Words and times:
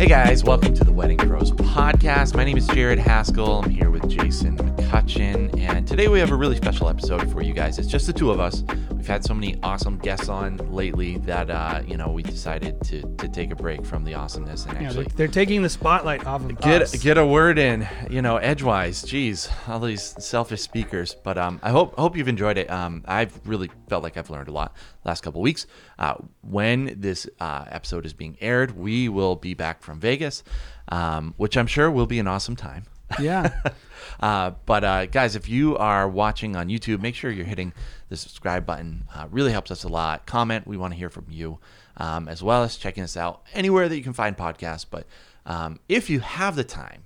Hey 0.00 0.06
guys, 0.06 0.42
welcome 0.42 0.72
to 0.76 0.82
the 0.82 0.90
Wedding 0.90 1.18
Pros 1.18 1.50
podcast. 1.70 2.34
My 2.34 2.44
name 2.44 2.56
is 2.56 2.66
Jared 2.66 2.98
Haskell. 2.98 3.62
I'm 3.62 3.70
here 3.70 3.90
with 3.90 4.08
Jason 4.08 4.56
McCutcheon, 4.56 5.56
and 5.56 5.86
today 5.86 6.08
we 6.08 6.18
have 6.18 6.32
a 6.32 6.34
really 6.34 6.56
special 6.56 6.88
episode 6.88 7.30
for 7.30 7.42
you 7.42 7.52
guys. 7.52 7.78
It's 7.78 7.86
just 7.86 8.08
the 8.08 8.12
two 8.12 8.32
of 8.32 8.40
us. 8.40 8.64
We've 8.90 9.06
had 9.06 9.24
so 9.24 9.34
many 9.34 9.56
awesome 9.62 9.96
guests 9.98 10.28
on 10.28 10.56
lately 10.72 11.18
that 11.18 11.48
uh, 11.48 11.82
you 11.86 11.96
know 11.96 12.10
we 12.10 12.24
decided 12.24 12.82
to 12.86 13.02
to 13.18 13.28
take 13.28 13.52
a 13.52 13.54
break 13.54 13.86
from 13.86 14.02
the 14.02 14.14
awesomeness 14.14 14.66
and 14.66 14.80
Yeah, 14.80 14.88
actually 14.88 15.04
they're, 15.04 15.12
they're 15.16 15.28
taking 15.28 15.62
the 15.62 15.68
spotlight 15.68 16.26
off 16.26 16.42
of 16.44 16.60
get 16.60 16.82
us. 16.82 16.96
get 16.96 17.16
a 17.16 17.24
word 17.24 17.56
in, 17.56 17.86
you 18.10 18.20
know, 18.20 18.36
edgewise. 18.38 19.02
Geez, 19.02 19.48
all 19.68 19.78
these 19.78 20.02
selfish 20.18 20.62
speakers. 20.62 21.14
But 21.22 21.38
um, 21.38 21.60
I 21.62 21.70
hope 21.70 21.96
hope 21.96 22.16
you've 22.16 22.26
enjoyed 22.28 22.58
it. 22.58 22.68
Um, 22.68 23.04
I've 23.06 23.40
really 23.46 23.70
felt 23.88 24.02
like 24.02 24.16
I've 24.16 24.28
learned 24.28 24.48
a 24.48 24.52
lot 24.52 24.74
last 25.04 25.22
couple 25.22 25.40
weeks. 25.40 25.66
Uh, 26.00 26.14
when 26.42 26.96
this 27.00 27.28
uh, 27.38 27.64
episode 27.68 28.04
is 28.06 28.12
being 28.12 28.36
aired, 28.40 28.76
we 28.76 29.08
will 29.08 29.36
be 29.36 29.54
back 29.54 29.82
from 29.82 30.00
Vegas, 30.00 30.42
um, 30.90 31.34
which 31.36 31.56
I'm 31.56 31.66
sure 31.66 31.90
will 31.90 32.06
be 32.06 32.18
an 32.18 32.26
awesome 32.26 32.56
time. 32.56 32.84
yeah, 33.18 33.62
Uh, 34.20 34.52
but 34.66 34.84
uh, 34.84 35.06
guys, 35.06 35.34
if 35.34 35.48
you 35.48 35.76
are 35.78 36.06
watching 36.08 36.54
on 36.54 36.68
YouTube, 36.68 37.00
make 37.00 37.14
sure 37.14 37.30
you're 37.30 37.46
hitting 37.46 37.72
the 38.10 38.16
subscribe 38.16 38.66
button. 38.66 39.04
Uh, 39.14 39.26
really 39.30 39.50
helps 39.50 39.70
us 39.70 39.82
a 39.82 39.88
lot. 39.88 40.26
Comment. 40.26 40.66
We 40.66 40.76
want 40.76 40.92
to 40.92 40.98
hear 40.98 41.08
from 41.08 41.26
you, 41.30 41.58
um, 41.96 42.28
as 42.28 42.42
well 42.42 42.62
as 42.62 42.76
checking 42.76 43.02
us 43.02 43.16
out 43.16 43.42
anywhere 43.54 43.88
that 43.88 43.96
you 43.96 44.02
can 44.02 44.12
find 44.12 44.36
podcasts. 44.36 44.84
But 44.88 45.06
um, 45.46 45.80
if 45.88 46.10
you 46.10 46.20
have 46.20 46.54
the 46.54 46.64
time, 46.64 47.04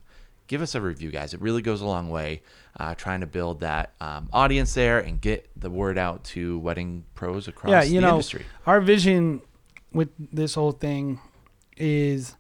give 0.48 0.60
us 0.60 0.74
a 0.74 0.80
review, 0.80 1.10
guys. 1.12 1.34
It 1.34 1.40
really 1.40 1.62
goes 1.62 1.80
a 1.80 1.86
long 1.86 2.10
way. 2.10 2.42
Uh, 2.76 2.96
trying 2.96 3.20
to 3.20 3.26
build 3.26 3.60
that 3.60 3.92
um, 4.00 4.28
audience 4.32 4.74
there 4.74 4.98
and 4.98 5.20
get 5.20 5.48
the 5.56 5.70
word 5.70 5.96
out 5.96 6.24
to 6.24 6.58
wedding 6.58 7.04
pros 7.14 7.46
across 7.46 7.70
yeah. 7.70 7.82
You 7.84 8.00
the 8.00 8.06
know, 8.08 8.10
industry. 8.14 8.44
our 8.66 8.80
vision 8.80 9.40
with 9.92 10.08
this 10.18 10.54
whole 10.54 10.72
thing 10.72 11.20
is 11.76 12.34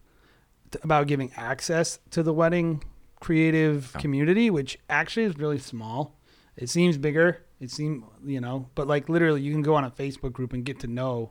about 0.82 1.06
giving 1.06 1.32
access 1.36 1.98
to 2.10 2.22
the 2.22 2.32
wedding 2.32 2.82
creative 3.20 3.92
community, 3.98 4.50
which 4.50 4.78
actually 4.88 5.24
is 5.24 5.36
really 5.38 5.58
small. 5.58 6.18
It 6.56 6.68
seems 6.68 6.98
bigger. 6.98 7.44
It 7.60 7.70
seems 7.70 8.04
you 8.24 8.40
know, 8.40 8.68
but 8.74 8.86
like 8.86 9.08
literally, 9.08 9.40
you 9.40 9.52
can 9.52 9.62
go 9.62 9.74
on 9.74 9.84
a 9.84 9.90
Facebook 9.90 10.32
group 10.32 10.52
and 10.52 10.64
get 10.64 10.80
to 10.80 10.86
know 10.86 11.30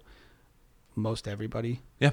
most 0.96 1.28
everybody. 1.28 1.82
Yeah. 2.00 2.12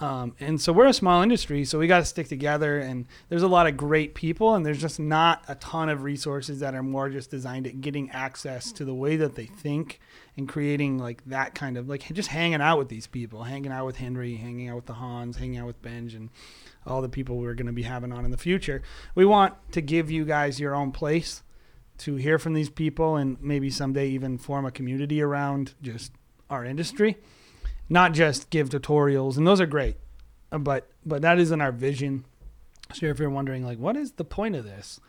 Um, 0.00 0.34
and 0.40 0.58
so 0.58 0.72
we're 0.72 0.86
a 0.86 0.94
small 0.94 1.20
industry, 1.20 1.66
so 1.66 1.78
we 1.78 1.86
got 1.86 1.98
to 1.98 2.06
stick 2.06 2.26
together. 2.26 2.78
And 2.78 3.06
there's 3.28 3.42
a 3.42 3.48
lot 3.48 3.66
of 3.66 3.76
great 3.76 4.14
people, 4.14 4.54
and 4.54 4.64
there's 4.64 4.80
just 4.80 4.98
not 4.98 5.44
a 5.46 5.54
ton 5.56 5.90
of 5.90 6.02
resources 6.02 6.60
that 6.60 6.74
are 6.74 6.82
more 6.82 7.10
just 7.10 7.30
designed 7.30 7.66
at 7.66 7.82
getting 7.82 8.10
access 8.10 8.72
to 8.72 8.84
the 8.86 8.94
way 8.94 9.16
that 9.16 9.34
they 9.34 9.44
think 9.44 10.00
and 10.38 10.48
creating 10.48 10.98
like 10.98 11.22
that 11.26 11.54
kind 11.54 11.76
of 11.76 11.88
like 11.88 12.02
just 12.14 12.30
hanging 12.30 12.62
out 12.62 12.78
with 12.78 12.88
these 12.88 13.06
people, 13.06 13.44
hanging 13.44 13.72
out 13.72 13.84
with 13.84 13.96
Henry, 13.96 14.36
hanging 14.36 14.70
out 14.70 14.76
with 14.76 14.86
the 14.86 14.94
Hans, 14.94 15.36
hanging 15.36 15.58
out 15.58 15.66
with 15.66 15.82
Benj, 15.82 16.14
and 16.14 16.30
all 16.86 17.02
the 17.02 17.08
people 17.08 17.36
we're 17.36 17.54
going 17.54 17.66
to 17.66 17.72
be 17.72 17.82
having 17.82 18.10
on 18.10 18.24
in 18.24 18.30
the 18.30 18.38
future. 18.38 18.82
We 19.14 19.26
want 19.26 19.54
to 19.72 19.82
give 19.82 20.10
you 20.10 20.24
guys 20.24 20.58
your 20.58 20.74
own 20.74 20.92
place 20.92 21.42
to 21.98 22.16
hear 22.16 22.38
from 22.38 22.54
these 22.54 22.70
people, 22.70 23.16
and 23.16 23.36
maybe 23.42 23.68
someday 23.68 24.08
even 24.08 24.38
form 24.38 24.64
a 24.64 24.70
community 24.70 25.20
around 25.20 25.74
just 25.82 26.12
our 26.48 26.64
industry 26.64 27.18
not 27.90 28.14
just 28.14 28.48
give 28.48 28.70
tutorials 28.70 29.36
and 29.36 29.46
those 29.46 29.60
are 29.60 29.66
great 29.66 29.96
uh, 30.52 30.58
but 30.58 30.88
but 31.04 31.22
that 31.22 31.38
isn't 31.38 31.60
our 31.60 31.72
vision. 31.72 32.24
So 32.92 33.06
if 33.06 33.18
you're 33.18 33.30
wondering 33.30 33.64
like 33.64 33.78
what 33.78 33.96
is 33.96 34.12
the 34.12 34.24
point 34.24 34.56
of 34.56 34.64
this? 34.64 35.00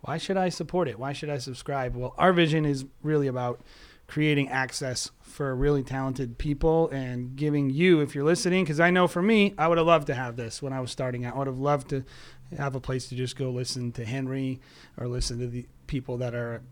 Why 0.00 0.18
should 0.18 0.36
i 0.36 0.48
support 0.48 0.88
it? 0.88 0.98
Why 0.98 1.12
should 1.12 1.30
i 1.30 1.38
subscribe? 1.38 1.94
Well 1.94 2.14
our 2.18 2.32
vision 2.32 2.64
is 2.64 2.84
really 3.02 3.26
about 3.26 3.60
creating 4.08 4.48
access 4.48 5.10
for 5.22 5.54
really 5.54 5.82
talented 5.82 6.36
people 6.36 6.88
and 6.90 7.34
giving 7.36 7.70
you 7.70 8.00
if 8.00 8.14
you're 8.14 8.24
listening 8.24 8.62
because 8.62 8.78
i 8.78 8.90
know 8.90 9.08
for 9.08 9.22
me 9.22 9.54
i 9.56 9.66
would 9.66 9.78
have 9.78 9.86
loved 9.86 10.06
to 10.06 10.12
have 10.12 10.36
this 10.36 10.60
when 10.60 10.72
i 10.72 10.80
was 10.80 10.90
starting 10.90 11.24
out. 11.24 11.34
I 11.34 11.38
would 11.38 11.46
have 11.46 11.58
loved 11.58 11.88
to 11.90 12.04
have 12.58 12.74
a 12.74 12.80
place 12.80 13.08
to 13.08 13.14
just 13.14 13.36
go 13.36 13.48
listen 13.48 13.92
to 13.92 14.04
henry 14.04 14.60
or 14.98 15.08
listen 15.08 15.38
to 15.38 15.46
the 15.46 15.66
people 15.86 16.18
that 16.18 16.34
are 16.34 16.62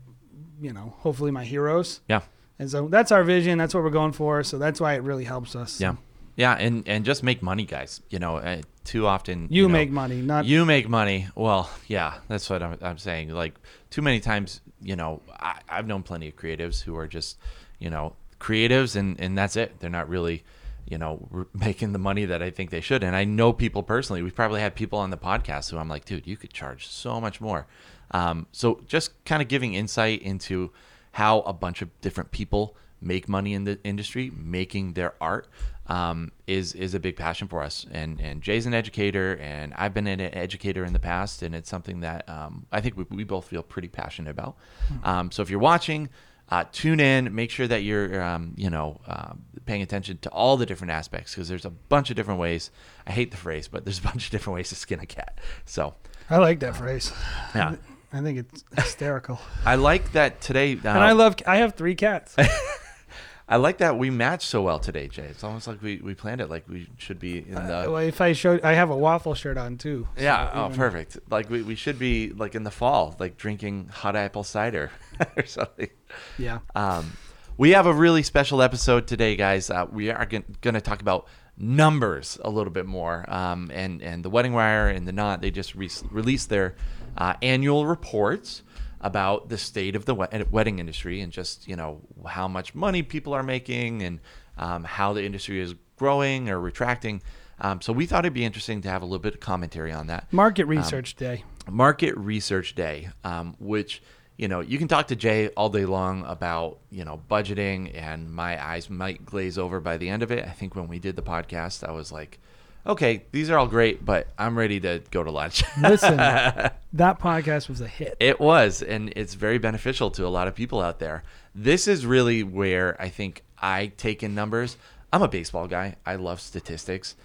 you 0.61 0.71
know 0.71 0.93
hopefully 0.99 1.31
my 1.31 1.43
heroes. 1.43 2.01
Yeah. 2.07 2.21
And 2.61 2.69
so 2.69 2.87
that's 2.87 3.11
our 3.11 3.23
vision. 3.23 3.57
That's 3.57 3.73
what 3.73 3.83
we're 3.83 3.89
going 3.89 4.11
for. 4.11 4.43
So 4.43 4.59
that's 4.59 4.79
why 4.79 4.93
it 4.93 5.01
really 5.01 5.23
helps 5.23 5.55
us. 5.55 5.81
Yeah. 5.81 5.95
Yeah, 6.35 6.53
and, 6.53 6.87
and 6.87 7.03
just 7.03 7.23
make 7.23 7.41
money, 7.41 7.65
guys. 7.65 8.01
You 8.09 8.19
know, 8.19 8.37
uh, 8.37 8.61
too 8.83 9.07
often 9.07 9.47
You, 9.49 9.63
know, 9.63 9.69
make 9.69 9.89
money, 9.89 10.21
not 10.21 10.45
you 10.45 10.63
make 10.63 10.87
money. 10.87 11.27
Well, 11.35 11.69
yeah, 11.87 12.19
that's 12.27 12.49
what 12.51 12.61
I'm, 12.61 12.77
I'm 12.81 12.99
saying. 12.99 13.29
Like 13.29 13.55
too 13.89 14.03
many 14.03 14.19
times, 14.19 14.61
you 14.79 14.95
know, 14.95 15.21
I, 15.39 15.59
I've 15.67 15.87
known 15.87 16.03
plenty 16.03 16.27
of 16.27 16.35
creatives 16.35 16.83
who 16.83 16.95
are 16.97 17.07
just, 17.07 17.39
you 17.79 17.89
know, 17.89 18.15
creatives 18.39 18.95
and, 18.95 19.19
and 19.19 19.35
that's 19.35 19.55
it. 19.55 19.79
They're 19.79 19.89
not 19.89 20.07
really, 20.07 20.43
you 20.85 20.99
know, 20.99 21.47
making 21.53 21.93
the 21.93 21.99
money 21.99 22.25
that 22.25 22.43
I 22.43 22.51
think 22.51 22.69
they 22.69 22.81
should. 22.81 23.03
And 23.03 23.15
I 23.15 23.23
know 23.23 23.53
people 23.53 23.81
personally. 23.81 24.21
We've 24.21 24.35
probably 24.35 24.61
had 24.61 24.75
people 24.75 24.99
on 24.99 25.09
the 25.09 25.17
podcast 25.17 25.71
who 25.71 25.79
I'm 25.79 25.89
like, 25.89 26.05
dude, 26.05 26.27
you 26.27 26.37
could 26.37 26.53
charge 26.53 26.87
so 26.87 27.19
much 27.19 27.41
more. 27.41 27.65
Um, 28.11 28.45
so 28.51 28.81
just 28.85 29.25
kind 29.25 29.41
of 29.41 29.47
giving 29.47 29.73
insight 29.73 30.21
into 30.21 30.71
how 31.11 31.41
a 31.41 31.53
bunch 31.53 31.81
of 31.81 31.89
different 32.01 32.31
people 32.31 32.75
make 33.01 33.27
money 33.27 33.53
in 33.53 33.63
the 33.63 33.79
industry, 33.83 34.31
making 34.35 34.93
their 34.93 35.15
art, 35.19 35.47
um, 35.87 36.31
is 36.47 36.73
is 36.73 36.93
a 36.93 36.99
big 36.99 37.15
passion 37.15 37.47
for 37.47 37.61
us. 37.63 37.85
And 37.91 38.21
and 38.21 38.41
Jay's 38.41 38.65
an 38.65 38.73
educator, 38.73 39.37
and 39.41 39.73
I've 39.75 39.93
been 39.93 40.07
an 40.07 40.21
educator 40.21 40.85
in 40.85 40.93
the 40.93 40.99
past, 40.99 41.41
and 41.41 41.53
it's 41.55 41.69
something 41.69 42.01
that 42.01 42.29
um, 42.29 42.65
I 42.71 42.79
think 42.81 42.95
we, 42.97 43.05
we 43.09 43.23
both 43.23 43.47
feel 43.47 43.63
pretty 43.63 43.87
passionate 43.87 44.31
about. 44.31 44.55
Um, 45.03 45.31
so 45.31 45.41
if 45.41 45.49
you're 45.49 45.59
watching. 45.59 46.09
Uh, 46.49 46.65
tune 46.73 46.99
in. 46.99 47.33
Make 47.33 47.49
sure 47.49 47.65
that 47.65 47.83
you're, 47.83 48.21
um, 48.21 48.53
you 48.57 48.69
know, 48.69 48.99
uh, 49.07 49.35
paying 49.65 49.81
attention 49.81 50.17
to 50.17 50.29
all 50.31 50.57
the 50.57 50.65
different 50.65 50.91
aspects 50.91 51.33
because 51.33 51.47
there's 51.47 51.63
a 51.63 51.69
bunch 51.69 52.09
of 52.09 52.17
different 52.17 52.41
ways. 52.41 52.71
I 53.07 53.13
hate 53.13 53.31
the 53.31 53.37
phrase, 53.37 53.69
but 53.69 53.85
there's 53.85 53.99
a 53.99 54.01
bunch 54.01 54.25
of 54.25 54.31
different 54.31 54.55
ways 54.55 54.67
to 54.67 54.75
skin 54.75 54.99
a 54.99 55.05
cat. 55.05 55.39
So, 55.63 55.93
I 56.29 56.39
like 56.39 56.59
that 56.59 56.75
phrase. 56.75 57.13
yeah, 57.55 57.75
I 58.13 58.21
think 58.21 58.39
it's 58.39 58.63
hysterical. 58.75 59.39
I 59.65 59.75
like 59.75 60.11
that 60.13 60.41
today. 60.41 60.73
Uh, 60.73 60.89
and 60.89 60.99
I 60.99 61.13
love. 61.13 61.35
I 61.47 61.57
have 61.57 61.75
three 61.75 61.95
cats. 61.95 62.35
I 63.47 63.57
like 63.57 63.79
that 63.79 63.97
we 63.97 64.09
matched 64.09 64.47
so 64.47 64.61
well 64.61 64.79
today, 64.79 65.09
Jay. 65.09 65.23
It's 65.23 65.43
almost 65.43 65.67
like 65.67 65.81
we, 65.81 65.97
we 65.97 66.13
planned 66.13 66.39
it 66.39 66.49
like 66.49 66.69
we 66.69 66.87
should 66.97 67.19
be 67.19 67.39
in 67.39 67.55
the. 67.55 67.79
Uh, 67.79 67.91
well, 67.91 67.97
if 67.97 68.21
I 68.21 68.31
showed, 68.31 68.61
I 68.63 68.73
have 68.73 68.89
a 68.89 68.95
waffle 68.95 69.35
shirt 69.35 69.57
on 69.57 69.77
too. 69.77 70.07
so 70.15 70.23
yeah, 70.23 70.49
oh, 70.53 70.65
even- 70.67 70.77
perfect. 70.77 71.17
Like 71.29 71.49
we, 71.49 71.61
we 71.61 71.75
should 71.75 71.99
be 71.99 72.29
like 72.29 72.55
in 72.55 72.63
the 72.63 72.71
fall, 72.71 73.15
like 73.19 73.35
drinking 73.37 73.89
hot 73.91 74.15
apple 74.15 74.45
cider 74.45 74.89
or 75.37 75.45
something. 75.45 75.89
Yeah. 76.37 76.59
Um, 76.75 77.11
we 77.57 77.71
have 77.71 77.85
a 77.87 77.93
really 77.93 78.23
special 78.23 78.61
episode 78.61 79.05
today, 79.05 79.35
guys. 79.35 79.69
Uh, 79.69 79.85
we 79.91 80.09
are 80.09 80.25
going 80.25 80.73
to 80.73 80.81
talk 80.81 81.01
about 81.01 81.27
numbers 81.57 82.39
a 82.43 82.49
little 82.49 82.71
bit 82.71 82.85
more. 82.85 83.25
Um, 83.27 83.69
and, 83.73 84.01
and 84.01 84.23
the 84.23 84.29
Wedding 84.29 84.53
Wire 84.53 84.87
and 84.87 85.07
the 85.07 85.11
Knot, 85.11 85.41
they 85.41 85.51
just 85.51 85.75
re- 85.75 85.89
released 86.09 86.49
their 86.49 86.75
uh, 87.17 87.33
annual 87.41 87.85
reports 87.85 88.63
about 89.01 89.49
the 89.49 89.57
state 89.57 89.95
of 89.95 90.05
the 90.05 90.13
wed- 90.13 90.51
wedding 90.51 90.79
industry 90.79 91.21
and 91.21 91.31
just, 91.31 91.67
you 91.67 91.75
know, 91.75 92.01
how 92.27 92.47
much 92.47 92.75
money 92.75 93.01
people 93.01 93.33
are 93.33 93.43
making 93.43 94.03
and 94.03 94.19
um, 94.57 94.83
how 94.83 95.11
the 95.13 95.23
industry 95.23 95.59
is 95.59 95.73
growing 95.95 96.49
or 96.49 96.59
retracting. 96.59 97.21
Um, 97.59 97.81
so 97.81 97.93
we 97.93 98.05
thought 98.05 98.25
it'd 98.25 98.33
be 98.33 98.45
interesting 98.45 98.81
to 98.81 98.89
have 98.89 99.01
a 99.01 99.05
little 99.05 99.19
bit 99.19 99.33
of 99.35 99.39
commentary 99.39 99.91
on 99.91 100.07
that 100.07 100.31
Market 100.31 100.65
research 100.65 101.15
day. 101.15 101.43
market 101.69 102.15
research 102.17 102.73
day, 102.75 103.09
um, 103.23 103.55
which 103.59 104.01
you 104.37 104.47
know 104.47 104.61
you 104.61 104.79
can 104.79 104.87
talk 104.87 105.07
to 105.09 105.15
Jay 105.15 105.49
all 105.49 105.69
day 105.69 105.85
long 105.85 106.25
about 106.25 106.79
you 106.89 107.05
know 107.05 107.21
budgeting, 107.29 107.95
and 107.95 108.31
my 108.31 108.63
eyes 108.63 108.89
might 108.89 109.25
glaze 109.25 109.59
over 109.59 109.79
by 109.79 109.97
the 109.97 110.09
end 110.09 110.23
of 110.23 110.31
it. 110.31 110.43
I 110.43 110.51
think 110.51 110.75
when 110.75 110.87
we 110.87 110.97
did 110.97 111.15
the 111.15 111.21
podcast, 111.21 111.87
I 111.87 111.91
was 111.91 112.11
like, 112.11 112.39
okay, 112.85 113.23
these 113.31 113.49
are 113.49 113.57
all 113.57 113.67
great, 113.67 114.05
but 114.05 114.27
I'm 114.37 114.57
ready 114.57 114.79
to 114.81 115.01
go 115.11 115.23
to 115.23 115.31
lunch. 115.31 115.63
Listen, 115.79 116.17
that 116.17 116.75
podcast 116.93 117.69
was 117.69 117.81
a 117.81 117.87
hit. 117.87 118.17
It 118.19 118.39
was, 118.39 118.81
and 118.81 119.13
it's 119.15 119.33
very 119.33 119.57
beneficial 119.57 120.11
to 120.11 120.25
a 120.25 120.29
lot 120.29 120.47
of 120.47 120.55
people 120.55 120.81
out 120.81 120.99
there. 120.99 121.23
This 121.53 121.87
is 121.87 122.05
really 122.05 122.43
where 122.43 122.99
I 123.01 123.09
think 123.09 123.43
I 123.57 123.91
take 123.97 124.23
in 124.23 124.33
numbers. 124.33 124.77
I'm 125.13 125.21
a 125.21 125.27
baseball 125.27 125.67
guy. 125.67 125.95
I 126.05 126.15
love 126.15 126.39
statistics, 126.39 127.15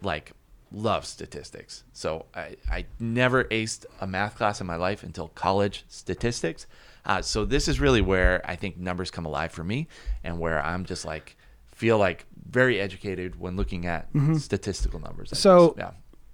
like 0.00 0.32
love 0.70 1.04
statistics. 1.04 1.84
So 1.92 2.26
I, 2.34 2.56
I 2.70 2.86
never 2.98 3.44
aced 3.44 3.84
a 4.00 4.06
math 4.06 4.36
class 4.36 4.60
in 4.60 4.66
my 4.66 4.76
life 4.76 5.02
until 5.02 5.28
college 5.28 5.84
statistics. 5.88 6.66
Uh, 7.04 7.20
so 7.20 7.44
this 7.44 7.68
is 7.68 7.80
really 7.80 8.00
where 8.00 8.40
I 8.44 8.56
think 8.56 8.76
numbers 8.78 9.10
come 9.10 9.26
alive 9.26 9.52
for 9.52 9.64
me, 9.64 9.88
and 10.22 10.38
where 10.38 10.64
I'm 10.64 10.84
just 10.84 11.04
like 11.04 11.36
feel 11.82 11.98
like 11.98 12.26
very 12.48 12.78
educated 12.80 13.40
when 13.40 13.56
looking 13.56 13.86
at 13.86 14.08
statistical 14.38 15.00
numbers. 15.00 15.32
I 15.32 15.36
So- 15.36 15.74
yeah, 15.76 15.90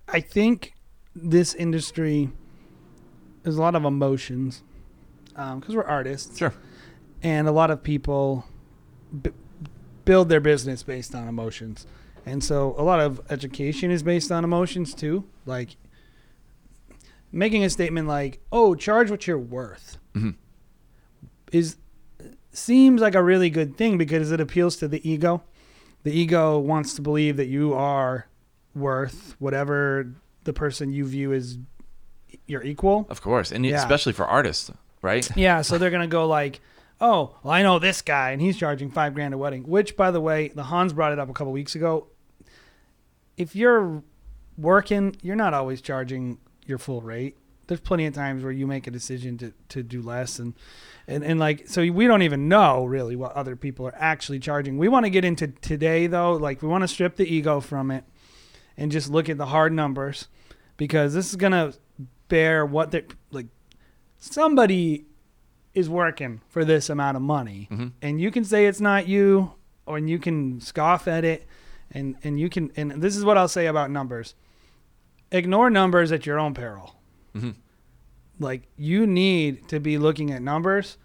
I 0.07 0.21
think 0.21 0.75
this 1.17 1.55
industry 1.55 2.31
there's 3.43 3.57
a 3.57 3.63
lot 3.63 3.75
of 3.75 3.85
emotions 3.87 4.63
because 5.31 5.75
we're 5.75 5.85
artists. 5.85 6.37
sure. 6.37 6.53
and 7.23 7.49
a 7.49 7.53
lot 7.53 7.71
of 7.71 7.83
people 7.83 8.45
b- 9.23 9.31
build 10.05 10.29
their 10.29 10.41
business 10.41 10.83
based 10.83 11.15
on 11.15 11.27
emotions 11.29 11.87
and 12.27 12.45
so 12.45 12.75
a 12.77 12.83
lot 12.83 13.01
of 13.01 13.21
education 13.31 13.91
is 13.91 14.03
based 14.03 14.31
on 14.31 14.45
emotions 14.45 14.93
too 14.95 15.25
like 15.47 15.77
making 17.33 17.65
a 17.65 17.71
statement 17.71 18.07
like 18.07 18.41
oh 18.53 18.75
charge 18.75 19.11
what 19.11 19.27
you're 19.27 19.39
worth 19.39 19.99
Mhm. 20.15 20.35
is 21.53 21.77
seems 22.59 23.01
like 23.01 23.15
a 23.15 23.23
really 23.23 23.49
good 23.51 23.77
thing 23.77 23.97
because 23.99 24.31
it 24.33 24.41
appeals 24.41 24.77
to 24.77 24.89
the 24.89 25.09
ego 25.09 25.43
the 26.05 26.13
ego 26.13 26.59
wants 26.59 26.95
to 26.95 27.03
believe 27.03 27.37
that 27.39 27.49
you 27.49 27.75
are 27.75 28.29
worth 28.75 29.35
whatever 29.41 30.13
the 30.45 30.53
person 30.53 30.93
you 30.93 31.05
view 31.05 31.33
as 31.33 31.59
your 32.47 32.63
equal. 32.63 33.07
Of 33.11 33.21
course, 33.21 33.51
and 33.51 33.67
Yeah. 33.67 33.77
especially 33.79 34.13
for 34.13 34.25
artists, 34.25 34.71
right? 35.03 35.29
Yeah, 35.37 35.63
so 35.63 35.77
they're 35.77 35.91
gonna 35.91 36.07
go 36.07 36.27
like, 36.27 36.61
oh, 37.01 37.37
well, 37.43 37.53
I 37.53 37.63
know 37.63 37.79
this 37.81 38.01
guy, 38.01 38.31
and 38.31 38.41
he's 38.41 38.57
charging 38.57 38.91
five 38.91 39.13
grand 39.15 39.35
a 39.35 39.39
wedding. 39.39 39.65
Which, 39.65 39.97
by 39.97 40.11
the 40.13 40.21
way, 40.21 40.49
the 40.55 40.63
Hans 40.65 40.93
brought 40.93 41.13
it 41.13 41.19
up 41.19 41.29
a 41.29 41.33
couple 41.33 41.53
weeks 41.53 41.75
ago. 41.75 42.07
If 43.37 43.55
you're 43.57 44.03
working, 44.57 45.17
you're 45.23 45.37
not 45.37 45.53
always 45.55 45.81
charging 45.81 46.39
your 46.67 46.79
full 46.79 47.03
rate. 47.03 47.37
There's 47.69 47.81
plenty 47.81 48.07
of 48.07 48.15
times 48.15 48.43
where 48.43 48.51
you 48.53 48.67
make 48.67 48.87
a 48.87 48.91
decision 48.91 49.39
to, 49.39 49.53
to 49.69 49.83
do 49.85 50.03
less, 50.03 50.39
and, 50.41 50.55
and 51.07 51.23
and 51.23 51.39
like 51.39 51.69
so 51.69 51.83
we 51.91 52.07
don't 52.07 52.23
even 52.23 52.49
know 52.49 52.85
really 52.85 53.15
what 53.15 53.33
other 53.33 53.55
people 53.57 53.87
are 53.87 53.95
actually 53.97 54.41
charging. 54.41 54.77
We 54.79 54.89
want 54.89 55.05
to 55.07 55.11
get 55.11 55.25
into 55.25 55.47
today 55.49 56.07
though, 56.09 56.33
like 56.33 56.61
we 56.63 56.69
want 56.69 56.83
to 56.83 56.89
strip 56.89 57.15
the 57.17 57.27
ego 57.33 57.61
from 57.61 57.91
it, 57.91 58.05
and 58.77 58.91
just 58.91 59.11
look 59.11 59.29
at 59.29 59.39
the 59.39 59.47
hard 59.47 59.73
numbers, 59.73 60.29
because 60.77 61.15
this 61.15 61.29
is 61.31 61.37
gonna 61.37 61.75
bear 62.29 62.67
what 62.67 62.91
they 62.91 63.05
like. 63.31 63.47
Somebody 64.19 65.07
is 65.75 65.89
working 65.89 66.41
for 66.49 66.65
this 66.65 66.89
amount 66.91 67.17
of 67.17 67.23
money 67.23 67.69
Mhm. 67.71 67.93
and 68.03 68.21
you 68.21 68.31
can 68.33 68.45
say 68.45 68.67
it's 68.67 68.81
not 68.81 69.07
you 69.07 69.53
or 69.87 69.99
you 69.99 70.19
can 70.19 70.61
scoff 70.61 71.07
at 71.07 71.25
it 71.25 71.47
and 71.93 72.17
and 72.25 72.41
you 72.41 72.49
can 72.49 72.73
and 72.77 72.91
this 73.03 73.17
is 73.17 73.25
what 73.25 73.39
I'll 73.39 73.47
say 73.47 73.67
about 73.67 73.91
numbers 73.91 74.35
ignore 75.31 75.71
numbers 75.71 76.11
at 76.11 76.27
your 76.27 76.39
own 76.41 76.53
peril 76.55 76.97
Mhm. 77.35 77.55
like 78.41 78.63
you 78.77 79.07
need 79.07 79.69
to 79.69 79.81
be 79.81 79.99
looking 79.99 80.31
at 80.31 80.41
numbers 80.43 80.97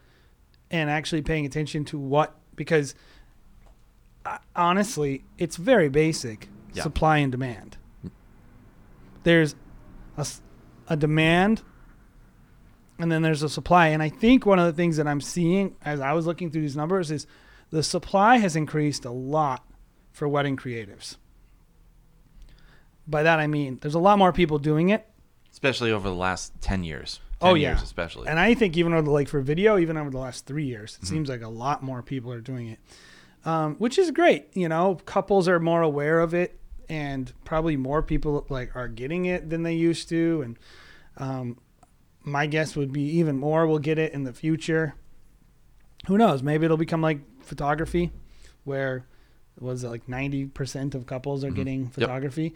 and 0.72 0.90
actually 0.90 1.22
paying 1.22 1.46
attention 1.46 1.84
to 1.86 1.98
what 2.00 2.36
because 2.56 2.96
uh, 4.26 4.38
honestly 4.56 5.24
it's 5.38 5.56
very 5.58 5.90
basic 5.90 6.48
Yeah. 6.74 6.84
supply 6.84 7.18
and 7.18 7.32
demand. 7.32 7.78
There's 9.24 9.56
a 10.88 10.98
demand 10.98 11.62
and 13.00 13.12
then 13.12 13.22
there's 13.22 13.42
a 13.44 13.50
supply. 13.50 13.88
And 13.88 14.02
i 14.04 14.10
think 14.10 14.46
one 14.46 14.60
of 14.60 14.66
the 14.66 14.74
things 14.74 14.98
that 14.98 15.08
i'm 15.08 15.22
seeing 15.22 15.76
as 15.84 16.00
i 16.00 16.14
was 16.14 16.26
looking 16.28 16.52
through 16.52 16.62
these 16.62 16.76
numbers 16.78 17.10
is 17.12 17.26
the 17.72 17.82
supply 17.84 18.38
has 18.38 18.56
increased 18.56 19.04
a 19.06 19.12
lot 19.12 19.66
for 20.12 20.28
wedding 20.28 20.56
creatives. 20.56 21.18
By 23.08 23.24
that 23.24 23.40
i 23.40 23.48
mean 23.48 23.80
there's 23.82 23.96
a 23.96 24.00
lot 24.00 24.18
more 24.20 24.32
people 24.32 24.60
doing 24.60 24.90
it 24.90 25.08
Especially 25.54 25.92
over 25.92 26.10
the 26.10 26.16
last 26.16 26.52
ten 26.60 26.84
years. 26.84 27.20
Oh, 27.42 27.54
yeah. 27.56 27.70
years 27.72 27.82
especially. 27.84 28.30
and 28.30 28.40
i 28.40 28.54
think 28.54 28.78
even 28.78 28.94
over 28.94 29.02
the, 29.02 29.12
like 29.12 29.28
for 29.28 29.42
video 29.42 29.78
even 29.78 29.98
over 29.98 30.10
the 30.10 30.18
last 30.18 30.46
three 30.46 30.64
years 30.66 30.94
Mm-hmm. 30.94 31.04
it 31.04 31.08
seems 31.10 31.30
like 31.30 31.42
a 31.42 31.50
lot 31.50 31.84
more 31.84 32.02
people 32.02 32.32
are 32.32 32.40
doing 32.40 32.68
it 32.70 32.80
um, 33.44 33.76
which 33.76 33.98
is 33.98 34.12
great 34.12 34.46
you 34.54 34.70
know 34.70 34.98
couples 35.06 35.50
are 35.50 35.60
more 35.60 35.82
aware 35.82 36.22
of 36.22 36.34
it 36.34 36.58
and 36.88 37.34
probably 37.44 37.76
more 37.76 38.02
people 38.02 38.46
like 38.48 38.74
are 38.78 38.88
getting 38.88 39.26
it 39.26 39.50
than 39.50 39.64
they 39.64 39.74
used 39.74 40.08
to 40.08 40.42
and 40.44 40.58
um, 41.18 41.58
my 42.24 42.46
guess 42.46 42.78
would 42.78 42.94
be 42.94 43.02
even 43.20 43.38
more 43.38 43.68
will 43.68 43.78
get 43.80 44.00
it 44.00 44.14
in 44.14 44.24
the 44.24 44.32
future 44.34 44.96
who 46.08 46.18
knows 46.18 46.42
maybe 46.42 46.64
it'll 46.64 46.78
become 46.78 47.02
like 47.02 47.20
photography 47.42 48.10
where 48.64 49.06
was 49.60 49.84
it 49.84 49.90
like 49.90 50.08
90% 50.08 50.96
of 50.96 51.06
couples 51.06 51.44
are 51.44 51.52
Mhm. 51.52 51.56
getting 51.56 51.82
Yep. 51.84 51.92
photography 51.94 52.56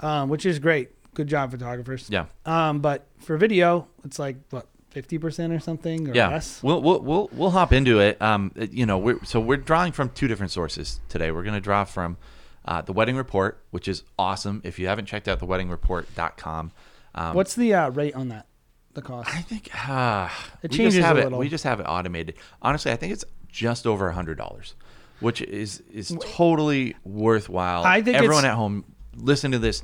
um, 0.00 0.30
which 0.30 0.46
is 0.46 0.58
great 0.58 0.88
good 1.14 1.28
job 1.28 1.50
photographers 1.50 2.08
yeah. 2.10 2.26
um, 2.46 2.80
but 2.80 3.06
for 3.18 3.36
video, 3.36 3.86
it's 4.04 4.18
like 4.18 4.36
what 4.50 4.66
fifty 4.90 5.18
percent 5.18 5.52
or 5.52 5.60
something 5.60 6.08
or 6.08 6.14
yeah. 6.14 6.28
less. 6.28 6.62
We'll, 6.62 6.82
we'll 6.82 7.00
we'll 7.00 7.30
we'll 7.32 7.50
hop 7.50 7.72
into 7.72 8.00
it. 8.00 8.20
Um, 8.20 8.52
you 8.56 8.86
know, 8.86 8.98
we're 8.98 9.24
so 9.24 9.40
we're 9.40 9.56
drawing 9.56 9.92
from 9.92 10.10
two 10.10 10.28
different 10.28 10.52
sources 10.52 11.00
today. 11.08 11.30
We're 11.30 11.42
going 11.42 11.54
to 11.54 11.60
draw 11.60 11.84
from 11.84 12.18
uh, 12.64 12.82
the 12.82 12.92
Wedding 12.92 13.16
Report, 13.16 13.62
which 13.70 13.88
is 13.88 14.04
awesome. 14.18 14.60
If 14.64 14.78
you 14.78 14.86
haven't 14.86 15.06
checked 15.06 15.28
out 15.28 15.40
the 15.40 15.46
weddingreport.com, 15.46 16.72
um, 17.14 17.34
What's 17.34 17.54
the 17.54 17.74
uh, 17.74 17.90
rate 17.90 18.14
on 18.14 18.28
that? 18.28 18.46
The 18.94 19.02
cost? 19.02 19.34
I 19.34 19.40
think 19.40 19.70
uh, 19.88 20.28
It 20.62 20.70
changes 20.70 20.94
just 20.94 21.06
have 21.06 21.16
a 21.16 21.20
it. 21.20 21.24
little. 21.24 21.38
We 21.38 21.48
just 21.48 21.64
have 21.64 21.80
it 21.80 21.84
automated. 21.84 22.34
Honestly, 22.60 22.92
I 22.92 22.96
think 22.96 23.12
it's 23.14 23.24
just 23.48 23.86
over 23.86 24.08
a 24.08 24.14
hundred 24.14 24.36
dollars, 24.36 24.74
which 25.20 25.40
is 25.40 25.82
is 25.92 26.14
totally 26.20 26.96
worthwhile. 27.04 27.84
I 27.84 28.02
think 28.02 28.16
everyone 28.18 28.44
at 28.44 28.54
home 28.54 28.84
listen 29.16 29.52
to 29.52 29.58
this. 29.58 29.82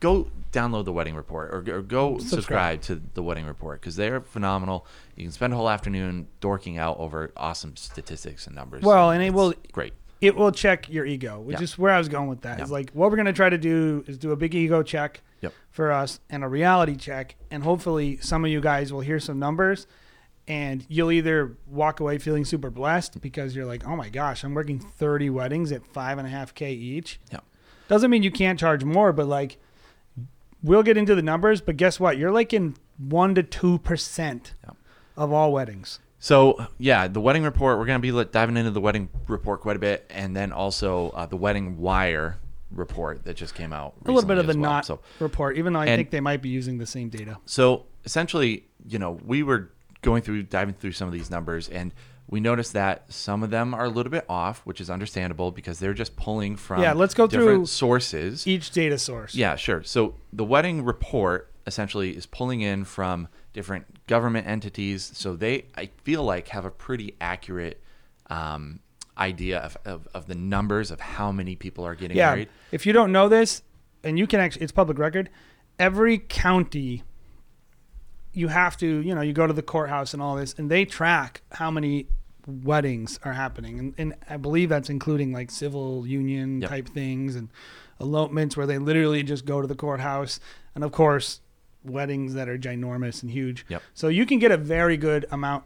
Go 0.00 0.28
download 0.52 0.84
the 0.84 0.92
Wedding 0.92 1.14
Report 1.14 1.50
or, 1.52 1.76
or 1.78 1.82
go 1.82 2.18
Subscribe. 2.18 2.28
subscribe. 2.28 2.80
to 2.82 3.02
the 3.14 3.22
Wedding 3.22 3.46
Report 3.46 3.80
because 3.80 3.96
they're 3.96 4.20
phenomenal. 4.20 4.86
You 5.16 5.24
can 5.24 5.32
spend 5.32 5.52
a 5.52 5.56
whole 5.56 5.68
afternoon 5.70 6.28
dorking 6.40 6.76
out 6.78 6.98
over 6.98 7.32
awesome 7.36 7.76
statistics 7.76 8.46
and 8.46 8.54
numbers. 8.54 8.82
Well, 8.82 9.10
and 9.10 9.22
it 9.22 9.32
will- 9.32 9.54
great. 9.72 9.94
It 10.20 10.34
will 10.34 10.50
check 10.52 10.88
your 10.88 11.04
ego, 11.04 11.40
which 11.40 11.58
Yeah. 11.58 11.64
is 11.64 11.78
where 11.78 11.92
I 11.92 11.98
was 11.98 12.08
going 12.08 12.28
with 12.28 12.40
that. 12.42 12.60
Is 12.60 12.68
Yeah. 12.68 12.74
like 12.74 12.90
what 12.92 13.10
we're 13.10 13.16
gonna 13.18 13.32
try 13.34 13.50
to 13.50 13.58
do 13.58 14.02
is 14.06 14.16
do 14.18 14.32
a 14.32 14.36
big 14.36 14.54
ego 14.54 14.82
check 14.82 15.20
Yep. 15.42 15.52
for 15.70 15.92
us 15.92 16.20
and 16.30 16.42
a 16.42 16.48
reality 16.48 16.96
check, 16.96 17.36
and 17.50 17.62
hopefully 17.62 18.18
some 18.22 18.44
of 18.44 18.50
you 18.50 18.60
guys 18.60 18.92
will 18.92 19.00
hear 19.02 19.20
some 19.20 19.38
numbers. 19.38 19.86
And 20.48 20.86
you'll 20.88 21.10
either 21.10 21.56
walk 21.66 21.98
away 22.00 22.18
feeling 22.18 22.44
super 22.44 22.70
blessed 22.70 23.20
because 23.20 23.56
you're 23.56 23.66
like, 23.66 23.84
oh 23.86 23.96
my 23.96 24.08
gosh, 24.08 24.44
I'm 24.44 24.54
working 24.54 24.78
30 24.78 25.28
weddings 25.28 25.72
at 25.72 25.84
five 25.86 26.18
and 26.18 26.26
a 26.26 26.30
half 26.30 26.54
K 26.54 26.72
each. 26.72 27.18
Yeah. 27.32 27.40
Doesn't 27.88 28.10
mean 28.10 28.22
you 28.22 28.30
can't 28.30 28.58
charge 28.58 28.84
more, 28.84 29.12
but 29.12 29.26
like, 29.26 29.58
we'll 30.66 30.82
get 30.82 30.96
into 30.96 31.14
the 31.14 31.22
numbers. 31.22 31.60
But 31.60 31.76
guess 31.76 31.98
what? 31.98 32.18
You're 32.18 32.32
like 32.32 32.52
in 32.52 32.74
one 32.98 33.34
to 33.34 33.42
two 33.42 33.78
percent 33.78 34.52
of 35.16 35.32
all 35.32 35.52
weddings. 35.52 36.00
So 36.18 36.66
yeah, 36.78 37.08
the 37.08 37.20
wedding 37.20 37.44
report. 37.44 37.78
We're 37.78 37.86
gonna 37.86 37.98
be 38.00 38.10
diving 38.32 38.56
into 38.56 38.70
the 38.72 38.80
wedding 38.80 39.08
report 39.28 39.60
quite 39.60 39.76
a 39.76 39.78
bit, 39.78 40.06
and 40.10 40.34
then 40.36 40.52
also 40.52 41.10
uh, 41.10 41.26
the 41.26 41.36
wedding 41.36 41.78
wire 41.78 42.38
report 42.72 43.24
that 43.24 43.36
just 43.36 43.54
came 43.54 43.72
out. 43.72 43.94
A 44.04 44.10
little 44.10 44.26
bit 44.26 44.38
of 44.38 44.46
the 44.46 44.54
well. 44.54 44.70
not 44.72 44.86
So 44.86 45.00
report, 45.20 45.56
even 45.56 45.72
though 45.72 45.80
I 45.80 45.86
and- 45.86 45.98
think 45.98 46.10
they 46.10 46.20
might 46.20 46.42
be 46.42 46.48
using 46.48 46.78
the 46.78 46.86
same 46.86 47.08
data. 47.10 47.38
So 47.46 47.84
essentially, 48.04 48.64
you 48.86 48.98
know, 48.98 49.18
we 49.24 49.42
were 49.42 49.70
going 50.02 50.22
through, 50.22 50.44
diving 50.44 50.74
through 50.74 50.92
some 50.92 51.06
of 51.08 51.14
these 51.14 51.30
numbers, 51.30 51.68
and 51.68 51.92
we 52.28 52.40
noticed 52.40 52.72
that 52.72 53.12
some 53.12 53.42
of 53.42 53.50
them 53.50 53.72
are 53.74 53.84
a 53.84 53.88
little 53.88 54.10
bit 54.10 54.24
off, 54.28 54.60
which 54.64 54.80
is 54.80 54.90
understandable 54.90 55.52
because 55.52 55.78
they're 55.78 55.94
just 55.94 56.16
pulling 56.16 56.56
from 56.56 56.82
Yeah, 56.82 56.92
let's 56.92 57.14
go 57.14 57.26
different 57.26 57.48
through 57.48 57.66
sources. 57.66 58.46
Each 58.46 58.70
data 58.70 58.98
source. 58.98 59.34
Yeah, 59.34 59.54
sure. 59.56 59.82
So 59.84 60.16
the 60.32 60.44
wedding 60.44 60.84
report 60.84 61.52
essentially 61.66 62.16
is 62.16 62.26
pulling 62.26 62.60
in 62.62 62.84
from 62.84 63.28
different 63.52 64.06
government 64.06 64.46
entities. 64.46 65.10
So 65.14 65.36
they, 65.36 65.66
I 65.76 65.90
feel 66.04 66.22
like, 66.24 66.48
have 66.48 66.64
a 66.64 66.70
pretty 66.70 67.14
accurate 67.20 67.80
um, 68.28 68.80
idea 69.18 69.58
of, 69.60 69.76
of, 69.84 70.08
of 70.12 70.26
the 70.26 70.34
numbers 70.34 70.90
of 70.90 71.00
how 71.00 71.32
many 71.32 71.56
people 71.56 71.84
are 71.86 71.94
getting 71.94 72.16
Yeah. 72.16 72.30
married. 72.30 72.48
If 72.72 72.86
you 72.86 72.92
don't 72.92 73.12
know 73.12 73.28
this, 73.28 73.62
and 74.04 74.18
you 74.18 74.26
can 74.26 74.40
actually, 74.40 74.62
it's 74.62 74.72
public 74.72 74.98
record. 74.98 75.30
Every 75.78 76.18
county, 76.18 77.02
you 78.32 78.48
have 78.48 78.76
to, 78.78 78.86
you 78.86 79.14
know, 79.14 79.20
you 79.22 79.32
go 79.32 79.46
to 79.46 79.52
the 79.52 79.62
courthouse 79.62 80.12
and 80.12 80.22
all 80.22 80.36
this, 80.36 80.54
and 80.58 80.70
they 80.70 80.84
track 80.84 81.42
how 81.52 81.70
many 81.70 82.08
weddings 82.46 83.18
are 83.24 83.32
happening, 83.32 83.78
and, 83.78 83.94
and 83.98 84.14
I 84.30 84.36
believe 84.36 84.68
that's 84.68 84.88
including 84.88 85.32
like 85.32 85.50
civil 85.50 86.06
union 86.06 86.60
Yep. 86.60 86.70
type 86.70 86.88
things 86.88 87.34
and 87.36 87.48
elopements 88.00 88.56
where 88.56 88.66
they 88.66 88.78
literally 88.78 89.22
just 89.22 89.44
go 89.44 89.60
to 89.60 89.66
the 89.66 89.74
courthouse, 89.74 90.38
and 90.74 90.84
of 90.84 90.92
course, 90.92 91.40
weddings 91.84 92.34
that 92.34 92.48
are 92.48 92.58
ginormous 92.58 93.22
and 93.22 93.30
huge. 93.30 93.64
Yep. 93.68 93.82
So 93.94 94.08
you 94.08 94.26
can 94.26 94.38
get 94.38 94.50
a 94.52 94.56
very 94.56 94.96
good 94.96 95.26
amount. 95.30 95.64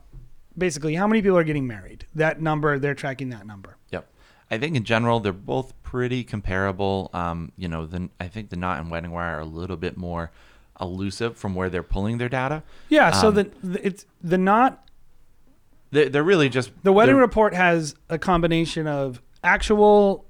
Basically, 0.56 0.94
how 0.94 1.06
many 1.06 1.22
people 1.22 1.38
are 1.38 1.44
getting 1.44 1.66
married? 1.66 2.06
That 2.14 2.40
number, 2.42 2.78
they're 2.78 2.94
tracking 2.94 3.30
that 3.30 3.46
number. 3.46 3.76
Yep. 3.90 4.06
I 4.50 4.58
think 4.58 4.75
in 4.76 4.84
general 4.84 5.20
they're 5.20 5.32
both 5.32 5.72
pretty 5.82 6.25
comparable. 6.25 7.08
Um, 7.12 7.52
you 7.56 7.68
know, 7.68 7.87
the, 7.87 8.10
I 8.18 8.28
think 8.28 8.50
the 8.50 8.56
knot 8.56 8.80
and 8.80 8.90
wedding 8.90 9.10
wire 9.12 9.37
are 9.37 9.40
a 9.40 9.44
little 9.44 9.76
bit 9.76 9.96
more 9.96 10.30
elusive 10.80 11.37
from 11.37 11.54
where 11.54 11.68
they're 11.70 11.82
pulling 11.82 12.18
their 12.18 12.28
data. 12.28 12.62
Yeah. 12.88 13.10
So 13.12 13.28
Um, 13.28 13.34
the, 13.34 13.50
the 13.62 13.87
it's 13.87 14.06
the 14.22 14.38
Knot 14.38 14.84
They're, 15.90 16.09
they're 16.09 16.23
really 16.25 16.49
just 16.49 16.70
The 16.82 16.92
wedding 16.92 17.16
report 17.16 17.54
has 17.54 17.94
a 18.09 18.18
combination 18.18 18.87
of 18.87 19.20
actual 19.42 20.26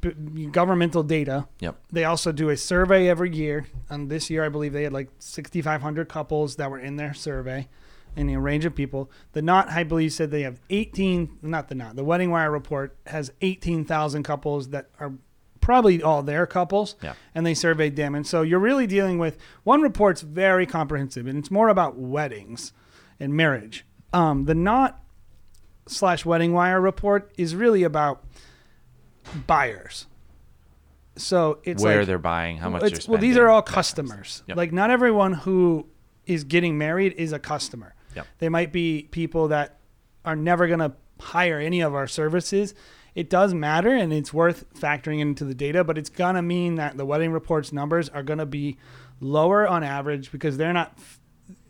b- 0.00 0.46
governmental 0.46 1.02
data. 1.02 1.46
Yep. 1.60 1.76
They 1.92 2.04
also 2.04 2.32
do 2.32 2.48
a 2.48 2.56
survey 2.56 3.08
every 3.08 3.34
year. 3.34 3.66
And 3.88 4.10
this 4.10 4.30
year, 4.30 4.44
I 4.44 4.48
believe 4.48 4.72
they 4.72 4.84
had 4.84 4.92
like 4.92 5.10
6,500 5.18 6.08
couples 6.08 6.56
that 6.56 6.70
were 6.70 6.78
in 6.78 6.96
their 6.96 7.14
survey 7.14 7.68
and 8.16 8.30
a 8.30 8.38
range 8.38 8.64
of 8.64 8.74
people. 8.74 9.10
The 9.32 9.42
Knot, 9.42 9.68
I 9.68 9.82
believe, 9.84 10.12
said 10.12 10.30
they 10.30 10.42
have 10.42 10.60
18, 10.70 11.38
not 11.42 11.68
the 11.68 11.74
Knot, 11.74 11.96
the 11.96 12.04
Wedding 12.04 12.30
Wire 12.30 12.50
report 12.50 12.96
has 13.06 13.32
18,000 13.40 14.22
couples 14.22 14.68
that 14.68 14.88
are 15.00 15.12
probably 15.60 16.02
all 16.02 16.22
their 16.22 16.46
couples. 16.46 16.94
Yeah. 17.02 17.14
And 17.34 17.44
they 17.44 17.54
surveyed 17.54 17.96
them. 17.96 18.14
And 18.14 18.26
so 18.26 18.42
you're 18.42 18.58
really 18.60 18.86
dealing 18.86 19.18
with 19.18 19.38
one 19.64 19.80
report's 19.82 20.20
very 20.20 20.66
comprehensive 20.66 21.26
and 21.26 21.38
it's 21.38 21.50
more 21.50 21.68
about 21.68 21.96
weddings 21.96 22.72
and 23.18 23.34
marriage. 23.34 23.84
Um, 24.14 24.44
the 24.44 24.54
Knot 24.54 25.00
slash 25.86 26.24
Wedding 26.24 26.52
Wire 26.52 26.80
report 26.80 27.32
is 27.36 27.54
really 27.54 27.82
about 27.82 28.24
buyers. 29.46 30.06
So 31.16 31.58
it's 31.64 31.82
where 31.82 31.98
like, 31.98 32.06
they're 32.06 32.18
buying, 32.18 32.56
how 32.56 32.70
much 32.70 32.80
they're 32.80 32.90
spending. 32.90 33.10
well, 33.10 33.20
these 33.20 33.36
are 33.36 33.48
all 33.48 33.60
that 33.62 33.66
kind 33.66 33.78
of 33.78 33.86
stuff. 33.86 33.96
customers. 34.06 34.42
Yep. 34.48 34.56
Like 34.56 34.72
not 34.72 34.90
everyone 34.90 35.32
who 35.32 35.86
is 36.26 36.44
getting 36.44 36.78
married 36.78 37.14
is 37.16 37.32
a 37.32 37.38
customer. 37.38 37.94
Yep. 38.16 38.26
They 38.38 38.48
might 38.48 38.72
be 38.72 39.08
people 39.10 39.48
that 39.48 39.78
are 40.24 40.36
never 40.36 40.66
going 40.66 40.78
to 40.80 40.92
hire 41.20 41.58
any 41.58 41.80
of 41.80 41.94
our 41.94 42.06
services 42.06 42.74
it 43.14 43.30
does 43.30 43.54
matter 43.54 43.94
and 43.94 44.12
it's 44.12 44.32
worth 44.32 44.72
factoring 44.74 45.20
into 45.20 45.44
the 45.44 45.54
data, 45.54 45.84
but 45.84 45.96
it's 45.96 46.10
gonna 46.10 46.42
mean 46.42 46.74
that 46.76 46.96
the 46.96 47.06
wedding 47.06 47.30
reports 47.30 47.72
numbers 47.72 48.08
are 48.08 48.22
gonna 48.22 48.46
be 48.46 48.76
lower 49.20 49.66
on 49.66 49.84
average 49.84 50.32
because 50.32 50.56
they're 50.56 50.72
not 50.72 50.98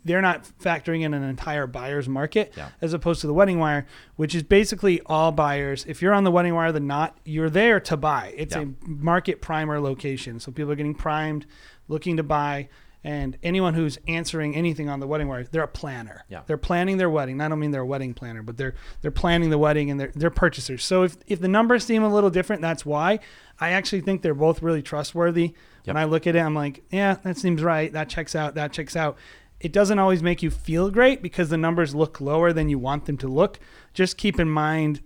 they're 0.05 0.21
not 0.23 0.45
factoring 0.63 1.03
in 1.03 1.15
an 1.15 1.23
entire 1.23 1.67
buyer's 1.67 2.09
market 2.09 2.53
Yeah. 2.57 2.69
as 2.81 2.93
opposed 2.93 3.21
to 3.23 3.27
the 3.27 3.35
wedding 3.35 3.59
wire, 3.59 3.87
which 4.17 4.35
is 4.35 4.43
basically 4.43 5.01
all 5.07 5.33
buyers. 5.33 5.85
If 5.89 6.03
you're 6.03 6.13
on 6.13 6.25
the 6.25 6.31
wedding 6.31 6.55
wire, 6.55 6.73
the 6.73 6.81
Knot 6.81 7.17
you're 7.25 7.51
there 7.51 7.81
to 7.81 7.97
buy. 7.97 8.35
It's 8.37 8.55
Yeah. 8.55 8.63
a 8.63 8.67
market 8.87 9.41
primer 9.41 9.81
location, 9.81 10.41
so 10.41 10.53
people 10.53 10.73
are 10.73 10.77
getting 10.77 10.95
primed, 10.95 11.47
looking 11.89 12.17
to 12.19 12.23
buy. 12.23 12.69
And 13.07 13.37
anyone 13.43 13.75
who's 13.75 13.99
answering 14.09 14.57
anything 14.57 14.89
on 14.89 14.99
the 14.99 15.07
wedding 15.07 15.29
wire, 15.29 15.45
they're 15.45 15.63
a 15.63 15.69
planner. 15.69 16.25
Yeah. 16.31 16.41
They're 16.47 16.57
planning 16.57 16.97
their 16.97 17.11
wedding. 17.11 17.39
I 17.43 17.49
don't 17.49 17.61
mean 17.61 17.71
they're 17.71 17.83
a 17.83 17.87
wedding 17.87 18.15
planner, 18.15 18.43
but 18.43 18.57
they're 18.57 18.73
they're 19.03 19.11
planning 19.11 19.51
the 19.51 19.59
wedding 19.59 19.91
and 19.91 20.01
they're 20.01 20.11
they're 20.15 20.31
purchasers. 20.31 20.83
So 20.83 21.03
if 21.03 21.19
if 21.27 21.39
the 21.39 21.49
numbers 21.49 21.85
seem 21.85 22.03
a 22.03 22.09
little 22.09 22.31
different, 22.31 22.63
that's 22.63 22.87
why. 22.87 23.19
I 23.61 23.71
actually 23.73 24.01
think 24.01 24.23
they're 24.23 24.33
both 24.33 24.63
really 24.63 24.81
trustworthy. 24.81 25.53
When 25.85 25.99
I 25.99 26.05
look 26.05 26.27
at 26.27 26.35
it, 26.35 26.39
I'm 26.41 26.55
like, 26.55 26.83
yeah, 26.91 27.17
that 27.25 27.37
seems 27.37 27.63
right. 27.63 27.93
That 27.93 28.09
checks 28.09 28.35
out. 28.35 28.55
That 28.55 28.73
checks 28.73 28.97
out. 28.97 29.19
It 29.61 29.73
doesn't 29.73 29.99
always 29.99 30.23
make 30.23 30.43
you 30.43 30.51
feel 30.51 30.91
great 30.91 31.23
because 31.23 31.49
the 31.49 31.57
numbers 31.57 31.95
look 31.95 32.21
lower 32.21 32.53
than 32.53 32.69
you 32.69 32.79
want 32.79 33.07
them 33.07 33.17
to 33.19 33.29
look. 33.29 33.59
Just 33.95 34.17
keep 34.17 34.39
in 34.39 34.49
mind, 34.49 35.01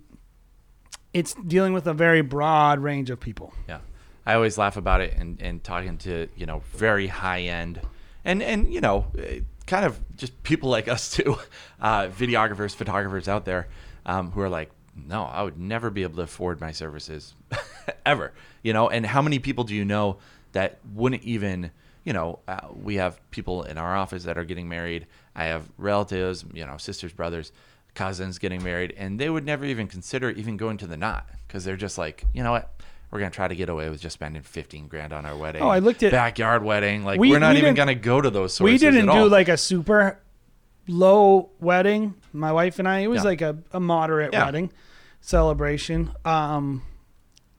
it's 1.13 1.33
dealing 1.33 1.73
with 1.73 1.87
a 1.87 1.93
very 1.93 2.21
broad 2.21 2.79
range 2.79 3.09
of 3.09 3.19
people. 3.19 3.53
Yeah. 3.67 3.79
I 4.25 4.35
always 4.35 4.57
laugh 4.57 4.77
about 4.77 5.01
it 5.01 5.15
and, 5.17 5.41
and 5.41 5.63
talking 5.63 5.97
to, 5.99 6.27
you 6.35 6.45
know, 6.45 6.61
very 6.73 7.07
high 7.07 7.41
end 7.41 7.81
and, 8.25 8.43
and, 8.43 8.71
you 8.71 8.81
know, 8.81 9.07
kind 9.65 9.85
of 9.85 9.99
just 10.15 10.43
people 10.43 10.69
like 10.69 10.87
us 10.87 11.09
too, 11.15 11.37
uh, 11.79 12.07
videographers, 12.07 12.75
photographers 12.75 13.27
out 13.27 13.45
there 13.45 13.67
um, 14.05 14.31
who 14.31 14.41
are 14.41 14.49
like, 14.49 14.71
no, 14.95 15.23
I 15.23 15.43
would 15.43 15.57
never 15.57 15.89
be 15.89 16.03
able 16.03 16.17
to 16.17 16.23
afford 16.23 16.59
my 16.59 16.71
services 16.71 17.33
ever, 18.05 18.33
you 18.61 18.73
know, 18.73 18.89
and 18.89 19.05
how 19.05 19.21
many 19.21 19.39
people 19.39 19.63
do 19.63 19.73
you 19.73 19.85
know 19.85 20.17
that 20.51 20.79
wouldn't 20.93 21.23
even, 21.23 21.71
you 22.03 22.13
know, 22.13 22.39
uh, 22.47 22.59
we 22.73 22.95
have 22.95 23.19
people 23.31 23.63
in 23.63 23.77
our 23.77 23.95
office 23.95 24.23
that 24.23 24.37
are 24.37 24.45
getting 24.45 24.67
married. 24.69 25.05
I 25.35 25.45
have 25.45 25.69
relatives, 25.77 26.45
you 26.53 26.65
know, 26.65 26.77
sisters, 26.77 27.11
brothers, 27.13 27.51
cousins 27.95 28.39
getting 28.39 28.63
married, 28.63 28.93
and 28.97 29.19
they 29.19 29.29
would 29.29 29.45
never 29.45 29.65
even 29.65 29.87
consider 29.87 30.29
even 30.31 30.57
going 30.57 30.77
to 30.77 30.87
the 30.87 30.97
knot 30.97 31.27
because 31.47 31.63
they're 31.65 31.75
just 31.77 31.97
like, 31.97 32.23
you 32.33 32.43
know 32.43 32.51
what, 32.51 32.71
we're 33.11 33.19
gonna 33.19 33.31
try 33.31 33.47
to 33.47 33.55
get 33.55 33.69
away 33.69 33.89
with 33.89 33.99
just 34.01 34.13
spending 34.13 34.41
fifteen 34.43 34.87
grand 34.87 35.11
on 35.13 35.25
our 35.25 35.35
wedding. 35.35 35.61
Oh, 35.63 35.67
I 35.67 35.79
looked 35.79 36.03
at- 36.03 36.11
backyard 36.11 36.63
wedding. 36.63 37.03
Like 37.03 37.19
We- 37.19 37.35
are 37.35 37.39
not 37.39 37.53
we 37.53 37.59
even 37.59 37.73
gonna 37.75 37.95
go 37.95 38.21
to 38.21 38.29
those 38.29 38.59
we 38.61 38.77
didn't 38.77 39.05
do 39.05 39.11
all. 39.11 39.27
like 39.27 39.49
a 39.49 39.57
super 39.57 40.19
low 40.87 41.49
wedding. 41.59 42.13
My 42.33 42.51
wife 42.51 42.79
and 42.79 42.87
I, 42.87 42.99
it 42.99 43.07
was 43.07 43.19
Yeah. 43.23 43.29
like 43.29 43.41
a, 43.41 43.57
a 43.73 43.79
moderate 43.79 44.33
Yeah. 44.33 44.45
wedding 44.45 44.71
celebration. 45.21 46.11
Um, 46.25 46.81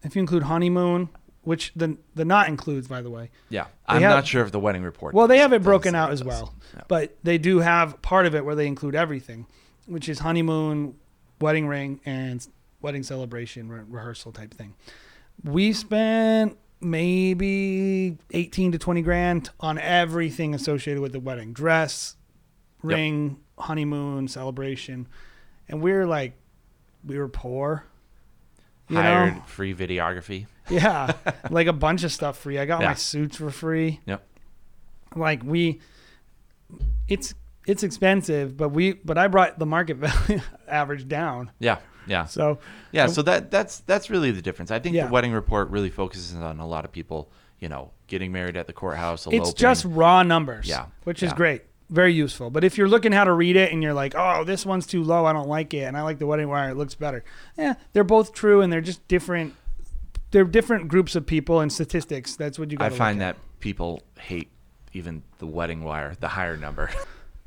if 0.02 0.16
you 0.16 0.20
include 0.20 0.44
honeymoon, 0.44 1.08
which 1.42 1.72
the 1.74 1.96
the 2.14 2.24
knot 2.24 2.48
includes, 2.48 2.86
by 2.88 3.00
the 3.02 3.10
way. 3.10 3.30
yeah. 3.48 3.64
they 3.88 3.94
I'm 3.96 4.02
have- 4.02 4.10
not 4.10 4.26
sure 4.26 4.44
if 4.44 4.52
the 4.52 4.60
wedding 4.60 4.82
report. 4.82 5.14
Well, 5.14 5.26
they 5.28 5.38
have 5.38 5.52
it 5.52 5.62
broken 5.62 5.94
out 5.94 6.10
as 6.12 6.22
well, 6.22 6.54
Yeah. 6.76 6.82
but 6.88 7.16
they 7.22 7.38
do 7.38 7.60
have 7.60 8.00
part 8.02 8.26
of 8.26 8.34
it 8.34 8.44
where 8.44 8.54
they 8.54 8.66
include 8.66 8.94
everything, 8.94 9.46
which 9.86 10.08
is 10.08 10.18
honeymoon, 10.20 10.96
wedding 11.40 11.66
ring, 11.66 12.00
and 12.04 12.46
wedding 12.82 13.02
celebration 13.02 13.68
re- 13.68 13.82
rehearsal 13.88 14.32
type 14.32 14.52
thing. 14.54 14.74
We 15.42 15.72
spent 15.72 16.58
maybe 16.80 18.16
18 18.32 18.72
to 18.72 18.78
20 18.78 19.02
grand 19.02 19.50
on 19.60 19.78
everything 19.78 20.54
associated 20.54 21.00
with 21.00 21.12
the 21.12 21.20
wedding 21.20 21.52
dress, 21.52 22.16
Yep. 22.82 22.92
ring, 22.92 23.40
honeymoon, 23.58 24.28
celebration. 24.28 25.06
And 25.68 25.80
we 25.82 25.92
are 25.92 26.06
like, 26.06 26.34
we 27.04 27.18
were 27.18 27.28
poor. 27.28 27.84
You 28.88 28.96
Hired 28.96 29.36
know? 29.36 29.42
free 29.46 29.74
videography. 29.74 30.46
Yeah. 30.82 31.12
like 31.50 31.66
a 31.66 31.72
bunch 31.72 32.04
of 32.04 32.12
stuff 32.12 32.38
free. 32.38 32.58
I 32.58 32.64
got 32.66 32.80
Yeah. 32.80 32.88
my 32.88 32.94
suits 32.94 33.36
for 33.36 33.50
free. 33.50 34.00
Yep. 34.06 34.26
Like 35.16 35.42
we 35.42 35.80
it's 37.08 37.34
it's 37.66 37.82
expensive, 37.82 38.56
but 38.56 38.70
we 38.70 38.92
but 38.94 39.18
I 39.18 39.28
brought 39.28 39.58
the 39.58 39.66
market 39.66 39.96
value 39.98 40.40
average 40.68 41.08
down. 41.08 41.50
Yeah. 41.58 41.78
Yeah. 42.06 42.24
So 42.26 42.58
Yeah, 42.92 43.06
so 43.06 43.22
that 43.22 43.50
that's 43.50 43.80
that's 43.80 44.10
really 44.10 44.30
the 44.30 44.42
difference. 44.42 44.70
I 44.70 44.78
think 44.78 44.94
Yeah. 44.94 45.06
the 45.06 45.12
wedding 45.12 45.32
report 45.32 45.70
really 45.70 45.90
focuses 45.90 46.34
on 46.34 46.58
a 46.60 46.66
lot 46.66 46.84
of 46.84 46.92
people, 46.92 47.30
you 47.58 47.68
know, 47.68 47.90
getting 48.06 48.32
married 48.32 48.56
at 48.56 48.66
the 48.66 48.72
courthouse. 48.72 49.26
it's 49.30 49.52
just 49.52 49.84
raw 49.84 50.22
numbers. 50.22 50.66
Yeah, 50.68 50.86
Which 51.04 51.22
is 51.22 51.32
great. 51.32 51.62
Very 51.90 52.12
useful. 52.14 52.50
But 52.50 52.62
if 52.62 52.78
you're 52.78 52.88
looking 52.88 53.10
how 53.10 53.24
to 53.24 53.32
read 53.32 53.56
it 53.56 53.72
and 53.72 53.82
you're 53.82 53.94
like, 53.94 54.14
oh, 54.16 54.44
this 54.44 54.64
one's 54.64 54.86
too 54.86 55.02
low, 55.02 55.26
I 55.26 55.32
don't 55.32 55.48
like 55.48 55.74
it, 55.74 55.82
and 55.82 55.96
I 55.96 56.02
like 56.02 56.20
the 56.20 56.26
wedding 56.26 56.48
wire, 56.48 56.70
it 56.70 56.76
looks 56.76 56.94
better. 56.94 57.24
Yeah, 57.58 57.74
they're 57.92 58.04
both 58.04 58.32
true 58.32 58.60
and 58.60 58.72
they're 58.72 58.80
just 58.80 59.06
different 59.08 59.54
they're 60.30 60.44
different 60.44 60.88
groups 60.88 61.16
of 61.16 61.26
people 61.26 61.60
and 61.60 61.72
statistics. 61.72 62.36
That's 62.36 62.58
what 62.58 62.70
you 62.70 62.78
got 62.78 62.92
I 62.92 62.96
find 62.96 63.20
that 63.20 63.36
people 63.60 64.02
hate 64.18 64.48
even 64.92 65.22
the 65.38 65.46
wedding 65.46 65.84
wire, 65.84 66.14
the 66.20 66.28
higher 66.28 66.56
number. 66.56 66.90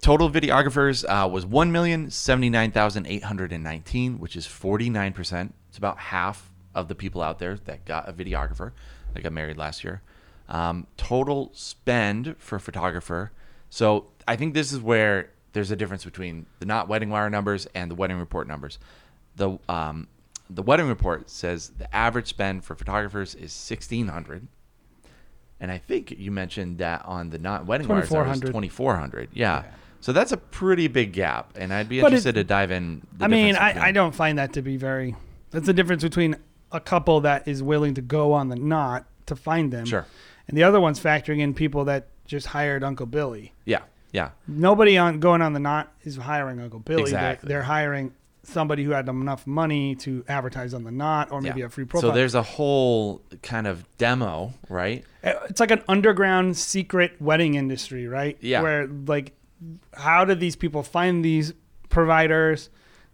total 0.02 0.30
videographers 0.30 1.06
uh, 1.08 1.28
was 1.28 1.46
one 1.46 1.72
million 1.72 2.10
seventy 2.10 2.50
nine 2.50 2.72
thousand 2.72 3.06
eight 3.08 3.24
hundred 3.24 3.52
and 3.54 3.64
nineteen, 3.64 4.20
which 4.20 4.36
is 4.36 4.46
forty 4.46 4.90
nine 4.90 5.14
percent. 5.14 5.54
It's 5.70 5.78
about 5.78 5.98
half 5.98 6.50
of 6.74 6.88
the 6.88 6.96
people 6.96 7.22
out 7.22 7.40
there 7.40 7.58
that 7.66 7.86
got 7.86 8.08
a 8.10 8.14
videographer 8.14 8.72
that 9.14 9.24
got 9.24 9.34
married 9.34 9.58
last 9.58 9.84
year. 9.84 10.02
Um, 10.52 10.86
total 10.98 11.50
spend 11.54 12.36
for 12.38 12.60
photographer. 12.60 13.32
So 13.70 14.08
I 14.28 14.36
think 14.36 14.54
this 14.54 14.72
is 14.74 14.80
where 14.80 15.30
there's 15.54 15.72
a 15.72 15.76
difference 15.78 16.04
between 16.04 16.46
the 16.60 16.66
Knot 16.66 16.88
wedding 16.90 17.10
wire 17.10 17.30
numbers 17.30 17.68
and 17.74 17.90
the 17.90 17.96
wedding 17.96 18.18
report 18.18 18.48
numbers. 18.48 18.78
The 19.38 19.58
um, 19.70 20.08
the 20.50 20.62
wedding 20.62 20.88
report 20.90 21.30
says 21.30 21.72
the 21.78 21.94
average 21.96 22.28
spend 22.28 22.66
for 22.66 22.76
photographers 22.76 23.34
is 23.34 23.54
sixteen 23.54 24.10
hundred, 24.10 24.46
and 25.60 25.72
I 25.72 25.78
think 25.78 26.12
you 26.12 26.32
mentioned 26.32 26.80
that 26.80 27.06
on 27.06 27.30
the 27.30 27.38
Knot 27.38 27.66
wedding 27.66 27.88
wire 27.88 28.02
2400. 28.02 28.52
twenty 28.52 28.68
four 28.70 28.96
hundred. 28.98 29.30
Yeah. 29.34 29.64
so 30.02 30.12
that's 30.12 30.32
a 30.34 30.38
pretty 30.38 30.88
big 30.90 31.14
gap, 31.14 31.54
and 31.56 31.74
I'd 31.74 31.88
be 31.88 32.02
But 32.02 32.08
it- 32.08 32.18
interested 32.18 32.36
to 32.36 32.44
dive 32.44 32.72
in. 32.72 33.08
The 33.18 33.26
I 33.26 33.28
mean, 33.30 33.56
I, 33.56 33.88
I 33.88 33.92
don't 33.94 34.14
find 34.14 34.38
that 34.38 34.52
to 34.54 34.62
be 34.62 34.76
very. 34.76 35.16
That's 35.52 35.66
the 35.66 35.74
difference 35.74 36.04
between 36.04 36.36
a 36.74 36.80
couple 36.82 37.22
that 37.22 37.48
is 37.48 37.62
willing 37.64 37.94
to 37.96 38.02
go 38.02 38.34
on 38.34 38.50
the 38.50 38.56
knot 38.56 39.06
to 39.28 39.36
find 39.36 39.72
them, 39.72 39.86
Sure. 39.86 40.06
And 40.48 40.58
the 40.58 40.64
other 40.64 40.80
one's 40.80 41.00
factoring 41.00 41.40
in 41.40 41.54
people 41.54 41.86
that 41.86 42.08
just 42.26 42.48
hired 42.48 42.84
Uncle 42.84 43.06
Billy. 43.06 43.54
Yeah, 43.66 43.82
yeah, 44.12 44.32
Nobody 44.48 44.98
on 44.98 45.20
going 45.20 45.42
on 45.42 45.54
the 45.54 45.60
knot 45.60 45.92
is 46.04 46.18
hiring 46.18 46.60
Uncle 46.60 46.80
Billy. 46.80 46.98
They're- 47.04 47.06
Exactly. 47.06 47.48
They're, 47.48 47.64
hiring 47.64 48.14
somebody 48.44 48.84
who 48.84 48.90
had 48.92 49.08
enough 49.08 49.46
money 49.46 49.94
to 49.96 50.26
advertise 50.28 50.74
on 50.74 50.84
the 50.84 50.92
knot, 50.92 51.32
or 51.32 51.42
maybe 51.42 51.60
yeah. 51.60 51.68
a 51.68 51.70
free 51.70 51.86
profile. 51.86 52.10
So 52.10 52.16
there's 52.16 52.34
a 52.36 52.42
whole 52.42 53.22
kind 53.44 53.68
of 53.68 53.86
demo, 54.00 54.54
right? 54.68 55.06
Uh, 55.24 55.34
it's 55.50 55.60
like 55.60 55.70
an 55.72 55.84
underground 55.88 56.58
secret 56.58 57.22
wedding 57.22 57.54
industry, 57.54 58.08
right? 58.08 58.38
Yeah. 58.42 58.62
Where 58.64 58.88
like, 58.88 59.34
how 59.94 60.26
did 60.26 60.40
these 60.40 60.56
people 60.56 60.82
find 60.82 61.24
these 61.24 61.54
providers? 61.90 62.70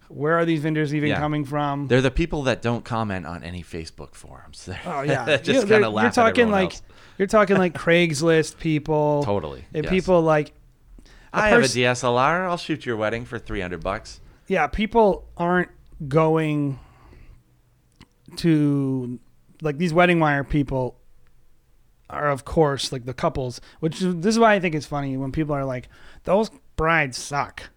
Where 0.08 0.38
are 0.38 0.46
these 0.46 0.60
vendors 0.62 0.94
even 0.94 1.10
Yeah. 1.10 1.18
coming 1.18 1.44
from? 1.44 1.88
They're 1.88 2.00
the 2.00 2.10
people 2.10 2.44
that 2.44 2.62
don't 2.62 2.82
comment 2.84 3.26
on 3.26 3.44
any 3.44 3.62
Facebook 3.62 4.14
forums. 4.14 4.64
They're 4.64 4.80
oh 4.86 5.02
yeah, 5.02 5.26
just 5.36 5.46
You 5.46 5.52
know, 5.52 5.58
kind 5.60 5.70
they're- 5.70 5.84
of 5.84 5.92
laugh 5.92 6.04
You're 6.04 6.24
talking 6.24 6.50
like 6.50 6.72
else. 6.72 6.82
You're 7.18 7.28
talking 7.28 7.56
like 7.56 7.74
Craigslist 7.74 8.58
people, 8.58 9.22
Totally. 9.24 9.64
and 9.74 9.84
yes. 9.84 9.90
people 9.90 10.22
like 10.22 10.52
a 11.32 11.38
I 11.38 11.48
have 11.48 11.60
a 11.60 11.66
DSLR. 11.66 12.48
I'll 12.48 12.56
shoot 12.56 12.86
your 12.86 12.96
wedding 12.96 13.24
for 13.24 13.38
three 13.38 13.60
hundred 13.60 13.82
bucks. 13.82 14.20
yeah, 14.46 14.66
people 14.66 15.28
aren't 15.36 15.70
going 16.08 16.78
to 18.36 19.18
like 19.62 19.78
these 19.78 19.92
wedding 19.92 20.20
wire 20.20 20.44
people 20.44 20.96
are 22.10 22.30
of 22.30 22.44
course 22.44 22.92
like 22.92 23.04
the 23.04 23.14
couples, 23.14 23.60
which 23.80 24.00
is, 24.00 24.16
this 24.16 24.34
is 24.34 24.38
why 24.38 24.54
I 24.54 24.60
think 24.60 24.74
it's 24.74 24.86
funny 24.86 25.16
when 25.16 25.32
people 25.32 25.54
are 25.54 25.64
like 25.64 25.88
those 26.24 26.50
brides 26.76 27.18
suck. 27.18 27.70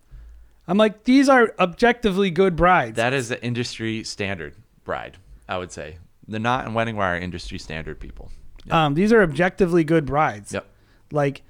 I'm 0.67 0.77
like 0.77 1.03
these 1.03 1.27
are 1.27 1.53
objectively 1.59 2.29
good 2.31 2.55
brides. 2.55 2.95
That 2.95 3.13
is 3.13 3.29
the 3.29 3.43
industry 3.43 4.03
standard 4.03 4.55
bride, 4.83 5.17
I 5.49 5.57
would 5.57 5.71
say. 5.71 5.97
The 6.27 6.39
knot 6.39 6.65
and 6.65 6.75
wedding 6.75 6.95
wire 6.95 7.17
industry 7.17 7.57
standard 7.57 7.99
people. 7.99 8.31
Um, 8.69 8.93
these 8.93 9.11
are 9.11 9.21
objectively 9.23 9.83
good 9.83 10.05
brides. 10.05 10.53
Yep. 10.53 10.65
Like 11.11 11.41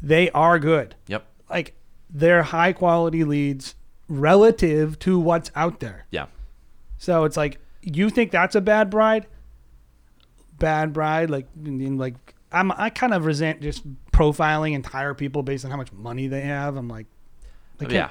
they 0.00 0.30
are 0.30 0.58
good. 0.58 0.94
Yep. 1.08 1.26
Like 1.48 1.74
they're 2.08 2.42
high 2.42 2.72
quality 2.72 3.24
leads 3.24 3.74
relative 4.08 4.98
to 5.00 5.18
what's 5.18 5.50
out 5.54 5.80
there. 5.80 6.06
Yeah. 6.10 6.26
So 6.98 7.24
it's 7.24 7.36
like 7.36 7.58
you 7.82 8.10
think 8.10 8.30
that's 8.30 8.54
a 8.54 8.60
bad 8.60 8.90
bride? 8.90 9.26
Bad 10.58 10.92
bride, 10.92 11.30
like 11.30 11.46
like 11.56 12.34
I'm 12.52 12.70
I 12.72 12.90
kind 12.90 13.14
of 13.14 13.24
resent 13.24 13.62
just 13.62 13.82
profiling 14.12 14.74
entire 14.74 15.14
people 15.14 15.42
based 15.42 15.64
on 15.64 15.70
how 15.70 15.76
much 15.76 15.92
money 15.92 16.26
they 16.26 16.42
have. 16.42 16.76
I'm 16.76 16.88
like, 16.88 17.06
they 17.78 17.94
yeah. 17.94 18.10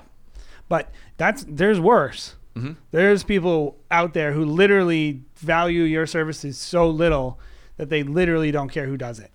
But 0.68 0.92
that's 1.18 1.46
there's 1.48 1.80
worse. 1.80 2.36
Mhm. 2.56 2.78
There's 2.92 3.24
people 3.24 3.78
out 3.92 4.14
there 4.14 4.34
who 4.34 4.44
literally 4.44 5.22
value 5.38 5.84
your 5.84 6.08
services 6.08 6.58
so 6.58 6.90
little 6.90 7.40
that 7.80 7.90
they 7.90 8.04
literally 8.04 8.52
don't 8.52 8.68
care 8.68 8.86
who 8.86 8.98
does 8.98 9.20
it. 9.20 9.32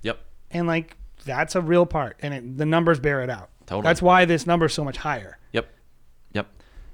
Yep. 0.00 0.18
And 0.50 0.66
like 0.66 0.96
that's 1.26 1.54
a 1.54 1.60
real 1.60 1.84
part, 1.84 2.16
and 2.20 2.32
it, 2.32 2.56
the 2.56 2.64
numbers 2.64 2.98
bear 2.98 3.22
it 3.22 3.28
out. 3.28 3.50
Totally. 3.66 3.82
That's 3.82 4.00
why 4.00 4.24
this 4.24 4.46
number's 4.46 4.72
so 4.72 4.82
much 4.82 4.96
higher. 4.96 5.38
Yep. 5.52 5.68
Yep. 6.32 6.46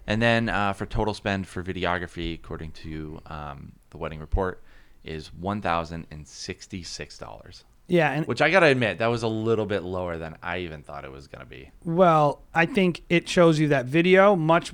And 0.09 0.21
then 0.21 0.49
uh, 0.49 0.73
for 0.73 0.85
total 0.85 1.15
spend 1.15 1.47
for 1.47 1.63
videography, 1.63 2.35
according 2.35 2.73
to 2.73 3.21
um, 3.27 3.73
the 3.91 3.97
wedding 3.97 4.19
report, 4.19 4.61
is 5.05 5.33
one 5.33 5.61
thousand 5.63 6.09
and 6.11 6.27
sixty-six 6.27 7.17
dollars. 7.17 7.63
Yeah, 7.87 8.11
and 8.11 8.27
Which 8.27 8.43
I 8.43 8.51
gotta 8.51 8.67
admit, 8.67 8.99
that 8.99 9.07
was 9.07 9.23
a 9.23 9.29
little 9.29 9.67
bit 9.67 9.85
lower 9.85 10.19
than 10.19 10.37
I 10.43 10.59
even 10.59 10.83
thought 10.83 11.05
it 11.05 11.13
was 11.13 11.29
gonna 11.29 11.47
be. 11.47 11.71
Well, 11.85 12.43
I 12.53 12.67
think 12.67 13.03
it 13.09 13.29
shows 13.29 13.61
you 13.61 13.69
that 13.69 13.87
video 13.87 14.35
much 14.35 14.73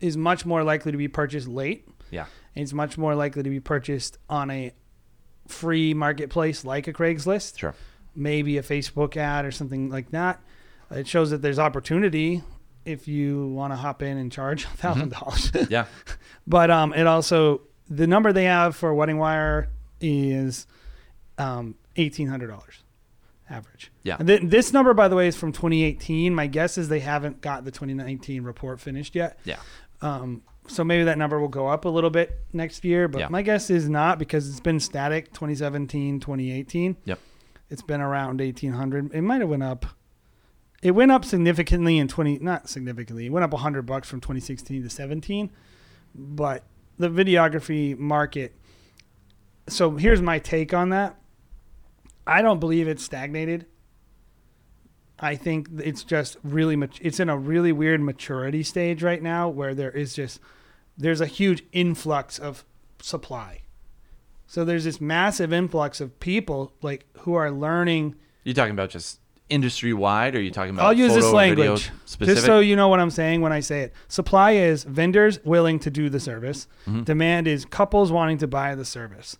is 0.00 0.18
much 0.18 0.44
more 0.44 0.62
likely 0.62 0.92
to 0.92 0.98
be 0.98 1.08
purchased 1.08 1.48
late. 1.48 1.88
Yeah. 2.10 2.26
And 2.54 2.62
it's 2.62 2.74
much 2.74 2.98
more 2.98 3.14
likely 3.14 3.42
to 3.42 3.48
be 3.48 3.60
purchased 3.60 4.18
on 4.28 4.50
a 4.50 4.72
free 5.48 5.94
marketplace 5.94 6.64
like 6.64 6.86
a 6.88 6.92
Craigslist, 6.92 7.58
Sure. 7.58 7.74
maybe 8.14 8.58
a 8.58 8.62
Facebook 8.62 9.16
ad 9.16 9.44
or 9.44 9.50
something 9.50 9.88
like 9.90 10.10
that. 10.10 10.40
It 10.90 11.06
shows 11.08 11.30
that 11.30 11.42
there's 11.42 11.58
opportunity 11.58 12.42
if 12.84 13.06
you 13.08 13.46
want 13.48 13.72
to 13.72 13.76
hop 13.76 14.02
in 14.02 14.16
and 14.18 14.30
charge 14.30 14.66
$1000. 14.78 15.68
Yeah. 15.70 15.86
But 16.46 16.70
um, 16.72 16.92
it 16.92 17.06
also 17.06 17.62
the 17.88 18.06
number 18.08 18.32
they 18.32 18.44
have 18.44 18.74
for 18.74 18.92
Wedding 18.94 19.16
Wire 19.18 19.68
is 20.00 20.66
um, 21.38 21.76
eighteen 21.94 22.26
hundred 22.26 22.48
dollars 22.48 22.82
average. 23.48 23.92
Yeah. 24.02 24.16
And 24.18 24.26
th- 24.26 24.42
this 24.44 24.72
number, 24.72 24.92
by 24.92 25.06
the 25.06 25.14
way, 25.14 25.28
is 25.28 25.36
from 25.36 25.52
2018. 25.52 26.34
My 26.34 26.48
guess 26.48 26.76
is 26.78 26.88
they 26.88 26.98
haven't 27.00 27.40
got 27.42 27.64
the 27.64 27.70
2019 27.70 28.42
report 28.42 28.80
finished 28.80 29.14
yet. 29.14 29.38
Yeah. 29.44 29.58
Um, 30.00 30.42
so 30.68 30.84
maybe 30.84 31.04
that 31.04 31.18
number 31.18 31.40
will 31.40 31.48
go 31.48 31.66
up 31.68 31.84
a 31.84 31.88
little 31.88 32.10
bit 32.10 32.38
next 32.52 32.84
year, 32.84 33.08
but 33.08 33.20
Yeah. 33.20 33.28
my 33.28 33.42
guess 33.42 33.68
is 33.70 33.88
not 33.88 34.18
because 34.18 34.48
it's 34.48 34.60
been 34.60 34.80
static 34.80 35.32
2017, 35.32 36.20
2018. 36.20 36.96
Yep. 37.04 37.18
It's 37.70 37.82
been 37.82 38.00
around 38.00 38.40
1800. 38.40 39.12
It 39.14 39.22
might 39.22 39.40
have 39.40 39.48
went 39.50 39.62
up. 39.62 39.86
It 40.82 40.92
went 40.92 41.12
up 41.12 41.24
significantly 41.24 41.98
in 41.98 42.08
20 42.08 42.38
not 42.40 42.68
significantly. 42.68 43.26
It 43.26 43.32
went 43.32 43.44
up 43.44 43.52
100 43.52 43.82
bucks 43.86 44.08
from 44.08 44.20
2016 44.20 44.82
to 44.82 44.90
17. 44.90 45.50
But 46.14 46.64
the 46.98 47.08
videography 47.08 47.98
market 47.98 48.54
so 49.68 49.92
here's 49.96 50.20
my 50.20 50.38
take 50.38 50.74
on 50.74 50.90
that. 50.90 51.16
I 52.26 52.42
don't 52.42 52.58
believe 52.60 52.88
it's 52.88 53.02
stagnated. 53.02 53.66
I 55.22 55.36
think 55.36 55.68
it's 55.82 56.02
just 56.04 56.36
really 56.42 56.74
mat- 56.76 56.98
it's 57.00 57.20
in 57.20 57.28
a 57.28 57.38
really 57.38 57.70
weird 57.72 58.00
maturity 58.02 58.62
stage 58.64 59.02
right 59.02 59.22
now 59.22 59.48
where 59.48 59.74
there 59.74 59.90
is 59.92 60.14
just 60.14 60.40
there's 60.98 61.20
a 61.20 61.26
huge 61.26 61.64
influx 61.72 62.38
of 62.38 62.64
supply. 63.00 63.60
So 64.46 64.64
there's 64.64 64.84
this 64.84 65.00
massive 65.00 65.52
influx 65.52 66.00
of 66.00 66.18
people 66.20 66.72
like 66.82 67.06
who 67.20 67.34
are 67.34 67.50
learning. 67.50 68.16
You're 68.44 68.54
talking 68.54 68.72
about 68.72 68.90
just 68.90 69.20
industry 69.48 69.92
wide, 69.92 70.34
or 70.34 70.38
are 70.38 70.42
you 70.42 70.50
talking 70.50 70.74
about? 70.74 70.86
I'll 70.86 70.92
use 70.92 71.14
this 71.14 71.24
language 71.30 71.90
specific. 72.04 72.34
just 72.36 72.46
so 72.46 72.58
you 72.60 72.74
know 72.74 72.88
what 72.88 73.00
I'm 73.00 73.10
saying 73.10 73.40
when 73.42 73.52
I 73.52 73.60
say 73.60 73.80
it. 73.82 73.92
Supply 74.08 74.52
is 74.52 74.84
vendors 74.84 75.38
willing 75.44 75.78
to 75.80 75.90
do 75.90 76.08
the 76.10 76.20
service. 76.20 76.66
Mhm. 76.86 77.04
Demand 77.04 77.46
is 77.46 77.64
couples 77.64 78.10
wanting 78.10 78.38
to 78.38 78.46
buy 78.48 78.74
the 78.74 78.84
service. 78.84 79.36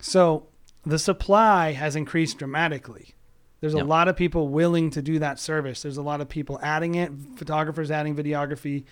So 0.00 0.46
the 0.86 0.98
supply 0.98 1.72
has 1.72 1.94
increased 1.96 2.38
dramatically. 2.38 3.14
There's 3.60 3.74
a 3.74 3.78
Yep. 3.78 3.86
lot 3.86 4.08
of 4.08 4.16
people 4.16 4.48
willing 4.48 4.90
to 4.90 5.02
do 5.02 5.18
that 5.18 5.38
service. 5.40 5.82
There's 5.82 5.96
a 5.96 6.02
lot 6.02 6.20
of 6.20 6.28
people 6.28 6.58
adding 6.62 6.94
it, 6.94 7.10
photographers 7.36 7.90
adding 7.90 8.14
videography. 8.14 8.84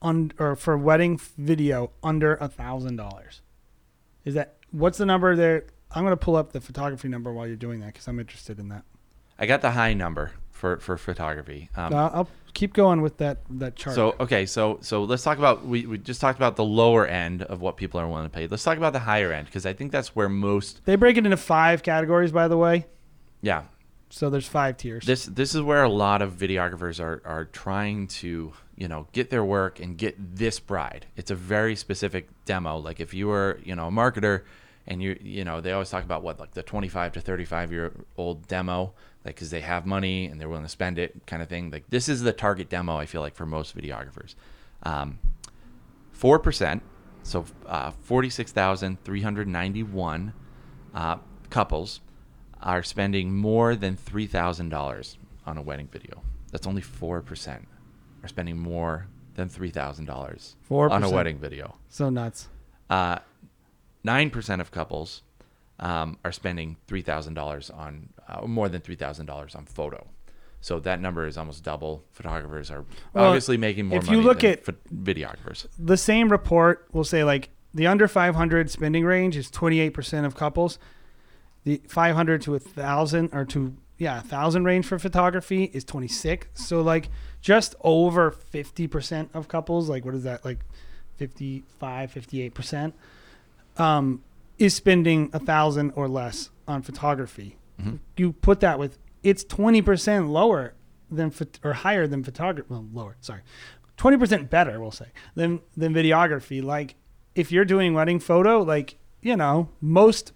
un, 0.00 0.32
or 0.38 0.56
for 0.56 0.78
wedding 0.78 1.20
video 1.36 1.90
under 2.02 2.34
a 2.36 2.48
thousand 2.48 2.96
dollars. 2.96 3.42
Is 4.24 4.34
that 4.34 4.56
what's 4.70 4.98
the 4.98 5.06
number 5.06 5.36
there? 5.36 5.64
I'm 5.90 6.04
gonna 6.04 6.16
pull 6.16 6.36
up 6.36 6.52
the 6.52 6.60
photography 6.60 7.08
number 7.08 7.32
while 7.32 7.46
you're 7.46 7.56
doing 7.56 7.80
that 7.80 7.88
because 7.88 8.08
I'm 8.08 8.18
interested 8.20 8.58
in 8.58 8.68
that. 8.68 8.84
I 9.38 9.46
got 9.46 9.60
the 9.60 9.72
high 9.72 9.92
number 9.94 10.32
for, 10.50 10.78
for 10.78 10.96
photography. 10.98 11.70
Um, 11.74 11.92
Uh, 11.94 12.10
I'll 12.12 12.28
keep 12.52 12.74
going 12.74 13.00
with 13.00 13.16
that 13.18 13.38
that 13.50 13.74
chart. 13.76 13.96
So 13.96 14.14
okay, 14.20 14.46
so 14.46 14.78
so 14.82 15.02
let's 15.04 15.22
talk 15.22 15.38
about 15.38 15.66
we, 15.66 15.86
we 15.86 15.98
just 15.98 16.20
talked 16.20 16.38
about 16.38 16.56
the 16.56 16.64
lower 16.64 17.06
end 17.06 17.42
of 17.42 17.60
what 17.60 17.76
people 17.76 17.98
are 17.98 18.06
willing 18.06 18.24
to 18.24 18.30
pay. 18.30 18.46
Let's 18.46 18.62
talk 18.62 18.78
about 18.78 18.92
the 18.92 19.00
higher 19.00 19.32
end 19.32 19.46
because 19.46 19.66
I 19.66 19.72
think 19.72 19.90
that's 19.90 20.14
where 20.14 20.28
most 20.28 20.84
they 20.84 20.94
break 20.96 21.16
it 21.16 21.24
into 21.24 21.36
five 21.36 21.82
categories, 21.82 22.30
by 22.32 22.46
the 22.48 22.56
way. 22.56 22.86
yeah 23.42 23.64
So 24.10 24.28
there's 24.28 24.48
five 24.48 24.76
tiers. 24.76 25.06
this 25.06 25.24
this 25.26 25.54
is 25.54 25.62
where 25.62 25.84
a 25.84 25.88
lot 25.88 26.20
of 26.20 26.32
videographers 26.32 27.00
are 27.00 27.22
are 27.24 27.44
trying 27.46 28.08
to 28.08 28.52
you 28.76 28.88
know 28.88 29.06
get 29.12 29.30
their 29.30 29.44
work 29.44 29.78
and 29.80 29.96
get 29.96 30.36
this 30.36 30.58
bride. 30.58 31.06
It's 31.16 31.30
a 31.30 31.36
very 31.36 31.76
specific 31.76 32.28
demo. 32.44 32.78
Like 32.78 32.98
if 32.98 33.14
you 33.14 33.28
were 33.28 33.60
you 33.64 33.74
know 33.76 33.86
a 33.86 33.90
marketer 33.90 34.42
and 34.86 35.00
you 35.00 35.16
you 35.22 35.44
know 35.44 35.60
they 35.60 35.72
always 35.72 35.90
talk 35.90 36.02
about 36.02 36.22
what 36.22 36.40
like 36.40 36.52
the 36.52 36.62
25 36.62 37.12
to 37.12 37.20
35 37.20 37.72
year 37.72 37.92
old 38.16 38.48
demo 38.48 38.92
like 39.24 39.34
because 39.34 39.50
they 39.50 39.60
have 39.60 39.86
money 39.86 40.26
and 40.26 40.40
they're 40.40 40.48
willing 40.48 40.64
to 40.64 40.68
spend 40.68 40.98
it 40.98 41.26
kind 41.26 41.42
of 41.42 41.48
thing. 41.48 41.70
Like 41.70 41.88
this 41.88 42.08
is 42.08 42.22
the 42.22 42.32
target 42.32 42.68
demo 42.68 42.96
I 42.96 43.06
feel 43.06 43.20
like 43.20 43.34
for 43.34 43.46
most 43.46 43.76
videographers. 43.76 44.34
Um, 44.82 45.18
four 46.10 46.38
percent, 46.38 46.82
so 47.22 47.44
uh, 47.66 47.92
forty-six 48.02 48.50
thousand 48.50 49.04
three 49.04 49.22
hundred 49.22 49.46
ninety-one 49.46 50.32
uh, 50.94 51.18
couples 51.50 52.00
are 52.62 52.82
spending 52.82 53.34
more 53.36 53.74
than 53.76 53.96
three 53.96 54.26
thousand 54.26 54.68
dollars 54.68 55.16
on 55.46 55.56
a 55.56 55.62
wedding 55.62 55.88
video. 55.88 56.22
That's 56.52 56.66
only 56.66 56.82
four 56.82 57.20
percent 57.22 57.66
are 58.22 58.28
spending 58.28 58.58
more 58.58 59.06
than 59.34 59.48
three 59.48 59.70
thousand 59.70 60.04
dollars 60.06 60.56
on 60.92 61.02
a 61.02 61.10
wedding 61.10 61.38
video. 61.38 61.76
So 61.88 62.10
nuts. 62.10 62.48
Uh, 62.88 63.18
Nine 64.02 64.30
percent 64.30 64.62
of 64.62 64.70
couples 64.70 65.22
um, 65.78 66.16
are 66.24 66.32
spending 66.32 66.76
three 66.86 67.02
thousand 67.02 67.34
dollars 67.34 67.68
on 67.70 68.08
uh, 68.28 68.46
more 68.46 68.68
than 68.70 68.80
three 68.80 68.94
thousand 68.96 69.26
dollars 69.26 69.54
on 69.54 69.66
photo. 69.66 70.06
So 70.62 70.78
that 70.80 71.00
number 71.00 71.26
is 71.26 71.36
almost 71.38 71.64
double. 71.64 72.04
Photographers 72.12 72.70
are 72.70 72.84
Well, 73.12 73.26
obviously 73.26 73.56
making 73.58 73.86
more 73.86 73.98
if 73.98 74.06
money 74.06 74.18
you 74.18 74.24
look 74.24 74.40
than 74.40 74.52
at- 74.52 74.64
pho- 74.64 74.72
videographers. 74.94 75.66
The 75.78 75.96
same 75.98 76.30
report 76.30 76.88
will 76.92 77.04
say 77.04 77.24
like 77.24 77.50
the 77.74 77.86
under 77.86 78.08
500 78.08 78.70
spending 78.70 79.04
range 79.04 79.36
is 79.36 79.50
28% 79.50 80.24
of 80.24 80.34
couples. 80.34 80.78
The 81.64 81.80
500 81.88 82.42
to 82.42 82.54
a 82.54 82.58
thousand 82.58 83.30
or 83.32 83.44
to 83.46 83.76
yeah, 83.98 84.18
a 84.18 84.22
thousand 84.22 84.64
range 84.64 84.86
for 84.86 84.98
photography 84.98 85.64
is 85.64 85.84
26. 85.84 86.46
So 86.54 86.80
like 86.80 87.10
just 87.42 87.74
over 87.82 88.30
50% 88.30 89.28
of 89.34 89.46
couples, 89.48 89.90
like 89.90 90.06
what 90.06 90.14
is 90.14 90.22
that 90.24 90.42
like 90.42 90.60
55, 91.18 92.10
58%, 92.14 92.92
um, 93.76 94.22
is 94.58 94.74
spending 94.74 95.28
a 95.34 95.38
thousand 95.38 95.92
or 95.96 96.08
less 96.08 96.48
on 96.66 96.80
photography. 96.82 97.56
Mhm. 97.80 97.98
You 98.16 98.32
put 98.32 98.60
that 98.60 98.78
with 98.78 98.98
it's 99.22 99.44
20% 99.44 100.28
lower 100.30 100.72
than 101.10 101.30
or 101.62 101.74
higher 101.74 102.06
than 102.06 102.24
photography. 102.24 102.66
Well, 102.70 102.86
lower, 102.92 103.16
sorry. 103.20 103.40
20% 103.98 104.48
better, 104.48 104.80
we'll 104.80 104.90
say, 104.90 105.06
than 105.34 105.60
than 105.76 105.92
videography. 105.92 106.62
Like 106.62 106.94
if 107.34 107.52
you're 107.52 107.66
doing 107.66 107.92
wedding 107.92 108.18
photo, 108.18 108.62
like, 108.62 108.96
you 109.20 109.36
know, 109.36 109.68
most 109.80 110.32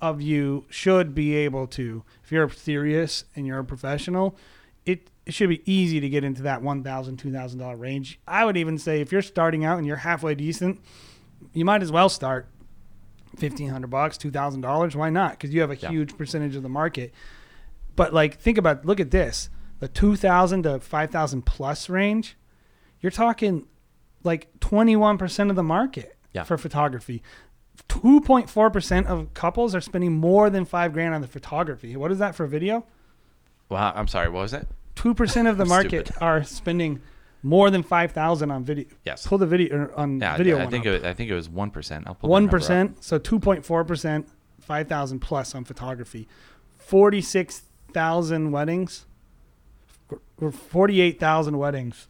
of 0.00 0.20
you 0.20 0.64
should 0.68 1.14
be 1.14 1.34
able 1.34 1.66
to 1.68 2.04
if 2.22 2.30
you're 2.32 2.48
serious 2.50 3.24
and 3.34 3.46
you're 3.46 3.58
a 3.60 3.64
professional, 3.64 4.36
it, 4.84 5.10
it 5.24 5.32
should 5.34 5.48
be 5.48 5.62
easy 5.70 6.00
to 6.00 6.08
get 6.08 6.22
into 6.24 6.42
that 6.42 6.60
$1,000, 6.62 6.82
$2,000 7.16 7.78
range. 7.78 8.20
I 8.28 8.44
would 8.44 8.56
even 8.56 8.78
say 8.78 9.00
if 9.00 9.10
you're 9.12 9.22
starting 9.22 9.64
out 9.64 9.78
and 9.78 9.86
you're 9.86 9.96
halfway 9.96 10.34
decent, 10.34 10.80
you 11.52 11.64
might 11.64 11.82
as 11.82 11.90
well 11.90 12.08
start 12.08 12.48
1500 13.38 13.88
bucks, 13.88 14.16
$2,000. 14.18 14.94
Why 14.94 15.10
not? 15.10 15.32
Because 15.32 15.52
you 15.52 15.60
have 15.60 15.70
a 15.70 15.76
Yeah. 15.76 15.90
huge 15.90 16.16
percentage 16.16 16.56
of 16.56 16.62
the 16.62 16.68
market. 16.68 17.12
But 17.94 18.12
like, 18.14 18.38
think 18.38 18.58
about, 18.58 18.84
look 18.84 19.00
at 19.00 19.10
this 19.10 19.50
the 19.78 19.88
2000 19.88 20.62
to 20.62 20.80
5000 20.80 21.42
plus 21.44 21.88
range, 21.90 22.36
you're 23.00 23.10
talking 23.12 23.66
like 24.24 24.48
21% 24.60 25.50
of 25.50 25.56
the 25.56 25.62
market 25.62 26.16
Yeah. 26.32 26.44
for 26.44 26.56
photography. 26.56 27.22
2.4% 27.88 29.06
of 29.06 29.32
couples 29.34 29.74
are 29.74 29.80
spending 29.80 30.12
more 30.12 30.50
than 30.50 30.64
five 30.64 30.92
grand 30.92 31.14
on 31.14 31.20
the 31.20 31.26
photography. 31.28 31.96
What 31.96 32.10
is 32.12 32.18
that 32.18 32.34
for 32.34 32.46
video? 32.46 32.84
Well, 33.68 33.92
I'm 33.94 34.08
sorry. 34.08 34.28
What 34.28 34.40
was 34.42 34.52
it? 34.54 34.68
2% 34.96 35.48
of 35.50 35.56
the 35.58 35.64
market 35.76 36.06
stupid. 36.08 36.22
are 36.22 36.42
spending 36.44 37.00
more 37.42 37.70
than 37.70 37.82
5000 37.82 38.50
on 38.50 38.64
video. 38.64 38.86
Yes. 39.04 39.26
Pull 39.26 39.38
the 39.38 39.46
video 39.46 39.76
er, 39.76 39.92
on 39.96 40.20
Yeah, 40.20 40.36
video 40.36 40.58
I, 40.58 40.64
I 40.64 40.66
think 40.66 40.82
up. 40.82 40.86
it 40.86 40.92
was, 40.92 41.04
I 41.04 41.12
think 41.14 41.30
it 41.30 41.34
was 41.34 41.48
one 41.48 41.70
percent. 41.70 42.06
I'll 42.06 42.14
pull 42.14 42.30
One 42.30 42.52
up. 42.52 42.96
so 43.00 43.18
two 43.18 43.38
point 43.38 43.64
four 43.64 43.84
percent, 43.84 44.28
five 44.60 44.88
thousand 44.88 45.20
plus 45.20 45.54
on 45.54 45.64
photography, 45.64 46.26
forty 46.78 47.20
six 47.20 47.62
thousand 47.92 48.50
weddings, 48.52 49.06
or 50.40 50.50
forty 50.50 51.00
eight 51.00 51.20
thousand 51.20 51.58
weddings, 51.58 52.08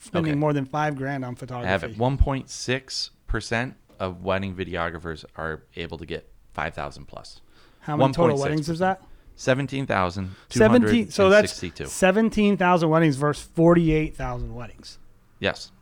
spending 0.00 0.32
Okay. 0.32 0.38
more 0.38 0.52
than 0.52 0.64
five 0.64 0.96
grand 0.96 1.24
on 1.24 1.34
I 1.34 1.36
photography. 1.36 1.68
have 1.68 1.84
it. 1.84 1.96
One 1.98 2.16
point 2.16 2.50
six 2.50 3.10
percent 3.26 3.74
of 3.98 4.22
wedding 4.22 4.54
videographers 4.54 5.24
are 5.36 5.62
able 5.76 5.98
to 5.98 6.06
get 6.06 6.28
five 6.52 6.74
thousand 6.74 7.06
plus. 7.06 7.40
How 7.80 7.96
many 7.96 8.12
total 8.12 8.36
1.6. 8.36 8.40
weddings 8.40 8.68
is 8.68 8.78
that? 8.78 9.02
Seventeen 9.36 9.84
thousand 9.86 10.36
two 10.48 10.62
hundred 10.62 10.88
Seventeen. 10.88 11.10
So 11.10 11.28
that's 11.28 11.92
seventeen 11.92 12.56
thousand 12.56 12.88
weddings 12.88 13.16
versus 13.16 13.48
forty 13.54 13.92
eight 13.92 14.14
thousand 14.16 14.54
weddings. 14.54 14.98
Yes. 15.40 15.72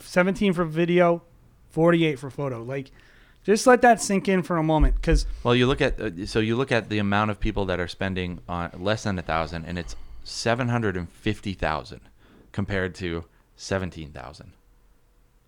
Seventeen 0.00 0.52
for 0.52 0.64
video, 0.64 1.22
forty 1.70 2.06
eight 2.06 2.18
for 2.18 2.30
photo. 2.30 2.62
Like, 2.62 2.90
just 3.44 3.66
let 3.66 3.82
that 3.82 4.00
sink 4.00 4.28
in 4.28 4.42
for 4.42 4.56
a 4.56 4.62
moment, 4.62 4.94
because 4.96 5.26
Well, 5.42 5.54
you 5.54 5.66
look 5.66 5.82
at 5.82 6.00
uh, 6.00 6.26
so 6.26 6.40
you 6.40 6.56
look 6.56 6.72
at 6.72 6.88
the 6.88 6.98
amount 6.98 7.30
of 7.30 7.38
people 7.38 7.66
that 7.66 7.78
are 7.78 7.88
spending 7.88 8.40
on 8.48 8.70
less 8.78 9.02
than 9.04 9.18
a 9.18 9.22
thousand, 9.22 9.66
and 9.66 9.78
it's 9.78 9.94
seven 10.24 10.68
hundred 10.68 10.96
and 10.96 11.10
fifty 11.10 11.52
thousand 11.52 12.00
compared 12.52 12.94
to 12.96 13.24
seventeen 13.56 14.10
thousand. 14.10 14.52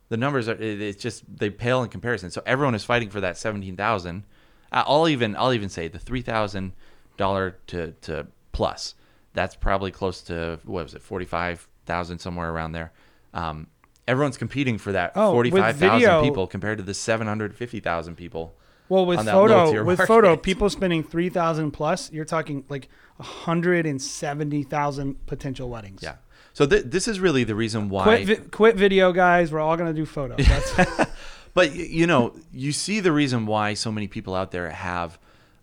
The 0.08 0.16
numbers 0.16 0.48
are 0.48 0.54
it- 0.54 0.80
it's 0.80 1.02
just 1.02 1.24
they 1.38 1.50
pale 1.50 1.82
in 1.82 1.88
comparison. 1.88 2.30
So 2.30 2.42
everyone 2.46 2.74
is 2.74 2.84
fighting 2.84 3.10
for 3.10 3.20
that 3.20 3.36
seventeen 3.36 3.76
thousand. 3.76 4.24
I'll 4.72 5.08
even 5.08 5.36
I'll 5.36 5.52
even 5.52 5.68
say 5.68 5.88
the 5.88 5.98
three 5.98 6.22
thousand 6.22 6.72
dollar 7.16 7.56
to 7.68 7.92
to 8.02 8.26
plus. 8.52 8.94
That's 9.32 9.54
probably 9.56 9.90
close 9.90 10.22
to 10.22 10.60
what 10.64 10.84
was 10.84 10.94
it 10.94 11.02
forty 11.02 11.24
five 11.26 11.66
thousand 11.86 12.18
somewhere 12.18 12.50
around 12.50 12.72
there. 12.72 12.92
Um, 13.34 13.66
everyone's 14.08 14.36
competing 14.38 14.78
for 14.78 14.92
that 14.92 15.12
Oh, 15.14 15.32
forty 15.32 15.50
five 15.50 15.76
thousand 15.76 16.22
people 16.22 16.46
compared 16.46 16.78
to 16.78 16.84
the 16.84 16.94
seven 16.94 17.26
hundred 17.26 17.54
fifty 17.54 17.80
thousand 17.80 18.16
people. 18.16 18.54
Well, 18.88 19.04
with 19.04 19.24
photo, 19.26 19.82
with 19.82 19.98
market. 19.98 20.06
photo, 20.06 20.36
people 20.50 20.70
spending 20.70 21.02
three 21.02 21.28
thousand 21.28 21.72
plus, 21.72 22.12
you're 22.12 22.24
talking 22.24 22.64
like 22.68 22.88
hundred 23.20 23.84
and 23.86 24.00
seventy 24.00 24.62
thousand 24.62 25.26
potential 25.26 25.68
weddings. 25.68 26.02
Yeah. 26.02 26.16
So 26.56 26.64
th- 26.64 26.84
this 26.86 27.06
is 27.06 27.20
really 27.20 27.44
the 27.44 27.54
reason 27.54 27.90
why. 27.90 28.04
Quit, 28.04 28.26
vi- 28.26 28.48
quit 28.48 28.76
video, 28.76 29.12
guys. 29.12 29.52
We're 29.52 29.60
all 29.60 29.76
gonna 29.76 29.92
do 29.92 30.06
photo. 30.06 30.36
That's, 30.36 31.10
but 31.52 31.74
you 31.74 32.06
know, 32.06 32.34
you 32.50 32.72
see 32.72 33.00
the 33.00 33.12
reason 33.12 33.44
why 33.44 33.74
so 33.74 33.92
many 33.92 34.08
people 34.08 34.34
out 34.34 34.52
there 34.52 34.70
have 34.70 35.18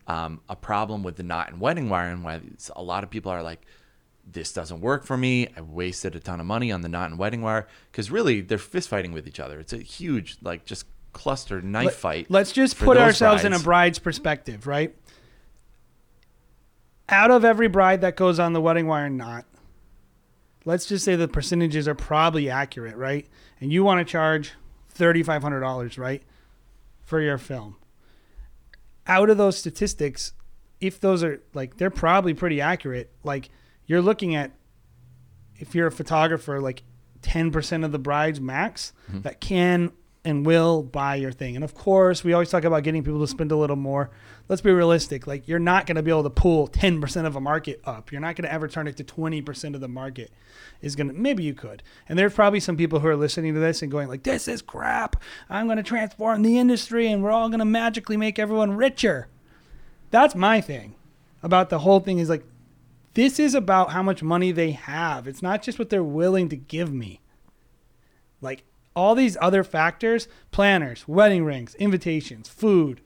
um, 0.05 0.41
a 0.47 0.55
problem 0.55 1.01
with 1.01 1.15
the 1.15 1.23
knot 1.23 1.49
and 1.49 1.59
wedding 1.59 1.89
wire, 1.89 2.09
and 2.09 2.23
why 2.23 2.41
a 2.75 2.83
lot 2.83 3.03
of 3.03 3.09
people 3.09 3.31
are 3.31 3.41
like, 3.41 3.65
"This 4.31 4.53
doesn't 4.53 4.81
work 4.81 5.03
for 5.03 5.17
me. 5.17 5.47
I 5.57 5.61
wasted 5.61 6.15
a 6.15 6.19
ton 6.19 6.39
of 6.39 6.45
money 6.45 6.71
on 6.71 6.81
the 6.81 6.89
knot 6.89 7.09
and 7.09 7.17
wedding 7.17 7.41
wire." 7.41 7.67
Because 7.91 8.11
really, 8.11 8.41
they're 8.41 8.59
fist 8.59 8.87
fighting 8.87 9.13
with 9.13 9.27
each 9.27 9.39
other. 9.39 9.59
It's 9.59 9.73
a 9.73 9.79
huge, 9.79 10.37
like, 10.43 10.63
just 10.63 10.85
cluster 11.11 11.59
knife 11.59 11.85
Let- 11.85 11.95
fight. 11.95 12.25
Let's 12.29 12.51
just 12.51 12.77
put 12.77 12.97
ourselves 12.97 13.43
in 13.43 13.53
a 13.53 13.55
brides. 13.55 13.63
bride's 13.63 13.99
perspective, 13.99 14.67
right? 14.67 14.95
Out 17.09 17.31
of 17.31 17.43
every 17.43 17.67
bride 17.67 18.01
that 18.01 18.15
goes 18.15 18.37
on 18.37 18.53
the 18.53 18.61
wedding 18.61 18.85
wire 18.85 19.09
knot, 19.09 19.45
let's 20.65 20.85
just 20.85 21.03
say 21.05 21.15
the 21.15 21.27
percentages 21.27 21.87
are 21.87 21.95
probably 21.95 22.49
accurate, 22.49 22.95
right? 22.95 23.27
And 23.59 23.71
you 23.71 23.83
want 23.83 24.05
to 24.05 24.09
charge 24.11 24.53
$3,500, 24.95 25.97
right, 25.97 26.23
for 27.03 27.19
your 27.21 27.37
film. 27.37 27.75
Out 29.07 29.29
of 29.29 29.37
those 29.37 29.57
statistics, 29.57 30.33
if 30.79 30.99
those 30.99 31.23
are 31.23 31.41
like, 31.53 31.77
they're 31.77 31.89
probably 31.89 32.33
pretty 32.33 32.61
accurate. 32.61 33.11
Like, 33.23 33.49
you're 33.85 34.01
looking 34.01 34.35
at, 34.35 34.51
if 35.57 35.75
you're 35.75 35.87
a 35.87 35.91
photographer, 35.91 36.59
like 36.61 36.83
10% 37.21 37.83
of 37.85 37.91
the 37.91 37.99
brides 37.99 38.39
max 38.41 38.93
Mhm. 39.11 39.23
that 39.23 39.39
can 39.41 39.91
and 40.25 40.45
will 40.45 40.83
buy 40.83 41.15
your 41.15 41.31
thing. 41.31 41.55
And 41.55 41.63
of 41.63 41.73
course, 41.73 42.23
we 42.23 42.31
always 42.31 42.49
talk 42.49 42.63
about 42.63 42.83
getting 42.83 43.03
people 43.03 43.19
to 43.19 43.27
spend 43.27 43.51
a 43.51 43.57
little 43.57 43.75
more. 43.75 44.09
Let's 44.47 44.61
be 44.61 44.71
realistic. 44.71 45.27
Like 45.27 45.47
you're 45.47 45.59
not 45.59 45.85
going 45.85 45.95
to 45.97 46.03
be 46.03 46.11
able 46.11 46.23
to 46.23 46.29
pull 46.29 46.67
10% 46.67 47.25
of 47.25 47.35
a 47.35 47.41
market 47.41 47.81
up. 47.83 48.11
You're 48.11 48.21
not 48.21 48.35
going 48.35 48.47
to 48.47 48.53
ever 48.53 48.67
turn 48.67 48.87
it 48.87 48.95
to 48.97 49.03
20% 49.03 49.75
of 49.75 49.81
the 49.81 49.87
market 49.87 50.31
is 50.81 50.95
going 50.95 51.07
to 51.07 51.13
maybe 51.13 51.43
you 51.43 51.53
could. 51.53 51.83
And 52.07 52.17
there's 52.17 52.33
probably 52.33 52.59
some 52.61 52.77
people 52.77 52.99
who 52.99 53.07
are 53.07 53.15
listening 53.15 53.53
to 53.53 53.59
this 53.59 53.81
and 53.81 53.91
going 53.91 54.07
like 54.07 54.23
this 54.23 54.47
is 54.47 54.61
crap. 54.61 55.21
I'm 55.49 55.65
going 55.65 55.77
to 55.77 55.83
transform 55.83 56.41
the 56.41 56.57
industry 56.57 57.07
and 57.07 57.21
we're 57.21 57.31
all 57.31 57.49
going 57.49 57.59
to 57.59 57.65
magically 57.65 58.17
make 58.17 58.39
everyone 58.39 58.77
richer. 58.77 59.27
That's 60.11 60.35
my 60.35 60.61
thing 60.61 60.95
about 61.41 61.69
the 61.69 61.79
whole 61.79 61.99
thing 61.99 62.19
is 62.19 62.29
like 62.29 62.45
this 63.13 63.39
is 63.39 63.53
about 63.53 63.91
how 63.91 64.01
much 64.01 64.23
money 64.23 64.51
they 64.51 64.71
have. 64.71 65.27
It's 65.27 65.41
not 65.41 65.61
just 65.61 65.77
what 65.77 65.89
they're 65.89 66.03
willing 66.03 66.49
to 66.49 66.55
give 66.55 66.91
me. 66.93 67.19
Like 68.41 68.63
all 68.95 69.15
these 69.15 69.37
other 69.41 69.63
factors, 69.63 70.27
planners, 70.51 71.07
wedding 71.07 71.43
rings, 71.45 71.75
invitations, 71.75 72.47
food, 72.49 73.01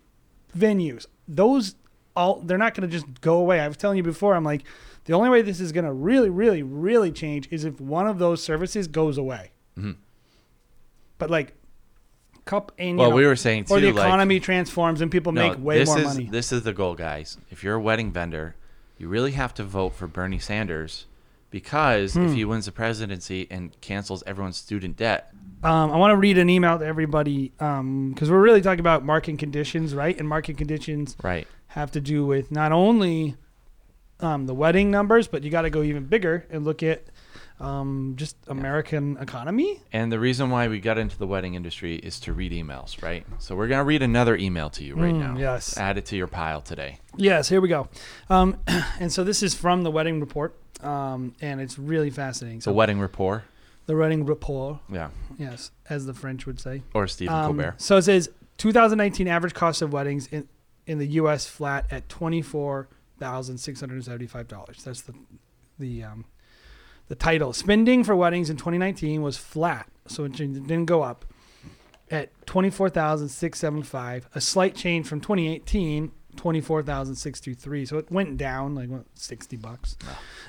venues, 0.57 1.05
those 1.27 1.75
all 2.15 2.41
they're 2.41 2.57
not 2.57 2.73
going 2.73 2.89
to 2.89 2.91
just 2.93 3.21
go 3.21 3.37
away. 3.37 3.59
I 3.59 3.67
was 3.67 3.77
telling 3.77 3.97
you 3.97 4.03
before, 4.03 4.35
I'm 4.35 4.43
like 4.43 4.63
the 5.05 5.13
only 5.13 5.29
way 5.29 5.41
this 5.41 5.59
is 5.59 5.71
going 5.71 5.85
to 5.85 5.93
really 5.93 6.29
really 6.29 6.63
really 6.63 7.11
change 7.11 7.47
is 7.51 7.63
if 7.63 7.79
one 7.79 8.07
of 8.07 8.17
those 8.19 8.43
services 8.43 8.87
goes 8.87 9.17
away. 9.17 9.51
Mhm. 9.77 9.95
But 11.17 11.29
like 11.29 11.53
cup 12.45 12.71
and 12.79 12.97
Well, 12.97 13.09
know, 13.09 13.15
we 13.15 13.25
were 13.25 13.35
saying 13.35 13.65
too, 13.65 13.73
or 13.75 13.79
the 13.81 13.91
like, 13.91 14.05
economy 14.05 14.39
transforms 14.39 15.01
and 15.01 15.11
people 15.11 15.31
no, 15.33 15.49
make 15.49 15.59
way 15.63 15.79
this 15.79 15.89
more 15.89 15.99
is, 15.99 16.05
money. 16.05 16.29
This 16.31 16.51
is 16.51 16.63
the 16.63 16.73
goal, 16.73 16.95
guys. 16.95 17.37
If 17.51 17.63
you're 17.63 17.75
a 17.75 17.81
wedding 17.81 18.11
vendor, 18.11 18.55
you 18.97 19.07
really 19.09 19.31
have 19.33 19.53
to 19.55 19.63
vote 19.63 19.89
for 19.95 20.07
Bernie 20.07 20.39
Sanders 20.39 21.05
because 21.51 22.13
Hmm. 22.13 22.27
if 22.27 22.33
he 22.33 22.45
wins 22.45 22.65
the 22.65 22.71
presidency 22.71 23.47
and 23.51 23.79
cancels 23.81 24.23
everyone's 24.25 24.57
student 24.57 24.95
debt, 24.97 25.33
Um, 25.63 25.91
I 25.91 25.97
want 25.97 26.11
to 26.11 26.17
read 26.17 26.37
an 26.37 26.49
email 26.49 26.77
to 26.77 26.85
everybody 26.85 27.49
because 27.57 28.29
we're 28.29 28.41
really 28.41 28.61
talking 28.61 28.79
about 28.79 29.03
market 29.03 29.39
conditions, 29.39 29.95
right? 29.95 30.17
And 30.17 30.27
market 30.27 30.57
conditions 30.57 31.15
right? 31.23 31.47
have 31.67 31.91
to 31.91 32.01
do 32.01 32.25
with 32.25 32.51
not 32.51 32.71
only 32.71 33.35
um, 34.19 34.45
the 34.45 34.53
wedding 34.53 34.91
numbers, 34.91 35.27
but 35.27 35.43
you 35.43 35.49
got 35.49 35.63
to 35.63 35.69
go 35.69 35.81
even 35.81 36.05
bigger 36.05 36.45
and 36.49 36.63
look 36.63 36.83
at 36.83 37.05
um, 37.59 38.13
just 38.17 38.35
American 38.47 39.17
economy. 39.17 39.81
And 39.91 40.11
the 40.11 40.19
reason 40.19 40.51
why 40.51 40.67
we 40.67 40.79
got 40.79 40.99
into 40.99 41.17
the 41.17 41.25
wedding 41.25 41.55
industry 41.55 41.95
is 41.95 42.19
to 42.21 42.33
read 42.33 42.51
emails, 42.51 43.01
right? 43.01 43.25
So 43.39 43.55
we're 43.55 43.67
gonna 43.67 43.83
read 43.83 44.03
another 44.03 44.35
email 44.35 44.69
to 44.71 44.83
you 44.83 44.93
right 44.95 45.13
Mm, 45.13 45.19
now. 45.19 45.37
yes. 45.39 45.75
Add 45.75 45.97
it 45.97 46.05
to 46.07 46.15
your 46.15 46.27
pile 46.27 46.61
today. 46.61 46.99
Yes, 47.15 47.49
here 47.49 47.59
we 47.59 47.67
go. 47.67 47.87
Um, 48.29 48.57
and 48.99 49.11
so 49.11 49.23
this 49.23 49.41
is 49.41 49.55
from 49.55 49.81
the 49.81 49.89
wedding 49.89 50.19
report, 50.19 50.55
um, 50.83 51.33
and 51.41 51.59
it's 51.59 51.79
really 51.79 52.11
fascinating. 52.11 52.59
The 52.59 52.63
So 52.65 52.73
wedding 52.73 52.99
rapport. 52.99 53.43
The 53.87 53.95
running 53.95 54.25
rapport. 54.25 54.79
Yeah. 54.91 55.09
yes, 55.37 55.71
as 55.89 56.05
the 56.05 56.13
French 56.13 56.45
would 56.45 56.59
say. 56.59 56.83
Or 56.93 57.07
Stephen 57.07 57.33
Um, 57.33 57.45
Colbert. 57.57 57.75
So 57.81 57.97
it 57.97 58.03
says 58.03 58.29
2019 58.57 59.27
average 59.27 59.53
cost 59.53 59.81
of 59.81 59.91
weddings 59.91 60.27
in, 60.27 60.47
in 60.85 60.99
the 60.99 61.07
U.S. 61.07 61.47
flat 61.47 61.85
at 61.91 62.07
twenty 62.07 62.41
four 62.41 62.87
thousand 63.19 63.57
six 63.57 63.79
hundred 63.79 64.03
seventy 64.05 64.27
five 64.27 64.47
dollars. 64.47 64.83
That's 64.83 65.01
the 65.01 65.13
the 65.79 66.03
um, 66.03 66.25
the 67.07 67.15
title. 67.15 67.51
Spending 67.53 68.03
for 68.03 68.15
weddings 68.15 68.49
in 68.49 68.57
2019 68.57 69.21
was 69.21 69.37
flat, 69.37 69.87
so 70.07 70.23
it 70.25 70.33
didn't 70.33 70.85
go 70.85 71.01
up 71.03 71.25
at 72.11 72.29
twenty 72.45 72.69
four 72.69 72.89
thousand 72.89 73.29
six 73.29 73.59
seventy 73.59 73.83
five. 73.83 74.27
A 74.35 74.41
slight 74.41 74.75
change 74.75 75.07
from 75.07 75.19
2018. 75.21 76.11
24,623. 76.37 77.85
So 77.85 77.97
it 77.97 78.11
went 78.11 78.37
down 78.37 78.75
like 78.75 78.89
what, 78.89 79.05
60 79.15 79.57
bucks. 79.57 79.97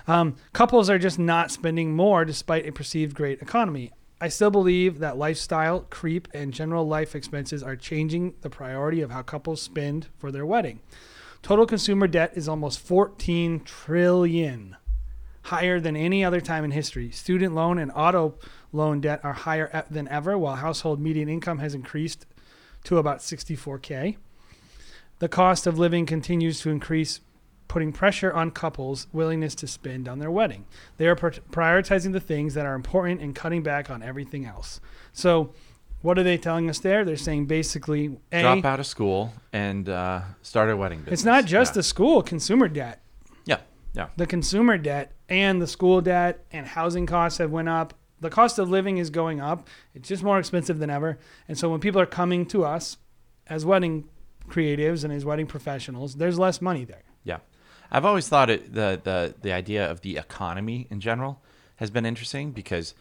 Um, 0.07 0.37
couples 0.53 0.89
are 0.89 0.99
just 0.99 1.19
not 1.19 1.51
spending 1.51 1.95
more 1.95 2.25
despite 2.25 2.67
a 2.67 2.73
perceived 2.73 3.17
great 3.17 3.43
economy. 3.43 3.93
I 4.21 4.29
still 4.29 4.51
believe 4.51 4.99
that 4.99 5.17
lifestyle 5.17 5.81
creep 5.91 6.27
and 6.35 6.53
general 6.53 6.87
life 6.87 7.15
expenses 7.15 7.63
are 7.63 7.77
changing 7.77 8.35
the 8.41 8.51
priority 8.51 9.01
of 9.01 9.13
how 9.13 9.23
couples 9.23 9.63
spend 9.63 10.09
for 10.19 10.33
their 10.33 10.45
wedding. 10.45 10.81
Total 11.41 11.67
consumer 11.67 12.09
debt 12.09 12.33
is 12.35 12.49
almost 12.49 12.81
14 12.81 13.61
trillion, 13.61 14.77
higher 15.43 15.79
than 15.79 15.97
any 15.97 16.25
other 16.25 16.41
time 16.41 16.65
in 16.65 16.73
history. 16.73 17.13
Student 17.13 17.55
loan 17.55 17.79
and 17.79 17.93
auto 17.95 18.35
loan 18.73 19.01
debt 19.01 19.21
are 19.23 19.33
higher 19.33 19.85
than 19.89 20.09
ever, 20.09 20.37
while 20.37 20.57
household 20.57 21.01
median 21.01 21.29
income 21.29 21.59
has 21.59 21.75
increased 21.75 22.27
to 22.85 22.99
about 22.99 23.19
64k. 23.19 24.17
The 25.19 25.29
cost 25.29 25.67
of 25.67 25.79
living 25.79 26.07
continues 26.07 26.61
to 26.61 26.71
increase, 26.71 27.21
putting 27.67 27.93
pressure 27.93 28.33
on 28.33 28.51
couples' 28.51 29.09
willingness 29.13 29.55
to 29.57 29.67
spend 29.67 30.09
on 30.09 30.19
their 30.19 30.31
wedding. 30.31 30.65
They 30.97 31.07
are 31.07 31.17
pr- 31.17 31.41
prioritizing 31.51 32.13
the 32.13 32.21
things 32.21 32.55
that 32.55 32.67
are 32.67 32.75
important 32.75 33.21
and 33.21 33.35
cutting 33.35 33.63
back 33.63 33.91
on 33.91 34.03
everything 34.03 34.45
else. 34.47 34.81
So, 35.13 35.53
what 36.01 36.17
are 36.17 36.23
they 36.23 36.39
telling 36.39 36.71
us 36.71 36.79
there? 36.79 37.05
They're 37.05 37.17
saying 37.17 37.47
basically, 37.47 38.17
a, 38.31 38.43
Drop 38.43 38.65
out 38.65 38.79
of 38.79 38.87
school 38.87 39.33
and 39.53 39.89
uh, 39.89 40.21
start 40.43 40.71
a 40.71 40.77
wedding 40.77 41.01
business. 41.01 41.21
it's 41.21 41.25
not 41.25 41.45
just 41.45 41.73
yeah. 41.73 41.75
the 41.75 41.83
school 41.83 42.23
consumer 42.23 42.69
debt. 42.69 43.03
Yeah. 43.45 43.59
Yeah. 43.95 44.09
The 44.17 44.27
consumer 44.27 44.79
debt 44.79 45.13
and 45.29 45.61
the 45.61 45.67
school 45.67 46.01
debt 46.01 46.45
and 46.53 46.67
housing 46.67 47.05
costs 47.07 47.39
have 47.39 47.51
went 47.51 47.69
up. 47.69 47.95
The 48.21 48.31
cost 48.31 48.61
of 48.61 48.71
living 48.71 48.99
is 48.99 49.11
going 49.11 49.41
up. 49.41 49.67
It's 49.93 50.09
just 50.09 50.23
more 50.23 50.39
expensive 50.39 50.79
than 50.79 50.91
ever. 50.91 51.19
And 51.49 51.59
so 51.59 51.69
when 51.69 51.81
people 51.81 52.01
are 52.01 52.07
coming 52.07 52.47
to 52.47 52.65
us 52.65 52.99
as 53.49 53.65
wedding 53.65 54.09
creatives 54.49 55.05
and 55.05 55.13
as 55.13 55.25
wedding 55.25 55.47
professionals, 55.47 56.17
there's 56.17 56.39
less 56.39 56.61
money 56.61 56.85
there. 56.85 57.03
Yeah, 57.25 57.39
I've 57.91 58.05
always 58.05 58.29
thought 58.29 58.51
it, 58.51 58.75
the 58.75 59.01
the 59.03 59.35
the 59.41 59.53
idea 59.53 59.91
of 59.91 60.01
the 60.01 60.17
economy 60.17 60.87
in 60.91 61.01
general 61.01 61.41
has 61.77 61.91
been 61.91 62.05
interesting 62.07 62.53
because 62.53 62.95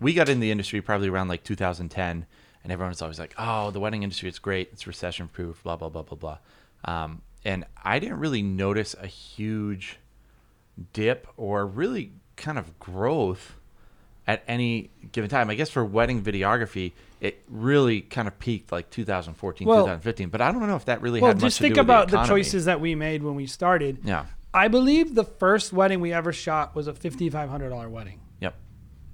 we 0.00 0.14
got 0.14 0.28
in 0.28 0.40
the 0.40 0.50
industry 0.50 0.80
probably 0.80 1.08
around 1.08 1.28
like 1.28 1.44
2010, 1.44 2.26
and 2.62 2.72
everyone's 2.72 3.02
always 3.02 3.18
like, 3.18 3.34
"Oh, 3.38 3.70
the 3.70 3.80
wedding 3.80 4.02
industry, 4.02 4.28
it's 4.28 4.38
great, 4.38 4.70
it's 4.72 4.86
recession 4.86 5.28
proof, 5.28 5.62
blah 5.62 5.76
blah 5.76 5.88
blah 5.88 6.02
blah 6.02 6.16
blah," 6.16 6.38
um, 6.84 7.22
and 7.44 7.64
I 7.82 7.98
didn't 7.98 8.18
really 8.18 8.42
notice 8.42 8.94
a 9.00 9.06
huge 9.06 9.98
dip 10.92 11.26
or 11.36 11.66
really 11.66 12.12
kind 12.36 12.58
of 12.58 12.78
growth 12.78 13.54
at 14.26 14.42
any 14.48 14.90
given 15.12 15.28
time. 15.28 15.50
I 15.50 15.54
guess 15.54 15.70
for 15.70 15.84
wedding 15.84 16.22
videography, 16.22 16.92
it 17.22 17.44
really 17.48 18.00
kind 18.00 18.26
of 18.26 18.36
peaked 18.40 18.72
like 18.72 18.90
2014, 18.90 19.66
Well- 19.66 19.84
2015. 19.84 20.28
But 20.28 20.40
I 20.40 20.50
don't 20.50 20.66
know 20.66 20.74
if 20.74 20.86
that 20.86 21.00
really 21.00 21.20
Well, 21.20 21.28
had 21.28 21.36
much 21.36 21.44
just 21.44 21.58
to 21.58 21.62
think 21.62 21.76
do 21.76 21.80
with 21.80 21.86
about 21.86 22.08
the, 22.10 22.16
the, 22.18 22.24
choices 22.24 22.64
that 22.64 22.80
we 22.80 22.96
made 22.96 23.22
when 23.22 23.36
we 23.36 23.46
started. 23.46 24.00
Yeah. 24.02 24.26
I 24.52 24.66
believe 24.66 25.14
the 25.14 25.22
first 25.24 25.72
wedding 25.72 26.00
we 26.00 26.12
ever 26.12 26.32
shot 26.32 26.74
was 26.74 26.88
a 26.88 26.92
$5,500 26.92 27.88
wedding 27.90 28.20
Yep. 28.40 28.56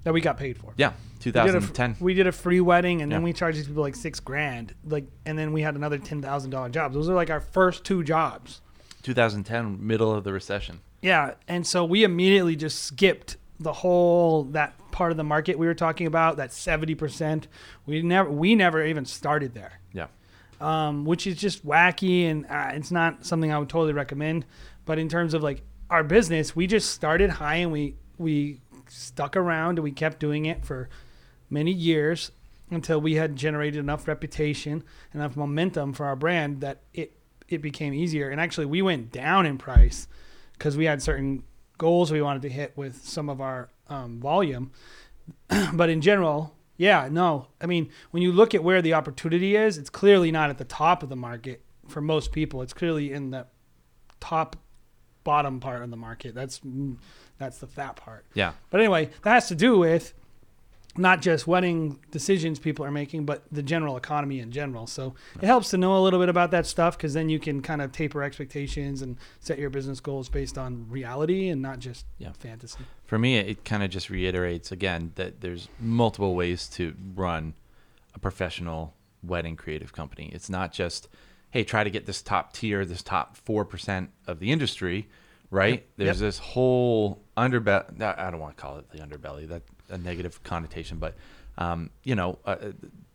that 0.05 0.13
we 0.13 0.21
got 0.21 0.37
paid 0.37 0.57
for. 0.57 0.73
Yeah. 0.75 0.93
We 1.23 1.31
did, 1.31 1.35
a, 1.35 1.43
2010. 1.43 1.97
we 1.99 2.13
did 2.15 2.25
a 2.25 2.31
free 2.31 2.61
wedding 2.61 3.01
and 3.03 3.11
then 3.11 3.21
we 3.21 3.31
charged 3.31 3.59
these 3.59 3.67
people 3.67 3.83
like 3.83 3.95
six 3.95 4.19
grand. 4.19 4.73
Like, 4.85 5.05
and 5.25 5.37
then 5.37 5.51
we 5.51 5.61
had 5.61 5.75
another 5.75 5.97
ten 5.97 6.21
thousand 6.21 6.49
dollar 6.51 6.69
jobs. 6.69 6.95
Those 6.95 7.09
are 7.09 7.13
like 7.13 7.29
our 7.29 7.41
first 7.41 7.83
two 7.83 8.03
jobs. 8.03 8.61
2010, 9.03 9.85
middle 9.85 10.13
of 10.13 10.23
the 10.23 10.31
recession. 10.33 10.79
Yeah, 11.01 11.33
and 11.47 11.67
so 11.67 11.83
we 11.85 12.03
immediately 12.05 12.55
just 12.55 12.83
skipped 12.83 13.35
the 13.59 13.73
whole 13.73 14.45
that 14.45 14.78
part 14.99 15.11
of 15.11 15.17
the 15.17 15.23
market 15.23 15.57
we 15.57 15.65
were 15.65 15.73
talking 15.73 16.07
about. 16.07 16.35
That 16.35 16.51
seventy 16.51 16.93
percent. 16.93 17.47
We 17.85 18.01
never 18.01 18.29
we 18.29 18.53
never 18.53 18.85
even 18.85 19.05
started 19.05 19.53
there, 19.53 19.79
Yeah. 19.93 20.07
um, 20.59 21.05
which 21.05 21.25
is 21.25 21.37
just 21.37 21.65
wacky 21.65 22.29
and 22.29 22.45
uh, 22.47 22.71
it's 22.73 22.91
not 22.91 23.25
something 23.25 23.49
I 23.49 23.57
would 23.57 23.69
totally 23.69 23.93
recommend. 23.93 24.45
But 24.85 24.99
in 24.99 25.07
terms 25.07 25.33
of 25.33 25.41
like 25.41 25.61
our 25.89 26.03
business, 26.03 26.53
we 26.53 26.67
just 26.67 26.91
started 26.91 27.29
high 27.29 27.55
and 27.55 27.71
we 27.71 27.95
we 28.17 28.59
stuck 28.89 29.37
around 29.37 29.77
and 29.77 29.83
we 29.83 29.93
kept 29.93 30.19
doing 30.19 30.45
it 30.45 30.65
for 30.65 30.89
many 31.49 31.71
years 31.71 32.31
until 32.69 32.99
we 32.99 33.13
had 33.15 33.37
generated 33.37 33.79
enough 33.79 34.05
reputation, 34.05 34.83
enough 35.13 35.37
momentum 35.37 35.93
for 35.93 36.05
our 36.07 36.17
brand 36.17 36.59
that 36.59 36.81
it 36.93 37.13
it 37.47 37.61
became 37.61 37.93
easier. 37.93 38.29
And 38.29 38.41
actually, 38.41 38.65
we 38.65 38.81
went 38.81 39.13
down 39.13 39.45
in 39.45 39.57
price 39.57 40.09
because 40.53 40.75
we 40.75 40.83
had 40.83 41.01
certain 41.01 41.43
goals 41.79 42.11
we 42.11 42.21
wanted 42.21 42.43
to 42.43 42.49
hit 42.49 42.77
with 42.77 43.03
some 43.03 43.27
of 43.27 43.41
our 43.41 43.69
um, 43.87 44.19
volume. 44.19 44.71
but 45.73 45.89
in 45.89 46.01
general, 46.01 46.55
yeah, 46.77 47.09
no. 47.11 47.47
I 47.59 47.65
mean, 47.65 47.89
when 48.11 48.21
you 48.21 48.31
look 48.31 48.53
at 48.53 48.63
where 48.63 48.83
the 48.83 48.93
opportunity 48.93 49.55
is, 49.55 49.79
it's 49.79 49.89
clearly 49.89 50.31
not 50.31 50.51
at 50.51 50.59
the 50.59 50.63
top 50.65 51.01
of 51.01 51.09
the 51.09 51.15
market 51.15 51.63
for 51.87 52.01
most 52.01 52.31
people. 52.31 52.61
It's 52.61 52.73
clearly 52.73 53.11
in 53.11 53.31
the 53.31 53.47
top 54.19 54.55
bottom 55.23 55.59
part 55.59 55.81
of 55.81 55.89
the 55.89 55.97
market. 55.97 56.35
That's 56.35 56.59
mm, 56.59 56.97
that's 57.37 57.57
the 57.57 57.67
fat 57.67 57.95
part. 57.95 58.25
Yeah. 58.33 58.53
But 58.69 58.81
anyway, 58.81 59.09
that 59.23 59.31
has 59.31 59.47
to 59.47 59.55
do 59.55 59.79
with 59.79 60.13
not 60.99 61.21
just 61.21 61.47
wedding 61.47 61.99
decisions 62.11 62.59
people 62.59 62.85
are 62.85 62.91
making, 62.91 63.25
but 63.25 63.43
the 63.51 63.63
general 63.63 63.97
economy 63.97 64.39
in 64.39 64.51
general. 64.51 64.85
So 64.85 65.15
it 65.41 65.45
helps 65.45 65.69
to 65.71 65.77
know 65.77 65.97
a 65.97 66.01
little 66.01 66.19
bit 66.19 66.29
about 66.29 66.51
that 66.51 66.65
stuff 66.65 66.97
because 66.97 67.13
then 67.13 67.29
you 67.29 67.39
can 67.39 67.61
kind 67.61 67.81
of 67.81 67.91
taper 67.91 68.21
expectations 68.21 69.01
and 69.01 69.17
set 69.39 69.57
your 69.57 69.69
business 69.69 69.99
goals 69.99 70.29
based 70.29 70.57
on 70.57 70.85
reality 70.89 71.49
and 71.49 71.61
not 71.61 71.79
just 71.79 72.05
Yeah. 72.17 72.33
fantasy. 72.33 72.79
For 73.05 73.17
me, 73.17 73.37
it, 73.37 73.65
kind 73.65 73.81
of 73.81 73.89
just 73.89 74.09
reiterates 74.09 74.71
again 74.71 75.13
that 75.15 75.41
there's 75.41 75.69
multiple 75.79 76.35
ways 76.35 76.67
to 76.69 76.95
run 77.15 77.53
a 78.13 78.19
professional 78.19 78.93
wedding 79.23 79.55
creative 79.55 79.93
company. 79.93 80.29
It's 80.33 80.49
not 80.49 80.71
just, 80.71 81.07
hey, 81.51 81.63
try 81.63 81.83
to 81.83 81.89
get 81.89 82.05
this 82.05 82.21
top 82.21 82.53
tier, 82.53 82.85
this 82.85 83.01
top 83.03 83.37
4% 83.37 84.09
of 84.27 84.39
the 84.39 84.51
industry, 84.51 85.07
right? 85.51 85.71
Yep. 85.73 85.87
There's 85.97 86.21
Yep. 86.21 86.27
this 86.27 86.37
whole 86.39 87.21
underbelly. 87.37 88.01
I 88.01 88.29
don't 88.31 88.39
want 88.39 88.55
to 88.57 88.61
call 88.61 88.77
it 88.77 88.89
the 88.91 88.99
underbelly, 88.99 89.47
that 89.47 89.63
a 89.89 89.97
negative 89.97 90.41
connotation, 90.43 90.97
but, 90.97 91.15
um, 91.57 91.89
you 92.03 92.15
know, 92.15 92.39
uh, 92.45 92.55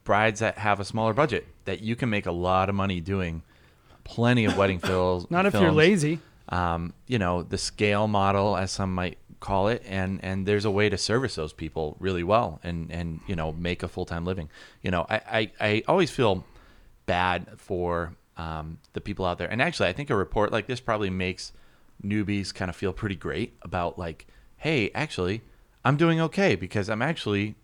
brides 0.05 0.41
that 0.41 0.59
have 0.59 0.81
a 0.81 0.85
smaller 0.85 1.13
budget 1.15 1.47
that 1.65 1.81
you 1.81 1.97
can 1.97 2.11
make 2.11 2.27
a 2.27 2.33
lot 2.33 2.69
of 2.69 2.75
money 2.75 3.01
doing 3.01 3.43
plenty 4.05 4.45
of 4.45 4.57
wedding 4.57 4.79
films. 4.91 5.31
Not 5.31 5.47
if 5.47 5.55
you're 5.55 5.73
lazy. 5.73 6.21
um, 6.51 6.93
you 7.07 7.19
know, 7.19 7.43
the 7.43 7.59
scale 7.59 8.07
model, 8.07 8.57
as 8.57 8.71
some 8.71 8.95
might 8.95 9.19
call 9.41 9.69
it, 9.69 9.83
and 9.87 10.21
and 10.23 10.47
there's 10.47 10.65
a 10.65 10.71
way 10.71 10.89
to 10.89 10.97
service 10.99 11.35
those 11.35 11.53
people 11.53 11.97
really 12.01 12.23
well, 12.23 12.61
and 12.63 12.91
and 12.91 13.21
you 13.27 13.35
know, 13.37 13.53
make 13.53 13.83
a 13.83 13.89
full 13.89 14.05
time 14.05 14.25
living. 14.25 14.49
You 14.83 14.91
know, 14.91 15.07
I, 15.09 15.17
I 15.17 15.51
I 15.61 15.83
always 15.89 16.11
feel 16.11 16.45
bad 17.07 17.47
for 17.57 18.15
um, 18.37 18.79
the 18.93 19.01
people 19.01 19.25
out 19.25 19.39
there, 19.39 19.49
and 19.51 19.63
actually, 19.63 19.89
I 19.89 19.93
think 19.93 20.11
a 20.11 20.17
report 20.17 20.53
like 20.53 20.67
this 20.67 20.81
probably 20.81 21.11
makes 21.11 21.53
newbies 22.05 22.53
kind 22.53 22.69
of 22.69 22.77
feel 22.77 22.93
pretty 22.93 23.15
great 23.17 23.55
about 23.63 23.99
like, 23.99 24.27
hey, 24.59 24.91
actually, 24.95 25.43
I'm 25.85 25.97
doing 25.97 26.21
okay 26.21 26.55
because 26.55 26.89
I'm 26.89 27.03
actually 27.03 27.55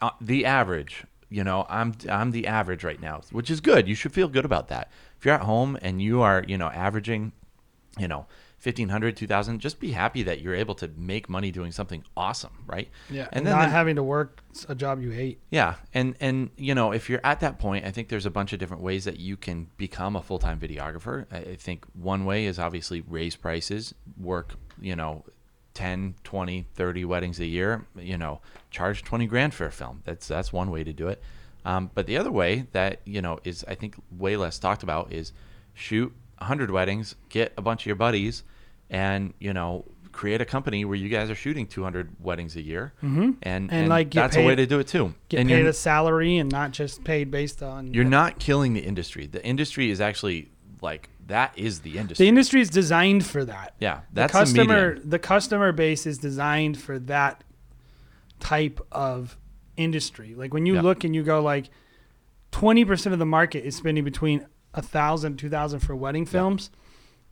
uh, 0.00 0.10
the 0.20 0.44
average. 0.44 1.04
You 1.30 1.42
know, 1.44 1.66
I'm 1.68 1.94
I'm 2.08 2.30
the 2.30 2.46
average 2.46 2.84
right 2.84 3.00
now, 3.00 3.22
which 3.32 3.50
is 3.50 3.60
good. 3.60 3.88
You 3.88 3.94
should 3.94 4.12
feel 4.12 4.28
good 4.28 4.44
about 4.44 4.68
that. 4.68 4.90
If 5.18 5.24
you're 5.24 5.34
at 5.34 5.40
home 5.42 5.76
and 5.82 6.00
you 6.00 6.20
are, 6.22 6.44
you 6.46 6.56
know, 6.58 6.68
averaging, 6.68 7.32
you 7.98 8.06
know, 8.06 8.26
1500, 8.62 9.16
2000, 9.16 9.58
just 9.58 9.80
be 9.80 9.90
happy 9.92 10.22
that 10.22 10.40
you're 10.40 10.54
able 10.54 10.74
to 10.76 10.88
make 10.96 11.28
money 11.28 11.50
doing 11.50 11.70
something 11.72 12.02
awesome, 12.16 12.52
right? 12.66 12.88
Yeah. 13.10 13.28
And 13.32 13.44
then 13.46 13.54
not 13.56 13.64
the- 13.64 13.70
having 13.70 13.96
to 13.96 14.02
work 14.02 14.42
a 14.68 14.74
job 14.74 15.00
you 15.02 15.10
hate. 15.10 15.40
yeah, 15.50 15.74
and 15.92 16.14
and 16.20 16.50
you 16.56 16.74
know, 16.74 16.92
if 16.92 17.10
you're 17.10 17.20
at 17.24 17.40
that 17.40 17.58
point, 17.58 17.84
I 17.84 17.90
think 17.90 18.08
there's 18.10 18.26
a 18.26 18.30
bunch 18.30 18.52
of 18.52 18.58
different 18.60 18.82
ways 18.82 19.04
that 19.04 19.18
you 19.18 19.36
can 19.36 19.68
become 19.76 20.14
a 20.16 20.22
full-time 20.22 20.60
videographer. 20.60 21.26
I 21.32 21.56
think 21.56 21.84
one 21.94 22.24
way 22.24 22.44
is 22.46 22.58
obviously 22.58 23.00
raise 23.00 23.34
prices, 23.34 23.94
work, 24.16 24.54
you 24.80 24.94
know, 24.94 25.24
10, 25.74 26.14
20, 26.24 26.66
30 26.74 27.04
weddings 27.04 27.40
a 27.40 27.46
year, 27.46 27.86
you 27.96 28.16
know, 28.16 28.40
charge 28.70 29.02
20 29.02 29.26
grand 29.26 29.52
for 29.54 29.66
a 29.66 29.72
film. 29.72 30.02
That's 30.04 30.26
that's 30.26 30.52
one 30.52 30.70
way 30.70 30.84
to 30.84 30.92
do 30.92 31.08
it. 31.08 31.22
Um, 31.64 31.90
but 31.94 32.06
the 32.06 32.16
other 32.16 32.30
way 32.30 32.66
that, 32.72 33.00
you 33.04 33.22
know, 33.22 33.38
is 33.44 33.64
I 33.66 33.74
think 33.74 33.96
way 34.10 34.36
less 34.36 34.58
talked 34.58 34.82
about 34.82 35.12
is 35.12 35.32
shoot 35.72 36.12
100 36.38 36.70
weddings, 36.70 37.16
get 37.28 37.52
a 37.56 37.62
bunch 37.62 37.82
of 37.82 37.86
your 37.86 37.96
buddies 37.96 38.44
and, 38.90 39.34
you 39.38 39.52
know, 39.52 39.84
create 40.14 40.40
a 40.40 40.44
company 40.44 40.84
where 40.84 40.96
you 40.96 41.08
guys 41.08 41.28
are 41.28 41.34
shooting 41.34 41.66
200 41.66 42.16
weddings 42.20 42.56
a 42.56 42.62
year, 42.62 42.92
mm-hmm. 43.02 43.32
and, 43.42 43.72
and 43.72 43.88
like, 43.88 44.10
get 44.10 44.22
that's 44.22 44.36
a 44.36 44.46
way 44.46 44.54
to 44.54 44.64
do 44.64 44.78
it 44.78 44.86
too. 44.86 45.12
Get 45.28 45.40
and 45.40 45.48
paid 45.48 45.66
a 45.66 45.72
salary 45.72 46.38
and 46.38 46.50
not 46.50 46.70
just 46.70 47.02
paid 47.04 47.30
based 47.30 47.62
on. 47.62 47.92
you're 47.92 48.04
not 48.04 48.38
killing 48.38 48.72
the 48.72 48.80
industry. 48.80 49.26
The 49.26 49.44
industry 49.44 49.90
is 49.90 50.00
actually 50.00 50.50
like 50.84 51.08
that 51.26 51.52
is 51.58 51.80
the 51.80 51.98
industry. 51.98 52.24
the 52.24 52.28
industry 52.28 52.60
is 52.60 52.70
designed 52.70 53.24
for 53.26 53.44
that. 53.46 53.74
yeah, 53.80 54.00
The 54.10 54.20
that's 54.20 54.32
customer, 54.32 54.98
the 55.00 55.06
the 55.08 55.18
customer 55.18 55.72
base 55.72 56.06
is 56.06 56.18
designed 56.18 56.78
for 56.78 56.98
that 57.00 57.42
type 58.38 58.80
of 58.92 59.36
industry. 59.76 60.34
Like 60.36 60.52
when 60.54 60.66
you 60.66 60.74
Yeah. 60.74 60.82
look 60.82 61.02
and 61.02 61.14
you 61.14 61.22
go 61.24 61.40
like, 61.42 61.70
twenty 62.52 62.84
percent 62.84 63.12
of 63.14 63.18
the 63.18 63.26
market 63.26 63.64
is 63.64 63.74
spending 63.74 64.04
between 64.04 64.46
a 64.74 64.82
thousand, 64.82 65.38
two 65.38 65.48
thousand 65.48 65.80
for 65.80 65.96
wedding 65.96 66.26
films, 66.26 66.70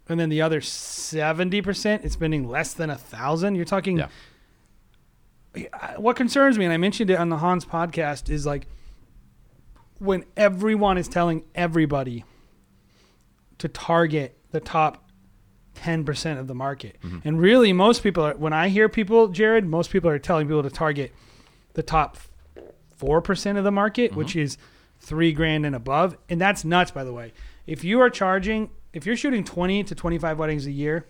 and 0.08 0.18
then 0.18 0.28
the 0.30 0.40
other 0.42 0.60
seventy 0.60 1.60
percent 1.62 2.04
is 2.04 2.12
spending 2.14 2.48
less 2.48 2.72
than 2.74 2.88
a 2.90 2.96
thousand. 2.98 3.54
You're 3.56 3.64
talking. 3.66 3.98
Yeah. 3.98 4.08
What 5.98 6.16
concerns 6.16 6.56
me, 6.58 6.64
and 6.64 6.72
I 6.72 6.78
mentioned 6.78 7.10
it 7.10 7.18
on 7.18 7.28
the 7.28 7.36
Hans 7.36 7.66
podcast, 7.66 8.30
is 8.30 8.46
like 8.46 8.66
when 9.98 10.24
everyone 10.36 10.96
is 10.96 11.08
telling 11.08 11.44
everybody 11.54 12.24
to 13.62 13.68
target 13.68 14.36
the 14.50 14.58
top 14.58 15.08
10% 15.76 16.40
of 16.40 16.48
the 16.48 16.54
market. 16.54 16.98
Mm-hmm. 17.04 17.18
And 17.22 17.40
really, 17.40 17.72
most 17.72 18.02
people 18.02 18.24
are, 18.24 18.34
when 18.34 18.52
I 18.52 18.70
hear 18.70 18.88
people, 18.88 19.28
Jared, 19.28 19.64
most 19.64 19.90
people 19.90 20.10
are 20.10 20.18
telling 20.18 20.48
people 20.48 20.64
to 20.64 20.70
target 20.70 21.12
the 21.74 21.82
top 21.84 22.18
4% 23.00 23.56
of 23.56 23.62
the 23.62 23.70
market, 23.70 24.10
mm-hmm. 24.10 24.18
which 24.18 24.34
is 24.34 24.58
three 24.98 25.32
grand 25.32 25.64
and 25.64 25.76
above. 25.76 26.18
And 26.28 26.40
that's 26.40 26.64
nuts, 26.64 26.90
by 26.90 27.04
the 27.04 27.12
way. 27.12 27.32
If 27.64 27.84
you 27.84 28.00
are 28.00 28.10
charging, 28.10 28.70
if 28.92 29.06
you're 29.06 29.16
shooting 29.16 29.44
20 29.44 29.84
to 29.84 29.94
25 29.94 30.40
weddings 30.40 30.66
a 30.66 30.72
year 30.72 31.06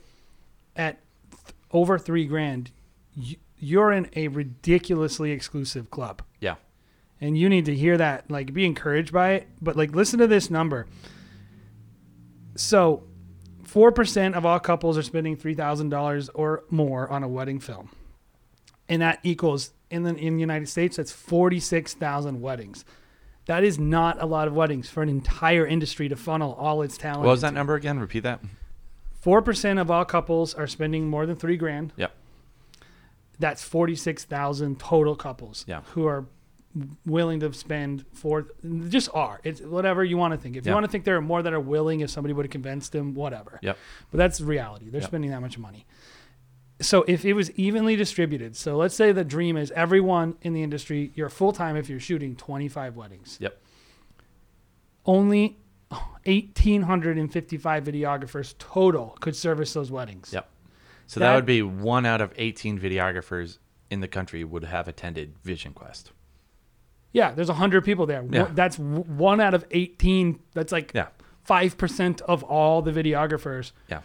at 0.76 0.98
th- 1.30 1.54
over 1.70 1.98
three 1.98 2.26
grand, 2.26 2.70
you, 3.14 3.36
you're 3.56 3.92
in 3.92 4.10
a 4.14 4.28
ridiculously 4.28 5.30
exclusive 5.30 5.90
club 5.90 6.20
Yeah, 6.38 6.56
and 7.18 7.38
you 7.38 7.48
need 7.48 7.64
to 7.64 7.74
hear 7.74 7.96
that 7.96 8.30
like 8.30 8.52
be 8.52 8.66
encouraged 8.66 9.12
by 9.12 9.30
it 9.30 9.48
but 9.62 9.76
like 9.76 9.94
listen 9.94 10.18
to 10.18 10.26
this 10.26 10.50
number 10.50 10.86
so 12.54 13.04
4% 13.64 14.34
of 14.34 14.44
all 14.44 14.60
couples 14.60 14.98
are 14.98 15.02
spending 15.02 15.36
$3000 15.36 16.28
or 16.34 16.64
more 16.70 17.08
on 17.10 17.22
a 17.22 17.28
wedding 17.28 17.58
film 17.60 17.88
and 18.88 19.00
that 19.00 19.18
equals 19.22 19.72
in 19.90 20.02
the 20.02 20.14
in 20.16 20.34
the 20.34 20.40
united 20.40 20.68
states 20.68 20.96
that's 20.96 21.12
46000 21.12 22.40
weddings 22.40 22.84
that 23.46 23.62
is 23.64 23.78
not 23.78 24.20
a 24.22 24.26
lot 24.26 24.48
of 24.48 24.54
weddings 24.54 24.88
for 24.90 25.02
an 25.02 25.08
entire 25.08 25.66
industry 25.66 26.08
to 26.08 26.16
funnel 26.16 26.52
all 26.58 26.82
its 26.82 26.96
talent 26.96 27.20
what 27.24 27.30
was 27.30 27.40
that 27.42 27.54
number 27.54 27.74
again? 27.74 27.98
Repeat 27.98 28.20
that. 28.20 28.40
4% 29.24 29.80
of 29.80 29.90
all 29.90 30.04
couples 30.04 30.52
are 30.54 30.66
spending 30.66 31.08
more 31.08 31.26
than 31.26 31.36
3 31.36 31.56
grand 31.56 31.92
Yep. 31.96 32.12
that's 33.38 33.62
46,000 33.62 34.78
total 34.78 35.14
couples 35.16 35.64
Yeah. 35.68 35.82
who 35.94 36.06
are 36.06 36.26
willing 37.04 37.40
to 37.40 37.52
spend 37.52 38.04
for 38.12 38.46
just 38.88 39.08
are 39.12 39.40
it's 39.44 39.60
whatever 39.60 40.02
you 40.02 40.16
want 40.16 40.32
to 40.32 40.38
think 40.38 40.56
if 40.56 40.64
you 40.64 40.70
Yeah. 40.70 40.74
want 40.74 40.84
to 40.86 40.90
think 40.90 41.04
there 41.04 41.16
are 41.16 41.20
more 41.20 41.42
that 41.42 41.52
are 41.52 41.60
willing 41.60 42.00
if 42.00 42.08
somebody 42.10 42.32
would 42.32 42.46
have 42.46 42.50
convinced 42.50 42.92
them 42.92 43.12
whatever 43.14 43.58
Yep. 43.62 43.76
but 44.10 44.18
that's 44.18 44.40
reality 44.40 44.88
they're 44.88 45.00
Yep. 45.02 45.10
spending 45.10 45.30
that 45.32 45.40
much 45.42 45.58
money 45.58 45.84
so 46.80 47.04
if 47.06 47.24
it 47.26 47.34
was 47.34 47.50
evenly 47.52 47.94
distributed 47.94 48.56
so 48.56 48.76
let's 48.76 48.94
say 48.94 49.12
the 49.12 49.22
dream 49.24 49.56
is 49.56 49.70
everyone 49.72 50.36
in 50.42 50.54
the 50.54 50.62
industry 50.62 51.12
you're 51.14 51.28
full-time 51.28 51.76
if 51.76 51.90
you're 51.90 52.00
shooting 52.00 52.34
25 52.36 52.96
weddings 52.96 53.36
Yep. 53.40 53.60
only 55.04 55.58
1855 56.24 57.84
videographers 57.84 58.54
total 58.58 59.16
could 59.20 59.36
service 59.36 59.72
those 59.74 59.90
weddings 59.90 60.32
Yep. 60.32 60.48
So 61.06 61.20
that, 61.20 61.26
That- 61.28 61.34
would 61.36 61.46
be 61.46 61.60
one 61.60 62.06
out 62.06 62.20
of 62.22 62.32
18 62.36 62.78
videographers 62.80 63.58
in 63.90 64.00
the 64.00 64.08
country 64.08 64.42
would 64.44 64.64
have 64.64 64.88
attended 64.88 65.34
Vision 65.44 65.74
Quest. 65.74 66.12
Yeah, 67.12 67.32
there's 67.32 67.48
100 67.48 67.84
people 67.84 68.06
there. 68.06 68.24
Yeah. 68.30 68.48
That's 68.52 68.78
one 68.78 69.40
out 69.40 69.54
of 69.54 69.64
18. 69.70 70.40
That's 70.54 70.72
like 70.72 70.92
Yeah. 70.94 71.08
5% 71.48 72.20
of 72.22 72.42
all 72.44 72.82
the 72.82 72.92
videographers. 72.92 73.72
Yeah. 73.88 74.00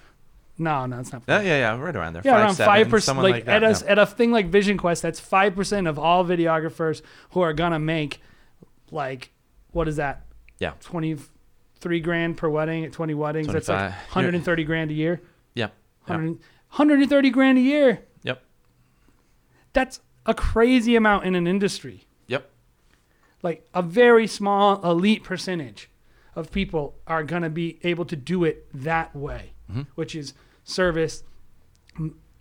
No, 0.57 0.85
no, 0.87 0.99
it's 0.99 1.13
not. 1.13 1.21
Yeah, 1.27 1.41
yeah, 1.41 1.57
yeah, 1.57 1.79
right 1.79 1.95
around 1.95 2.13
there. 2.13 2.23
yeah, 2.25 2.39
around 2.39 2.55
5%. 2.55 3.17
Like, 3.21 3.45
like, 3.45 3.47
at, 3.47 3.63
a, 3.63 3.69
yeah. 3.69 3.91
at 3.91 3.99
a 3.99 4.05
thing 4.07 4.31
like 4.31 4.47
Vision 4.47 4.77
Quest, 4.77 5.03
that's 5.03 5.21
5% 5.21 5.87
of 5.87 5.99
all 5.99 6.25
videographers 6.25 7.03
who 7.31 7.41
are 7.41 7.53
going 7.53 7.73
to 7.73 7.79
make, 7.79 8.21
like, 8.91 9.31
what 9.71 9.87
is 9.87 9.97
that? 9.97 10.25
Yeah. 10.59 10.73
23 10.81 11.99
grand 11.99 12.37
per 12.37 12.49
wedding 12.49 12.85
at 12.85 12.91
20 12.91 13.13
weddings. 13.13 13.47
That's 13.47 13.69
like 13.69 13.91
130 13.91 14.63
grand 14.63 14.89
a 14.89 14.95
year. 14.95 15.21
Yep. 15.53 15.73
Yeah. 16.07 16.13
100, 16.15 16.39
130 16.69 17.29
grand 17.29 17.57
a 17.59 17.61
year. 17.61 17.99
Yep. 18.23 18.41
That's 19.73 19.99
a 20.25 20.33
crazy 20.33 20.95
amount 20.95 21.25
in 21.25 21.35
an 21.35 21.45
industry. 21.45 22.06
Like 23.43 23.67
a 23.73 23.81
very 23.81 24.27
small 24.27 24.81
elite 24.83 25.23
percentage 25.23 25.89
of 26.35 26.51
people 26.51 26.95
are 27.07 27.23
going 27.23 27.43
to 27.43 27.49
be 27.49 27.79
able 27.83 28.05
to 28.05 28.15
do 28.15 28.43
it 28.43 28.67
that 28.73 29.15
way 29.15 29.51
Mm-hmm. 29.69 29.81
which 29.95 30.15
is 30.15 30.33
service 30.63 31.23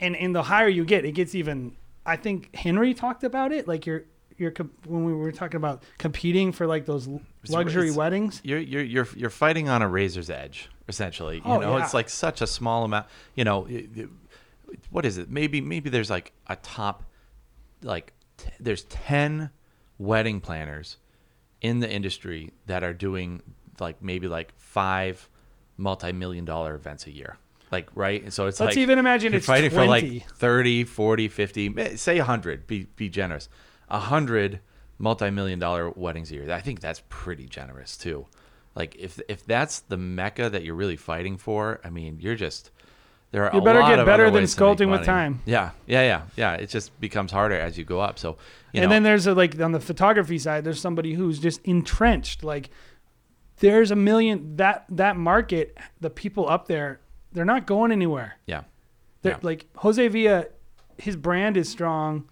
and 0.01 0.15
and 0.17 0.35
the 0.35 0.45
higher 0.45 0.69
you 0.69 0.85
get 0.85 1.05
it 1.05 1.13
gets 1.13 1.35
even 1.35 1.75
i 2.05 2.15
think 2.17 2.55
henry 2.55 2.95
talked 2.95 3.25
about 3.25 3.51
it 3.53 3.67
like 3.67 3.85
you're 3.85 4.05
you're 4.37 4.53
when 4.87 5.05
we 5.05 5.13
were 5.13 5.33
talking 5.33 5.57
about 5.57 5.83
competing 5.99 6.53
for 6.53 6.67
like 6.69 6.87
those 6.87 7.09
luxury 7.49 7.87
it's- 7.87 7.97
weddings 7.97 8.41
You're 8.45 8.61
you're 8.61 8.83
you're 8.85 9.09
you're 9.17 9.31
fighting 9.31 9.69
on 9.69 9.81
a 9.83 9.89
razor's 9.89 10.29
edge, 10.31 10.69
essentially. 10.89 11.37
You 11.39 11.43
Oh, 11.47 11.59
know, 11.59 11.77
yeah. 11.79 11.85
it's 11.85 11.95
like 11.95 12.09
such 12.11 12.43
a 12.43 12.47
small 12.47 12.85
amount. 12.85 13.07
You 13.35 13.45
know, 13.45 13.65
it- 13.67 13.89
it- 13.97 14.09
what 14.91 15.07
is 15.07 15.17
it? 15.17 15.31
Maybe 15.31 15.61
maybe 15.63 15.89
there's 15.91 16.11
like 16.11 16.33
a 16.49 16.57
top, 16.57 17.03
like 17.83 18.13
t- 18.37 18.51
there's 18.61 18.83
ten 18.85 19.49
wedding 19.99 20.41
planners 20.41 20.97
in 21.61 21.81
the 21.81 21.91
industry 21.91 22.53
that 22.67 22.85
are 22.85 22.93
doing 22.93 23.43
like 23.81 24.03
maybe 24.03 24.29
like 24.29 24.53
five 24.59 25.29
multi-million 25.77 26.45
dollar 26.45 26.75
events 26.75 27.07
a 27.07 27.11
year. 27.11 27.37
Like 27.73 27.89
right, 27.95 28.23
and 28.23 28.33
so 28.33 28.47
it's 28.47 28.61
Let's 28.61 28.77
like 28.77 28.83
even 28.83 28.99
imagine 28.99 29.33
you're 29.33 29.39
it's 29.39 29.47
fighting 29.47 29.71
for 29.71 29.85
like 29.87 30.29
30, 30.29 30.85
40, 30.85 31.29
50, 31.29 31.75
eh, 31.79 31.97
say 31.97 32.19
100, 32.19 32.67
be 32.67 32.87
be 32.95 33.09
generous. 33.09 33.49
100 33.89 34.61
multi-million 34.99 35.59
dollar 35.59 35.91
weddings 35.91 36.31
a 36.31 36.35
year. 36.35 36.53
I 36.53 36.61
think 36.61 36.81
that's 36.81 37.03
pretty 37.09 37.47
generous 37.47 37.97
too. 37.97 38.27
Like 38.77 38.95
if 38.97 39.21
if 39.29 39.45
that's 39.45 39.81
the 39.81 39.97
mecca 39.97 40.49
that 40.51 40.63
you're 40.63 40.75
really 40.77 40.97
fighting 40.97 41.39
for, 41.39 41.81
I 41.83 41.91
mean, 41.91 42.19
you're 42.21 42.37
just 42.37 42.71
there 43.37 43.51
are 43.51 43.55
You 43.55 43.61
better 43.61 43.81
get 43.83 44.03
better 44.07 44.31
than 44.31 44.45
sculpting 44.45 44.91
with 44.91 45.05
time. 45.05 45.43
Yeah, 45.45 45.73
yeah, 45.87 46.01
yeah, 46.03 46.23
yeah. 46.37 46.55
It 46.55 46.71
just 46.71 46.99
becomes 47.01 47.31
harder 47.31 47.55
as 47.61 47.77
you 47.77 47.85
go 47.85 48.01
up. 48.01 48.19
So, 48.19 48.39
you 48.73 48.81
and 48.81 48.85
know, 48.89 48.95
then 48.95 49.03
there's 49.03 49.27
a, 49.27 49.35
like 49.35 49.61
on 49.61 49.73
the 49.73 49.81
photography 49.81 50.39
side 50.39 50.65
there's 50.65 50.81
somebody 50.81 51.13
who's 51.13 51.39
just 51.39 51.61
entrenched 51.65 52.43
like 52.43 52.71
there's 53.59 53.91
a 53.91 53.97
million 53.97 54.57
that 54.57 54.87
that 54.89 55.19
market 55.19 55.77
the 56.01 56.09
people 56.09 56.49
up 56.49 56.67
there 56.67 57.01
they're 57.33 57.45
not 57.45 57.67
going 57.67 57.93
anywhere 57.93 58.37
yeah, 58.47 58.63
They're, 59.21 59.33
Yeah. 59.33 59.39
like 59.43 59.67
jose 59.77 60.09
villa 60.09 60.47
his 60.99 61.15
brand 61.17 61.57
is 61.59 61.69
strong 61.69 62.29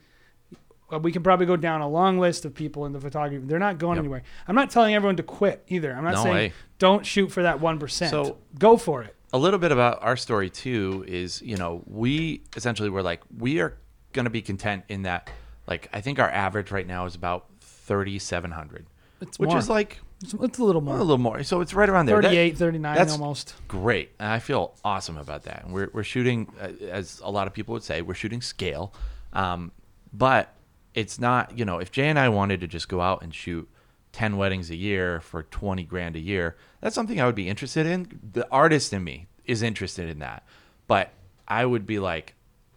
Uh, 0.92 0.98
we 0.98 1.12
can 1.12 1.22
probably 1.22 1.46
go 1.46 1.56
down 1.56 1.80
a 1.80 1.88
long 1.88 2.18
list 2.18 2.44
of 2.44 2.54
people 2.54 2.84
in 2.86 2.92
the 2.92 3.00
photography 3.00 3.44
they're 3.46 3.58
not 3.58 3.78
going 3.78 3.96
Yep. 3.96 4.02
anywhere 4.04 4.22
i'm 4.48 4.54
not 4.54 4.68
telling 4.70 4.94
everyone 4.94 5.16
to 5.16 5.22
quit 5.22 5.64
either 5.68 5.94
i'm 5.94 6.04
not 6.04 6.14
No 6.14 6.22
saying 6.24 6.34
way. 6.34 6.52
don't 6.78 7.04
shoot 7.06 7.30
for 7.32 7.42
that 7.42 7.58
1% 7.58 8.10
So- 8.10 8.36
go 8.58 8.76
for 8.76 9.02
it 9.02 9.14
a 9.34 9.38
little 9.38 9.58
bit 9.58 9.72
about 9.72 10.02
our 10.02 10.16
story 10.16 10.48
too 10.48 11.04
is 11.08 11.42
you 11.42 11.56
know 11.56 11.82
we 11.86 12.42
essentially 12.56 12.88
were 12.88 13.02
like 13.02 13.20
we 13.36 13.60
are 13.60 13.76
going 14.12 14.24
to 14.24 14.30
be 14.30 14.40
content 14.40 14.84
in 14.88 15.02
that 15.02 15.28
like 15.66 15.88
i 15.92 16.00
think 16.00 16.18
our 16.18 16.30
average 16.30 16.70
right 16.70 16.86
now 16.86 17.04
is 17.04 17.14
about 17.14 17.46
3700 17.60 18.86
it's 19.20 19.38
which 19.38 19.50
more. 19.50 19.58
is 19.58 19.68
like 19.68 20.00
it's, 20.22 20.32
it's 20.34 20.58
a 20.58 20.64
little 20.64 20.80
more. 20.80 20.96
A 20.96 21.00
little 21.00 21.18
more. 21.18 21.42
So 21.42 21.60
it's 21.60 21.74
right 21.74 21.88
around 21.88 22.06
there. 22.06 22.16
That- 22.22 22.28
38 22.28 22.56
39 22.56 22.94
that's- 22.94 23.12
almost. 23.12 23.54
great. 23.68 24.10
And 24.18 24.28
i 24.28 24.38
feel 24.38 24.74
awesome 24.82 25.18
about 25.18 25.42
that. 25.42 25.64
And 25.64 25.74
we're, 25.74 25.90
we're 25.92 26.02
shooting 26.02 26.50
uh, 26.58 26.68
as 26.86 27.20
a 27.22 27.30
lot 27.30 27.46
of 27.46 27.52
people 27.52 27.74
would 27.74 27.82
say 27.82 28.00
we're 28.00 28.14
shooting 28.14 28.40
scale. 28.40 28.94
Um, 29.34 29.72
but 30.14 30.54
it's 30.94 31.18
not 31.18 31.58
you 31.58 31.64
know 31.64 31.78
if 31.78 31.90
jay 31.90 32.08
and 32.08 32.18
i 32.18 32.28
wanted 32.28 32.60
to 32.60 32.68
just 32.68 32.88
go 32.88 33.00
out 33.00 33.22
and 33.22 33.34
shoot 33.34 33.68
10 34.12 34.36
weddings 34.36 34.70
a 34.70 34.76
year 34.76 35.20
for 35.20 35.42
20 35.42 35.82
grand 35.84 36.14
a 36.14 36.20
year 36.20 36.56
that's 36.84 36.94
something 36.94 37.18
i 37.18 37.24
would 37.24 37.34
be 37.34 37.48
interested 37.48 37.86
in. 37.86 38.20
The 38.32 38.46
artist 38.50 38.92
in 38.92 39.02
me 39.02 39.26
is 39.46 39.62
interested 39.62 40.10
in 40.10 40.18
that. 40.18 40.44
But 40.86 41.10
i 41.48 41.64
would 41.64 41.86
be 41.86 41.98
like 41.98 42.34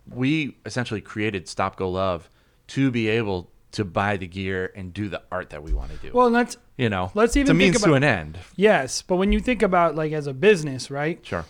we 0.09 0.55
essentially 0.65 1.01
created 1.01 1.49
stop 1.49 1.75
go 1.75 1.89
love 1.89 2.29
to 2.67 2.89
be 2.89 3.09
able 3.09 3.51
to 3.73 3.83
buy 3.83 4.15
the 4.15 4.27
gear 4.27 4.71
and 4.75 4.93
do 4.93 5.09
the 5.09 5.21
art 5.29 5.49
that 5.49 5.61
we 5.61 5.73
want 5.73 5.91
to 5.91 5.97
do. 5.97 6.11
Well 6.13 6.29
let's 6.29 6.55
you 6.77 6.87
know 6.87 7.11
let's 7.15 7.35
even 7.35 7.41
it's 7.41 7.49
a 7.49 7.53
think 7.53 7.73
means 7.73 7.83
to 7.83 7.93
an 7.95 8.03
end. 8.05 8.39
Yes 8.55 9.01
but 9.01 9.17
when 9.17 9.33
you 9.33 9.41
think 9.41 9.61
about 9.61 9.95
like 9.95 10.13
as 10.13 10.25
a 10.25 10.33
business 10.33 10.89
right? 10.89 11.19
Sure. 11.25 11.43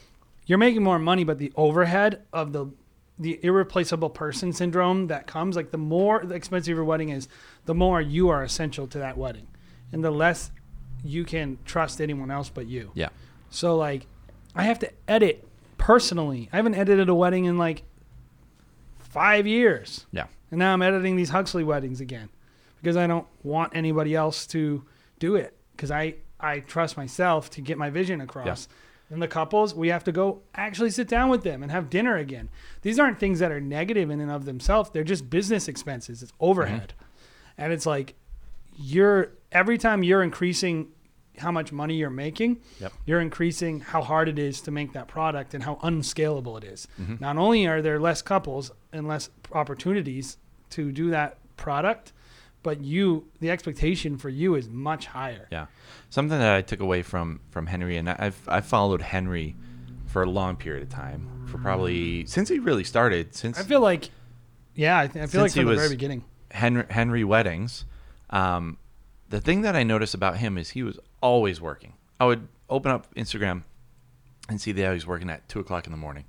You're 0.47 0.57
making 0.57 0.81
more 0.81 0.97
money, 0.97 1.25
but 1.25 1.37
the 1.37 1.53
overhead 1.55 2.23
of 2.33 2.53
the 2.53 2.71
the 3.19 3.39
irreplaceable 3.43 4.09
person 4.09 4.53
syndrome 4.53 5.07
that 5.07 5.27
comes, 5.27 5.55
like 5.55 5.71
the 5.71 5.77
more 5.77 6.21
expensive 6.33 6.75
your 6.75 6.85
wedding 6.85 7.09
is, 7.09 7.27
the 7.65 7.73
more 7.75 7.99
you 7.99 8.29
are 8.29 8.43
essential 8.43 8.87
to 8.87 8.99
that 8.99 9.17
wedding, 9.17 9.47
and 9.91 10.03
the 10.03 10.11
less 10.11 10.51
you 11.03 11.23
can 11.23 11.57
trust 11.65 12.01
anyone 12.01 12.31
else 12.31 12.49
but 12.49 12.67
you. 12.67 12.91
yeah 12.93 13.09
So 13.49 13.75
like, 13.75 14.07
I 14.55 14.63
have 14.63 14.79
to 14.79 14.91
edit 15.07 15.47
personally. 15.77 16.49
I 16.51 16.57
haven't 16.57 16.75
edited 16.75 17.09
a 17.09 17.15
wedding 17.15 17.45
in 17.45 17.57
like 17.57 17.83
five 18.99 19.47
years. 19.47 20.05
Yeah. 20.11 20.25
And 20.51 20.59
now 20.59 20.73
I'm 20.73 20.81
editing 20.81 21.15
these 21.15 21.29
Huxley 21.29 21.63
weddings 21.63 22.01
again 22.01 22.29
because 22.81 22.97
I 22.97 23.07
don't 23.07 23.27
want 23.43 23.75
anybody 23.75 24.15
else 24.15 24.47
to 24.47 24.83
do 25.19 25.35
it 25.35 25.55
because 25.75 25.91
I, 25.91 26.15
I 26.39 26.59
trust 26.59 26.97
myself 26.97 27.49
to 27.51 27.61
get 27.61 27.77
my 27.77 27.89
vision 27.89 28.21
across. 28.21 28.67
And 29.09 29.21
the 29.21 29.27
couples, 29.27 29.73
we 29.73 29.87
have 29.87 30.03
to 30.03 30.11
go 30.11 30.41
actually 30.53 30.89
sit 30.89 31.07
down 31.07 31.29
with 31.29 31.43
them 31.43 31.63
and 31.63 31.71
have 31.71 31.89
dinner 31.89 32.17
again. 32.17 32.49
These 32.81 32.99
aren't 32.99 33.19
things 33.19 33.39
that 33.39 33.51
are 33.51 33.61
negative 33.61 34.09
in 34.09 34.19
and 34.19 34.29
of 34.29 34.43
themselves. 34.45 34.89
They're 34.89 35.05
just 35.05 35.29
business 35.29 35.69
expenses. 35.69 36.21
It's 36.21 36.33
overhead. 36.39 36.93
Mm-hmm. 36.95 37.61
And 37.61 37.73
it's 37.73 37.85
like 37.85 38.15
you're 38.77 39.31
every 39.51 39.77
time 39.77 40.03
you're 40.03 40.23
increasing 40.23 40.89
how 41.37 41.51
much 41.51 41.71
money 41.71 41.95
you're 41.95 42.09
making, 42.09 42.57
Yep. 42.79 42.93
you're 43.05 43.21
increasing 43.21 43.79
how 43.79 44.01
hard 44.01 44.27
it 44.27 44.39
is 44.39 44.59
to 44.61 44.71
make 44.71 44.93
that 44.93 45.07
product 45.07 45.53
and 45.53 45.63
how 45.63 45.77
unscalable 45.83 46.57
it 46.57 46.63
is. 46.63 46.87
Mhm. 46.99 47.21
Not 47.21 47.37
only 47.37 47.67
are 47.67 47.81
there 47.81 47.99
less 47.99 48.21
couples 48.23 48.71
and 48.91 49.07
less 49.07 49.29
opportunities 49.51 50.37
to 50.71 50.91
do 50.91 51.11
that 51.11 51.37
product, 51.55 52.11
but 52.63 52.81
you 52.83 53.25
the 53.39 53.51
expectation 53.51 54.17
for 54.17 54.29
you 54.29 54.55
is 54.55 54.67
much 54.67 55.05
higher. 55.07 55.47
Yeah, 55.51 55.67
something 56.09 56.37
that 56.39 56.55
I 56.55 56.61
took 56.61 56.79
away 56.79 57.03
from 57.03 57.39
from 57.51 57.67
Henry, 57.67 57.97
and 57.97 58.09
I've 58.09 58.39
I've 58.47 58.65
followed 58.65 59.01
Henry 59.03 59.55
for 60.07 60.23
a 60.23 60.29
long 60.29 60.55
period 60.55 60.81
of 60.83 60.89
time, 60.89 61.45
for 61.45 61.59
probably 61.59 62.25
since 62.25 62.49
he 62.49 62.57
really 62.59 62.83
started, 62.83 63.35
since 63.35 63.59
I 63.59 63.63
feel 63.63 63.79
like 63.81 64.09
yeah, 64.73 64.99
I, 64.99 65.07
th- 65.07 65.23
I 65.23 65.27
feel 65.27 65.41
like 65.41 65.51
from 65.51 65.65
the 65.65 65.69
was- 65.71 65.77
very 65.79 65.89
beginning. 65.91 66.23
Henry, 66.51 66.85
Henry 66.89 67.23
weddings. 67.23 67.85
Um, 68.31 68.77
the 69.29 69.41
thing 69.41 69.61
that 69.61 69.75
I 69.75 69.83
noticed 69.83 70.13
about 70.13 70.37
him 70.37 70.57
is 70.57 70.69
he 70.69 70.83
was 70.83 70.99
always 71.21 71.59
working. 71.59 71.93
I 72.19 72.25
would 72.25 72.47
open 72.69 72.91
up 72.91 73.13
Instagram 73.15 73.63
and 74.49 74.59
see 74.59 74.71
that 74.71 74.87
he 74.87 74.93
was 74.93 75.07
working 75.07 75.29
at 75.29 75.47
two 75.49 75.59
o'clock 75.59 75.85
in 75.85 75.91
the 75.91 75.97
morning. 75.97 76.25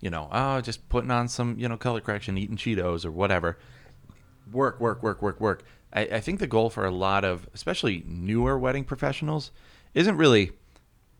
You 0.00 0.10
know, 0.10 0.28
oh, 0.30 0.60
just 0.60 0.88
putting 0.88 1.10
on 1.10 1.28
some 1.28 1.58
you 1.58 1.68
know 1.68 1.76
color 1.76 2.00
correction, 2.00 2.36
eating 2.36 2.56
Cheetos 2.56 3.04
or 3.04 3.10
whatever. 3.10 3.58
Work, 4.52 4.78
work, 4.80 5.02
work, 5.02 5.22
work, 5.22 5.40
work. 5.40 5.64
I, 5.92 6.02
I 6.02 6.20
think 6.20 6.40
the 6.40 6.46
goal 6.46 6.68
for 6.68 6.84
a 6.84 6.90
lot 6.90 7.24
of, 7.24 7.48
especially 7.54 8.02
newer 8.06 8.58
wedding 8.58 8.84
professionals, 8.84 9.50
isn't 9.94 10.16
really 10.16 10.52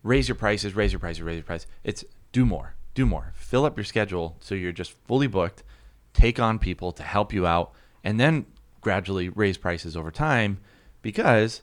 raise 0.03 0.29
your 0.29 0.35
prices, 0.35 0.75
raise 0.75 0.93
your 0.93 1.01
prices, 1.01 1.23
raise 1.23 1.37
your 1.37 1.45
price. 1.45 1.67
It's 1.83 2.05
do 2.33 2.45
more, 2.45 2.75
do 2.95 3.07
more. 3.07 3.33
Fill 3.37 3.65
up 3.65 3.79
your 3.79 3.85
schedule 3.85 4.37
so 4.41 4.55
you're 4.55 4.73
just 4.73 4.93
fully 5.07 5.29
booked. 5.29 5.63
Take 6.13 6.39
on 6.39 6.59
people 6.59 6.93
to 6.93 7.03
help 7.03 7.33
you 7.33 7.47
out, 7.47 7.73
and 8.05 8.21
then 8.21 8.45
gradually 8.83 9.31
raise 9.31 9.57
prices 9.57 9.97
over 9.97 10.11
time 10.11 10.59
because 11.05 11.63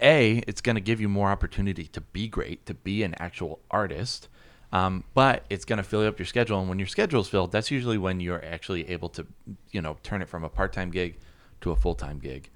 a 0.00 0.42
it's 0.46 0.60
going 0.60 0.76
to 0.76 0.80
give 0.80 1.00
you 1.00 1.08
more 1.08 1.30
opportunity 1.30 1.86
to 1.88 2.00
be 2.00 2.28
great, 2.28 2.64
to 2.66 2.74
be 2.74 3.02
an 3.02 3.16
actual 3.18 3.58
artist. 3.72 4.28
Um, 4.72 5.04
but 5.14 5.44
it's 5.50 5.64
going 5.64 5.76
to 5.76 5.84
fill 5.84 6.04
up 6.06 6.18
your 6.18 6.26
schedule, 6.26 6.58
and 6.58 6.68
when 6.68 6.80
your 6.80 6.88
schedule's 6.88 7.28
filled, 7.28 7.52
that's 7.52 7.70
usually 7.70 7.96
when 7.96 8.18
you're 8.18 8.44
actually 8.44 8.88
able 8.90 9.08
to, 9.10 9.24
you 9.70 9.80
know, 9.80 9.96
turn 10.02 10.20
it 10.20 10.28
from 10.28 10.42
a 10.42 10.48
part-time 10.48 10.90
gig 10.90 11.16
to 11.60 11.70
a 11.70 11.76
full-time 11.76 12.18
gig. 12.18 12.50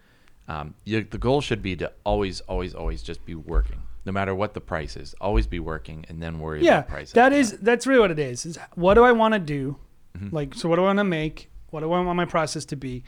Um, 0.49 0.75
you, 0.85 1.05
the 1.05 1.19
goal 1.19 1.41
should 1.41 1.63
be 1.63 1.77
to 1.77 1.93
always, 2.03 2.41
always, 2.43 2.75
always 2.75 3.03
just 3.05 3.25
be 3.25 3.37
working, 3.37 3.83
no 4.05 4.11
matter 4.11 4.35
what 4.35 4.55
the 4.55 4.61
price 4.61 4.97
is. 4.97 5.15
Always 5.21 5.47
be 5.47 5.61
working, 5.61 6.05
and 6.09 6.21
then 6.21 6.41
worry 6.41 6.65
Yeah, 6.65 6.79
about 6.79 6.89
price. 6.89 7.13
that 7.13 7.33
is 7.33 7.53
that's 7.59 7.87
really 7.87 8.01
what 8.01 8.11
it 8.11 8.19
is. 8.19 8.45
Is 8.45 8.59
what 8.75 8.95
do 8.95 9.05
I 9.05 9.13
want 9.13 9.35
to 9.35 9.41
do? 9.41 9.77
Mm-hmm. 10.17 10.35
Like, 10.35 10.55
so 10.55 10.69
what 10.69 10.77
do 10.77 10.83
I 10.83 10.87
want 10.87 10.99
to 10.99 11.05
make? 11.05 11.49
What 11.71 11.81
do 11.81 11.93
I 11.93 12.01
want 12.01 12.17
my 12.17 12.25
process 12.25 12.65
to 12.65 12.77
be? 12.77 13.05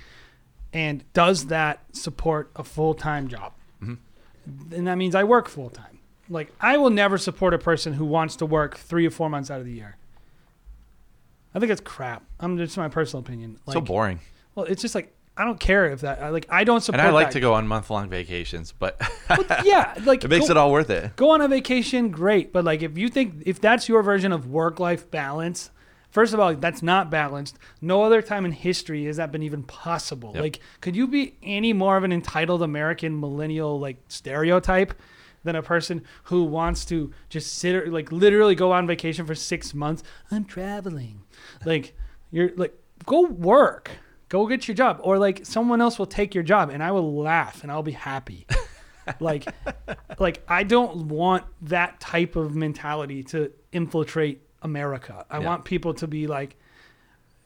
And 0.72 1.04
does 1.12 1.46
that 1.46 1.80
support 1.92 2.50
a 2.56 2.62
full 2.64 2.94
time 2.94 3.28
job? 3.28 3.52
Mm-hmm. 3.82 4.74
And 4.74 4.86
that 4.86 4.96
means 4.96 5.14
I 5.14 5.24
work 5.24 5.48
full 5.48 5.70
time. 5.70 5.98
Like, 6.28 6.52
I 6.60 6.76
will 6.76 6.90
never 6.90 7.18
support 7.18 7.54
a 7.54 7.58
person 7.58 7.92
who 7.94 8.04
wants 8.04 8.36
to 8.36 8.46
work 8.46 8.76
three 8.76 9.04
or 9.06 9.10
four 9.10 9.28
months 9.28 9.50
out 9.50 9.58
of 9.58 9.66
the 9.66 9.72
year. 9.72 9.96
I 11.54 11.58
think 11.58 11.72
it's 11.72 11.80
crap. 11.80 12.22
I'm 12.38 12.56
just 12.56 12.76
my 12.76 12.88
personal 12.88 13.20
opinion. 13.24 13.58
Like, 13.66 13.74
so 13.74 13.80
boring. 13.80 14.20
Well, 14.54 14.66
it's 14.66 14.82
just 14.82 14.94
like 14.94 15.12
I 15.36 15.44
don't 15.44 15.58
care 15.58 15.86
if 15.90 16.02
that. 16.02 16.22
I- 16.22 16.28
Like, 16.28 16.46
I 16.50 16.64
don't 16.64 16.80
support. 16.82 17.00
And 17.00 17.08
I 17.08 17.12
like 17.12 17.28
that. 17.28 17.32
to 17.34 17.40
go 17.40 17.54
on 17.54 17.66
month-long 17.66 18.08
vacations, 18.10 18.72
but 18.78 19.00
Yeah, 19.64 19.94
like 20.04 20.22
it 20.22 20.28
makes 20.28 20.46
go- 20.46 20.50
it 20.52 20.56
all 20.56 20.70
worth 20.70 20.90
it. 20.90 21.16
go 21.16 21.30
on 21.30 21.40
a 21.40 21.48
vacation 21.48 22.10
great 22.10 22.52
but 22.52 22.64
like 22.64 22.82
if 22.82 22.96
you 22.98 23.08
think 23.08 23.42
if 23.46 23.60
that's 23.60 23.88
your 23.88 24.02
version 24.02 24.32
of 24.32 24.46
work 24.46 24.78
life 24.78 25.10
balance 25.10 25.70
first 26.10 26.34
of 26.34 26.40
all 26.40 26.54
that's 26.54 26.82
not 26.82 27.10
balanced. 27.10 27.58
No 27.80 28.02
other 28.02 28.22
time 28.22 28.44
in 28.44 28.52
history 28.52 29.04
has 29.06 29.16
that 29.16 29.32
been 29.32 29.42
even 29.42 29.62
possible. 29.62 30.32
Yep. 30.34 30.42
like 30.42 30.60
could 30.80 30.96
you 30.96 31.06
be 31.06 31.36
any 31.42 31.72
more 31.72 31.96
of 31.96 32.04
an 32.04 32.12
entitled 32.12 32.62
american 32.62 33.18
millennial 33.18 33.78
like 33.78 33.98
stereotype 34.08 34.94
than 35.42 35.56
a 35.56 35.62
person 35.62 36.02
who 36.24 36.44
wants 36.44 36.84
to 36.86 37.12
just 37.30 37.54
sit 37.54 37.74
or 37.74 37.90
like 37.90 38.12
literally 38.12 38.54
go 38.54 38.72
on 38.72 38.86
vacation 38.86 39.26
for 39.26 39.34
six 39.34 39.74
months? 39.74 40.02
I'm 40.30 40.44
traveling. 40.44 41.22
Like 41.64 41.96
you're 42.30 42.50
like 42.56 42.74
go 43.06 43.26
work. 43.26 43.90
Go 44.28 44.46
get 44.46 44.68
your 44.68 44.76
job. 44.76 45.00
Or 45.02 45.18
like 45.18 45.44
someone 45.44 45.80
else 45.80 45.98
will 45.98 46.06
take 46.06 46.34
your 46.34 46.44
job 46.44 46.70
and 46.70 46.82
i 46.82 46.92
will 46.92 47.16
laugh 47.20 47.62
and 47.62 47.72
i'll 47.72 47.82
be 47.82 47.92
happy. 47.92 48.46
Like 49.18 49.44
like 50.18 50.42
I 50.46 50.62
don't 50.62 51.08
want 51.08 51.44
that 51.62 51.98
type 52.00 52.36
of 52.36 52.54
mentality 52.54 53.24
to 53.24 53.50
infiltrate 53.72 54.42
America. 54.62 55.24
I 55.30 55.38
Yeah. 55.38 55.46
want 55.46 55.64
people 55.64 55.94
to 55.94 56.06
be 56.06 56.26
like 56.26 56.56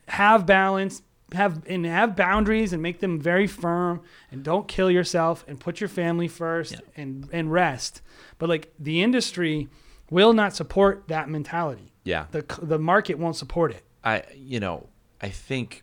have 0.08 0.44
balance, 0.46 1.02
have 1.32 1.62
and 1.66 1.84
have 1.86 2.14
boundaries 2.14 2.72
and 2.72 2.82
make 2.82 3.00
them 3.00 3.18
very 3.20 3.46
firm 3.46 4.02
and 4.30 4.42
don't 4.42 4.68
kill 4.68 4.90
yourself 4.90 5.44
and 5.48 5.58
put 5.58 5.80
your 5.80 5.88
family 5.88 6.28
first 6.28 6.72
Yeah. 6.72 6.78
and 6.96 7.28
and 7.32 7.50
rest. 7.52 8.02
But 8.38 8.48
like 8.48 8.72
the 8.78 9.02
industry 9.02 9.68
will 10.10 10.32
not 10.32 10.54
support 10.54 11.08
that 11.08 11.28
mentality. 11.28 11.92
Yeah. 12.04 12.26
The 12.30 12.44
the 12.62 12.78
market 12.78 13.18
won't 13.18 13.36
support 13.36 13.70
it. 13.72 13.84
I 14.04 14.22
you 14.36 14.60
know, 14.60 14.88
I 15.20 15.30
think 15.30 15.82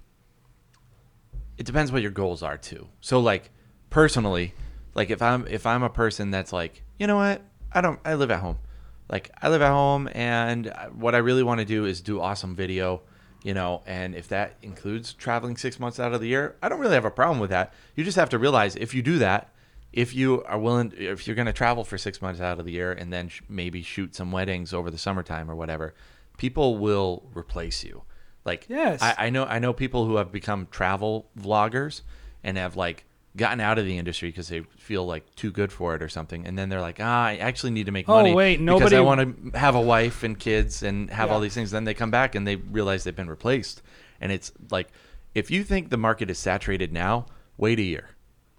it 1.58 1.66
depends 1.66 1.92
what 1.92 2.02
your 2.02 2.12
goals 2.12 2.44
are 2.44 2.58
too. 2.58 2.88
So 3.02 3.20
like 3.20 3.50
personally, 3.90 4.54
like 4.94 5.10
if 5.10 5.22
I'm 5.22 5.48
if 5.48 5.66
I'm 5.66 5.84
a 5.84 5.90
person 5.90 6.32
that's 6.32 6.54
like, 6.54 6.84
you 7.00 7.08
know 7.08 7.18
what? 7.18 7.42
I 7.72 7.82
don't 7.82 8.00
I 8.06 8.14
live 8.16 8.32
at 8.32 8.40
home. 8.40 8.58
Like 9.12 9.30
I 9.42 9.50
live 9.50 9.62
at 9.62 9.72
home 9.72 10.10
and 10.14 10.74
what 10.94 11.14
I 11.14 11.20
really 11.20 11.44
want 11.44 11.60
to 11.60 11.66
do 11.66 11.86
is 11.86 12.00
do 12.02 12.22
awesome 12.22 12.56
video, 12.56 13.02
you 13.44 13.54
know, 13.54 13.84
and 13.86 14.16
if 14.16 14.30
that 14.30 14.56
includes 14.62 15.14
traveling 15.14 15.58
6 15.58 15.80
months 15.80 16.00
out 16.00 16.14
of 16.14 16.22
the 16.22 16.28
year, 16.28 16.56
I 16.64 16.70
don't 16.70 16.80
really 16.80 16.94
have 16.96 17.06
a 17.06 17.12
problem 17.12 17.40
with 17.40 17.50
that. 17.50 17.74
You 17.96 18.04
just 18.06 18.16
have 18.18 18.30
to 18.30 18.40
realize 18.40 18.76
if 18.78 18.94
you 18.94 19.02
do 19.02 19.20
that, 19.20 19.54
if 19.92 20.16
you 20.16 20.44
are 20.46 20.58
willing 20.58 20.94
if 20.98 21.28
you're 21.28 21.36
going 21.36 21.48
to 21.48 21.54
travel 21.54 21.84
for 21.84 21.98
6 21.98 22.22
months 22.22 22.40
out 22.40 22.58
of 22.58 22.66
the 22.66 22.72
year 22.72 22.94
and 22.94 23.12
then 23.12 23.28
sh- 23.28 23.42
maybe 23.50 23.82
shoot 23.82 24.16
some 24.16 24.32
weddings 24.32 24.74
over 24.74 24.90
the 24.90 24.98
summertime 24.98 25.52
or 25.52 25.56
whatever, 25.56 25.94
people 26.38 26.78
will 26.78 27.30
replace 27.34 27.84
you. 27.84 28.04
Like 28.46 28.66
Yes. 28.70 29.02
I, 29.02 29.16
I 29.18 29.30
know 29.30 29.44
I 29.44 29.60
know 29.60 29.74
people 29.74 30.06
who 30.06 30.16
have 30.16 30.32
become 30.32 30.68
travel 30.72 31.30
vloggers 31.38 32.02
and 32.44 32.58
have 32.58 32.78
like 32.78 33.04
gotten 33.38 33.60
out 33.62 33.80
of 33.80 33.86
the 33.86 33.98
industry 33.98 34.30
because 34.30 34.50
they 34.50 34.60
feel 34.78 35.06
like 35.06 35.36
too 35.36 35.52
good 35.52 35.72
for 35.72 35.96
it 35.96 36.02
or 36.04 36.10
something, 36.10 36.46
and 36.46 36.58
then 36.58 36.68
they're 36.70 36.82
like, 36.82 36.98
ah, 37.00 37.26
I 37.28 37.38
actually 37.38 37.72
need 37.72 37.86
to 37.86 37.92
make 37.92 38.10
Oh, 38.10 38.16
money 38.16 38.34
wait, 38.34 38.58
because 38.58 38.66
nobody- 38.66 38.96
I 38.98 39.00
want 39.02 39.52
to 39.54 39.58
have 39.58 39.76
a 39.76 39.82
wife 39.82 40.24
and 40.24 40.38
kids 40.38 40.84
and 40.84 41.10
have 41.10 41.32
all 41.32 41.40
these 41.40 41.54
things. 41.54 41.72
Then 41.72 41.86
they 41.86 41.94
come 41.94 42.12
back 42.12 42.36
and 42.36 42.46
they 42.46 42.58
realize 42.58 43.04
they've 43.06 43.16
been 43.16 43.30
replaced, 43.30 43.82
and 44.20 44.32
it's 44.32 44.52
like 44.70 44.90
if 45.34 45.50
you 45.50 45.64
think 45.64 45.90
the 45.90 45.98
market 45.98 46.30
is 46.30 46.38
saturated 46.40 46.92
now, 46.92 47.26
wait 47.58 47.80
a 47.80 47.84
year, 47.84 48.10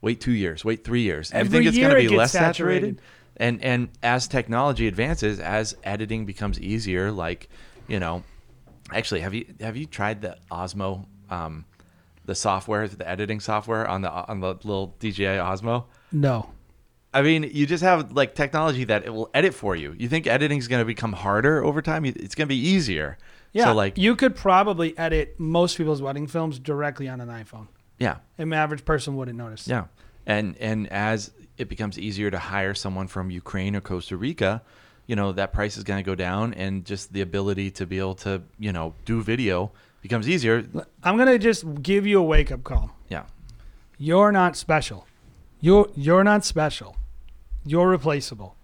wait 0.00 0.20
two 0.22 0.32
years, 0.32 0.64
wait 0.64 0.84
three 0.84 1.02
years. 1.02 1.28
If 1.30 1.34
you 1.34 1.40
Every 1.40 1.50
think 1.50 1.66
it's 1.66 1.76
year 1.76 1.88
going 1.88 1.96
to 1.96 2.00
it 2.00 2.04
be 2.04 2.08
gets 2.10 2.18
less 2.18 2.32
saturated. 2.32 2.96
saturated, 2.96 3.00
and 3.36 3.62
and 3.62 3.88
as 4.02 4.26
technology 4.26 4.88
advances, 4.88 5.38
as 5.38 5.76
editing 5.84 6.24
becomes 6.24 6.58
easier, 6.58 7.10
like 7.12 7.48
you 7.88 8.00
know, 8.00 8.22
actually, 8.90 9.20
have 9.20 9.34
you 9.34 9.44
have 9.60 9.76
you 9.76 9.84
tried 9.84 10.22
the 10.22 10.38
Osmo, 10.50 11.04
um, 11.28 11.66
the 12.24 12.34
software, 12.34 12.86
the 12.88 13.08
editing 13.08 13.40
software 13.40 13.86
on 13.86 14.02
the 14.02 14.10
on 14.10 14.40
the 14.40 14.48
little 14.48 14.94
DJI 15.00 15.24
Osmo? 15.38 15.84
No. 16.10 16.50
I 17.14 17.20
mean, 17.22 17.42
you 17.52 17.66
just 17.66 17.82
have 17.82 18.12
like 18.12 18.34
technology 18.34 18.84
that 18.84 19.04
it 19.04 19.10
will 19.10 19.28
edit 19.34 19.52
for 19.52 19.76
you. 19.76 19.94
You 19.98 20.08
think 20.08 20.26
editing 20.26 20.58
is 20.58 20.66
going 20.68 20.80
to 20.80 20.86
become 20.86 21.12
harder 21.12 21.62
over 21.62 21.82
time? 21.82 22.04
It's 22.06 22.34
going 22.34 22.46
to 22.48 22.54
be 22.54 22.56
easier. 22.56 23.18
Yeah. 23.52 23.64
So 23.66 23.74
like, 23.74 23.98
you 23.98 24.16
could 24.16 24.34
probably 24.34 24.96
edit 24.96 25.34
most 25.38 25.76
people's 25.76 26.00
wedding 26.00 26.26
films 26.26 26.58
directly 26.58 27.08
on 27.08 27.20
an 27.20 27.28
iPhone. 27.28 27.68
yeah, 27.98 28.16
An 28.38 28.52
average 28.54 28.84
person 28.86 29.14
wouldn't 29.16 29.36
notice. 29.36 29.68
yeah, 29.68 29.84
and 30.26 30.56
and 30.58 30.90
as 30.90 31.32
it 31.58 31.68
becomes 31.68 31.98
easier 31.98 32.30
to 32.30 32.38
hire 32.38 32.72
someone 32.74 33.08
from 33.08 33.30
Ukraine 33.30 33.76
or 33.76 33.82
Costa 33.82 34.16
Rica, 34.16 34.62
you 35.06 35.14
know 35.14 35.32
that 35.32 35.52
price 35.52 35.76
is 35.76 35.84
going 35.84 36.02
to 36.02 36.06
go 36.08 36.14
down, 36.14 36.54
and 36.54 36.86
just 36.86 37.12
the 37.12 37.20
ability 37.20 37.70
to 37.72 37.84
be 37.84 37.98
able 37.98 38.14
to 38.16 38.40
you 38.58 38.72
know 38.72 38.94
do 39.04 39.22
video 39.22 39.70
becomes 40.03 40.28
easier. 40.28 40.64
I'm 41.03 41.16
gonna 41.16 41.38
just 41.38 41.82
give 41.82 42.07
you 42.07 42.18
a 42.18 42.22
wake 42.22 42.53
up 42.53 42.62
call. 42.64 42.90
Yeah, 43.09 43.24
You're 43.96 44.32
not 44.32 44.57
special. 44.57 45.07
You're 45.61 45.88
you're 45.94 46.24
not 46.24 46.44
special. 46.44 46.96
You're 47.64 47.88
replaceable. 47.88 48.57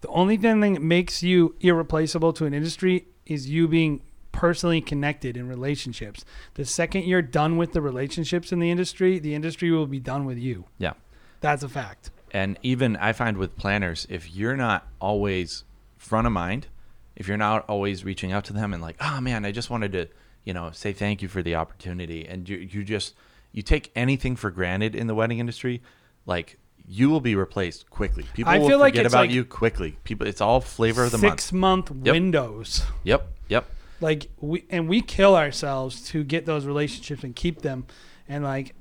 The 0.00 0.08
only 0.08 0.36
thing 0.36 0.60
that 0.60 0.82
makes 0.82 1.22
you 1.22 1.54
irreplaceable 1.60 2.32
to 2.34 2.44
an 2.44 2.52
industry 2.52 3.06
is 3.24 3.48
you 3.48 3.68
being 3.68 4.02
personally 4.32 4.80
connected 4.80 5.36
in 5.36 5.46
relationships. 5.46 6.24
The 6.54 6.64
second 6.64 7.04
you're 7.04 7.22
done 7.22 7.56
with 7.56 7.72
the 7.72 7.80
relationships 7.80 8.50
in 8.50 8.58
the 8.58 8.70
industry, 8.70 9.20
the 9.20 9.34
industry 9.34 9.70
will 9.70 9.86
be 9.86 10.00
done 10.00 10.24
with 10.24 10.38
you. 10.38 10.64
yeah. 10.78 10.94
That's 11.40 11.62
a 11.64 11.68
fact. 11.68 12.10
And 12.32 12.56
even 12.62 12.96
I 12.96 13.12
find 13.12 13.36
with 13.36 13.56
planners, 13.56 14.06
if 14.08 14.34
you're 14.34 14.56
not 14.56 14.86
always 15.00 15.64
front 15.98 16.26
of 16.26 16.32
mind, 16.32 16.68
if 17.16 17.26
you're 17.28 17.36
not 17.36 17.64
always 17.68 18.04
reaching 18.04 18.30
out 18.32 18.44
to 18.46 18.52
them 18.52 18.72
and 18.72 18.80
like, 18.80 18.96
oh 19.00 19.20
man, 19.20 19.44
I 19.44 19.50
just 19.52 19.68
wanted 19.68 19.92
to 19.92 20.08
you 20.44 20.52
know, 20.52 20.70
say 20.72 20.92
thank 20.92 21.22
you 21.22 21.28
for 21.28 21.42
the 21.42 21.54
opportunity, 21.54 22.26
and 22.26 22.48
you 22.48 22.56
you 22.56 22.84
just 22.84 23.14
you 23.52 23.62
take 23.62 23.92
anything 23.94 24.36
for 24.36 24.50
granted 24.50 24.94
in 24.94 25.06
the 25.06 25.14
wedding 25.14 25.38
industry, 25.38 25.82
like 26.26 26.58
you 26.86 27.08
will 27.10 27.20
be 27.20 27.34
replaced 27.36 27.88
quickly. 27.90 28.24
People 28.34 28.52
I 28.52 28.58
will 28.58 28.68
feel 28.68 28.78
like 28.78 28.92
forget 28.94 29.06
it's 29.06 29.14
about 29.14 29.22
like 29.22 29.30
you 29.30 29.44
quickly. 29.44 29.96
People, 30.04 30.26
it's 30.26 30.40
all 30.40 30.60
flavor 30.60 31.04
of 31.04 31.12
the 31.12 31.18
month. 31.18 31.40
Six 31.40 31.52
month 31.52 31.92
Yep. 32.02 32.12
windows. 32.12 32.82
Yep, 33.04 33.26
yep. 33.48 33.66
Like 34.00 34.28
we 34.40 34.64
and 34.68 34.88
we 34.88 35.00
kill 35.00 35.36
ourselves 35.36 36.02
to 36.08 36.24
get 36.24 36.44
those 36.44 36.66
relationships 36.66 37.22
and 37.22 37.36
keep 37.36 37.62
them. 37.62 37.86
And 38.28 38.42
like 38.42 38.74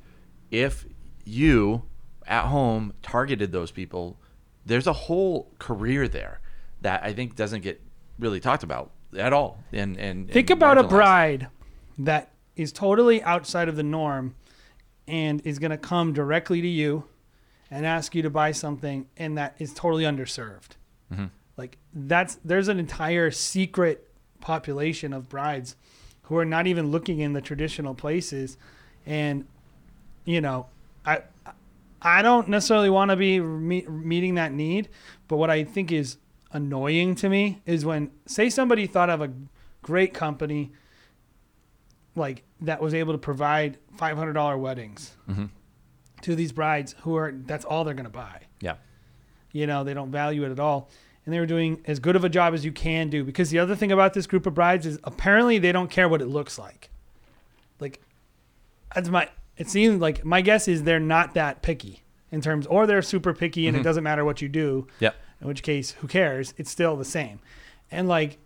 if 0.53 0.87
you 1.25 1.83
at 2.29 2.45
home 2.45 2.93
targeted 3.03 3.51
those 3.51 3.73
people, 3.73 4.21
there's 4.65 4.87
a 4.87 4.93
whole 4.93 5.51
career 5.59 6.07
there 6.07 6.41
that 6.83 7.03
I 7.05 7.13
think 7.13 7.37
doesn't 7.37 7.63
get 7.63 7.81
really 8.19 8.41
talked 8.41 8.63
about 8.63 8.91
at 9.17 9.33
all. 9.33 9.63
And 9.73 9.97
and 9.97 10.31
Think 10.31 10.51
and 10.51 10.59
about 10.59 10.79
a 10.79 10.85
bride 10.85 11.49
that 11.99 12.31
is 12.57 12.73
totally 12.73 13.23
outside 13.23 13.69
of 13.69 13.77
the 13.77 13.83
norm 13.83 14.35
and 15.09 15.41
is 15.45 15.59
going 15.59 15.71
to 15.71 15.79
come 15.79 16.13
directly 16.13 16.61
to 16.61 16.69
you 16.69 17.05
and 17.71 17.87
ask 17.87 18.15
you 18.15 18.23
to 18.23 18.31
buy 18.31 18.53
something 18.53 19.07
and 19.17 19.39
that 19.39 19.57
is 19.59 19.73
totally 19.75 20.05
underserved. 20.05 20.71
Mhm. 21.13 21.31
Like 21.57 21.79
that's 21.95 22.37
there's 22.45 22.69
an 22.69 22.79
entire 22.79 23.31
secret 23.31 24.09
population 24.41 25.13
of 25.13 25.29
brides 25.29 25.77
who 26.23 26.37
are 26.37 26.45
not 26.45 26.67
even 26.67 26.91
looking 26.91 27.21
in 27.21 27.33
the 27.33 27.41
traditional 27.41 27.95
places 27.95 28.57
and 29.07 29.47
you 30.25 30.41
know, 30.41 30.67
I 31.05 31.23
I 32.03 32.23
don't 32.23 32.49
necessarily 32.49 32.89
want 32.91 33.11
to 33.11 33.17
be 33.17 33.41
me- 33.41 33.87
meeting 33.87 34.37
that 34.37 34.53
need, 34.53 34.89
but 35.29 35.37
what 35.37 35.51
I 35.51 35.65
think 35.65 35.93
is 35.93 36.17
annoying 36.53 37.15
to 37.17 37.29
me 37.29 37.61
is 37.67 37.85
when 37.85 38.11
say 38.27 38.51
somebody 38.51 38.87
thought 38.87 39.09
of 39.11 39.21
a 39.21 39.31
great 39.83 40.13
company 40.15 40.73
like 42.17 42.43
that 42.61 42.81
was 42.83 42.93
able 42.93 43.13
to 43.13 43.19
provide 43.19 43.79
$500 43.97 44.59
weddings 44.59 45.17
Mhm. 45.29 45.51
to 46.23 46.35
these 46.35 46.53
brides 46.53 46.95
who 47.03 47.17
are 47.17 47.33
that's 47.33 47.65
all 47.65 47.85
they're 47.85 47.95
going 47.95 48.05
to 48.05 48.11
buy. 48.11 48.43
Yeah. 48.61 48.75
You 49.53 49.67
know, 49.67 49.85
they 49.85 49.95
don't 49.95 50.11
value 50.11 50.45
it 50.45 50.51
at 50.51 50.61
all. 50.61 50.91
And 51.25 51.35
they 51.35 51.39
were 51.39 51.47
doing 51.47 51.81
as 51.87 51.99
good 51.99 52.17
of 52.17 52.25
a 52.25 52.29
job 52.29 52.55
as 52.55 52.65
you 52.65 52.73
can 52.73 53.09
do 53.11 53.25
because 53.25 53.51
the 53.51 53.59
other 53.59 53.77
thing 53.77 53.93
about 53.93 54.15
this 54.15 54.27
group 54.27 54.47
of 54.47 54.55
brides 54.55 54.87
is 54.87 54.99
apparently 55.05 55.59
they 55.59 55.71
don't 55.73 55.91
care 55.91 56.09
what 56.09 56.21
it 56.21 56.27
looks 56.27 56.59
like. 56.59 56.91
Like 57.79 58.01
that's 58.95 59.09
my 59.09 59.29
it 59.57 59.69
seems 59.69 60.01
like 60.01 60.25
my 60.25 60.41
guess 60.41 60.67
is 60.69 60.83
they're 60.85 60.99
not 60.99 61.35
that 61.35 61.63
picky 61.63 62.03
in 62.33 62.41
terms 62.41 62.67
or 62.67 62.87
they're 62.87 63.03
super 63.03 63.33
picky 63.35 63.69
and 63.69 63.77
it 63.77 63.81
Mhm. 63.81 63.85
doesn't 63.85 64.05
matter 64.05 64.25
what 64.25 64.41
you 64.43 64.49
do. 64.49 64.87
Yep. 65.01 65.15
In 65.41 65.49
which 65.49 65.63
case, 65.63 65.93
who 65.93 66.07
cares? 66.07 66.55
It's 66.57 66.71
still 66.71 66.97
the 66.97 67.05
same. 67.05 67.41
And 67.91 68.09
like 68.09 68.39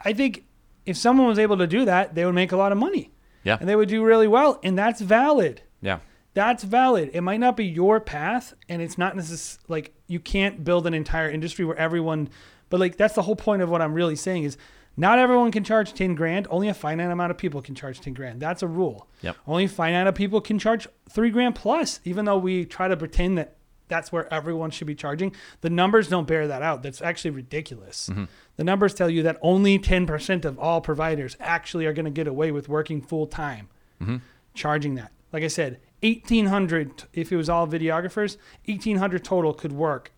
I 0.00 0.12
think 0.12 0.44
if 0.86 0.96
someone 0.96 1.26
was 1.26 1.38
able 1.38 1.58
to 1.58 1.66
do 1.66 1.84
that, 1.84 2.14
they 2.14 2.24
would 2.24 2.34
make 2.34 2.52
a 2.52 2.56
lot 2.56 2.72
of 2.72 2.78
money. 2.78 3.12
Yeah. 3.44 3.56
And 3.58 3.68
they 3.68 3.76
would 3.76 3.88
do 3.88 4.04
really 4.04 4.28
well. 4.28 4.58
And 4.62 4.78
that's 4.78 5.00
valid. 5.00 5.62
Yeah. 5.80 6.00
That's 6.34 6.62
valid. 6.62 7.10
It 7.12 7.22
might 7.22 7.40
not 7.40 7.56
be 7.56 7.64
your 7.64 8.00
path, 8.00 8.54
and 8.68 8.80
it's 8.80 8.96
not 8.96 9.16
necessarily 9.16 9.64
like 9.68 9.94
you 10.06 10.20
can't 10.20 10.62
build 10.64 10.86
an 10.86 10.94
entire 10.94 11.28
industry 11.28 11.64
where 11.64 11.76
everyone, 11.76 12.28
but 12.68 12.78
like 12.78 12.96
that's 12.96 13.14
the 13.14 13.22
whole 13.22 13.36
point 13.36 13.62
of 13.62 13.70
what 13.70 13.82
I'm 13.82 13.94
really 13.94 14.14
saying 14.14 14.44
is 14.44 14.56
not 14.96 15.18
everyone 15.18 15.50
can 15.50 15.64
charge 15.64 15.92
10 15.92 16.14
grand. 16.14 16.46
Only 16.50 16.68
a 16.68 16.74
finite 16.74 17.10
amount 17.10 17.30
of 17.30 17.38
people 17.38 17.62
can 17.62 17.74
charge 17.74 18.00
10 18.00 18.14
grand. 18.14 18.40
That's 18.40 18.62
a 18.62 18.68
rule. 18.68 19.08
Yep. 19.22 19.36
Only 19.46 19.66
finite 19.66 19.94
amount 19.94 20.08
of 20.08 20.14
people 20.14 20.40
can 20.40 20.58
charge 20.58 20.86
three 21.08 21.30
grand 21.30 21.56
plus, 21.56 22.00
even 22.04 22.26
though 22.26 22.38
we 22.38 22.64
try 22.64 22.86
to 22.86 22.96
pretend 22.96 23.38
that 23.38 23.56
that's 23.90 24.10
where 24.10 24.32
everyone 24.32 24.70
should 24.70 24.86
be 24.86 24.94
charging. 24.94 25.34
The 25.60 25.68
numbers 25.68 26.08
don't 26.08 26.26
bear 26.26 26.48
that 26.48 26.62
out. 26.62 26.82
That's 26.82 27.02
actually 27.02 27.32
ridiculous. 27.32 28.08
Mm-hmm. 28.08 28.24
The 28.56 28.64
numbers 28.64 28.94
tell 28.94 29.10
you 29.10 29.22
that 29.24 29.38
only 29.42 29.78
10% 29.78 30.44
of 30.46 30.58
all 30.58 30.80
providers 30.80 31.36
actually 31.40 31.84
are 31.84 31.92
going 31.92 32.06
to 32.06 32.10
get 32.10 32.26
away 32.26 32.52
with 32.52 32.68
working 32.68 33.02
full 33.02 33.26
time 33.26 33.68
mm-hmm. 34.00 34.16
charging 34.54 34.94
that. 34.94 35.12
Like 35.32 35.42
I 35.42 35.48
said, 35.48 35.80
1800 36.02 37.04
if 37.12 37.30
it 37.30 37.36
was 37.36 37.48
all 37.48 37.66
videographers, 37.66 38.36
1800 38.66 39.22
total 39.22 39.52
could 39.52 39.72
work 39.72 40.12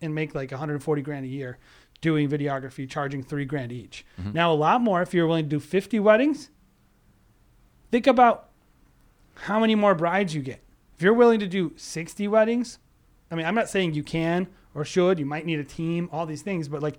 and 0.00 0.14
make 0.14 0.34
like 0.34 0.50
140 0.50 1.02
grand 1.02 1.24
a 1.24 1.28
year 1.28 1.58
doing 2.00 2.28
videography 2.28 2.88
charging 2.88 3.22
3 3.22 3.44
grand 3.44 3.72
each. 3.72 4.06
Mm-hmm. 4.20 4.32
Now 4.32 4.52
a 4.52 4.54
lot 4.54 4.80
more 4.80 5.02
if 5.02 5.12
you're 5.12 5.26
willing 5.26 5.46
to 5.46 5.50
do 5.50 5.60
50 5.60 5.98
weddings. 5.98 6.50
Think 7.90 8.06
about 8.06 8.50
how 9.34 9.58
many 9.58 9.74
more 9.74 9.94
brides 9.94 10.34
you 10.34 10.42
get. 10.42 10.62
If 10.96 11.02
you're 11.02 11.14
willing 11.14 11.40
to 11.40 11.46
do 11.46 11.72
60 11.76 12.26
weddings, 12.28 12.78
I 13.30 13.34
mean, 13.34 13.46
I'm 13.46 13.54
not 13.54 13.68
saying 13.68 13.94
you 13.94 14.02
can 14.02 14.48
or 14.74 14.84
should, 14.84 15.18
you 15.18 15.26
might 15.26 15.46
need 15.46 15.58
a 15.58 15.64
team, 15.64 16.08
all 16.12 16.26
these 16.26 16.42
things, 16.42 16.68
but 16.68 16.82
like 16.82 16.98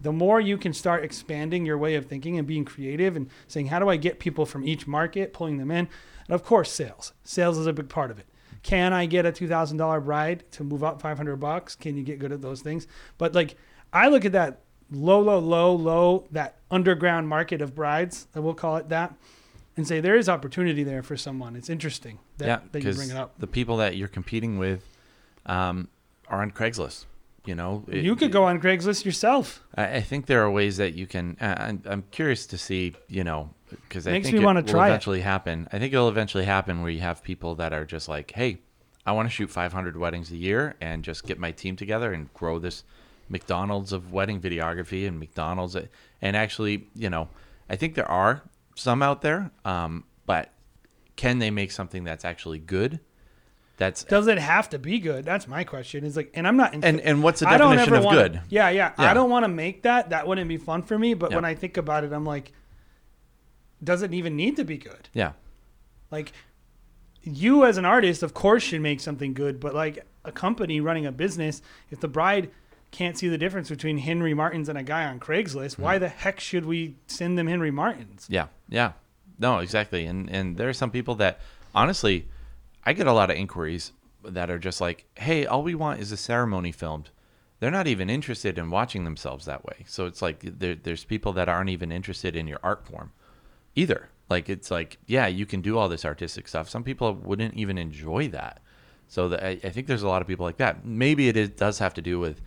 the 0.00 0.12
more 0.12 0.40
you 0.40 0.56
can 0.56 0.72
start 0.72 1.04
expanding 1.04 1.66
your 1.66 1.78
way 1.78 1.94
of 1.96 2.06
thinking 2.06 2.38
and 2.38 2.46
being 2.46 2.64
creative 2.64 3.16
and 3.16 3.28
saying, 3.46 3.66
how 3.66 3.78
do 3.78 3.88
I 3.88 3.96
get 3.96 4.18
people 4.18 4.46
from 4.46 4.66
each 4.66 4.86
market, 4.86 5.32
pulling 5.32 5.58
them 5.58 5.70
in? 5.70 5.88
And 6.26 6.34
of 6.34 6.44
course, 6.44 6.70
sales. 6.70 7.12
Sales 7.24 7.58
is 7.58 7.66
a 7.66 7.72
big 7.72 7.88
part 7.88 8.10
of 8.10 8.18
it. 8.18 8.26
Can 8.62 8.92
I 8.92 9.06
get 9.06 9.26
a 9.26 9.32
$2,000 9.32 10.04
bride 10.04 10.44
to 10.52 10.64
move 10.64 10.84
up 10.84 11.00
500 11.00 11.36
bucks? 11.36 11.74
Can 11.74 11.96
you 11.96 12.02
get 12.02 12.18
good 12.18 12.32
at 12.32 12.42
those 12.42 12.60
things? 12.60 12.86
But 13.16 13.34
like, 13.34 13.56
I 13.92 14.08
look 14.08 14.24
at 14.24 14.32
that 14.32 14.60
low, 14.90 15.20
low, 15.20 15.38
low, 15.38 15.74
low, 15.74 16.26
that 16.32 16.56
underground 16.70 17.28
market 17.28 17.62
of 17.62 17.74
brides, 17.74 18.26
I 18.34 18.40
will 18.40 18.54
call 18.54 18.76
it 18.76 18.88
that, 18.88 19.14
and 19.76 19.86
say 19.86 20.00
there 20.00 20.16
is 20.16 20.28
opportunity 20.28 20.82
there 20.82 21.02
for 21.02 21.16
someone. 21.16 21.56
It's 21.56 21.70
interesting 21.70 22.18
that, 22.38 22.46
yeah, 22.46 22.60
that 22.72 22.84
you 22.84 22.92
bring 22.92 23.10
it 23.10 23.16
up. 23.16 23.38
the 23.38 23.46
people 23.46 23.76
that 23.78 23.96
you're 23.96 24.08
competing 24.08 24.58
with 24.58 24.82
um, 25.48 25.88
are 26.28 26.42
on 26.42 26.50
Craigslist. 26.52 27.06
You 27.44 27.54
know, 27.54 27.84
It- 27.88 28.04
you 28.04 28.14
could 28.14 28.30
go 28.30 28.44
on 28.44 28.60
Craigslist 28.60 29.04
yourself. 29.06 29.62
I, 29.74 29.96
I 29.96 30.00
think 30.02 30.26
there 30.26 30.42
are 30.42 30.50
ways 30.50 30.76
that 30.76 30.94
you 30.94 31.06
can. 31.06 31.36
Uh, 31.40 31.54
I'm, 31.58 31.82
I'm 31.86 32.04
curious 32.10 32.46
to 32.48 32.58
see, 32.58 32.94
you 33.08 33.24
know, 33.24 33.50
because 33.70 34.06
I 34.06 34.12
Makes 34.12 34.26
think 34.26 34.38
me 34.38 34.42
it 34.44 34.54
will 34.54 34.62
try 34.62 34.86
it. 34.86 34.90
eventually 34.90 35.20
happen. 35.22 35.66
I 35.72 35.78
think 35.78 35.92
it'll 35.94 36.08
eventually 36.10 36.44
happen 36.44 36.82
where 36.82 36.90
you 36.90 37.00
have 37.00 37.22
people 37.22 37.54
that 37.56 37.72
are 37.72 37.86
just 37.86 38.06
like, 38.08 38.32
hey, 38.32 38.58
I 39.06 39.12
want 39.12 39.26
to 39.28 39.30
shoot 39.34 39.48
500 39.50 39.96
weddings 39.96 40.30
a 40.30 40.36
year 40.36 40.74
and 40.82 41.02
just 41.02 41.26
get 41.26 41.38
my 41.38 41.50
team 41.50 41.76
together 41.76 42.12
and 42.12 42.32
grow 42.34 42.58
this 42.58 42.84
McDonald's 43.30 43.92
of 43.92 44.12
wedding 44.12 44.40
videography 44.40 45.06
and 45.08 45.18
McDonald's 45.18 45.76
and 46.20 46.36
actually, 46.36 46.88
you 46.94 47.08
know, 47.08 47.28
I 47.70 47.76
think 47.76 47.94
there 47.94 48.10
are 48.10 48.42
some 48.74 49.02
out 49.02 49.22
there, 49.22 49.50
um, 49.64 50.04
but 50.26 50.50
can 51.16 51.38
they 51.38 51.50
make 51.50 51.70
something 51.70 52.04
that's 52.04 52.24
actually 52.24 52.58
good? 52.58 53.00
That's 53.78 54.04
Does 54.04 54.26
it 54.26 54.38
have 54.38 54.68
to 54.70 54.78
be 54.78 54.98
good? 54.98 55.24
That's 55.24 55.46
my 55.48 55.64
question. 55.64 56.04
Is 56.04 56.16
like, 56.16 56.30
and 56.34 56.46
I'm 56.46 56.56
not. 56.56 56.74
and 56.74 57.00
and 57.00 57.22
what's 57.22 57.40
the 57.40 57.46
definition 57.46 57.94
of 57.94 58.04
wanna, 58.04 58.16
good? 58.28 58.40
Yeah, 58.50 58.68
yeah, 58.70 58.92
Yeah. 58.98 59.10
I 59.10 59.14
don't 59.14 59.30
want 59.30 59.44
to 59.44 59.48
make 59.48 59.82
that. 59.82 60.10
That 60.10 60.26
wouldn't 60.26 60.48
be 60.48 60.56
fun 60.56 60.82
for 60.82 60.98
me. 60.98 61.14
But 61.14 61.30
Yeah. 61.30 61.36
when 61.36 61.44
I 61.44 61.54
think 61.54 61.76
about 61.76 62.02
it, 62.04 62.12
I'm 62.12 62.24
like, 62.26 62.52
does 63.82 64.02
it 64.02 64.12
even 64.12 64.36
need 64.36 64.56
to 64.56 64.64
be 64.64 64.76
good? 64.78 65.08
Yeah, 65.14 65.32
Like, 66.10 66.32
you 67.22 67.64
as 67.66 67.76
an 67.76 67.84
artist, 67.84 68.22
of 68.22 68.32
course, 68.34 68.62
should 68.62 68.80
make 68.80 69.00
something 69.00 69.32
good. 69.34 69.60
But 69.60 69.74
like 69.74 70.04
a 70.24 70.32
company 70.32 70.80
running 70.80 71.06
a 71.06 71.12
business, 71.12 71.62
if 71.90 72.00
the 72.00 72.08
bride 72.08 72.50
can't 72.90 73.16
see 73.18 73.28
the 73.28 73.38
difference 73.38 73.68
between 73.68 73.98
Henry 73.98 74.32
Martins 74.34 74.68
and 74.68 74.78
a 74.78 74.82
guy 74.82 75.04
on 75.04 75.20
Craigslist, 75.20 75.76
Hmm. 75.76 75.82
why 75.82 75.98
the 75.98 76.08
heck 76.08 76.40
should 76.40 76.64
we 76.64 76.96
send 77.06 77.36
them 77.38 77.46
Henry 77.46 77.70
Martins? 77.70 78.26
Yeah, 78.30 78.46
yeah, 78.68 78.92
no, 79.38 79.58
exactly. 79.58 80.06
And 80.06 80.28
and 80.30 80.56
there 80.56 80.68
are 80.68 80.72
some 80.72 80.90
people 80.90 81.14
that 81.16 81.38
honestly, 81.74 82.26
I 82.88 82.94
get 82.94 83.06
a 83.06 83.12
lot 83.12 83.30
of 83.30 83.36
inquiries 83.36 83.92
that 84.24 84.48
are 84.48 84.58
just 84.58 84.80
like, 84.80 85.04
"Hey, 85.16 85.44
all 85.44 85.62
we 85.62 85.74
want 85.74 86.00
is 86.00 86.10
a 86.10 86.16
ceremony 86.16 86.72
filmed." 86.72 87.10
They're 87.60 87.70
not 87.70 87.86
even 87.86 88.08
interested 88.08 88.56
in 88.56 88.70
watching 88.70 89.04
themselves 89.04 89.44
that 89.44 89.62
way. 89.62 89.84
So 89.86 90.06
it's 90.06 90.22
like 90.22 90.40
there, 90.40 90.74
there's 90.74 91.04
people 91.04 91.34
that 91.34 91.50
aren't 91.50 91.68
even 91.68 91.92
interested 91.92 92.34
in 92.34 92.46
your 92.46 92.60
art 92.62 92.86
form 92.86 93.12
either. 93.74 94.08
Like 94.30 94.48
it's 94.48 94.70
like, 94.70 94.96
yeah, 95.06 95.26
you 95.26 95.44
can 95.44 95.60
do 95.60 95.76
all 95.76 95.90
this 95.90 96.06
artistic 96.06 96.48
stuff. 96.48 96.70
Some 96.70 96.82
people 96.82 97.12
wouldn't 97.12 97.54
even 97.56 97.76
enjoy 97.76 98.28
that. 98.28 98.62
So 99.06 99.28
the, 99.28 99.44
I, 99.44 99.50
I 99.62 99.68
think 99.68 99.86
there's 99.86 100.02
a 100.02 100.08
lot 100.08 100.22
of 100.22 100.28
people 100.28 100.46
like 100.46 100.56
that. 100.56 100.86
Maybe 100.86 101.28
it 101.28 101.36
is, 101.36 101.50
does 101.50 101.78
have 101.80 101.92
to 101.94 102.02
do 102.02 102.18
with, 102.18 102.40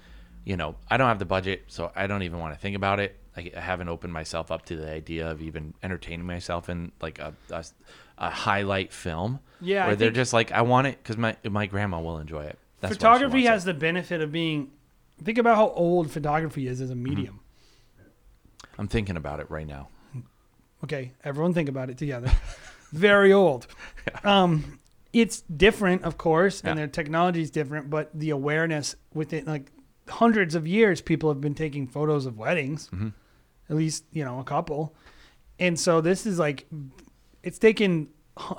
you 0.44 0.58
know, 0.58 0.76
I 0.90 0.98
don't 0.98 1.08
have 1.08 1.20
the 1.20 1.26
budget, 1.26 1.66
so 1.68 1.92
I 1.96 2.08
don't 2.08 2.24
even 2.24 2.40
want 2.40 2.56
to 2.56 2.60
think 2.60 2.76
about 2.76 3.00
it. 3.00 3.20
I, 3.38 3.52
haven't 3.54 3.90
opened 3.90 4.14
myself 4.14 4.50
up 4.50 4.66
to 4.66 4.76
the 4.76 4.92
idea 4.92 5.30
of 5.30 5.40
even 5.42 5.76
entertaining 5.84 6.26
myself 6.26 6.68
in 6.68 6.94
like 7.00 7.20
a, 7.20 7.36
a, 7.52 7.64
a 8.22 8.30
highlight 8.30 8.94
film. 8.94 9.40
Yeah, 9.60 9.84
I 9.84 9.88
where 9.88 9.96
they're 9.98 10.12
just 10.12 10.32
like, 10.32 10.52
I 10.54 10.62
want 10.62 10.88
it 10.88 10.98
because 11.04 11.18
my 11.18 11.36
my 11.44 11.66
grandma 11.66 12.00
will 12.00 12.18
enjoy 12.20 12.44
it. 12.46 12.58
That's 12.80 12.94
photography 12.96 13.34
wants 13.44 13.48
it. 13.48 13.52
has 13.52 13.66
the 13.66 13.74
benefit 13.74 14.22
of 14.22 14.32
being. 14.32 14.72
Think 15.24 15.38
about 15.38 15.56
how 15.58 15.70
old 15.70 16.10
photography 16.10 16.68
is 16.68 16.80
as 16.82 16.90
a 16.90 16.96
medium. 16.96 17.42
I'm 18.78 18.88
thinking 18.88 19.18
about 19.18 19.40
it 19.40 19.52
right 19.52 19.68
now. 19.68 19.90
Okay, 20.84 21.12
everyone 21.24 21.54
think 21.54 21.70
about 21.70 21.90
it 21.90 21.98
together. 21.98 22.32
Very 22.92 23.34
old. 23.34 23.68
Um, 24.24 24.80
it's 25.14 25.42
different, 25.42 26.04
of 26.04 26.18
course, 26.18 26.62
Yeah. 26.64 26.72
and 26.72 26.80
their 26.80 26.88
technology 26.88 27.42
is 27.42 27.52
different, 27.52 27.90
but 27.92 28.10
the 28.18 28.32
awareness 28.32 28.96
within 29.14 29.46
like 29.46 29.72
hundreds 30.08 30.56
of 30.56 30.66
years, 30.66 31.02
people 31.02 31.30
have 31.30 31.40
been 31.42 31.54
taking 31.54 31.86
photos 31.86 32.26
of 32.26 32.38
weddings, 32.38 32.90
Mhm. 32.90 33.14
at 33.70 33.76
least 33.76 34.06
you 34.12 34.24
know 34.26 34.40
a 34.40 34.44
couple, 34.44 34.96
and 35.60 35.80
so 35.80 36.02
this 36.02 36.26
is 36.26 36.40
like, 36.40 36.66
it's 37.44 37.60
taken 37.60 38.10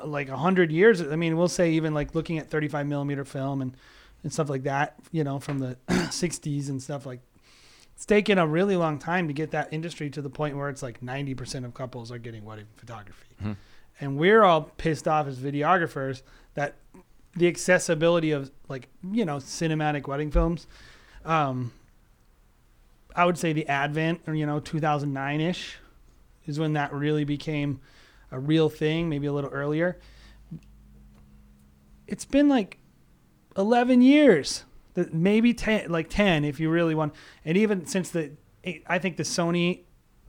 like 0.05 0.29
a 0.29 0.37
hundred 0.37 0.71
years. 0.71 1.01
I 1.01 1.17
mean, 1.17 1.37
we'll 1.37 1.49
say 1.49 1.73
even 1.73 1.95
like 1.95 2.15
looking 2.15 2.39
at 2.39 2.51
35 2.51 2.87
millimeter 2.87 3.25
film 3.25 3.63
and 3.63 3.77
and 4.23 4.33
stuff 4.33 4.49
like 4.49 4.63
that, 4.63 4.95
you 5.11 5.25
know, 5.25 5.41
from 5.41 5.59
the 5.59 5.77
60s 5.89 6.69
and 6.69 6.81
stuff 6.81 7.05
like 7.05 7.21
it's 7.97 8.07
taken 8.07 8.39
a 8.39 8.47
really 8.47 8.77
long 8.77 8.99
time 8.99 9.27
to 9.29 9.35
get 9.35 9.51
that 9.51 9.73
industry 9.73 10.11
to 10.11 10.23
the 10.23 10.31
point 10.31 10.57
where 10.57 10.69
it's 10.69 10.83
like 10.83 11.01
90% 11.01 11.65
of 11.65 11.75
couples 11.75 12.11
are 12.13 12.19
getting 12.19 12.45
wedding 12.45 12.67
photography. 12.77 13.27
Mhm. 13.43 13.57
And 14.01 14.19
we're 14.19 14.43
all 14.43 14.63
pissed 14.63 15.07
off 15.07 15.27
as 15.27 15.39
videographers 15.39 16.23
that 16.55 16.75
the 17.37 17.49
accessibility 17.49 18.31
of 18.31 18.51
like, 18.69 18.89
you 19.11 19.25
know, 19.25 19.37
cinematic 19.37 20.07
wedding 20.07 20.31
films, 20.31 20.67
um, 21.25 21.73
I 23.15 23.25
would 23.25 23.39
say 23.39 23.53
the 23.53 23.67
advent 23.69 24.23
or, 24.27 24.35
you 24.35 24.47
know, 24.47 24.59
2009 24.61 25.41
ish 25.41 25.79
is 26.47 26.59
when 26.59 26.73
that 26.75 26.93
really 26.93 27.25
became 27.25 27.81
a 28.33 28.41
real 28.41 28.69
thing, 28.69 29.09
maybe 29.09 29.27
a 29.27 29.33
little 29.33 29.51
earlier. 29.51 29.99
It's 32.09 32.25
been 32.25 32.49
like 32.49 32.79
11 33.57 34.03
years 34.03 34.65
maybe 35.11 35.55
10 35.55 35.91
like 35.91 36.09
10 36.09 36.45
if 36.45 36.61
you 36.61 36.71
really 36.71 36.95
want 36.95 37.15
and 37.45 37.57
even 37.57 37.87
since 37.87 38.11
the 38.11 38.31
i 38.87 38.99
think 38.99 39.17
the 39.17 39.23
sony 39.23 39.81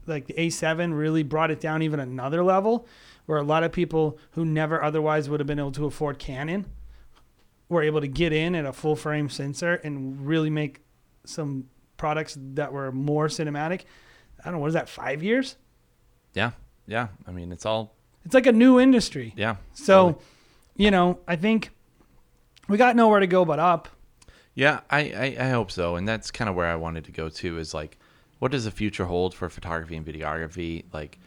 like 0.06 0.26
the 0.26 0.34
a7 0.34 0.96
really 0.96 1.22
brought 1.22 1.50
it 1.50 1.60
down 1.60 1.82
even 1.82 2.00
another 2.00 2.42
level 2.42 2.86
where 3.26 3.38
a 3.38 3.42
lot 3.42 3.62
of 3.62 3.72
people 3.72 4.18
who 4.32 4.44
never 4.44 4.82
otherwise 4.82 5.28
would 5.28 5.40
have 5.40 5.46
been 5.46 5.58
able 5.58 5.72
to 5.72 5.86
afford 5.86 6.18
canon 6.18 6.66
were 7.68 7.82
able 7.82 8.00
to 8.00 8.08
get 8.08 8.32
in 8.32 8.54
at 8.54 8.64
a 8.64 8.72
full 8.72 8.96
frame 8.96 9.28
sensor 9.28 9.74
and 9.84 10.26
really 10.26 10.50
make 10.50 10.80
some 11.24 11.66
products 11.96 12.36
that 12.38 12.72
were 12.72 12.92
more 12.92 13.28
cinematic 13.28 13.82
i 14.40 14.44
don't 14.44 14.54
know 14.54 14.58
what 14.58 14.68
is 14.68 14.74
that 14.74 14.88
five 14.88 15.22
years 15.22 15.56
Yeah, 16.34 16.50
yeah. 16.86 17.08
I 17.28 17.30
mean, 17.30 17.52
it's 17.52 17.64
all 17.64 17.93
it's 18.24 18.34
like 18.34 18.46
a 18.46 18.52
new 18.52 18.80
industry 18.80 19.32
yeah. 19.36 19.56
so 19.72 20.12
totally. 20.12 20.24
you 20.76 20.90
know 20.90 21.18
i 21.28 21.36
think 21.36 21.70
we 22.68 22.76
got 22.76 22.96
nowhere 22.96 23.20
to 23.20 23.26
go 23.26 23.44
but 23.44 23.58
up 23.58 23.88
Yeah, 24.54 24.80
I, 24.88 25.00
I, 25.00 25.36
I 25.46 25.50
hope 25.50 25.70
so. 25.70 25.96
And 25.96 26.06
that's 26.06 26.30
kind 26.30 26.48
of 26.48 26.54
where 26.54 26.66
I 26.66 26.76
wanted 26.76 27.04
to 27.04 27.12
go 27.12 27.28
to 27.28 27.58
is 27.58 27.74
like, 27.74 27.98
what 28.38 28.52
does 28.52 28.64
the 28.64 28.70
future 28.70 29.04
hold 29.04 29.34
for 29.34 29.48
photography 29.48 29.96
and 29.96 30.06
videography? 30.06 30.84
Like, 30.92 31.18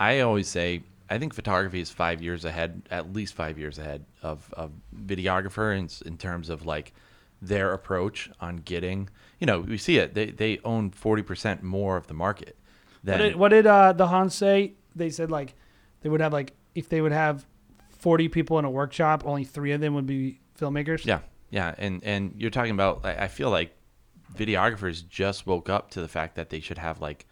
I 0.00 0.20
always 0.20 0.48
say, 0.48 0.82
I 1.08 1.18
think 1.18 1.34
photography 1.34 1.80
is 1.80 1.90
five 1.90 2.22
years 2.22 2.44
ahead, 2.44 2.82
at 2.90 3.12
least 3.12 3.34
five 3.34 3.58
years 3.58 3.78
ahead 3.78 4.04
of, 4.22 4.52
of 4.54 4.72
videographer 5.06 5.76
in, 5.76 5.88
in 6.06 6.18
terms 6.18 6.48
of 6.48 6.66
like 6.66 6.92
their 7.40 7.72
approach 7.72 8.30
on 8.40 8.56
getting, 8.58 9.08
you 9.38 9.46
know, 9.46 9.60
we 9.60 9.78
see 9.78 9.98
it. 9.98 10.14
They, 10.14 10.26
they 10.26 10.58
own 10.64 10.90
40% 10.90 11.62
more 11.62 11.96
of 11.96 12.06
the 12.06 12.14
market. 12.14 12.56
What 13.04 13.18
did, 13.18 13.36
what 13.36 13.48
did 13.48 13.66
uh, 13.66 13.92
the 13.92 14.06
Hans 14.06 14.34
say? 14.34 14.74
They 14.94 15.10
said 15.10 15.30
like 15.30 15.54
they 16.02 16.08
would 16.08 16.20
have 16.20 16.32
like 16.32 16.52
if 16.74 16.88
they 16.88 17.00
would 17.00 17.12
have 17.12 17.46
forty 17.90 18.28
people 18.28 18.58
in 18.58 18.64
a 18.64 18.70
workshop, 18.70 19.22
only 19.26 19.44
three 19.44 19.72
of 19.72 19.80
them 19.80 19.94
would 19.94 20.06
be 20.06 20.40
filmmakers. 20.58 21.04
Yeah, 21.04 21.20
yeah, 21.50 21.74
and 21.78 22.02
and 22.04 22.34
you're 22.36 22.50
talking 22.50 22.72
about. 22.72 23.04
I 23.04 23.24
I 23.24 23.28
feel 23.28 23.50
like 23.50 23.74
videographers 24.36 25.06
just 25.06 25.46
woke 25.46 25.68
up 25.68 25.90
to 25.90 26.00
the 26.00 26.08
fact 26.08 26.36
that 26.36 26.50
they 26.50 26.60
should 26.60 26.78
have 26.78 27.00
like 27.00 27.26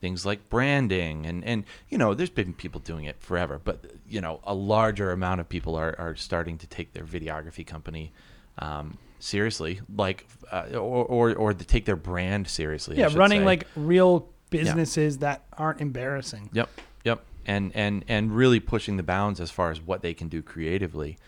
things 0.00 0.24
like 0.24 0.48
branding 0.48 1.26
and 1.26 1.44
and 1.44 1.64
you 1.88 1.98
know 1.98 2.14
there's 2.14 2.30
been 2.30 2.52
people 2.52 2.78
doing 2.78 3.06
it 3.06 3.20
forever 3.20 3.60
but 3.62 3.86
you 4.06 4.20
know 4.20 4.38
a 4.44 4.54
larger 4.54 5.10
amount 5.10 5.40
of 5.40 5.48
people 5.48 5.74
are 5.74 5.96
are 5.98 6.14
starting 6.14 6.56
to 6.58 6.66
take 6.68 6.92
their 6.92 7.02
videography 7.02 7.66
company 7.66 8.12
um, 8.58 8.98
seriously 9.18 9.80
like 9.96 10.28
uh, 10.52 10.66
or, 10.74 11.04
or 11.06 11.34
or 11.34 11.54
to 11.54 11.64
take 11.64 11.86
their 11.86 11.96
brand 11.96 12.46
seriously 12.46 12.96
yeah, 12.96 13.08
running 13.14 13.40
say. 13.40 13.44
like 13.44 13.66
real 13.74 14.28
businesses 14.50 15.18
that 15.18 15.44
aren't 15.56 15.80
embarrassing. 15.80 16.50
Yep, 16.52 16.68
yep, 17.04 17.24
and 17.46 17.72
and 17.74 18.04
and 18.08 18.34
really 18.34 18.60
pushing 18.60 18.96
the 18.96 19.02
bounds 19.02 19.40
as 19.40 19.50
far 19.50 19.70
as 19.70 19.80
what 19.80 20.02
they 20.02 20.14
can 20.14 20.28
do 20.28 20.42
creatively. 20.42 21.18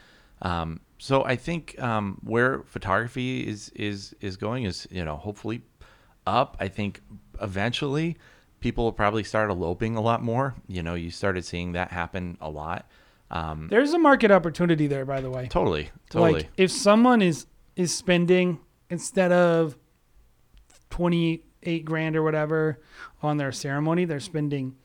Um, 0.43 0.81
so 0.99 1.25
I 1.25 1.37
think 1.37 1.81
um, 1.81 2.19
where 2.23 2.62
photography 2.62 3.47
is 3.47 3.71
is 3.75 4.14
is 4.21 4.37
going 4.37 4.64
is 4.64 4.87
you 4.91 5.05
know 5.05 5.17
hopefully 5.17 5.62
up. 6.27 6.57
I 6.61 6.69
think 6.69 7.01
eventually 7.41 8.17
people 8.61 8.85
will 8.85 8.93
probably 8.93 9.25
start 9.25 9.51
eloping 9.51 9.97
a 9.97 10.01
lot 10.01 10.23
more. 10.23 10.55
You 10.67 10.83
know, 10.83 10.95
you 10.95 11.11
started 11.11 11.45
seeing 11.45 11.73
that 11.73 11.91
happen 11.91 12.37
a 12.41 12.51
lot. 12.51 12.91
Um, 13.31 13.69
There's 13.69 13.93
a 13.93 13.99
market 13.99 14.31
opportunity 14.31 14.87
there, 14.87 15.05
by 15.05 15.21
the 15.21 15.31
way. 15.31 15.49
totally, 15.49 15.91
totally. 16.11 16.33
Like 16.33 16.49
if 16.57 16.71
someone 16.71 17.23
is 17.23 17.47
is 17.75 17.95
spending 17.95 18.61
instead 18.89 19.33
of 19.33 19.77
twenty 20.91 21.43
eight 21.62 21.85
grand 21.85 22.17
or 22.17 22.23
whatever 22.23 22.81
on 23.23 23.37
their 23.37 23.53
ceremony, 23.53 24.05
they're 24.05 24.21
spending 24.21 24.77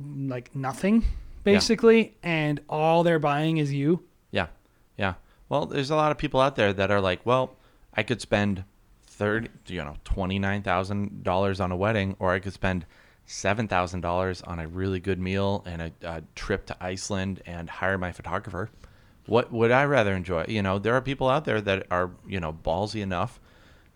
like 0.00 0.54
nothing 0.54 1.04
basically, 1.44 2.16
and 2.22 2.60
all 2.68 3.02
they're 3.04 3.18
buying 3.20 3.58
is 3.58 3.72
you. 3.72 4.02
Yeah, 4.32 4.48
yeah. 4.96 5.14
Well, 5.48 5.66
there's 5.66 5.90
a 5.90 5.96
lot 5.96 6.10
of 6.10 6.18
people 6.18 6.40
out 6.40 6.56
there 6.56 6.72
that 6.72 6.90
are 6.90 7.00
like, 7.00 7.24
well, 7.24 7.54
I 7.94 8.02
could 8.02 8.20
spend 8.20 8.64
thirty, 9.06 9.48
you 9.68 9.82
know, 9.84 9.96
twenty 10.04 10.38
nine 10.38 10.62
thousand 10.62 11.22
dollars 11.22 11.60
on 11.60 11.70
a 11.72 11.76
wedding, 11.76 12.16
or 12.18 12.32
I 12.32 12.40
could 12.40 12.52
spend 12.52 12.84
seven 13.26 13.68
thousand 13.68 14.00
dollars 14.00 14.42
on 14.42 14.58
a 14.58 14.66
really 14.68 15.00
good 15.00 15.18
meal 15.20 15.62
and 15.66 15.82
a, 15.82 15.92
a 16.02 16.22
trip 16.34 16.66
to 16.66 16.76
Iceland 16.80 17.42
and 17.46 17.70
hire 17.70 17.96
my 17.96 18.12
photographer. 18.12 18.70
What 19.26 19.52
would 19.52 19.70
I 19.70 19.84
rather 19.84 20.14
enjoy? 20.14 20.44
You 20.48 20.62
know, 20.62 20.78
there 20.78 20.94
are 20.94 21.00
people 21.00 21.28
out 21.28 21.44
there 21.44 21.60
that 21.60 21.86
are 21.90 22.10
you 22.26 22.40
know 22.40 22.52
ballsy 22.52 23.02
enough 23.02 23.40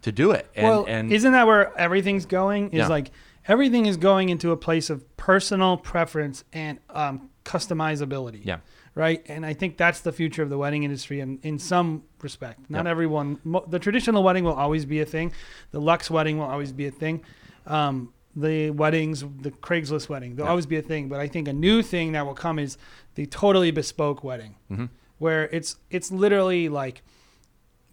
to 0.03 0.13
do 0.13 0.31
it, 0.31 0.49
and 0.55 0.67
well, 0.67 0.85
and 0.89 1.13
isn't 1.13 1.33
that 1.33 1.47
where 1.47 1.77
everything's 1.79 2.27
going? 2.27 2.71
Is 2.71 2.79
Yeah. 2.79 2.89
like 2.89 3.11
everything 3.49 3.87
is 3.87 3.97
going 3.97 4.29
into 4.29 4.51
a 4.53 4.57
place 4.57 4.91
of 4.91 5.17
personal 5.17 5.77
preference 5.77 6.45
and 6.53 6.79
um, 6.91 7.31
customizability. 7.45 8.41
yeah, 8.45 8.59
Right. 8.95 9.25
And 9.29 9.47
I 9.47 9.53
think 9.55 9.77
that's 9.77 10.01
the 10.01 10.13
future 10.13 10.43
of 10.43 10.51
the 10.51 10.59
wedding 10.59 10.83
industry 10.83 11.21
in, 11.21 11.39
in 11.43 11.59
some 11.59 12.03
respect. 12.23 12.69
Not 12.69 12.87
everyone, 12.87 13.39
mo- 13.45 13.65
the 13.67 13.79
traditional 13.79 14.23
wedding 14.23 14.45
will 14.45 14.53
always 14.55 14.85
be 14.85 15.01
a 15.01 15.07
thing. 15.07 15.33
The 15.71 15.81
Lux 15.81 16.11
wedding 16.11 16.39
will 16.39 16.47
always 16.47 16.73
be 16.73 16.87
a 16.87 16.91
thing. 16.91 17.23
Um, 17.67 18.13
the 18.35 18.71
weddings, 18.71 19.21
the 19.41 19.51
Craigslist 19.53 20.09
wedding. 20.09 20.37
Yeah. 20.39 20.47
always 20.47 20.67
be 20.67 20.77
a 20.77 20.83
thing, 20.83 21.09
but 21.09 21.21
I 21.21 21.29
think 21.29 21.47
a 21.49 21.53
new 21.53 21.83
thing 21.83 22.13
that 22.13 22.27
will 22.27 22.35
come 22.35 22.59
is 22.59 22.77
the 23.15 23.27
totally 23.27 23.71
bespoke 23.71 24.23
wedding, 24.25 24.57
Mhm. 24.71 24.89
where 25.19 25.49
it's 25.53 25.77
it's 25.91 26.11
literally 26.13 26.69
like 26.69 27.03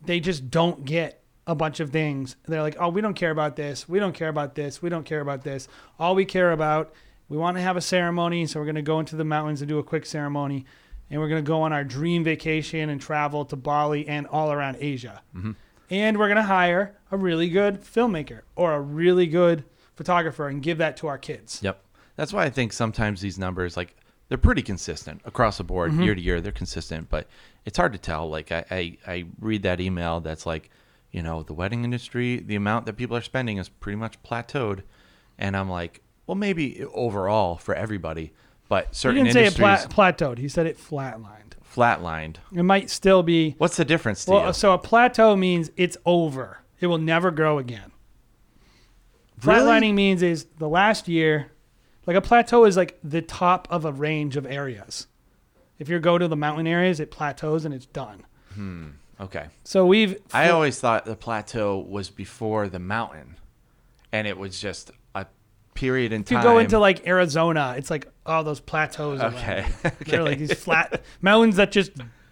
they 0.03 0.19
just 0.19 0.49
don't 0.51 0.85
get 0.85 1.23
a 1.47 1.55
bunch 1.55 1.79
of 1.79 1.89
things. 1.89 2.35
They're 2.45 2.61
like, 2.61 2.75
oh, 2.79 2.89
we 2.89 3.01
don't 3.01 3.15
care 3.15 3.31
about 3.31 3.55
this. 3.55 3.87
We 3.89 3.97
don't 3.99 4.13
care 4.13 4.29
about 4.29 4.53
this. 4.55 4.81
We 4.81 4.89
don't 4.89 5.05
care 5.05 5.21
about 5.21 5.43
this. 5.43 5.67
All 5.97 6.13
we 6.13 6.25
care 6.25 6.51
about, 6.51 6.93
we 7.29 7.37
want 7.37 7.57
to 7.57 7.63
have 7.63 7.77
a 7.77 7.81
ceremony, 7.81 8.45
so 8.45 8.59
we're 8.59 8.65
going 8.65 8.75
to 8.75 8.81
go 8.81 8.99
into 8.99 9.15
the 9.15 9.23
mountains 9.23 9.61
and 9.61 9.69
do 9.69 9.79
a 9.79 9.83
quick 9.83 10.05
ceremony, 10.05 10.65
and 11.09 11.19
we're 11.19 11.29
going 11.29 11.43
to 11.43 11.47
go 11.47 11.61
on 11.61 11.71
our 11.73 11.83
dream 11.83 12.23
vacation 12.23 12.89
and 12.89 13.01
travel 13.01 13.45
to 13.45 13.55
Bali 13.55 14.07
and 14.07 14.27
all 14.27 14.51
around 14.51 14.77
Asia. 14.79 15.21
Mhm. 15.35 15.55
And 15.89 16.17
we're 16.19 16.27
going 16.27 16.35
to 16.35 16.43
hire 16.43 16.97
a 17.11 17.17
really 17.17 17.49
good 17.49 17.81
filmmaker 17.81 18.41
or 18.57 18.73
a 18.73 18.81
really 18.81 19.25
good 19.25 19.63
photographer 19.95 20.49
and 20.49 20.61
give 20.61 20.77
that 20.79 20.97
to 20.97 21.07
our 21.07 21.17
kids. 21.17 21.61
Yep. 21.63 21.81
That's 22.17 22.33
why 22.33 22.43
I 22.43 22.49
think 22.49 22.73
sometimes 22.73 23.21
these 23.21 23.39
numbers, 23.39 23.77
like, 23.77 23.95
they're 24.27 24.37
pretty 24.37 24.61
consistent 24.63 25.21
across 25.23 25.57
the 25.57 25.63
board, 25.63 25.91
Mm-hmm. 25.93 26.03
year 26.03 26.15
to 26.15 26.21
year. 26.21 26.41
They're 26.41 26.51
consistent, 26.51 27.09
but 27.09 27.27
it's 27.63 27.77
hard 27.77 27.93
to 27.93 27.97
tell. 27.99 28.29
Like, 28.29 28.51
I, 28.51 28.65
I, 28.69 28.97
I 29.07 29.25
read 29.39 29.63
that 29.63 29.79
email 29.79 30.19
that's 30.19 30.45
like, 30.45 30.69
you 31.17 31.23
know, 31.23 31.41
the 31.41 31.53
wedding 31.53 31.83
industry, 31.83 32.37
the 32.37 32.55
amount 32.55 32.85
that 32.85 32.93
people 32.93 33.17
are 33.17 33.21
spending 33.21 33.57
is 33.57 33.69
pretty 33.69 33.95
much 33.95 34.21
plateaued. 34.21 34.83
And 35.39 35.57
I'm 35.57 35.67
like, 35.67 36.01
well, 36.27 36.35
maybe 36.35 36.83
overall 36.93 37.55
for 37.55 37.73
everybody, 37.73 38.33
but 38.69 38.89
He 38.89 38.95
certain 38.95 39.23
didn't 39.23 39.33
say 39.33 39.45
it 39.45 39.53
plateaued. 39.55 40.37
He 40.37 40.47
said 40.47 40.67
it 40.67 40.77
flatlined. 40.77 41.53
flatlined. 41.75 42.35
It 42.53 42.61
might 42.61 42.91
still 42.91 43.23
be. 43.23 43.55
What's 43.57 43.77
the 43.77 43.85
difference 43.85 44.25
to 44.25 44.31
Well, 44.31 44.47
you? 44.47 44.53
so 44.53 44.73
a 44.73 44.77
plateau 44.77 45.35
means 45.35 45.71
it's 45.75 45.97
over. 46.05 46.59
It 46.79 46.85
will 46.85 46.99
never 46.99 47.31
grow 47.31 47.57
again. 47.57 47.91
Really? 49.43 49.59
Flatlining 49.59 49.93
means 49.95 50.21
is 50.21 50.45
the 50.59 50.69
last 50.69 51.07
year, 51.07 51.47
like 52.05 52.15
a 52.15 52.21
plateau 52.21 52.65
is 52.65 52.77
like 52.77 52.99
the 53.03 53.23
top 53.23 53.67
of 53.71 53.85
a 53.85 53.91
range 53.91 54.37
of 54.37 54.45
areas. 54.45 55.07
If 55.79 55.89
you 55.89 55.97
go 55.97 56.19
to 56.19 56.27
the 56.27 56.35
mountain 56.35 56.67
areas, 56.67 56.99
it 56.99 57.09
plateaus 57.09 57.65
and 57.65 57.73
it's 57.73 57.87
done. 57.87 58.23
Hmm. 58.53 58.87
Okay. 59.19 59.47
So 59.63 59.85
we've. 59.85 60.19
I 60.33 60.49
always 60.49 60.79
thought 60.79 61.05
the 61.05 61.15
plateau 61.15 61.79
was 61.79 62.09
before 62.09 62.69
the 62.69 62.79
mountain, 62.79 63.35
and 64.11 64.27
it 64.27 64.37
was 64.37 64.59
just 64.61 64.91
a 65.15 65.25
period 65.73 66.13
in 66.13 66.21
if 66.21 66.31
you 66.31 66.41
go 66.41 66.57
into 66.59 66.77
like 66.79 67.07
Arizona, 67.07 67.75
it's 67.77 67.89
like 67.89 68.07
all 68.25 68.43
those 68.43 68.59
plateaus. 68.59 69.19
around 69.19 69.33
Okay. 69.35 69.65
They're 70.05 70.23
like 70.23 70.37
these 70.39 70.53
flat 70.53 71.01
mountains 71.21 71.55
that 71.55 71.71
just 71.71 71.91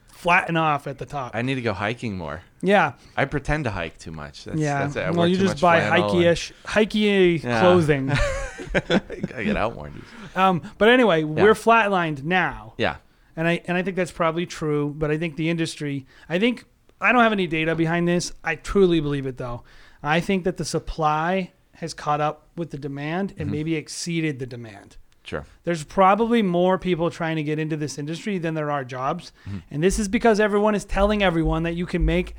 flatten 0.09 0.57
off 0.57 0.87
at 0.87 0.97
the 0.97 1.05
top. 1.05 1.31
I 1.35 1.41
need 1.41 1.55
to 1.55 1.61
go 1.61 1.73
hiking 1.73 2.17
more. 2.17 2.41
yeah, 2.61 2.93
I 3.17 3.25
pretend 3.25 3.63
to 3.65 3.71
hike 3.71 3.97
too 3.97 4.11
much. 4.11 4.45
That's, 4.45 4.59
yeah. 4.59 4.79
That's 4.87 4.95
it. 4.95 5.15
Well, 5.15 5.27
you 5.27 5.37
just 5.37 5.59
buy 5.61 5.79
flannel 5.79 6.05
and- 6.05 6.13
hikey-ish, 6.13 6.53
hikey 6.65 7.43
Yeah. 7.43 7.59
clothing. 7.61 8.11
I 8.73 9.43
get 9.43 9.57
out 9.57 9.75
more. 9.75 9.89
dude. 9.89 10.03
um, 10.35 10.61
but 10.77 10.89
anyway, 10.89 11.23
we're 11.23 11.53
flatlined 11.53 12.23
now. 12.23 12.73
Yeah. 12.77 12.97
and 13.35 13.47
I 13.47 13.61
and 13.65 13.75
I 13.77 13.81
think 13.83 13.95
that's 13.95 14.11
probably 14.11 14.45
true. 14.45 14.93
But 14.97 15.11
I 15.11 15.17
think 15.17 15.35
the 15.35 15.49
industry, 15.49 16.05
I 16.29 16.39
think 16.39 16.65
I 16.99 17.11
don't 17.11 17.23
have 17.23 17.31
any 17.31 17.47
data 17.47 17.75
behind 17.75 18.07
this. 18.07 18.31
I 18.43 18.55
truly 18.55 18.99
believe 18.99 19.25
it 19.25 19.37
though. 19.37 19.63
I 20.01 20.19
think 20.19 20.43
that 20.43 20.57
the 20.57 20.65
supply 20.65 21.51
has 21.75 21.93
caught 21.93 22.21
up 22.21 22.47
with 22.55 22.71
the 22.71 22.77
demand 22.77 23.31
and 23.31 23.41
mm-hmm. 23.41 23.51
maybe 23.51 23.75
exceeded 23.75 24.39
the 24.39 24.45
demand. 24.45 24.97
Sure. 25.23 25.45
There's 25.63 25.83
probably 25.83 26.41
more 26.43 26.77
people 26.77 27.09
trying 27.09 27.35
to 27.37 27.43
get 27.43 27.57
into 27.57 27.75
this 27.75 27.97
industry 27.97 28.37
than 28.37 28.53
there 28.53 28.69
are 28.69 28.85
jobs, 28.85 29.33
mm-hmm. 29.47 29.59
and 29.71 29.83
this 29.83 29.97
is 29.97 30.07
because 30.07 30.39
everyone 30.39 30.75
is 30.75 30.85
telling 30.85 31.23
everyone 31.23 31.63
that 31.63 31.73
you 31.73 31.87
can 31.87 32.05
make 32.05 32.35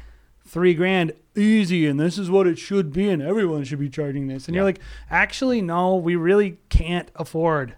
three 0.47 0.75
grand 0.75 1.13
easy, 1.35 1.87
and 1.87 1.99
this 1.99 2.17
is 2.17 2.31
what 2.31 2.47
it 2.47 2.59
should 2.59 2.93
be, 2.93 3.09
and 3.11 3.21
everyone 3.21 3.65
should 3.65 3.81
be 3.81 3.91
charging 3.91 4.29
this. 4.29 4.47
And 4.47 4.55
you're 4.55 4.65
like, 4.65 4.79
actually, 5.11 5.61
no, 5.61 5.97
we 5.97 6.15
really 6.15 6.59
can't 6.69 7.11
afford. 7.17 7.75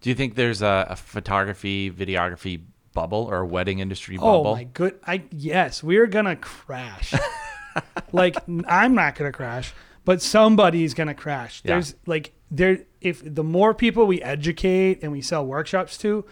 Do 0.00 0.08
you 0.08 0.16
think 0.16 0.34
there's 0.34 0.62
a, 0.62 0.86
a 0.88 0.96
photography, 0.96 1.90
videography 1.90 2.62
bubble 2.92 3.26
or 3.30 3.38
a 3.38 3.46
wedding 3.46 3.78
industry 3.78 4.16
oh, 4.18 4.20
bubble? 4.20 4.50
Oh 4.50 4.54
my 4.56 4.64
good! 4.64 4.98
I 5.06 5.24
yes, 5.30 5.82
we're 5.82 6.06
gonna 6.06 6.36
crash. 6.36 7.14
like 8.12 8.36
I'm 8.66 8.94
not 8.94 9.14
gonna 9.14 9.32
crash, 9.32 9.72
but 10.04 10.22
somebody's 10.22 10.94
gonna 10.94 11.14
crash. 11.14 11.62
Yeah. 11.64 11.74
There's 11.74 11.94
like 12.06 12.32
there 12.50 12.84
if 13.00 13.22
the 13.24 13.44
more 13.44 13.74
people 13.74 14.06
we 14.06 14.22
educate 14.22 15.02
and 15.02 15.12
we 15.12 15.20
sell 15.20 15.44
workshops 15.44 15.96
to, 15.98 16.24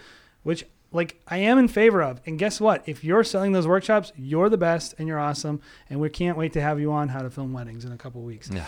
which 0.43 0.65
like 0.91 1.21
I 1.27 1.37
am 1.37 1.57
in 1.57 1.67
favor 1.67 2.01
of. 2.01 2.21
And 2.25 2.37
guess 2.37 2.59
what? 2.59 2.83
If 2.85 3.03
you're 3.03 3.23
selling 3.23 3.53
those 3.53 3.67
workshops, 3.67 4.11
you're 4.15 4.49
the 4.49 4.57
best 4.57 4.93
and 4.97 5.07
you're 5.07 5.19
awesome, 5.19 5.61
and 5.89 5.99
we 5.99 6.09
can't 6.09 6.37
wait 6.37 6.53
to 6.53 6.61
have 6.61 6.79
you 6.79 6.91
on 6.91 7.09
how 7.09 7.21
to 7.21 7.29
film 7.29 7.53
weddings 7.53 7.85
in 7.85 7.91
a 7.91 7.97
couple 7.97 8.21
weeks. 8.21 8.49
Yeah. 8.51 8.65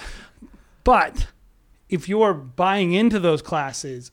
But 0.83 1.27
if 1.89 2.09
you're 2.09 2.33
buying 2.33 2.93
into 2.93 3.19
those 3.19 3.41
classes, 3.41 4.11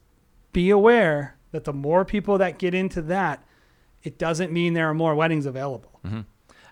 be 0.52 0.70
aware 0.70 1.36
that 1.52 1.64
the 1.64 1.72
more 1.72 2.04
people 2.04 2.38
that 2.38 2.58
get 2.58 2.74
into 2.74 3.02
that, 3.02 3.44
it 4.02 4.18
doesn't 4.18 4.52
mean 4.52 4.74
there 4.74 4.88
are 4.88 4.94
more 4.94 5.14
weddings 5.14 5.46
available. 5.46 6.00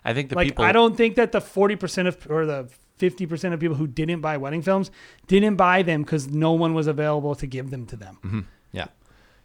I 0.03 0.13
think 0.13 0.29
the 0.29 0.35
like 0.35 0.47
people. 0.47 0.65
I 0.65 0.71
don't 0.71 0.95
think 0.95 1.15
that 1.15 1.31
the 1.31 1.39
40% 1.39 2.07
of 2.07 2.27
or 2.29 2.45
the 2.45 2.69
50% 2.99 3.53
of 3.53 3.59
people 3.59 3.75
who 3.75 3.87
didn't 3.87 4.21
buy 4.21 4.37
wedding 4.37 4.61
films 4.61 4.91
didn't 5.27 5.55
buy 5.55 5.83
them 5.83 6.03
cuz 6.03 6.27
no 6.29 6.53
one 6.53 6.73
was 6.73 6.87
available 6.87 7.35
to 7.35 7.47
give 7.47 7.69
them 7.69 7.85
to 7.87 7.95
them. 7.95 8.17
Mm-hmm. 8.23 8.39
Yeah, 8.71 8.87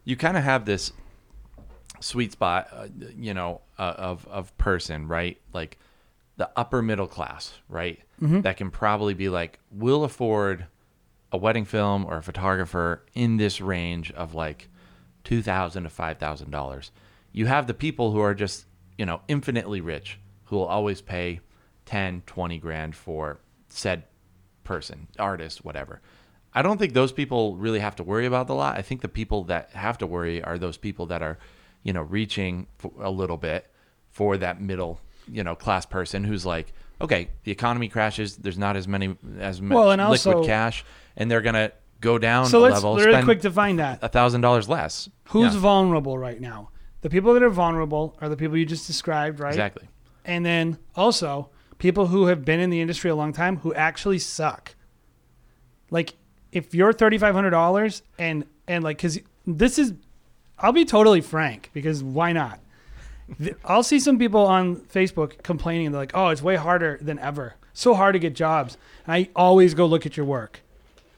you 0.04 0.16
kind 0.16 0.36
of 0.36 0.44
have 0.44 0.64
this 0.64 0.92
sweet 2.00 2.32
spot, 2.32 2.68
uh, 2.72 2.86
you 3.16 3.34
know, 3.34 3.62
uh, 3.78 3.94
of 3.96 4.26
of 4.28 4.56
person, 4.58 5.08
right? 5.08 5.40
Like 5.52 5.78
the 6.36 6.50
upper 6.56 6.82
middle 6.82 7.06
class, 7.06 7.54
right? 7.68 8.00
Mm-hmm. 8.20 8.40
That 8.42 8.56
can 8.56 8.70
probably 8.70 9.14
be 9.14 9.28
like, 9.28 9.58
will 9.70 10.04
afford 10.04 10.66
a 11.32 11.36
wedding 11.36 11.64
film 11.64 12.04
or 12.04 12.18
a 12.18 12.22
photographer 12.22 13.04
in 13.14 13.36
this 13.36 13.60
range 13.60 14.12
of 14.12 14.34
like 14.34 14.68
two 15.24 15.42
thousand 15.42 15.84
to 15.84 15.90
five 15.90 16.18
thousand 16.18 16.50
dollars. 16.50 16.90
You 17.34 17.46
have 17.46 17.66
the 17.66 17.74
people 17.74 18.12
who 18.12 18.20
are 18.20 18.32
just, 18.34 18.64
you 18.96 19.04
know, 19.04 19.20
infinitely 19.28 19.80
rich, 19.82 20.18
who 20.44 20.56
will 20.56 20.64
always 20.66 21.02
pay 21.02 21.40
10, 21.84 22.22
20 22.26 22.58
grand 22.58 22.94
for 22.94 23.40
said 23.68 24.04
person, 24.62 25.08
artist, 25.18 25.64
whatever. 25.64 26.00
I 26.54 26.62
don't 26.62 26.78
think 26.78 26.92
those 26.92 27.10
people 27.12 27.56
really 27.56 27.80
have 27.80 27.96
to 27.96 28.04
worry 28.04 28.26
about 28.26 28.46
the 28.46 28.54
lot. 28.54 28.78
I 28.78 28.82
think 28.82 29.00
the 29.00 29.08
people 29.08 29.42
that 29.44 29.70
have 29.70 29.98
to 29.98 30.06
worry 30.06 30.42
are 30.44 30.56
those 30.58 30.76
people 30.76 31.06
that 31.06 31.22
are, 31.22 31.38
you 31.82 31.92
know, 31.92 32.02
reaching 32.02 32.68
for 32.78 32.92
a 33.00 33.10
little 33.10 33.36
bit 33.36 33.68
for 34.10 34.36
that 34.36 34.60
middle, 34.60 35.00
you 35.26 35.42
know, 35.42 35.56
class 35.56 35.84
person 35.84 36.22
who's 36.22 36.46
like, 36.46 36.72
okay, 37.00 37.30
the 37.42 37.50
economy 37.50 37.88
crashes. 37.88 38.36
There's 38.36 38.56
not 38.56 38.76
as 38.76 38.86
many 38.86 39.16
as 39.40 39.60
much 39.60 39.74
Well, 39.74 39.90
and 39.90 40.00
liquid 40.08 40.36
also- 40.36 40.46
cash, 40.46 40.84
and 41.16 41.28
they're 41.28 41.40
gonna 41.40 41.72
go 42.00 42.16
down 42.18 42.46
So 42.46 42.60
a 42.60 42.62
let's 42.62 42.74
level, 42.76 42.94
really 42.96 43.24
quick 43.24 43.40
define 43.40 43.76
that. 43.76 43.98
a 44.02 44.08
thousand 44.08 44.42
dollars 44.42 44.68
less. 44.68 45.08
Who's 45.30 45.54
Yeah, 45.54 45.60
vulnerable 45.60 46.16
right 46.16 46.40
now? 46.40 46.70
The 47.04 47.10
people 47.10 47.34
that 47.34 47.42
are 47.42 47.50
vulnerable 47.50 48.16
are 48.22 48.30
the 48.30 48.36
people 48.36 48.56
you 48.56 48.64
just 48.64 48.86
described, 48.86 49.38
right? 49.38 49.50
exactly? 49.50 49.86
And 50.24 50.44
then 50.44 50.78
also 50.96 51.50
people 51.76 52.06
who 52.06 52.28
have 52.28 52.46
been 52.46 52.60
in 52.60 52.70
the 52.70 52.80
industry 52.80 53.10
a 53.10 53.14
long 53.14 53.34
time 53.34 53.58
who 53.58 53.74
actually 53.74 54.18
suck. 54.18 54.74
Like 55.90 56.14
if 56.50 56.74
you're 56.74 56.94
thirty 56.94 57.18
five 57.18 57.34
hundred 57.34 57.50
dollars 57.50 58.02
and 58.18 58.46
and 58.66 58.82
like 58.82 58.96
because 58.96 59.18
this 59.46 59.78
is, 59.78 59.92
I'll 60.58 60.72
be 60.72 60.86
totally 60.86 61.20
frank 61.20 61.68
because 61.74 62.02
why 62.02 62.32
not? 62.32 62.58
I'll 63.66 63.82
see 63.82 64.00
some 64.00 64.18
people 64.18 64.46
on 64.46 64.76
Facebook 64.76 65.42
complaining. 65.42 65.92
They're 65.92 66.00
like, 66.00 66.12
"Oh, 66.14 66.28
it's 66.28 66.40
way 66.40 66.56
harder 66.56 66.98
than 67.02 67.18
ever. 67.18 67.56
So 67.74 67.92
hard 67.92 68.14
to 68.14 68.18
get 68.18 68.34
jobs." 68.34 68.78
And 69.06 69.12
I 69.12 69.28
always 69.36 69.74
go 69.74 69.84
look 69.84 70.06
at 70.06 70.16
your 70.16 70.24
work. 70.24 70.62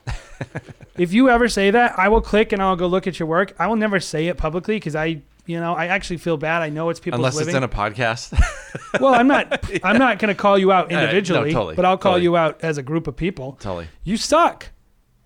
if 0.99 1.13
you 1.13 1.31
ever 1.31 1.49
say 1.49 1.71
that, 1.71 1.97
I 1.97 2.09
will 2.09 2.23
click 2.23 2.51
and 2.51 2.61
I'll 2.61 2.75
go 2.75 2.89
look 2.89 3.07
at 3.07 3.21
your 3.21 3.29
work. 3.29 3.55
I 3.57 3.69
will 3.69 3.77
never 3.77 4.01
say 4.01 4.27
it 4.27 4.37
publicly 4.37 4.75
because 4.75 4.97
I, 4.97 5.23
you 5.47 5.59
know, 5.61 5.75
I 5.75 5.87
actually 5.87 6.19
feel 6.19 6.37
bad. 6.37 6.63
I 6.63 6.69
know 6.69 6.91
it's 6.91 7.01
people 7.01 7.19
Unless 7.21 7.37
living. 7.37 7.49
it's 7.49 7.57
in 7.57 7.63
a 7.63 7.69
podcast. 7.69 8.39
Well, 9.01 9.15
I'm 9.15 9.27
not. 9.27 9.65
I'm 9.85 9.99
not 9.99 10.19
going 10.19 10.35
to 10.35 10.41
call 10.41 10.59
you 10.59 10.73
out 10.73 10.91
Yeah, 10.91 10.99
no, 10.99 11.03
individually, 11.05 11.53
totally, 11.53 11.75
but 11.77 11.85
I'll 11.85 11.99
call 11.99 12.13
totally. 12.13 12.25
you 12.25 12.37
out 12.37 12.61
as 12.63 12.79
a 12.79 12.83
group 12.83 13.07
of 13.07 13.17
people. 13.17 13.53
totally. 13.61 13.89
You 14.05 14.17
suck. 14.17 14.71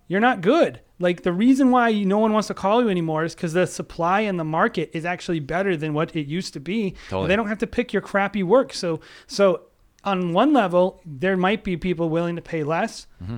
You're 0.07 0.19
not 0.19 0.41
good. 0.41 0.81
Like 0.99 1.23
the 1.23 1.31
reason 1.31 1.71
why 1.71 1.89
you, 1.89 2.05
no 2.05 2.19
one 2.19 2.33
wants 2.33 2.47
to 2.49 2.53
call 2.53 2.81
you 2.81 2.89
anymore 2.89 3.23
is 3.23 3.33
because 3.35 3.53
the 3.53 3.65
supply 3.65 4.21
in 4.21 4.37
the 4.37 4.43
market 4.43 4.89
is 4.93 5.05
actually 5.05 5.39
better 5.39 5.77
than 5.77 5.93
what 5.93 6.15
it 6.15 6.27
used 6.27 6.53
to 6.53 6.59
be. 6.59 6.95
Totally. 7.09 7.27
They 7.29 7.35
don't 7.35 7.47
have 7.47 7.59
to 7.59 7.67
pick 7.67 7.93
your 7.93 8.01
crappy 8.01 8.43
work. 8.43 8.73
So, 8.73 8.99
so 9.27 9.63
on 10.03 10.33
one 10.33 10.51
level, 10.53 11.01
there 11.05 11.37
might 11.37 11.63
be 11.63 11.77
people 11.77 12.09
willing 12.09 12.35
to 12.35 12.41
pay 12.41 12.63
less, 12.63 13.07
Mm-hmm. 13.23 13.37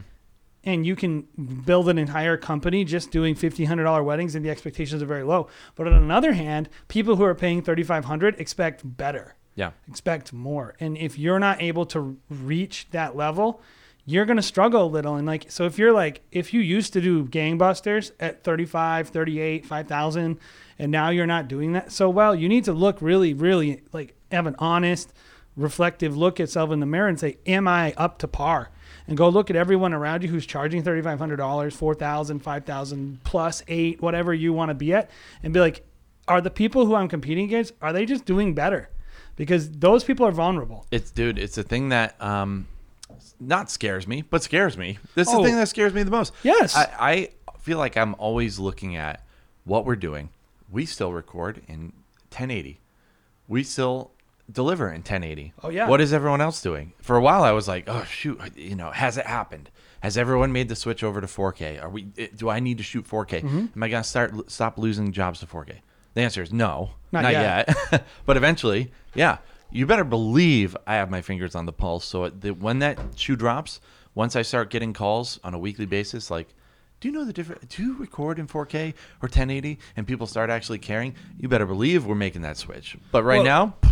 And 0.64 0.86
you 0.86 0.96
can 0.96 1.22
build 1.66 1.90
an 1.90 1.98
entire 1.98 2.38
company 2.38 2.84
just 2.86 3.12
doing 3.12 3.36
fifteen 3.36 3.68
hundred 3.68 3.84
dollar 3.84 4.04
weddings, 4.04 4.36
and 4.36 4.46
the 4.46 4.50
expectations 4.50 5.02
are 5.02 5.06
very 5.06 5.24
low. 5.24 5.48
But 5.76 5.88
on 5.88 5.94
another 5.94 6.34
hand, 6.34 6.70
people 6.88 7.16
who 7.18 7.24
are 7.24 7.36
paying 7.36 7.62
thirty 7.62 7.84
five 7.84 8.06
hundred 8.06 8.40
expect 8.40 8.82
better 8.98 9.36
Yeah. 9.56 9.72
expect 9.88 10.32
more. 10.34 10.76
And 10.80 10.98
if 10.98 11.18
you're 11.20 11.40
not 11.40 11.62
able 11.62 11.86
to 11.88 12.18
reach 12.30 12.88
that 12.92 13.16
level, 13.16 13.62
you're 14.06 14.26
going 14.26 14.38
to 14.38 14.44
struggle 14.44 14.84
a 14.86 14.88
little. 14.88 15.16
And 15.16 15.26
like, 15.28 15.50
so 15.50 15.66
if 15.66 15.78
you're 15.78 15.94
like, 15.94 16.22
if 16.32 16.54
you 16.54 16.60
used 16.60 16.92
to 16.94 17.02
do 17.02 17.26
gangbusters 17.26 18.12
at 18.20 18.44
35, 18.44 19.10
38, 19.10 19.66
5,000, 19.66 20.38
and 20.80 20.92
now 20.92 21.10
you're 21.10 21.26
not 21.28 21.48
doing 21.48 21.72
that 21.74 21.92
so 21.92 22.10
well, 22.10 22.36
you 22.36 22.50
need 22.50 22.66
to 22.66 22.74
look 22.74 23.02
really, 23.02 23.34
really 23.34 23.82
like 23.94 24.16
have 24.32 24.46
an 24.48 24.56
honest, 24.60 25.14
reflective 25.56 26.18
look 26.18 26.36
at 26.40 26.44
yourself 26.44 26.72
in 26.72 26.80
the 26.80 26.86
mirror 26.86 27.08
and 27.08 27.20
say, 27.20 27.38
am 27.46 27.68
I 27.68 27.94
up 27.96 28.18
to 28.20 28.28
par? 28.28 28.72
And 29.08 29.18
go 29.18 29.30
look 29.30 29.50
at 29.50 29.56
everyone 29.56 29.94
around 29.94 30.24
you 30.24 30.30
who's 30.30 30.46
charging 30.46 30.84
$3,500, 30.84 31.38
$4,000, 31.38 32.42
$5,000 32.42 33.18
plus 33.24 33.62
eight, 33.68 34.02
whatever 34.02 34.34
you 34.34 34.54
want 34.54 34.70
to 34.70 34.74
be 34.76 34.94
at, 34.94 35.10
and 35.44 35.54
be 35.54 35.60
like, 35.60 35.86
are 36.28 36.40
the 36.42 36.50
people 36.50 36.86
who 36.86 36.96
I'm 36.96 37.08
competing 37.10 37.46
against, 37.46 37.74
are 37.82 37.92
they 37.94 38.06
just 38.06 38.26
doing 38.26 38.54
better? 38.54 38.90
Because 39.36 39.70
those 39.72 40.04
people 40.04 40.26
are 40.26 40.32
vulnerable. 40.32 40.86
It's 40.92 41.12
dude, 41.12 41.38
it's 41.40 41.58
a 41.58 41.64
thing 41.64 41.90
that 41.90 42.22
um 42.22 42.68
not 43.40 43.70
scares 43.70 44.08
me, 44.08 44.22
but 44.30 44.42
scares 44.44 44.78
me. 44.78 45.00
This 45.16 45.28
is 45.28 45.34
Oh. 45.34 45.40
the 45.42 45.50
thing 45.50 45.56
that 45.58 45.68
scares 45.68 45.94
me 45.94 46.04
the 46.04 46.12
most. 46.12 46.34
Yes. 46.44 46.76
I, 46.76 46.88
I 47.00 47.30
feel 47.60 47.78
like 47.78 47.98
I'm 47.98 48.16
always 48.20 48.60
looking 48.60 48.96
at 48.96 49.24
what 49.66 49.86
we're 49.86 49.96
doing. 49.96 50.30
We 50.72 50.86
still 50.86 51.12
record 51.12 51.62
in 51.68 51.94
1080. 52.30 52.80
We 53.48 53.64
still 53.64 54.12
deliver 54.54 54.88
in 54.88 54.98
1080. 55.02 55.54
Oh, 55.64 55.70
yeah. 55.70 55.88
What 55.88 56.02
is 56.02 56.14
everyone 56.14 56.42
else 56.42 56.62
doing? 56.62 56.94
For 57.02 57.16
a 57.16 57.22
while 57.22 57.44
I 57.44 57.52
was 57.52 57.68
like, 57.68 57.86
"Oh 57.88 58.04
shoot, 58.06 58.40
you 58.56 58.76
know, 58.76 58.92
has 58.92 59.18
it 59.18 59.26
happened? 59.26 59.70
Has 60.02 60.18
everyone 60.18 60.52
made 60.52 60.70
the 60.70 60.76
switch 60.76 61.04
over 61.04 61.22
to 61.22 61.28
4K? 61.28 61.82
Are 61.82 61.90
we 61.90 62.08
eh, 62.18 62.28
do 62.36 62.50
I 62.50 62.60
need 62.60 62.78
to 62.78 62.84
shoot 62.84 63.08
4K? 63.08 63.42
Mm-hmm. 63.42 63.66
Am 63.76 63.84
I 63.84 63.90
going 63.90 64.04
to 64.04 64.10
start 64.10 64.52
stop 64.52 64.78
losing 64.78 65.12
jobs 65.12 65.40
to 65.40 65.46
4K?" 65.46 65.78
The 66.14 66.22
answer 66.22 66.42
is 66.44 66.54
no. 66.54 66.92
Not 67.12 67.24
yet. 67.32 67.76
yet. 67.92 68.06
but 68.26 68.38
eventually, 68.38 68.92
yeah, 69.16 69.38
you 69.72 69.86
better 69.86 70.04
believe 70.04 70.78
I 70.86 70.96
have 70.96 71.10
my 71.10 71.22
fingers 71.22 71.56
on 71.56 71.66
the 71.66 71.74
pulse. 71.74 72.06
So 72.06 72.26
it, 72.26 72.42
the, 72.42 72.52
when 72.54 72.80
that 72.80 73.00
shoe 73.16 73.36
drops, 73.36 73.80
once 74.16 74.36
I 74.36 74.44
start 74.44 74.70
getting 74.70 74.94
calls 74.94 75.40
on 75.44 75.54
a 75.54 75.60
weekly 75.60 75.86
basis, 75.88 76.30
like, 76.30 76.54
do 77.00 77.08
you 77.08 77.14
know 77.14 77.26
the 77.26 77.34
difference? 77.34 77.66
Do 77.76 77.84
you 77.84 77.98
record 77.98 78.40
in 78.40 78.48
4K 78.48 78.92
or 79.22 79.28
1080? 79.28 79.80
And 79.98 80.08
people 80.08 80.28
start 80.28 80.50
actually 80.50 80.80
caring. 80.80 81.16
You 81.38 81.50
better 81.50 81.66
believe 81.66 82.06
we're 82.06 82.16
making 82.16 82.44
that 82.44 82.58
switch. 82.58 82.96
But 83.12 83.24
right 83.24 83.44
Well- 83.44 83.74
now, 83.84 83.92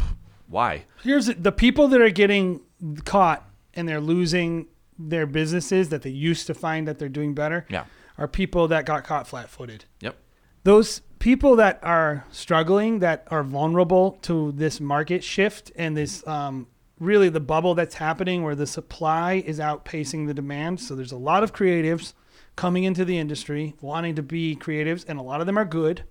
why? 0.51 0.85
Here's 1.03 1.25
the- 1.27 1.51
people 1.51 1.87
that 1.87 2.01
are 2.01 2.09
getting 2.11 2.61
caught 3.05 3.47
and 3.73 3.87
they're 3.87 4.01
losing 4.01 4.67
their 4.99 5.25
businesses 5.25 5.89
that 5.89 6.01
they 6.03 6.09
used 6.11 6.45
to 6.47 6.53
find 6.53 6.87
that 6.87 6.99
they're 6.99 7.09
doing 7.09 7.33
better 7.33 7.65
Yeah. 7.69 7.85
are 8.17 8.27
people 8.27 8.67
that 8.67 8.85
got 8.85 9.03
caught 9.03 9.27
flat-footed. 9.27 9.85
Yep. 10.01 10.15
those 10.63 11.01
people 11.17 11.55
that 11.55 11.79
are 11.81 12.23
struggling, 12.31 12.99
that 12.99 13.25
are 13.31 13.41
vulnerable 13.43 14.19
to 14.21 14.51
this 14.51 14.79
market 14.79 15.23
shift 15.23 15.71
and 15.75 15.97
this 15.97 16.25
um, 16.27 16.67
really 16.99 17.29
the 17.29 17.39
bubble 17.39 17.73
that's 17.73 17.95
happening 17.95 18.43
where 18.43 18.53
the 18.53 18.67
supply 18.67 19.41
is 19.45 19.57
outpacing 19.57 20.27
the 20.27 20.35
demand. 20.35 20.79
So 20.79 20.93
there's 20.95 21.11
a 21.11 21.17
lot 21.17 21.41
of 21.41 21.51
creatives 21.51 22.13
coming 22.55 22.83
into 22.83 23.03
the 23.05 23.17
industry 23.17 23.73
wanting 23.81 24.13
to 24.15 24.21
be 24.21 24.55
creatives, 24.55 25.03
and 25.07 25.17
a 25.17 25.23
lot 25.23 25.41
of 25.41 25.47
them 25.47 25.57
are 25.57 25.65
good 25.65 26.03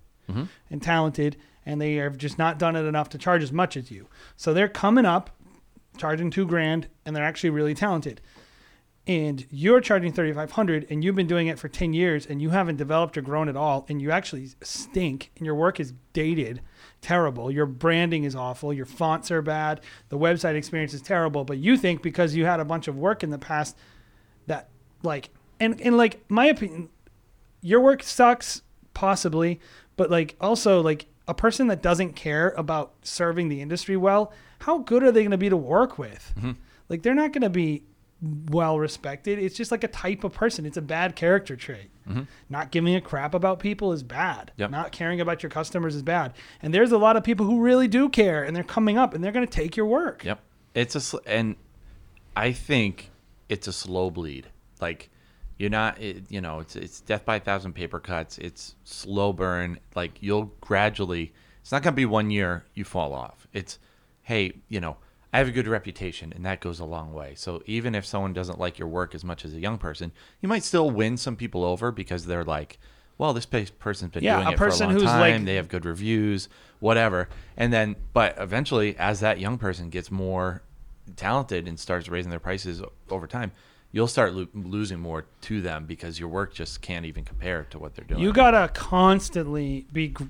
and 0.68 0.80
talented, 0.82 1.36
and 1.64 1.80
they 1.80 1.94
have 1.96 2.16
just 2.16 2.38
not 2.38 2.58
done 2.58 2.76
it 2.76 2.84
enough 2.84 3.08
to 3.10 3.18
charge 3.18 3.42
as 3.42 3.52
much 3.52 3.76
as 3.76 3.90
you. 3.90 4.08
So 4.36 4.52
they're 4.52 4.68
coming 4.68 5.06
up 5.06 5.30
charging 5.96 6.30
two 6.30 6.46
grand, 6.46 6.88
and 7.04 7.14
they're 7.14 7.24
actually 7.24 7.50
really 7.50 7.74
talented. 7.74 8.20
And 9.06 9.46
you're 9.50 9.80
charging 9.80 10.12
3500 10.12 10.86
and 10.90 11.02
you've 11.02 11.16
been 11.16 11.26
doing 11.26 11.48
it 11.48 11.58
for 11.58 11.68
10 11.68 11.94
years 11.94 12.26
and 12.26 12.40
you 12.40 12.50
haven't 12.50 12.76
developed 12.76 13.16
or 13.16 13.22
grown 13.22 13.48
at 13.48 13.56
all 13.56 13.86
and 13.88 14.00
you 14.00 14.10
actually 14.10 14.50
stink 14.62 15.32
and 15.36 15.46
your 15.46 15.54
work 15.54 15.80
is 15.80 15.94
dated 16.12 16.60
terrible. 17.00 17.50
Your 17.50 17.66
branding 17.66 18.24
is 18.24 18.36
awful. 18.36 18.72
Your 18.72 18.84
fonts 18.84 19.30
are 19.30 19.42
bad. 19.42 19.80
The 20.10 20.18
website 20.18 20.54
experience 20.54 20.92
is 20.92 21.00
terrible. 21.00 21.44
But 21.44 21.58
you 21.58 21.76
think 21.76 22.02
because 22.02 22.36
you 22.36 22.44
had 22.44 22.60
a 22.60 22.64
bunch 22.64 22.88
of 22.88 22.98
work 22.98 23.24
in 23.24 23.30
the 23.30 23.38
past 23.38 23.76
that 24.46 24.68
like 25.02 25.30
and 25.58 25.80
and 25.80 25.96
like 25.96 26.22
my 26.28 26.46
opinion 26.46 26.88
your 27.62 27.80
work 27.80 28.02
sucks 28.02 28.62
possibly 28.94 29.60
but 29.96 30.10
like 30.10 30.36
also 30.40 30.82
like 30.82 31.06
a 31.30 31.34
person 31.34 31.68
that 31.68 31.80
doesn't 31.80 32.14
care 32.14 32.50
about 32.56 32.92
serving 33.02 33.48
the 33.48 33.62
industry 33.62 33.96
well 33.96 34.32
how 34.60 34.78
good 34.78 35.02
are 35.02 35.10
they 35.10 35.22
going 35.22 35.30
to 35.30 35.38
be 35.38 35.48
to 35.48 35.56
work 35.56 35.98
with? 35.98 36.32
Mm-hmm. 36.36 36.52
Like 36.88 37.02
they're 37.02 37.14
not 37.14 37.32
going 37.32 37.42
to 37.42 37.50
be 37.50 37.84
well 38.50 38.78
respected. 38.78 39.38
It's 39.38 39.56
just 39.56 39.70
like 39.70 39.82
a 39.82 39.88
type 39.88 40.22
of 40.24 40.32
person. 40.32 40.66
It's 40.66 40.76
a 40.76 40.82
bad 40.82 41.16
character 41.16 41.56
trait. 41.56 41.90
Mm-hmm. 42.06 42.22
Not 42.50 42.70
giving 42.70 42.94
a 42.94 43.00
crap 43.00 43.34
about 43.34 43.58
people 43.58 43.92
is 43.92 44.02
bad. 44.02 44.52
Yep. 44.56 44.70
not 44.70 44.92
caring 44.92 45.20
about 45.20 45.42
your 45.42 45.50
customers 45.50 45.94
is 45.94 46.02
bad. 46.02 46.34
And 46.62 46.74
there's 46.74 46.92
a 46.92 46.98
lot 46.98 47.16
of 47.16 47.24
people 47.24 47.46
who 47.46 47.60
really 47.60 47.88
do 47.88 48.08
care 48.08 48.44
and 48.44 48.54
they're 48.54 48.62
coming 48.62 48.98
up 48.98 49.14
and 49.14 49.24
they're 49.24 49.32
going 49.32 49.46
to 49.46 49.52
take 49.52 49.76
your 49.76 49.86
work. 49.86 50.24
Yep. 50.24 50.40
It's 50.74 50.94
a 50.94 51.00
sl- 51.00 51.18
and 51.26 51.56
I 52.36 52.52
think 52.52 53.10
it's 53.48 53.66
a 53.66 53.72
slow 53.72 54.10
bleed. 54.10 54.48
Like 54.80 55.10
you're 55.60 55.68
not, 55.68 56.00
it, 56.00 56.24
you 56.30 56.40
know, 56.40 56.60
it's 56.60 56.74
it's 56.74 57.00
death 57.02 57.26
by 57.26 57.36
a 57.36 57.40
thousand 57.40 57.74
paper 57.74 58.00
cuts. 58.00 58.38
It's 58.38 58.74
slow 58.84 59.32
burn. 59.34 59.78
Like 59.94 60.12
you'll 60.22 60.50
gradually. 60.62 61.34
It's 61.60 61.70
not 61.70 61.82
gonna 61.82 61.94
be 61.94 62.06
one 62.06 62.30
year 62.30 62.64
you 62.74 62.84
fall 62.84 63.12
off. 63.12 63.46
It's 63.52 63.78
hey, 64.22 64.54
you 64.70 64.80
know, 64.80 64.96
I 65.34 65.38
have 65.38 65.48
a 65.48 65.52
good 65.52 65.68
reputation, 65.68 66.32
and 66.34 66.46
that 66.46 66.60
goes 66.60 66.80
a 66.80 66.86
long 66.86 67.12
way. 67.12 67.34
So 67.36 67.62
even 67.66 67.94
if 67.94 68.06
someone 68.06 68.32
doesn't 68.32 68.58
like 68.58 68.78
your 68.78 68.88
work 68.88 69.14
as 69.14 69.22
much 69.22 69.44
as 69.44 69.52
a 69.52 69.60
young 69.60 69.76
person, 69.76 70.12
you 70.40 70.48
might 70.48 70.64
still 70.64 70.90
win 70.90 71.18
some 71.18 71.36
people 71.36 71.62
over 71.64 71.92
because 71.92 72.24
they're 72.24 72.44
like. 72.44 72.78
Well, 73.18 73.34
this 73.34 73.44
person's 73.44 74.12
been 74.12 74.24
Yeah, 74.24 74.36
doing 74.36 74.54
it 74.54 74.56
for 74.56 74.64
a 74.64 74.68
person 74.70 74.86
long 74.86 74.94
who's 74.94 75.02
time. 75.02 75.20
like- 75.20 75.44
they 75.44 75.56
have 75.56 75.68
good 75.68 75.84
reviews, 75.84 76.48
whatever. 76.78 77.28
And 77.54 77.70
then, 77.70 77.96
but 78.14 78.34
eventually, 78.38 78.96
as 78.96 79.20
that 79.20 79.38
young 79.38 79.58
person 79.58 79.90
gets 79.90 80.10
more 80.10 80.62
talented 81.16 81.68
and 81.68 81.78
starts 81.78 82.08
raising 82.08 82.30
their 82.30 82.40
prices 82.40 82.80
over 83.10 83.26
time, 83.26 83.52
you'll 83.92 84.06
start 84.06 84.34
lo- 84.34 84.46
losing 84.54 84.98
more 85.00 85.26
to 85.42 85.60
them 85.60 85.84
because 85.86 86.18
your 86.20 86.28
work 86.28 86.54
just 86.54 86.80
can't 86.80 87.04
even 87.06 87.24
compare 87.24 87.64
to 87.70 87.78
what 87.78 87.94
they're 87.94 88.04
doing. 88.04 88.20
you 88.20 88.32
gotta 88.32 88.68
constantly 88.72 89.86
be 89.92 90.08
gr- 90.08 90.24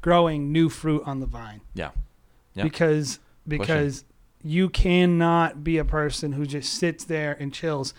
growing 0.00 0.52
new 0.52 0.68
fruit 0.68 1.02
on 1.06 1.20
the 1.20 1.26
vine 1.26 1.60
yeah, 1.74 1.90
Yeah. 2.54 2.64
because 2.64 3.18
because 3.46 4.04
you 4.42 4.68
cannot 4.68 5.64
be 5.64 5.78
a 5.78 5.84
person 5.84 6.32
who 6.32 6.44
just 6.46 6.74
sits 6.74 7.04
there 7.04 7.36
and 7.40 7.52
chills 7.54 7.94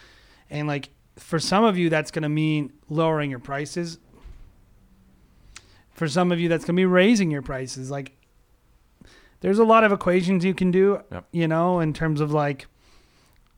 and 0.49 0.68
like 0.68 0.89
for 1.16 1.39
some 1.39 1.63
of 1.63 1.78
you 1.78 1.89
that's 1.89 2.11
going 2.11 2.24
to 2.24 2.30
mean 2.30 2.72
lowering 2.89 3.30
your 3.32 3.39
prices 3.39 3.97
for 5.91 6.07
some 6.07 6.32
of 6.32 6.39
you 6.39 6.49
that's 6.49 6.66
going 6.66 6.76
to 6.76 6.80
be 6.80 6.86
raising 6.86 7.32
your 7.32 7.41
prices 7.41 7.89
like 7.89 8.11
there's 9.41 9.59
a 9.59 9.63
lot 9.63 9.84
of 9.84 9.91
equations 9.91 10.43
you 10.43 10.53
can 10.53 10.72
do 10.72 10.99
Yep. 11.11 11.26
you 11.32 11.47
know 11.47 11.80
in 11.80 11.93
terms 11.93 12.22
of 12.22 12.32
like 12.32 12.68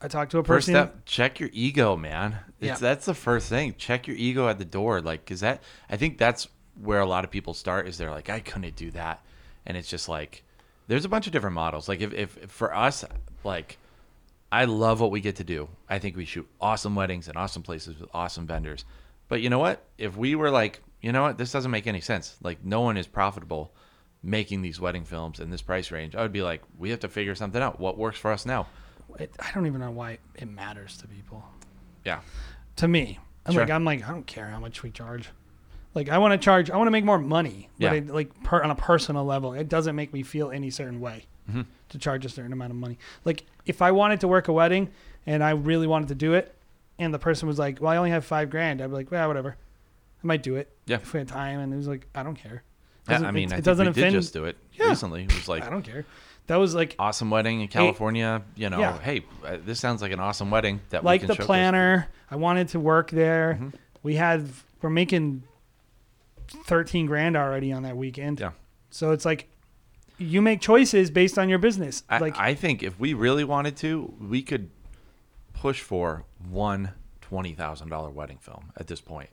i 0.00 0.08
talked 0.08 0.30
to 0.32 0.38
a 0.38 0.44
First 0.44 0.68
person 0.68 0.74
step, 0.74 1.04
check 1.04 1.40
your 1.40 1.50
ego, 1.52 1.96
man. 1.96 2.38
It's, 2.60 2.66
Yeah. 2.66 2.76
That's 2.76 3.06
the 3.06 3.14
first 3.14 3.48
thing. 3.48 3.74
Check 3.78 4.06
your 4.06 4.16
ego 4.16 4.48
at 4.48 4.58
the 4.58 4.64
door. 4.64 5.00
Like, 5.00 5.26
cause 5.26 5.40
that, 5.40 5.62
I 5.90 5.96
think 5.96 6.18
that's 6.18 6.48
where 6.80 7.00
a 7.00 7.06
lot 7.06 7.24
of 7.24 7.30
people 7.30 7.54
start 7.54 7.88
is 7.88 7.98
they're 7.98 8.10
like, 8.10 8.30
I 8.30 8.40
couldn't 8.40 8.76
do 8.76 8.90
that. 8.92 9.24
And 9.66 9.76
it's 9.76 9.88
just 9.88 10.08
like, 10.08 10.44
there's 10.86 11.04
a 11.04 11.08
bunch 11.08 11.26
of 11.26 11.32
different 11.32 11.54
models. 11.54 11.88
Like 11.88 12.00
if, 12.00 12.12
if 12.14 12.30
for 12.50 12.74
us, 12.74 13.04
like 13.44 13.78
I 14.50 14.64
love 14.64 15.00
what 15.00 15.10
we 15.10 15.20
get 15.20 15.36
to 15.36 15.44
do. 15.44 15.68
I 15.88 15.98
think 15.98 16.16
we 16.16 16.24
shoot 16.24 16.48
awesome 16.60 16.94
weddings 16.94 17.28
and 17.28 17.36
awesome 17.36 17.62
places 17.62 17.98
with 18.00 18.08
awesome 18.14 18.46
vendors. 18.46 18.84
But 19.28 19.42
you 19.42 19.50
know 19.50 19.58
what? 19.58 19.84
If 19.98 20.16
we 20.16 20.34
were 20.34 20.50
like, 20.50 20.80
you 21.02 21.12
know 21.12 21.22
what, 21.22 21.38
this 21.38 21.52
doesn't 21.52 21.70
make 21.70 21.86
any 21.86 22.00
sense. 22.00 22.36
Like 22.42 22.64
no 22.64 22.80
one 22.80 22.96
is 22.96 23.06
profitable 23.06 23.72
making 24.22 24.62
these 24.62 24.80
wedding 24.80 25.04
films 25.04 25.38
in 25.38 25.50
this 25.50 25.62
price 25.62 25.90
range. 25.90 26.16
I 26.16 26.22
would 26.22 26.32
be 26.32 26.42
like, 26.42 26.62
we 26.78 26.90
have 26.90 27.00
to 27.00 27.08
figure 27.08 27.34
something 27.34 27.62
out. 27.62 27.78
What 27.78 27.98
works 27.98 28.18
for 28.18 28.32
us 28.32 28.46
now? 28.46 28.66
It, 29.18 29.32
i 29.40 29.50
don't 29.52 29.66
even 29.66 29.80
know 29.80 29.90
why 29.90 30.18
it 30.36 30.48
matters 30.48 30.96
to 30.98 31.08
people 31.08 31.44
Yeah. 32.04 32.20
to 32.76 32.88
me 32.88 33.18
i'm 33.46 33.52
Sure. 33.54 33.62
like 33.62 33.70
i'm 33.70 33.84
like 33.84 34.06
i 34.06 34.10
don't 34.10 34.26
care 34.26 34.46
how 34.48 34.60
much 34.60 34.82
we 34.82 34.90
charge 34.90 35.28
like 35.94 36.08
i 36.08 36.18
want 36.18 36.32
to 36.32 36.38
charge 36.44 36.70
i 36.70 36.76
want 36.76 36.86
to 36.86 36.90
make 36.92 37.04
more 37.04 37.18
money 37.18 37.68
but 37.78 37.84
Yeah. 37.84 37.92
it, 37.94 38.08
like 38.08 38.42
per, 38.42 38.62
on 38.62 38.70
a 38.70 38.74
personal 38.74 39.24
level 39.24 39.52
it 39.52 39.68
doesn't 39.68 39.96
make 39.96 40.12
me 40.12 40.22
feel 40.22 40.50
any 40.50 40.70
certain 40.70 41.00
way 41.00 41.24
Mm-hmm. 41.48 41.62
to 41.88 41.98
charge 41.98 42.26
a 42.26 42.28
certain 42.28 42.52
amount 42.52 42.72
of 42.72 42.76
money 42.76 42.98
like 43.24 43.44
if 43.64 43.80
i 43.80 43.90
wanted 43.90 44.20
to 44.20 44.28
work 44.28 44.48
a 44.48 44.52
wedding 44.52 44.90
and 45.26 45.42
i 45.42 45.50
really 45.52 45.86
wanted 45.86 46.08
to 46.08 46.14
do 46.14 46.34
it 46.34 46.54
and 46.98 47.14
the 47.14 47.18
person 47.18 47.48
was 47.48 47.58
like 47.58 47.80
well 47.80 47.90
i 47.90 47.96
only 47.96 48.10
have 48.10 48.22
five 48.22 48.50
grand 48.50 48.82
i'd 48.82 48.88
be 48.88 48.92
like 48.92 49.10
well 49.10 49.26
whatever 49.28 49.56
i 50.22 50.26
might 50.26 50.42
do 50.42 50.56
it 50.56 50.68
Yeah. 50.84 50.96
if 50.96 51.10
we 51.14 51.20
had 51.20 51.28
time 51.28 51.60
and 51.60 51.72
it 51.72 51.76
was 51.78 51.88
like 51.88 52.06
i 52.14 52.22
don't 52.22 52.34
care 52.34 52.62
Yeah, 53.08 53.20
I 53.22 53.30
mean, 53.30 53.50
it, 53.50 53.54
I 53.54 53.58
it 53.58 53.64
doesn't 53.64 53.88
offend 53.88 54.12
did 54.12 54.18
just 54.20 54.34
do 54.34 54.44
it 54.44 54.58
Yeah. 54.74 54.88
recently. 54.90 55.22
It 55.22 55.34
was 55.34 55.48
like 55.48 55.62
i 55.64 55.70
don't 55.70 55.80
care 55.80 56.04
that 56.48 56.56
was 56.56 56.74
like 56.74 56.96
awesome 56.98 57.30
wedding 57.30 57.60
in 57.60 57.68
California. 57.68 58.42
You 58.56 58.68
know, 58.70 58.80
Yeah. 58.80 58.98
hey, 58.98 59.24
uh, 59.46 59.58
this 59.64 59.78
sounds 59.80 60.02
like 60.02 60.12
an 60.12 60.20
awesome 60.20 60.50
wedding 60.50 60.80
that 60.90 61.04
like 61.04 61.20
we 61.22 61.26
can 61.26 61.28
the 61.28 61.34
showcase. 61.34 61.46
planner. 61.46 62.08
I 62.30 62.36
wanted 62.36 62.68
to 62.68 62.80
work 62.80 63.10
there. 63.10 63.54
Mm-hmm. 63.54 63.68
We 64.02 64.16
had 64.16 64.48
we're 64.82 64.90
making 64.90 65.44
thirteen 66.48 67.06
grand 67.06 67.36
already 67.36 67.72
on 67.72 67.82
that 67.84 67.96
weekend. 67.96 68.40
Yeah. 68.40 68.52
So 68.90 69.12
it's 69.12 69.24
like 69.24 69.48
you 70.18 70.42
make 70.42 70.60
choices 70.60 71.10
based 71.10 71.38
on 71.38 71.48
your 71.48 71.58
business. 71.58 72.02
I, 72.08 72.18
like 72.18 72.36
I 72.38 72.54
think 72.54 72.82
if 72.82 72.98
we 72.98 73.14
really 73.14 73.44
wanted 73.44 73.76
to, 73.78 74.14
we 74.20 74.42
could 74.42 74.70
push 75.52 75.80
for 75.80 76.24
one 76.48 76.92
twenty 77.20 77.52
thousand 77.52 77.88
dollar 77.90 78.10
wedding 78.10 78.38
film 78.38 78.72
at 78.76 78.86
this 78.86 79.00
point. 79.00 79.30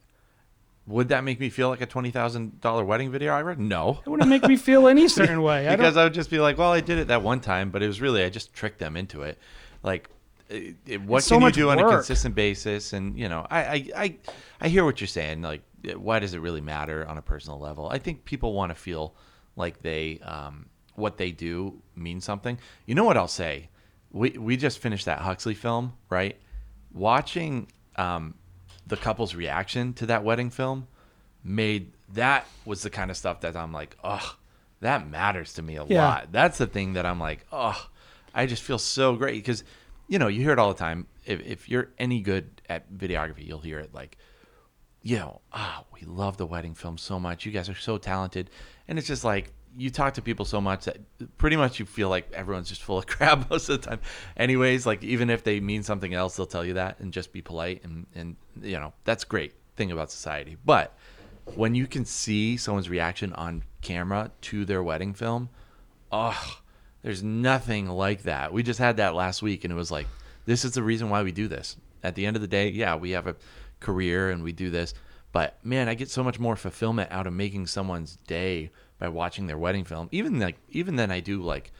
Would 0.87 1.09
that 1.09 1.23
make 1.23 1.39
me 1.39 1.49
feel 1.49 1.69
like 1.69 1.81
a 1.81 1.85
twenty 1.87 2.11
thousand 2.11 2.61
dollar 2.61 2.85
wedding 2.85 3.11
video? 3.11 3.33
I 3.33 3.41
read 3.41 3.59
no, 3.59 4.01
it 4.05 4.09
wouldn't 4.09 4.29
make 4.29 4.43
me 4.47 4.55
feel 4.55 4.87
any 4.87 5.07
certain 5.07 5.41
way. 5.49 5.67
I 5.67 5.75
because 5.75 5.97
I 5.97 6.03
would 6.03 6.13
just 6.13 6.29
be 6.29 6.39
like, 6.39 6.57
well, 6.57 6.71
I 6.71 6.79
did 6.81 6.99
it 6.99 7.07
that 7.07 7.23
one 7.23 7.39
time, 7.39 7.71
but 7.71 7.81
it 7.81 7.87
was 7.87 8.01
really 8.01 8.23
I 8.23 8.29
just 8.29 8.53
tricked 8.53 8.77
them 8.79 8.95
into 8.95 9.23
it. 9.23 9.39
Like, 9.81 10.09
it, 10.49 10.75
it- 10.85 11.01
what 11.01 11.17
It's 11.19 11.27
so 11.27 11.35
can 11.35 11.41
you 11.41 11.45
much 11.47 11.55
do 11.55 11.69
on 11.71 11.79
a 11.79 11.83
consistent 11.89 12.35
basis? 12.35 12.93
And 12.93 13.17
you 13.17 13.29
know, 13.29 13.47
I, 13.49 13.59
I 13.63 13.89
I 13.97 14.15
I 14.61 14.67
hear 14.67 14.85
what 14.85 15.01
you're 15.01 15.07
saying. 15.07 15.41
Like, 15.41 15.61
why 15.95 16.19
does 16.19 16.33
it 16.35 16.39
really 16.39 16.61
matter 16.61 17.07
on 17.07 17.17
a 17.17 17.21
personal 17.21 17.59
level? 17.59 17.89
I 17.89 17.97
think 17.97 18.23
people 18.25 18.53
want 18.53 18.69
to 18.69 18.75
feel 18.75 19.15
like 19.55 19.81
they 19.81 20.19
um, 20.19 20.67
what 20.93 21.17
they 21.17 21.31
do 21.31 21.81
means 21.95 22.25
something. 22.25 22.59
You 22.85 22.93
know 22.93 23.03
what 23.05 23.17
I'll 23.17 23.27
say? 23.27 23.69
We 24.11 24.29
we 24.31 24.55
just 24.55 24.77
finished 24.79 25.05
that 25.05 25.17
Huxley 25.19 25.55
film, 25.55 25.93
right? 26.11 26.37
watching 26.93 27.67
um, 27.97 28.33
the 28.87 28.97
couple's 28.97 29.35
reaction 29.35 29.93
to 29.93 30.05
that 30.07 30.23
wedding 30.23 30.49
film 30.49 30.87
made 31.43 31.91
that 32.13 32.45
was 32.65 32.81
the 32.83 32.89
kind 32.89 33.09
of 33.11 33.17
stuff 33.17 33.41
that 33.41 33.55
I'm 33.55 33.71
like, 33.71 33.95
oh, 34.03 34.35
that 34.81 35.07
matters 35.07 35.53
to 35.53 35.61
me 35.61 35.77
a 35.77 35.85
Yeah. 35.85 36.05
lot. 36.07 36.31
That's 36.31 36.57
the 36.57 36.67
thing 36.67 36.93
that 36.93 37.05
I'm 37.05 37.19
like, 37.19 37.45
oh, 37.51 37.87
I 38.33 38.45
just 38.45 38.61
feel 38.63 38.77
so 38.77 39.15
great 39.15 39.35
because, 39.43 39.63
you 40.07 40.19
know, 40.19 40.27
you 40.27 40.41
hear 40.41 40.51
it 40.51 40.59
all 40.59 40.69
the 40.73 40.77
time. 40.79 41.07
If, 41.25 41.41
if 41.41 41.69
you're 41.69 41.89
any 41.97 42.21
good 42.21 42.61
at 42.69 42.91
videography, 42.93 43.47
you'll 43.47 43.59
hear 43.59 43.79
it 43.79 43.93
like, 43.93 44.17
you 45.01 45.17
know, 45.17 45.41
ah, 45.53 45.83
we 45.93 46.01
love 46.01 46.37
the 46.37 46.45
wedding 46.45 46.73
film 46.75 46.97
so 46.97 47.19
much. 47.19 47.45
You 47.45 47.51
guys 47.51 47.69
are 47.69 47.75
so 47.75 47.97
talented. 47.97 48.49
And 48.87 48.97
it's 48.99 49.07
just 49.07 49.23
like 49.23 49.51
you 49.77 49.89
talk 49.89 50.13
to 50.15 50.21
people 50.21 50.45
so 50.45 50.61
much 50.61 50.85
that 50.85 50.97
pretty 51.37 51.55
much 51.55 51.79
you 51.79 51.85
feel 51.85 52.09
like 52.09 52.31
everyone's 52.31 52.69
just 52.69 52.83
full 52.83 52.97
of 52.97 53.07
crap 53.07 53.49
most 53.49 53.69
of 53.69 53.81
the 53.81 53.87
time. 53.87 53.99
Anyways, 54.37 54.85
like 54.85 55.03
even 55.03 55.29
if 55.29 55.43
they 55.43 55.59
mean 55.59 55.83
something 55.83 56.13
else, 56.13 56.35
they'll 56.35 56.45
tell 56.45 56.65
you 56.65 56.73
that 56.73 56.99
and 56.99 57.11
just 57.13 57.31
be 57.33 57.41
polite 57.41 57.83
and 57.83 58.05
and 58.15 58.35
you 58.61 58.79
know, 58.79 58.93
that's 59.03 59.23
great 59.23 59.53
thing 59.75 59.91
about 59.91 60.11
society. 60.11 60.57
But 60.65 60.95
when 61.55 61.75
you 61.75 61.87
can 61.87 62.05
see 62.05 62.57
someone's 62.57 62.89
reaction 62.89 63.33
on 63.33 63.63
camera 63.81 64.31
to 64.41 64.65
their 64.65 64.81
wedding 64.81 65.13
film, 65.13 65.49
oh, 66.11 66.59
there's 67.01 67.21
nothing 67.21 67.87
like 67.87 68.23
that. 68.23 68.51
We 68.51 68.63
just 68.63 68.79
had 68.79 68.97
that 68.97 69.13
last 69.13 69.41
week 69.41 69.63
and 69.63 69.71
it 69.71 69.75
was 69.75 69.91
like 69.91 70.07
this 70.45 70.65
is 70.65 70.73
the 70.73 70.83
reason 70.83 71.09
why 71.09 71.23
we 71.23 71.31
do 71.31 71.47
this. 71.47 71.77
At 72.03 72.15
the 72.15 72.25
end 72.25 72.35
of 72.35 72.41
the 72.41 72.47
day, 72.47 72.69
yeah, 72.69 72.95
we 72.95 73.11
have 73.11 73.27
a 73.27 73.35
career 73.79 74.29
and 74.29 74.43
we 74.43 74.51
do 74.51 74.69
this, 74.69 74.93
but 75.31 75.57
man, 75.65 75.89
I 75.89 75.95
get 75.95 76.09
so 76.09 76.23
much 76.23 76.39
more 76.39 76.55
fulfillment 76.55 77.11
out 77.11 77.27
of 77.27 77.33
making 77.33 77.67
someone's 77.67 78.17
day 78.27 78.71
by 78.99 79.07
watching 79.09 79.47
their 79.47 79.57
wedding 79.57 79.83
film. 79.83 80.07
Even 80.11 80.39
like 80.39 80.57
even 80.69 80.95
then 80.95 81.11
I 81.11 81.19
do 81.19 81.41
like 81.41 81.71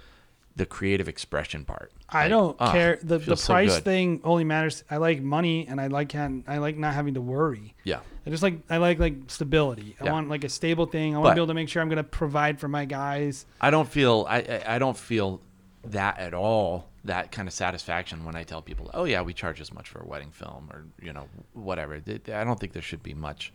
the 0.56 0.66
creative 0.66 1.08
expression 1.10 1.66
part. 1.66 1.92
I 2.08 2.24
Like, 2.24 2.30
don't 2.30 2.56
ah, 2.60 2.72
care. 2.72 2.98
The 3.02 3.18
the 3.18 3.20
feels 3.20 3.44
so 3.44 3.54
price 3.54 3.80
thing 3.80 4.22
only 4.24 4.44
matters. 4.46 4.84
I 4.90 4.98
like 4.98 5.22
money, 5.22 5.68
and 5.68 5.82
I 5.82 5.88
like 5.88 6.12
having, 6.14 6.46
I 6.48 6.60
like 6.60 6.78
not 6.78 6.94
having 6.94 7.16
to 7.16 7.22
worry. 7.22 7.74
Yeah. 7.84 8.00
I 8.26 8.30
just 8.30 8.42
like 8.44 8.60
I 8.70 8.78
like 8.78 9.00
like 9.00 9.16
stability. 9.28 9.96
I 10.00 10.06
Yeah. 10.06 10.12
want 10.14 10.30
like 10.30 10.44
a 10.44 10.50
stable 10.50 10.86
thing. 10.86 11.14
I 11.14 11.18
want 11.18 11.26
But- 11.26 11.30
to 11.32 11.36
be 11.36 11.40
able 11.42 11.48
to 11.48 11.54
make 11.56 11.70
sure 11.70 11.82
I'm 11.82 11.90
going 11.90 11.98
to 11.98 12.04
provide 12.04 12.60
for 12.60 12.68
my 12.68 12.86
guys. 12.86 13.46
I 13.60 13.70
don't 13.70 13.88
feel 13.90 14.26
I, 14.30 14.38
I 14.38 14.76
I 14.76 14.80
don't 14.80 14.98
feel 14.98 15.42
that 15.86 16.18
at 16.20 16.34
all. 16.34 16.88
That 17.04 17.32
kind 17.32 17.48
of 17.48 17.54
satisfaction 17.54 18.26
when 18.26 18.36
I 18.36 18.44
tell 18.44 18.64
people, 18.64 18.90
"Oh 18.96 19.04
yeah, 19.04 19.22
we 19.22 19.32
charge 19.34 19.62
as 19.62 19.72
much 19.72 19.90
for 19.90 20.00
a 20.00 20.06
wedding 20.08 20.32
film," 20.32 20.70
or 20.72 20.86
you 21.02 21.14
know, 21.14 21.28
whatever. 21.54 21.96
I 21.96 22.44
don't 22.44 22.60
think 22.60 22.74
there 22.74 22.82
should 22.82 23.04
be 23.04 23.14
much 23.14 23.54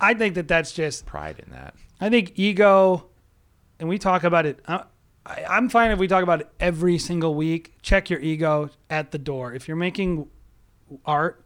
I 0.00 0.14
think 0.14 0.34
that 0.34 0.48
that's 0.48 0.72
just. 0.72 1.06
pride 1.06 1.38
in 1.44 1.52
that. 1.52 1.74
I 2.00 2.10
think 2.10 2.32
ego, 2.34 3.06
and 3.78 3.88
we 3.88 3.98
talk 3.98 4.24
about 4.24 4.46
it. 4.46 4.60
I, 4.66 4.84
I, 5.24 5.44
I'm 5.48 5.68
fine 5.68 5.90
if 5.90 5.98
we 5.98 6.08
talk 6.08 6.22
about 6.22 6.40
it 6.40 6.48
every 6.60 6.98
single 6.98 7.34
week. 7.34 7.74
Check 7.82 8.10
your 8.10 8.20
ego 8.20 8.70
at 8.90 9.12
the 9.12 9.18
door. 9.18 9.54
If 9.54 9.68
you're 9.68 9.76
making 9.76 10.28
art, 11.06 11.44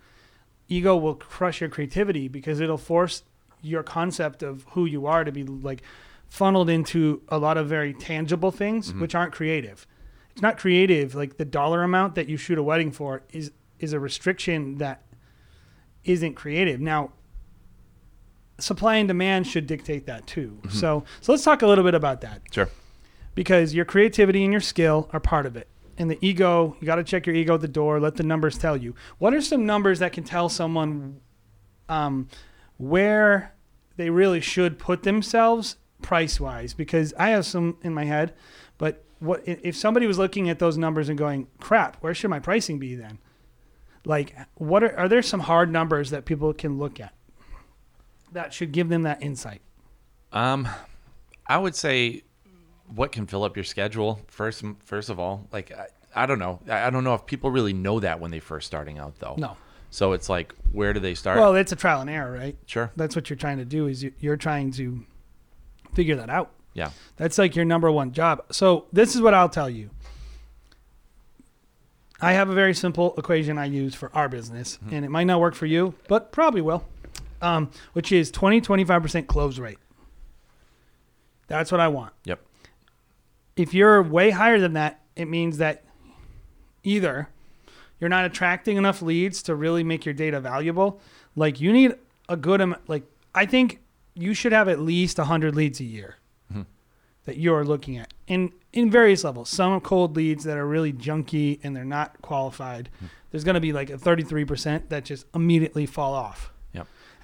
ego 0.69 0.97
will 0.97 1.15
crush 1.15 1.61
your 1.61 1.71
creativity 1.71 2.29
because 2.29 2.61
it'll 2.61 2.79
force 2.79 3.23
your 3.63 3.83
concept 3.83 4.43
of 4.43 4.65
who 4.71 4.87
you 4.87 5.07
are 5.07 5.25
to 5.25 5.33
be 5.33 5.45
like 5.45 5.83
funneled 6.29 6.69
into 6.69 7.23
a 7.29 7.39
lot 7.39 7.57
of 7.57 7.69
very 7.69 7.95
tangible 7.95 8.51
things 8.51 8.91
mm-hmm. 8.91 9.01
which 9.01 9.15
aren't 9.15 9.33
creative. 9.33 9.87
It's 10.33 10.43
not 10.43 10.59
creative. 10.59 11.15
Like 11.15 11.37
the 11.37 11.45
dollar 11.45 11.83
amount 11.83 12.15
that 12.17 12.29
you 12.29 12.37
shoot 12.37 12.59
a 12.59 12.63
wedding 12.63 12.93
for 12.93 13.23
is 13.33 13.53
is 13.79 13.93
a 13.93 14.01
restriction 14.01 14.79
that 14.79 15.03
isn't 16.05 16.35
creative. 16.35 16.81
Now, 16.81 17.13
supply 18.59 18.97
and 18.97 19.07
demand 19.09 19.47
should 19.47 19.67
dictate 19.67 20.07
that 20.07 20.27
too. 20.27 20.59
So, 20.71 21.05
so 21.21 21.33
let's 21.33 21.45
talk 21.45 21.63
a 21.63 21.67
little 21.67 21.85
bit 21.85 21.95
about 21.95 22.21
that 22.23 22.43
Sure. 22.51 22.69
because 23.35 23.75
your 23.75 23.85
creativity 23.85 24.43
and 24.45 24.53
your 24.53 24.61
skill 24.61 25.09
are 25.13 25.21
part 25.21 25.47
of 25.47 25.57
it. 25.57 25.69
And 25.99 26.11
the 26.11 26.19
ego, 26.21 26.77
you 26.81 26.87
got 26.87 26.97
to 26.97 27.05
check 27.05 27.27
your 27.27 27.35
ego 27.35 27.55
at 27.55 27.61
the 27.63 27.69
door. 27.69 28.01
Let 28.01 28.17
the 28.17 28.23
numbers 28.23 28.59
tell 28.59 28.77
you. 28.77 28.95
What 29.19 29.33
are 29.35 29.41
some 29.41 29.65
numbers 29.67 29.99
that 30.01 30.13
can 30.13 30.25
tell 30.25 30.49
someone 30.49 31.21
um, 31.89 32.29
where 32.77 33.55
they 33.97 34.11
really 34.11 34.41
should 34.41 34.79
put 34.79 35.03
themselves 35.05 35.77
price 36.03 36.39
wise? 36.39 36.75
Because 36.75 37.15
I 37.19 37.31
have 37.31 37.47
some 37.47 37.79
in 37.83 37.95
my 37.95 38.05
head, 38.05 38.35
but 38.79 39.05
what 39.19 39.43
if 39.47 39.75
somebody 39.75 40.07
was 40.07 40.19
looking 40.19 40.51
at 40.51 40.59
those 40.59 40.77
numbers 40.77 41.09
and 41.09 41.17
going, 41.17 41.47
"Crap, 41.61 41.97
where 42.03 42.13
should 42.15 42.29
my 42.29 42.39
pricing 42.41 42.79
be 42.79 42.95
then?" 42.95 43.19
Like, 44.05 44.35
what 44.57 44.83
are 44.85 44.95
are 44.99 45.09
there 45.09 45.23
some 45.23 45.41
hard 45.41 45.73
numbers 45.73 46.11
that 46.11 46.27
people 46.27 46.53
can 46.53 46.79
look 46.79 47.01
at 47.01 47.15
that 48.33 48.53
should 48.53 48.73
give 48.73 48.89
them 48.89 49.03
that 49.03 49.23
insight? 49.23 49.61
Um, 50.33 50.69
I 51.47 51.59
would 51.59 51.75
say 51.75 52.23
what 52.95 53.13
can 53.13 53.27
fill 53.27 53.45
up 53.45 53.57
your 53.57 53.65
schedule 53.65 54.21
first. 54.29 54.63
First 54.85 55.11
of 55.11 55.19
all, 55.19 55.47
like 55.53 55.73
I, 55.73 55.87
I 56.15 56.27
don't 56.27 56.39
know. 56.39 56.61
I 56.69 56.87
I 56.87 56.91
don't 56.91 57.05
know 57.05 57.15
if 57.15 57.27
people 57.27 57.51
really 57.51 57.73
know 57.73 58.01
that 58.01 58.21
when 58.21 58.31
they 58.31 58.41
first 58.41 58.67
starting 58.67 58.99
out 58.99 59.19
though. 59.19 59.35
No. 59.39 59.57
So 59.91 60.13
it's 60.13 60.29
like, 60.29 60.53
where 60.73 60.93
do 60.93 61.01
they 61.01 61.15
start? 61.15 61.39
Well, 61.39 61.55
it's 61.55 61.73
a 61.73 61.77
trial 61.77 62.01
and 62.01 62.11
error, 62.11 62.33
right? 62.33 62.57
sure. 62.67 62.91
that's 62.97 63.15
what 63.17 63.31
you're 63.31 63.37
trying 63.37 63.59
to 63.59 63.65
do 63.65 63.87
is 63.87 64.03
you- 64.03 64.13
you're 64.21 64.37
trying 64.37 64.73
to 64.73 65.05
figure 65.95 66.17
that 66.17 66.29
out 66.29 66.51
Yeah. 66.75 66.91
that's 67.17 67.39
like 67.39 67.57
your 67.57 67.65
number 67.65 67.91
one 67.91 68.13
job 68.13 68.45
so 68.51 68.85
this 68.93 69.15
is 69.15 69.23
what 69.23 69.33
i'll 69.33 69.49
tell 69.49 69.71
you 69.71 69.89
i 72.21 72.33
have 72.33 72.51
a 72.51 72.55
very 72.55 72.75
simple 72.75 73.15
equation 73.17 73.57
i 73.57 73.65
use 73.65 73.95
for 73.95 74.11
our 74.15 74.29
business 74.29 74.79
and 74.91 75.03
it 75.03 75.11
might 75.11 75.25
not 75.25 75.41
work 75.41 75.55
for 75.55 75.65
you 75.65 75.95
but 76.09 76.33
probably 76.33 76.61
will 76.61 76.85
um, 77.43 77.71
which 77.93 78.11
is 78.13 78.31
20 78.31 78.61
25% 78.61 79.27
close 79.27 79.59
rate 79.59 79.79
that's 81.47 81.71
what 81.71 81.81
i 81.81 81.89
want 81.89 82.13
Yep. 82.25 82.41
if 83.57 83.73
you're 83.75 84.03
way 84.03 84.31
higher 84.31 84.59
than 84.59 84.73
that 84.75 85.01
it 85.15 85.27
means 85.27 85.59
that 85.59 85.85
either 86.83 87.29
you're 88.01 88.11
not 88.11 88.25
attracting 88.25 88.77
enough 88.77 89.01
leads 89.03 89.43
to 89.45 89.55
really 89.55 89.83
make 89.85 90.05
your 90.05 90.15
data 90.15 90.41
valuable 90.41 91.01
like 91.35 91.61
you 91.61 91.73
need 91.73 91.95
a 92.29 92.37
good 92.37 92.61
amount 92.61 92.89
like 92.89 93.05
i 93.35 93.47
think 93.47 93.81
you 94.15 94.35
should 94.35 94.53
have 94.53 94.69
at 94.69 94.81
least 94.81 95.19
100 95.19 95.55
leads 95.55 95.81
a 95.81 95.85
year 95.85 96.17
Mhm. 96.53 96.67
that 97.25 97.37
you're 97.39 97.65
looking 97.65 97.97
at 97.97 98.13
in 98.27 98.53
in 98.73 98.91
various 98.91 99.25
levels 99.25 99.49
some 99.49 99.81
cold 99.81 100.17
leads 100.17 100.45
that 100.45 100.57
are 100.57 100.67
really 100.67 100.93
junky 100.93 101.61
and 101.63 101.75
they're 101.77 101.85
not 101.85 102.21
qualified 102.23 102.89
there's 103.31 103.45
going 103.45 103.55
to 103.55 103.61
be 103.61 103.73
like 103.73 103.91
a 103.91 103.99
33% 103.99 104.89
that 104.89 105.05
just 105.05 105.27
immediately 105.35 105.85
fall 105.85 106.15
off. 106.15 106.51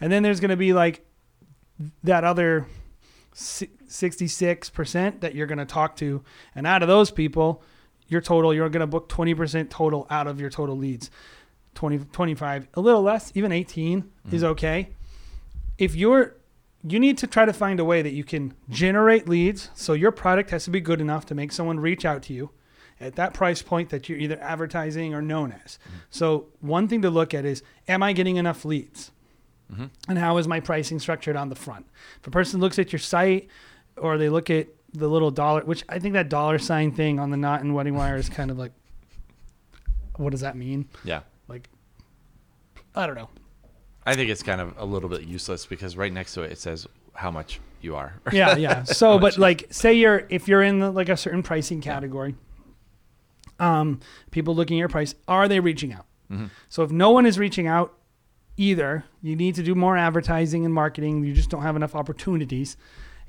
And 0.03 0.13
then 0.13 0.23
there's 0.23 0.41
going 0.41 0.51
to 0.51 0.57
be 0.57 0.73
like 0.73 1.07
that 2.03 2.25
other 2.25 2.67
66% 3.35 5.21
that 5.21 5.35
you're 5.35 5.47
going 5.47 5.59
to 5.59 5.65
talk 5.65 5.97
to. 5.97 6.23
And 6.55 6.67
out 6.67 6.83
of 6.83 6.89
those 6.89 7.11
people 7.11 7.63
your 8.09 8.21
total 8.21 8.53
you're 8.53 8.69
going 8.69 8.81
to 8.81 8.87
book 8.87 9.09
20% 9.09 9.71
total 9.71 10.07
out 10.11 10.27
of 10.27 10.39
your 10.41 10.51
total 10.51 10.77
leads. 10.77 11.11
20 11.75 12.01
25 12.13 12.69
a 12.75 12.81
little 12.83 13.01
less 13.01 13.33
even 13.35 13.51
18 13.51 14.11
is 14.31 14.43
mm-hmm. 14.43 14.51
okay. 14.51 14.91
If 15.79 15.95
you're 15.95 16.37
you 16.87 16.99
need 16.99 17.17
to 17.19 17.27
try 17.27 17.47
to 17.47 17.53
find 17.53 17.81
a 17.81 17.85
way 17.85 18.03
that 18.03 18.13
you 18.13 18.25
can 18.25 18.55
generate 18.69 19.29
leads 19.29 19.71
so 19.73 19.93
your 19.93 20.11
product 20.11 20.51
has 20.51 20.65
to 20.65 20.71
be 20.71 20.81
good 20.81 21.01
enough 21.01 21.25
to 21.27 21.35
make 21.35 21.53
someone 21.53 21.79
reach 21.81 22.05
out 22.05 22.23
to 22.25 22.35
you 22.35 22.51
at 23.01 23.15
that 23.15 23.33
price 23.33 23.63
point 23.63 23.89
that 23.91 24.09
you're 24.09 24.19
either 24.19 24.39
advertising 24.43 25.15
or 25.15 25.23
known 25.23 25.53
as. 25.65 25.79
Mm-hmm. 25.79 25.97
So 26.11 26.49
one 26.61 26.89
thing 26.89 27.03
to 27.03 27.11
look 27.11 27.33
at 27.33 27.45
is 27.45 27.63
am 27.89 28.03
i 28.03 28.13
getting 28.13 28.37
enough 28.37 28.65
leads 28.65 29.13
and 30.09 30.19
how 30.19 30.37
is 30.39 30.47
my 30.47 30.61
pricing 30.61 30.99
structured 30.99 31.37
on 31.37 31.49
the 31.49 31.55
front? 31.57 31.87
If 32.21 32.27
a 32.27 32.31
person 32.31 32.61
looks 32.61 32.79
at 32.79 32.93
your 32.93 32.99
site 33.01 33.49
or 33.97 34.19
they 34.19 34.29
look 34.29 34.51
at 34.51 34.69
the 34.95 35.09
little 35.09 35.31
dollar 35.31 35.63
which 35.65 35.83
i 35.89 35.99
think 35.99 36.13
that 36.13 36.29
dollar 36.29 36.59
sign 36.59 36.93
thing 36.93 37.19
on 37.19 37.31
the 37.31 37.37
knot 37.39 37.63
and 37.63 37.75
wedding 37.75 37.95
wire 37.95 38.17
is 38.17 38.29
kind 38.29 38.51
of 38.51 38.59
like 38.59 38.73
what 40.17 40.31
does 40.33 40.43
that 40.43 40.55
mean? 40.55 40.87
Yeah. 41.05 41.21
like 41.49 41.69
i 42.95 43.07
don't 43.07 43.17
know. 43.17 43.31
I 44.05 44.15
think 44.15 44.31
it's 44.31 44.43
kind 44.43 44.61
of 44.61 44.75
a 44.77 44.85
little 44.85 45.09
bit 45.09 45.23
useless 45.23 45.65
because 45.65 45.97
right 45.97 46.13
next 46.13 46.35
to 46.35 46.43
it 46.43 46.53
it 46.53 46.59
says 46.59 46.87
how 47.15 47.31
much 47.31 47.61
you 47.81 47.97
are. 47.97 48.15
yeah 48.33 48.57
yeah. 48.57 48.83
So 49.01 49.19
but 49.19 49.39
like 49.39 49.67
say 49.71 49.95
you're 49.95 50.27
if 50.29 50.47
you're 50.49 50.63
in 50.63 50.81
the, 50.81 50.91
like 50.91 51.09
a 51.09 51.17
certain 51.17 51.43
pricing 51.43 51.81
category 51.81 52.35
um 53.61 54.01
people 54.31 54.55
looking 54.55 54.77
at 54.77 54.81
your 54.81 54.89
price 54.89 55.15
are 55.29 55.49
they 55.49 55.61
reaching 55.61 55.93
out? 55.93 56.07
Mhm. 56.31 56.51
so 56.69 56.83
if 56.83 56.91
no 56.91 57.11
one 57.11 57.27
is 57.27 57.39
reaching 57.39 57.67
out 57.67 57.95
either. 58.63 59.05
You 59.23 59.37
need 59.37 59.55
to 59.57 59.63
do 59.63 59.75
more 59.75 59.97
advertising 59.97 60.65
and 60.65 60.73
marketing. 60.73 61.25
You 61.25 61.33
just 61.33 61.51
don't 61.51 61.63
have 61.63 61.77
enough 61.77 61.95
opportunities. 61.95 62.77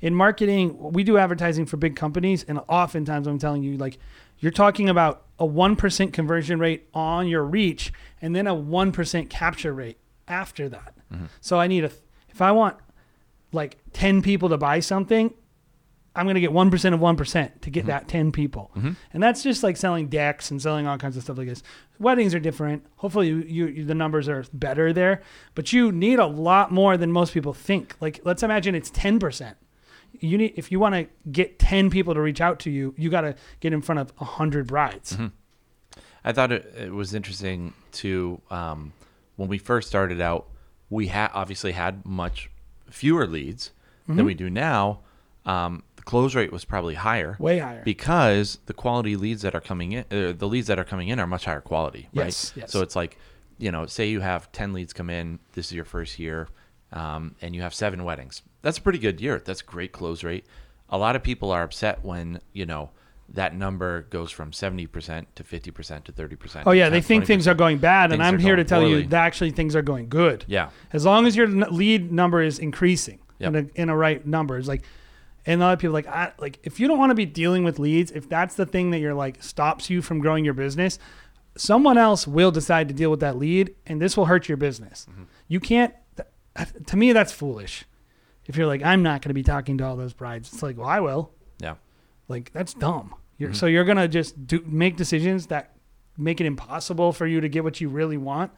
In 0.00 0.14
marketing 0.14 0.92
we 0.92 1.02
do 1.02 1.16
advertising 1.16 1.66
for 1.66 1.76
big 1.78 1.96
companies 1.96 2.44
and 2.44 2.60
oftentimes 2.68 3.26
i'm 3.26 3.38
telling 3.38 3.62
you 3.62 3.78
like 3.78 3.98
you're 4.38 4.52
talking 4.52 4.90
about 4.90 5.22
a 5.38 5.46
1% 5.46 6.12
conversion 6.12 6.58
rate 6.58 6.88
on 6.92 7.26
your 7.26 7.42
reach 7.42 7.90
and 8.20 8.36
then 8.36 8.46
a 8.46 8.54
1% 8.54 9.30
capture 9.30 9.72
rate 9.72 9.96
after 10.28 10.68
that. 10.68 10.94
Mm-hmm. 11.10 11.26
So 11.40 11.58
i 11.58 11.66
need 11.66 11.84
a 11.84 11.90
if 12.28 12.42
i 12.42 12.52
want 12.52 12.76
like 13.52 13.78
10 13.92 14.20
people 14.20 14.48
to 14.50 14.58
buy 14.58 14.80
something, 14.80 15.32
I'm 16.16 16.26
going 16.26 16.34
to 16.36 16.40
get 16.40 16.52
1% 16.52 16.94
of 16.94 17.00
1% 17.00 17.60
to 17.62 17.70
get 17.70 17.86
that 17.86 18.06
10 18.08 18.30
people. 18.32 18.70
And 19.12 19.22
that's 19.22 19.42
just 19.42 19.62
like 19.62 19.76
selling 19.76 20.06
decks 20.08 20.50
and 20.50 20.62
selling 20.62 20.86
all 20.86 20.96
kinds 20.96 21.16
of 21.16 21.24
stuff 21.24 21.36
like 21.38 21.48
this. 21.48 21.62
Weddings 21.98 22.34
are 22.34 22.40
different. 22.40 22.86
Hopefully, 22.96 23.28
you, 23.28 23.38
you, 23.66 23.84
the 23.84 23.94
numbers 23.94 24.28
are 24.28 24.44
better 24.52 24.92
there, 24.92 25.22
but 25.54 25.72
you 25.72 25.90
need 25.90 26.18
a 26.20 26.26
lot 26.26 26.70
more 26.70 26.96
than 26.96 27.10
most 27.10 27.32
people 27.34 27.52
think. 27.52 27.96
Like, 28.00 28.20
let's 28.24 28.42
imagine 28.42 28.74
it's 28.74 28.90
10%. 28.90 29.54
You 30.20 30.38
need 30.38 30.54
if 30.56 30.70
you 30.70 30.78
want 30.78 30.94
to 30.94 31.08
get 31.32 31.58
10 31.58 31.90
people 31.90 32.14
to 32.14 32.20
reach 32.20 32.40
out 32.40 32.60
to 32.60 32.70
you, 32.70 32.94
you 32.96 33.10
got 33.10 33.22
to 33.22 33.34
get 33.58 33.72
in 33.72 33.82
front 33.82 33.98
of 33.98 34.12
100 34.18 34.68
brides. 34.68 35.18
I 36.24 36.32
thought 36.32 36.52
it, 36.52 36.72
it 36.78 36.92
was 36.92 37.12
interesting 37.14 37.74
to 37.94 38.40
um, 38.50 38.92
when 39.34 39.48
we 39.48 39.58
first 39.58 39.88
started 39.88 40.20
out, 40.20 40.46
we 40.88 41.08
had 41.08 41.30
obviously 41.34 41.72
had 41.72 42.06
much 42.06 42.50
fewer 42.88 43.26
leads 43.26 43.72
Mm-hmm. 44.04 44.16
than 44.16 44.26
we 44.26 44.34
do 44.34 44.50
now. 44.50 45.00
Um, 45.46 45.82
close 46.04 46.34
rate 46.34 46.52
was 46.52 46.64
probably 46.64 46.94
higher, 46.94 47.36
Way 47.38 47.58
higher. 47.58 47.82
because 47.84 48.58
the 48.66 48.74
quality 48.74 49.16
leads 49.16 49.42
that 49.42 49.54
are 49.54 49.60
coming 49.60 49.92
in, 49.92 50.04
uh, 50.10 50.32
the 50.36 50.46
leads 50.48 50.66
that 50.68 50.78
are 50.78 50.84
coming 50.84 51.08
in 51.08 51.18
are 51.18 51.26
much 51.26 51.44
higher 51.46 51.60
quality, 51.60 52.08
right? 52.14 52.26
Yes, 52.26 52.52
yes. 52.56 52.70
So 52.72 52.82
it's 52.82 52.94
like, 52.96 53.18
you 53.58 53.70
know, 53.70 53.86
say 53.86 54.08
you 54.08 54.20
have 54.20 54.50
ten 54.52 54.72
leads 54.72 54.92
come 54.92 55.10
in, 55.10 55.38
this 55.52 55.66
is 55.66 55.72
your 55.72 55.84
first 55.84 56.18
year, 56.18 56.48
um, 56.92 57.34
and 57.42 57.54
you 57.54 57.62
have 57.62 57.74
seven 57.74 58.04
weddings. 58.04 58.42
That's 58.62 58.78
a 58.78 58.82
pretty 58.82 58.98
good 58.98 59.20
year. 59.20 59.40
That's 59.44 59.60
a 59.60 59.64
great 59.64 59.92
close 59.92 60.22
rate. 60.24 60.44
A 60.90 60.98
lot 60.98 61.16
of 61.16 61.22
people 61.22 61.50
are 61.50 61.62
upset 61.62 62.04
when 62.04 62.40
you 62.52 62.66
know 62.66 62.90
that 63.30 63.54
number 63.54 64.02
goes 64.10 64.30
from 64.30 64.52
seventy 64.52 64.86
percent 64.86 65.34
to 65.36 65.42
fifty 65.44 65.70
percent 65.70 66.04
to 66.04 66.12
thirty 66.12 66.36
percent. 66.36 66.66
Oh 66.66 66.72
yeah, 66.72 66.88
they 66.90 67.00
think 67.00 67.24
things 67.26 67.48
are 67.48 67.54
going 67.54 67.78
bad, 67.78 68.12
and 68.12 68.22
I'm 68.22 68.38
here 68.38 68.54
to 68.56 68.64
tell 68.64 68.80
poorly. 68.80 69.02
you 69.02 69.08
that 69.08 69.24
actually 69.24 69.50
things 69.52 69.74
are 69.74 69.82
going 69.82 70.08
good. 70.08 70.44
Yeah, 70.46 70.68
As 70.92 71.04
long 71.06 71.26
as 71.26 71.34
your 71.34 71.46
lead 71.48 72.12
number 72.12 72.42
is 72.42 72.58
increasing 72.58 73.18
Yep. 73.40 73.48
in 73.48 73.56
a 73.56 73.80
in 73.82 73.88
a 73.88 73.96
right 73.96 74.24
number, 74.26 74.58
it's 74.58 74.68
like, 74.68 74.82
and 75.46 75.60
a 75.60 75.64
lot 75.64 75.72
of 75.74 75.78
people 75.78 75.92
like, 75.92 76.06
I, 76.06 76.32
like 76.38 76.58
if 76.62 76.80
you 76.80 76.88
don't 76.88 76.98
want 76.98 77.10
to 77.10 77.14
be 77.14 77.26
dealing 77.26 77.64
with 77.64 77.78
leads, 77.78 78.10
if 78.12 78.28
that's 78.28 78.54
the 78.54 78.66
thing 78.66 78.90
that 78.92 78.98
you're 79.00 79.14
like 79.14 79.42
stops 79.42 79.90
you 79.90 80.00
from 80.02 80.18
growing 80.20 80.44
your 80.44 80.54
business, 80.54 80.98
someone 81.56 81.98
else 81.98 82.26
will 82.26 82.50
decide 82.50 82.88
to 82.88 82.94
deal 82.94 83.10
with 83.10 83.20
that 83.20 83.36
lead, 83.36 83.74
and 83.86 84.00
this 84.00 84.16
will 84.16 84.24
hurt 84.26 84.48
your 84.48 84.56
business. 84.56 85.06
Mm-hmm. 85.10 85.22
You 85.48 85.60
can't. 85.60 85.94
th- 86.16 86.68
To 86.86 86.96
me, 86.96 87.12
that's 87.12 87.32
foolish. 87.32 87.84
If 88.46 88.56
you're 88.56 88.66
like, 88.66 88.82
I'm 88.82 89.02
not 89.02 89.22
going 89.22 89.30
to 89.30 89.34
be 89.34 89.42
talking 89.42 89.78
to 89.78 89.84
all 89.84 89.96
those 89.96 90.12
brides, 90.12 90.52
it's 90.52 90.62
like, 90.62 90.76
well, 90.76 90.88
I 90.88 91.00
will. 91.00 91.32
yeah, 91.60 91.76
Like 92.28 92.52
that's 92.52 92.74
dumb. 92.74 93.14
You're, 93.38 93.50
Mm-hmm. 93.50 93.56
So 93.56 93.66
you're 93.66 93.84
gonna 93.84 94.06
just 94.08 94.46
do 94.46 94.62
make 94.66 94.96
decisions 94.96 95.46
that 95.48 95.72
make 96.16 96.40
it 96.40 96.46
impossible 96.46 97.12
for 97.12 97.26
you 97.26 97.40
to 97.40 97.48
get 97.48 97.64
what 97.64 97.80
you 97.80 97.88
really 97.88 98.16
want, 98.16 98.52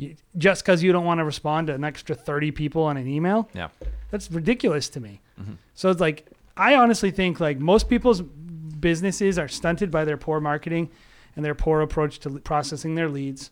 you, 0.00 0.16
just 0.38 0.64
because 0.64 0.82
you 0.82 0.92
don't 0.92 1.04
want 1.04 1.18
to 1.18 1.24
respond 1.24 1.68
to 1.68 1.74
an 1.74 1.84
extra 1.84 2.14
thirty 2.14 2.50
people 2.50 2.82
on 2.82 2.96
an 2.96 3.06
email. 3.06 3.48
yeah, 3.52 3.68
That's 4.10 4.30
ridiculous 4.30 4.88
to 4.90 5.00
me. 5.00 5.20
Mm-hmm. 5.40 5.54
So 5.74 5.90
it's 5.90 6.00
like 6.00 6.26
I 6.56 6.74
honestly 6.74 7.10
think 7.10 7.40
like 7.40 7.58
most 7.58 7.88
people's 7.88 8.20
businesses 8.20 9.38
are 9.38 9.48
stunted 9.48 9.90
by 9.90 10.04
their 10.04 10.16
poor 10.16 10.40
marketing 10.40 10.90
and 11.36 11.44
their 11.44 11.54
poor 11.54 11.80
approach 11.80 12.18
to 12.20 12.30
processing 12.40 12.94
their 12.94 13.08
leads, 13.08 13.50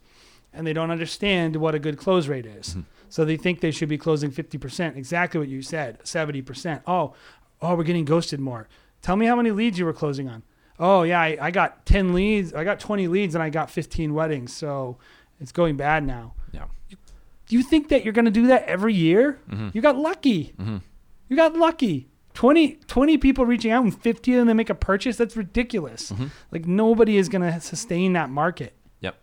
and 0.53 0.67
they 0.67 0.73
don't 0.73 0.91
understand 0.91 1.57
what 1.57 1.75
a 1.75 1.79
good 1.79 1.97
close 1.99 2.27
rate 2.27 2.47
is. 2.47 2.71
Mm-hmm. 2.71 2.81
So 3.11 3.25
they 3.25 3.37
think 3.37 3.61
they 3.61 3.71
should 3.71 3.89
be 3.89 3.99
closing 3.99 4.31
fifty 4.31 4.59
percent, 4.59 4.97
exactly 4.97 5.39
what 5.39 5.49
you 5.49 5.63
said, 5.63 5.99
seventy 6.07 6.43
percent. 6.43 6.83
Oh, 6.87 7.15
oh, 7.63 7.75
we're 7.75 7.85
getting 7.85 8.05
ghosted 8.05 8.41
more. 8.41 8.69
Tell 9.01 9.17
me 9.17 9.27
how 9.27 9.37
many 9.37 9.51
leads 9.51 9.79
you 9.79 9.85
were 9.85 9.93
closing 9.93 10.29
on. 10.29 10.43
Oh 10.79 11.03
yeah, 11.03 11.21
I, 11.21 11.39
I 11.41 11.51
got 11.51 11.87
ten 11.87 12.13
leads. 12.13 12.53
I 12.53 12.65
got 12.65 12.81
twenty 12.81 13.09
leads, 13.09 13.35
and 13.35 13.43
I 13.43 13.51
got 13.51 13.71
fifteen 13.71 14.13
weddings. 14.13 14.53
So 14.53 14.99
it's 15.41 15.53
going 15.53 15.77
bad 15.77 16.05
now. 16.05 16.35
Yeah, 16.53 16.65
Do 16.89 17.57
you 17.57 17.63
think 17.63 17.89
that 17.89 18.05
you're 18.05 18.13
going 18.13 18.25
to 18.25 18.31
do 18.31 18.47
that 18.49 18.65
every 18.65 18.95
year? 18.95 19.41
Mm-hmm. 19.51 19.71
You 19.73 19.81
got 19.81 19.97
lucky. 19.97 20.55
You 21.29 21.37
got 21.37 21.57
lucky. 21.57 22.09
20, 22.35 22.77
20 22.87 23.19
people 23.19 23.45
reaching 23.45 23.73
out 23.73 23.83
and 23.83 24.01
50 24.01 24.35
of 24.37 24.47
them 24.47 24.57
make 24.57 24.71
a 24.71 24.75
purchase. 24.75 25.17
That's 25.17 25.37
ridiculous. 25.37 26.13
Mm-hmm. 26.13 26.27
Like 26.53 26.67
nobody 26.67 27.17
is 27.17 27.29
going 27.29 27.43
to 27.43 27.61
sustain 27.61 28.13
that 28.13 28.31
market. 28.31 28.75
yep, 29.01 29.17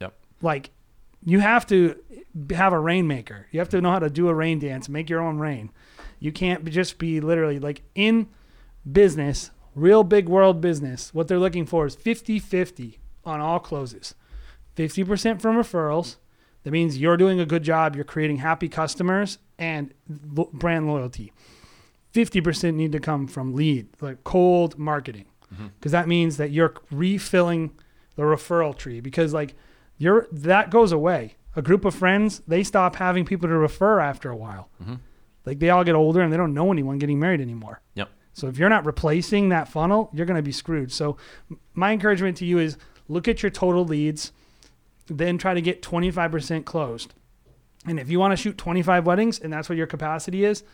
yep, 0.00 0.14
Like 0.42 0.70
you 1.24 1.38
have 1.40 1.66
to 1.68 1.96
have 2.50 2.72
a 2.72 2.78
rainmaker. 2.80 3.46
You 3.52 3.60
have 3.60 3.68
to 3.70 3.80
know 3.80 3.92
how 3.92 4.00
to 4.00 4.10
do 4.10 4.28
a 4.28 4.34
rain 4.34 4.58
dance, 4.58 4.88
make 4.88 5.08
your 5.08 5.20
own 5.20 5.38
rain. 5.38 5.70
You 6.18 6.32
can't 6.32 6.64
just 6.64 6.98
be 6.98 7.20
literally 7.20 7.58
like 7.60 7.82
in 7.94 8.28
business, 8.90 9.50
real 9.74 10.02
big 10.02 10.28
world 10.28 10.60
business. 10.60 11.14
What 11.14 11.28
they're 11.28 11.38
looking 11.38 11.66
for 11.66 11.86
is 11.86 11.94
50 11.94 12.38
50 12.38 12.98
on 13.24 13.40
all 13.40 13.60
closes 13.60 14.14
50% 14.76 15.40
from 15.40 15.56
referrals. 15.56 16.16
That 16.66 16.72
means 16.72 16.98
you're 16.98 17.16
doing 17.16 17.38
a 17.38 17.46
good 17.46 17.62
job. 17.62 17.94
You're 17.94 18.04
creating 18.04 18.38
happy 18.38 18.68
customers 18.68 19.38
and 19.56 19.94
lo- 20.34 20.50
brand 20.52 20.88
loyalty. 20.88 21.32
50% 22.12 22.74
need 22.74 22.90
to 22.90 22.98
come 22.98 23.28
from 23.28 23.54
lead, 23.54 23.86
like 24.00 24.24
cold 24.24 24.76
marketing. 24.76 25.26
Mm-hmm. 25.54 25.68
Because 25.78 25.92
that 25.92 26.08
means 26.08 26.38
that 26.38 26.50
you're 26.50 26.74
refilling 26.90 27.70
the 28.16 28.22
referral 28.24 28.76
tree 28.76 28.98
because 28.98 29.32
like 29.32 29.54
you're 29.96 30.26
that 30.32 30.70
goes 30.70 30.90
away. 30.90 31.36
A 31.54 31.62
group 31.62 31.84
of 31.84 31.94
friends, 31.94 32.42
they 32.48 32.64
stop 32.64 32.96
having 32.96 33.24
people 33.24 33.48
to 33.48 33.56
refer 33.56 34.00
after 34.00 34.28
a 34.28 34.36
while. 34.36 34.68
Mm-hmm. 34.82 34.94
Like 35.44 35.60
they 35.60 35.70
all 35.70 35.84
get 35.84 35.94
older 35.94 36.20
and 36.20 36.32
they 36.32 36.36
don't 36.36 36.52
know 36.52 36.72
anyone 36.72 36.98
getting 36.98 37.20
married 37.20 37.40
anymore. 37.40 37.80
yep, 37.94 38.10
So 38.32 38.48
if 38.48 38.58
you're 38.58 38.68
not 38.68 38.86
replacing 38.86 39.50
that 39.50 39.68
funnel, 39.68 40.10
you're 40.12 40.26
going 40.26 40.36
to 40.36 40.42
be 40.42 40.50
screwed. 40.50 40.90
So 40.90 41.16
my 41.74 41.92
encouragement 41.92 42.36
to 42.38 42.44
you 42.44 42.58
is 42.58 42.76
look 43.06 43.28
at 43.28 43.40
your 43.44 43.50
total 43.50 43.84
leads, 43.84 44.32
then 45.08 45.38
try 45.38 45.54
to 45.54 45.60
get 45.60 45.82
25% 45.82 46.64
closed. 46.64 47.14
And 47.86 48.00
if 48.00 48.10
you 48.10 48.18
want 48.18 48.32
to 48.32 48.36
shoot 48.36 48.58
25 48.58 49.06
weddings 49.06 49.38
and 49.38 49.52
that's 49.52 49.68
what 49.68 49.78
your 49.78 49.86
capacity 49.86 50.44
is, 50.44 50.64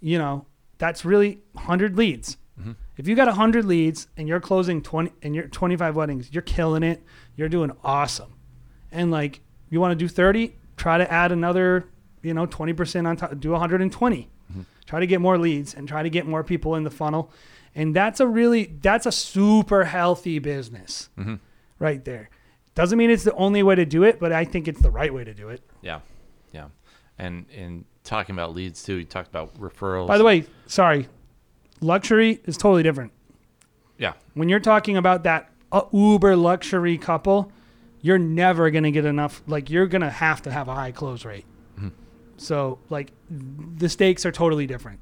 you 0.00 0.18
know, 0.18 0.46
that's 0.78 1.04
really 1.04 1.40
100 1.52 1.96
leads. 1.96 2.36
Mm-hmm. 2.60 2.72
If 2.96 3.08
you 3.08 3.16
got 3.16 3.26
100 3.26 3.64
leads 3.64 4.06
and 4.16 4.28
you're 4.28 4.40
closing 4.40 4.80
20 4.80 5.12
and 5.22 5.34
you're 5.34 5.48
25 5.48 5.96
weddings, 5.96 6.32
you're 6.32 6.42
killing 6.42 6.82
it. 6.82 7.02
You're 7.36 7.48
doing 7.48 7.72
awesome. 7.82 8.34
And 8.92 9.10
like 9.10 9.40
you 9.70 9.80
want 9.80 9.92
to 9.92 9.96
do 9.96 10.08
30, 10.08 10.56
try 10.76 10.98
to 10.98 11.12
add 11.12 11.32
another, 11.32 11.88
you 12.22 12.34
know, 12.34 12.46
20% 12.46 13.06
on 13.08 13.16
top, 13.16 13.38
do 13.40 13.50
120. 13.50 14.16
Mm-hmm. 14.52 14.60
Try 14.86 15.00
to 15.00 15.06
get 15.06 15.20
more 15.20 15.38
leads 15.38 15.74
and 15.74 15.88
try 15.88 16.02
to 16.02 16.10
get 16.10 16.26
more 16.26 16.44
people 16.44 16.76
in 16.76 16.84
the 16.84 16.90
funnel. 16.90 17.32
And 17.74 17.96
that's 17.96 18.20
a 18.20 18.26
really 18.26 18.76
that's 18.80 19.06
a 19.06 19.12
super 19.12 19.84
healthy 19.84 20.38
business. 20.38 21.08
Mm-hmm. 21.18 21.36
Right 21.80 22.04
there. 22.04 22.30
Doesn't 22.74 22.98
mean 22.98 23.10
it's 23.10 23.24
the 23.24 23.34
only 23.34 23.62
way 23.62 23.74
to 23.76 23.84
do 23.84 24.02
it, 24.02 24.18
but 24.18 24.32
I 24.32 24.44
think 24.44 24.66
it's 24.68 24.80
the 24.80 24.90
right 24.90 25.12
way 25.12 25.24
to 25.24 25.32
do 25.34 25.48
it. 25.48 25.62
yeah, 25.82 26.00
yeah. 26.52 26.66
And 27.18 27.46
in 27.50 27.84
talking 28.02 28.34
about 28.34 28.54
leads 28.54 28.82
too, 28.82 28.94
you 28.96 29.04
talked 29.04 29.28
about 29.28 29.54
referrals. 29.60 30.08
By 30.08 30.18
the 30.18 30.24
way, 30.24 30.44
sorry. 30.66 31.08
Luxury 31.80 32.40
is 32.44 32.56
totally 32.56 32.82
different. 32.82 33.12
yeah, 33.98 34.14
when 34.34 34.48
you're 34.48 34.60
talking 34.60 34.96
about 34.96 35.22
that 35.24 35.50
uh, 35.70 35.82
uber 35.92 36.34
luxury 36.36 36.98
couple, 36.98 37.52
you're 38.00 38.18
never 38.18 38.70
going 38.70 38.84
to 38.84 38.90
get 38.90 39.04
enough. 39.04 39.42
Like, 39.46 39.70
you're 39.70 39.86
going 39.86 40.02
to 40.02 40.10
have 40.10 40.42
to 40.42 40.50
have 40.50 40.68
a 40.68 40.74
high 40.74 40.92
close 40.92 41.24
rate. 41.24 41.44
So, 42.36 42.80
like, 42.90 43.12
the 43.30 43.88
stakes 43.88 44.26
are 44.26 44.32
totally 44.32 44.66
different. 44.66 44.98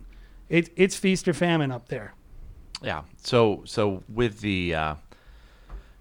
It, 0.51 0.69
it's 0.77 0.97
feast 0.97 1.27
or 1.27 1.33
famine 1.33 1.73
up 1.73 1.89
there. 1.89 2.13
Yeah. 2.83 3.03
So 3.23 3.63
so 3.65 4.03
with 4.07 4.41
the 4.41 4.75
uh, 4.75 4.95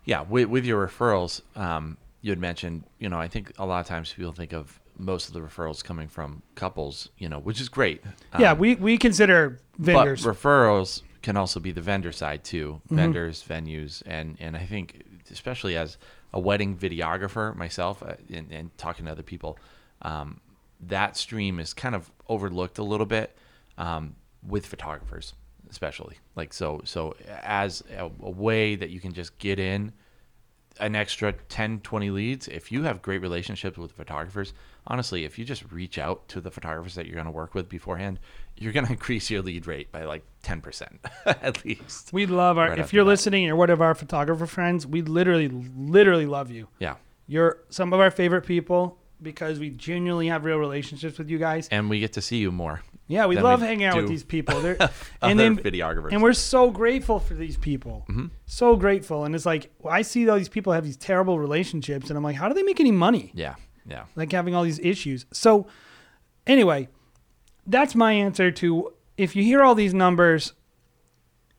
yeah 0.05 0.21
with 0.21 0.47
with 0.47 0.65
your 0.65 0.85
referrals, 0.87 1.41
um, 1.55 1.97
you 2.21 2.31
had 2.31 2.39
mentioned 2.39 2.83
you 2.99 3.09
know 3.09 3.19
I 3.19 3.27
think 3.27 3.53
a 3.57 3.65
lot 3.65 3.79
of 3.79 3.87
times 3.87 4.13
people 4.13 4.33
think 4.33 4.53
of 4.53 4.79
most 4.97 5.27
of 5.27 5.33
the 5.33 5.39
referrals 5.39 5.83
coming 5.83 6.07
from 6.07 6.43
couples, 6.55 7.09
you 7.17 7.27
know, 7.27 7.39
which 7.39 7.59
is 7.59 7.69
great. 7.69 8.03
yeah, 8.37 8.51
Um, 8.51 8.59
we, 8.59 8.75
we 8.75 8.97
consider 8.97 9.59
vendors. 9.79 10.23
But 10.23 10.36
referrals 10.36 11.01
can 11.21 11.37
also 11.37 11.59
be 11.59 11.71
the 11.71 11.82
vendor 11.82 12.11
side 12.11 12.43
too, 12.43 12.82
vendors, 12.89 13.43
venues, 13.47 14.03
and 14.05 14.37
and 14.39 14.55
I 14.55 14.65
think 14.65 15.03
especially 15.32 15.75
as 15.78 15.97
a 16.33 16.39
wedding 16.39 16.78
videographer 16.78 17.55
myself, 17.55 18.03
uh, 18.03 18.15
and, 18.33 18.51
and 18.51 18.78
talking 18.78 19.05
to 19.05 19.11
other 19.11 19.23
people, 19.23 19.57
um, 20.01 20.39
that 20.87 21.17
stream 21.17 21.59
is 21.59 21.73
kind 21.73 21.95
of 21.95 22.11
overlooked 22.28 22.78
a 22.78 22.83
little 22.83 23.05
bit 23.05 23.36
um, 23.78 24.15
with 24.45 24.65
photographers, 24.65 25.33
especially 25.71 26.17
like 26.35 26.53
so 26.53 26.81
so 26.83 27.15
as 27.41 27.81
a, 27.97 28.05
a 28.21 28.29
way 28.29 28.75
that 28.75 28.89
you 28.91 28.99
can 28.99 29.13
just 29.13 29.37
get 29.39 29.57
in 29.57 29.91
an 30.79 30.95
extra 30.95 31.31
10 31.33 31.79
20 31.79 32.09
leads 32.11 32.47
if 32.47 32.71
you 32.71 32.83
have 32.83 33.01
great 33.01 33.21
relationships 33.21 33.77
with 33.77 33.91
photographers 33.91 34.53
honestly 34.87 35.23
if 35.25 35.39
you 35.39 35.45
just 35.45 35.63
reach 35.71 35.97
out 35.97 36.27
to 36.27 36.39
the 36.41 36.51
photographers 36.51 36.95
that 36.95 37.05
you're 37.05 37.15
going 37.15 37.25
to 37.25 37.31
work 37.31 37.53
with 37.55 37.67
beforehand 37.69 38.19
you're 38.57 38.71
going 38.73 38.85
to 38.91 38.91
increase 38.91 39.29
your 39.29 39.41
lead 39.41 39.65
rate 39.65 39.91
by 39.91 40.03
like 40.03 40.23
10% 40.43 40.87
at 41.25 41.63
least 41.65 42.11
we 42.13 42.25
love 42.25 42.57
our, 42.57 42.69
right 42.69 42.79
if 42.79 42.93
you're 42.93 43.03
that. 43.03 43.09
listening, 43.09 43.43
you're 43.43 43.55
one 43.55 43.69
of 43.69 43.81
our 43.81 43.95
photographer 43.95 44.45
friends, 44.45 44.85
we 44.85 45.01
literally, 45.01 45.47
literally 45.49 46.25
love 46.25 46.51
you. 46.51 46.67
yeah 46.79 46.95
You're 47.27 47.59
some 47.69 47.93
of 47.93 47.99
our 47.99 48.11
favorite 48.11 48.45
people 48.45 48.97
because 49.21 49.59
we 49.59 49.69
genuinely 49.69 50.27
have 50.27 50.43
real 50.45 50.57
relationships 50.57 51.17
with 51.17 51.29
you 51.29 51.37
guys. 51.37 51.67
and 51.69 51.89
we 51.89 51.99
get 51.99 52.13
to 52.13 52.21
see 52.21 52.37
you 52.37 52.51
more 52.51 52.81
Yeah, 53.12 53.25
we 53.25 53.38
love 53.38 53.62
we 53.62 53.67
hanging 53.67 53.86
out 53.86 53.97
with 53.97 54.08
these 54.08 54.24
people. 54.24 54.62
They're, 54.62 54.78
and 55.21 55.39
then 55.39 55.58
videographers 55.58 56.12
And 56.12 56.24
we're 56.24 56.33
so 56.33 56.71
grateful 56.71 57.20
for 57.20 57.33
these 57.33 57.58
people. 57.58 58.05
Mm-hmm. 58.09 58.28
So 58.46 58.75
grateful. 58.75 59.25
And 59.25 59.36
it's 59.36 59.46
like, 59.46 59.71
I 59.88 60.01
see 60.01 60.28
all 60.29 60.38
these 60.38 60.50
people 60.50 60.74
have 60.74 60.83
these 60.83 60.97
terrible 60.97 61.38
relationships, 61.38 62.09
and 62.09 62.17
I'm 62.17 62.24
like, 62.24 62.38
how 62.38 62.47
do 62.47 62.54
they 62.54 62.63
make 62.63 62.79
any 62.79 62.92
money? 62.92 63.32
yeah 63.33 63.55
yeah 63.86 64.05
Like 64.16 64.32
having 64.32 64.55
all 64.55 64.63
these 64.63 64.79
issues. 64.79 65.25
So, 65.32 65.67
anyway, 66.47 66.88
that's 67.67 67.96
my 67.96 68.13
answer 68.13 68.51
to 68.51 68.93
if 69.17 69.36
you 69.36 69.43
hear 69.43 69.62
all 69.62 69.75
these 69.75 69.93
numbers, 69.93 70.54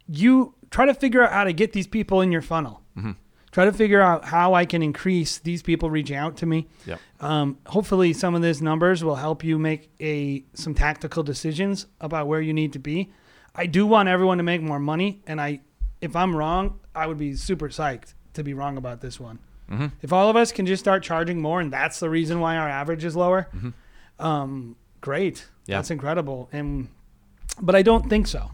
you 0.06 0.54
try 0.70 0.86
to 0.86 0.94
figure 0.94 1.22
out 1.22 1.32
how 1.32 1.44
to 1.44 1.52
get 1.52 1.72
these 1.72 1.86
people 1.86 2.20
in 2.20 2.32
your 2.32 2.42
funnel. 2.42 2.82
Mm-hmm. 2.96 3.12
Try 3.52 3.66
to 3.66 3.72
figure 3.72 4.00
out 4.00 4.24
how 4.24 4.54
I 4.54 4.64
can 4.64 4.82
increase 4.82 5.38
these 5.38 5.62
people 5.62 5.90
reaching 5.90 6.16
out 6.16 6.38
to 6.38 6.46
me. 6.46 6.68
Yep. 6.86 6.98
Um, 7.20 7.58
hopefully, 7.66 8.12
some 8.14 8.34
of 8.34 8.42
these 8.42 8.60
numbers 8.62 9.04
will 9.04 9.16
help 9.16 9.44
you 9.44 9.58
make 9.58 9.90
a 10.00 10.42
some 10.54 10.74
tactical 10.74 11.22
decisions 11.22 11.86
about 12.00 12.26
where 12.26 12.40
you 12.40 12.52
need 12.54 12.72
to 12.72 12.78
be. 12.78 13.12
I 13.54 13.66
do 13.66 13.86
want 13.86 14.08
everyone 14.08 14.38
to 14.38 14.42
make 14.42 14.62
more 14.62 14.78
money, 14.80 15.20
and 15.26 15.38
I, 15.40 15.60
if 16.00 16.16
I'm 16.16 16.34
wrong, 16.34 16.80
I 16.94 17.06
would 17.06 17.18
be 17.18 17.34
super 17.36 17.68
psyched 17.68 18.14
to 18.34 18.42
be 18.42 18.54
wrong 18.54 18.78
about 18.78 19.02
this 19.02 19.20
one. 19.20 19.38
hmm 19.68 19.88
If 20.00 20.12
all 20.14 20.30
of 20.30 20.36
us 20.36 20.50
can 20.52 20.64
just 20.64 20.82
start 20.82 21.02
charging 21.02 21.40
more, 21.42 21.60
and 21.60 21.70
that's 21.70 22.00
the 22.00 22.08
reason 22.08 22.40
why 22.40 22.56
our 22.56 22.68
average 22.68 23.04
is 23.04 23.14
lower, 23.14 23.48
Mhm. 23.54 23.74
um, 24.18 24.76
great. 25.02 25.46
Yeah. 25.66 25.76
That's 25.76 25.90
incredible. 25.90 26.48
And 26.52 26.88
but 27.60 27.74
I 27.76 27.82
don't 27.82 28.08
think 28.08 28.26
so. 28.26 28.50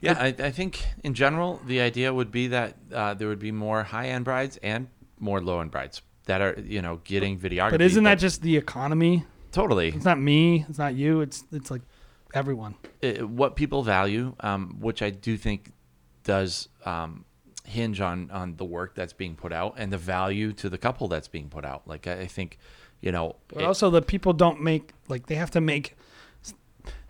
Yeah, 0.00 0.16
I, 0.18 0.26
I 0.26 0.50
think 0.50 0.84
in 1.02 1.14
general 1.14 1.60
the 1.66 1.80
idea 1.80 2.12
would 2.14 2.30
be 2.30 2.48
that 2.48 2.76
uh, 2.92 3.14
there 3.14 3.28
would 3.28 3.38
be 3.40 3.52
more 3.52 3.82
high-end 3.82 4.24
brides 4.24 4.56
and 4.62 4.88
more 5.18 5.40
low-end 5.40 5.70
brides 5.72 6.02
that 6.26 6.40
are 6.40 6.54
you 6.60 6.82
know 6.82 7.00
getting 7.04 7.38
videography. 7.38 7.70
But 7.72 7.82
isn't 7.82 8.04
that 8.04 8.18
just 8.18 8.42
the 8.42 8.56
economy? 8.56 9.24
totally 9.50 9.88
It's 9.88 10.04
not 10.04 10.20
me. 10.20 10.64
It's 10.68 10.78
not 10.78 10.94
you. 10.94 11.20
It's 11.22 11.44
it's 11.52 11.70
like 11.70 11.82
everyone. 12.34 12.74
uh, 13.02 13.26
what 13.26 13.56
people 13.56 13.82
value, 13.82 14.34
um, 14.40 14.76
which 14.80 15.00
I 15.02 15.10
do 15.10 15.36
think 15.36 15.72
does 16.24 16.68
um, 16.84 17.24
hinge 17.64 18.00
on 18.00 18.30
on 18.30 18.56
the 18.56 18.64
work 18.64 18.94
that's 18.94 19.12
being 19.14 19.34
put 19.36 19.52
out 19.52 19.74
and 19.78 19.92
the 19.92 19.98
value 19.98 20.52
to 20.54 20.68
the 20.68 20.78
couple 20.78 21.08
that's 21.08 21.28
being 21.28 21.48
put 21.48 21.64
out. 21.64 21.82
Like 21.88 22.06
I, 22.06 22.20
I 22.20 22.26
think, 22.26 22.58
you 23.00 23.10
know, 23.12 23.36
But 23.48 23.62
it- 23.62 23.64
also 23.66 23.90
the 23.90 24.02
people 24.02 24.32
don't 24.32 24.60
make 24.62 24.92
like 25.08 25.26
they 25.26 25.34
have 25.36 25.50
to 25.52 25.60
make 25.60 25.96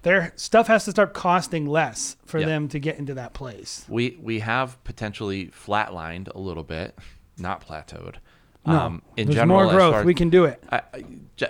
their 0.08 0.32
stuff 0.36 0.66
has 0.68 0.84
to 0.86 0.90
start 0.90 1.12
costing 1.12 1.66
less 1.66 2.16
for 2.24 2.38
Yeah. 2.40 2.46
them 2.46 2.68
to 2.68 2.78
get 2.78 2.98
into 2.98 3.14
that 3.14 3.34
place. 3.34 3.84
we 3.88 4.18
we 4.20 4.40
have 4.40 4.82
potentially 4.84 5.46
flatlined 5.48 6.34
a 6.34 6.38
little 6.38 6.64
bit, 6.64 6.96
not 7.36 7.66
plateaued. 7.66 8.16
No, 8.66 8.78
um, 8.78 9.02
in 9.16 9.26
there's 9.28 9.36
general, 9.36 9.62
more 9.64 9.70
growth. 9.72 9.92
far 9.94 10.04
we 10.04 10.14
can 10.14 10.30
do 10.30 10.44
it. 10.44 10.62
I, 10.70 10.82
I- 10.94 11.04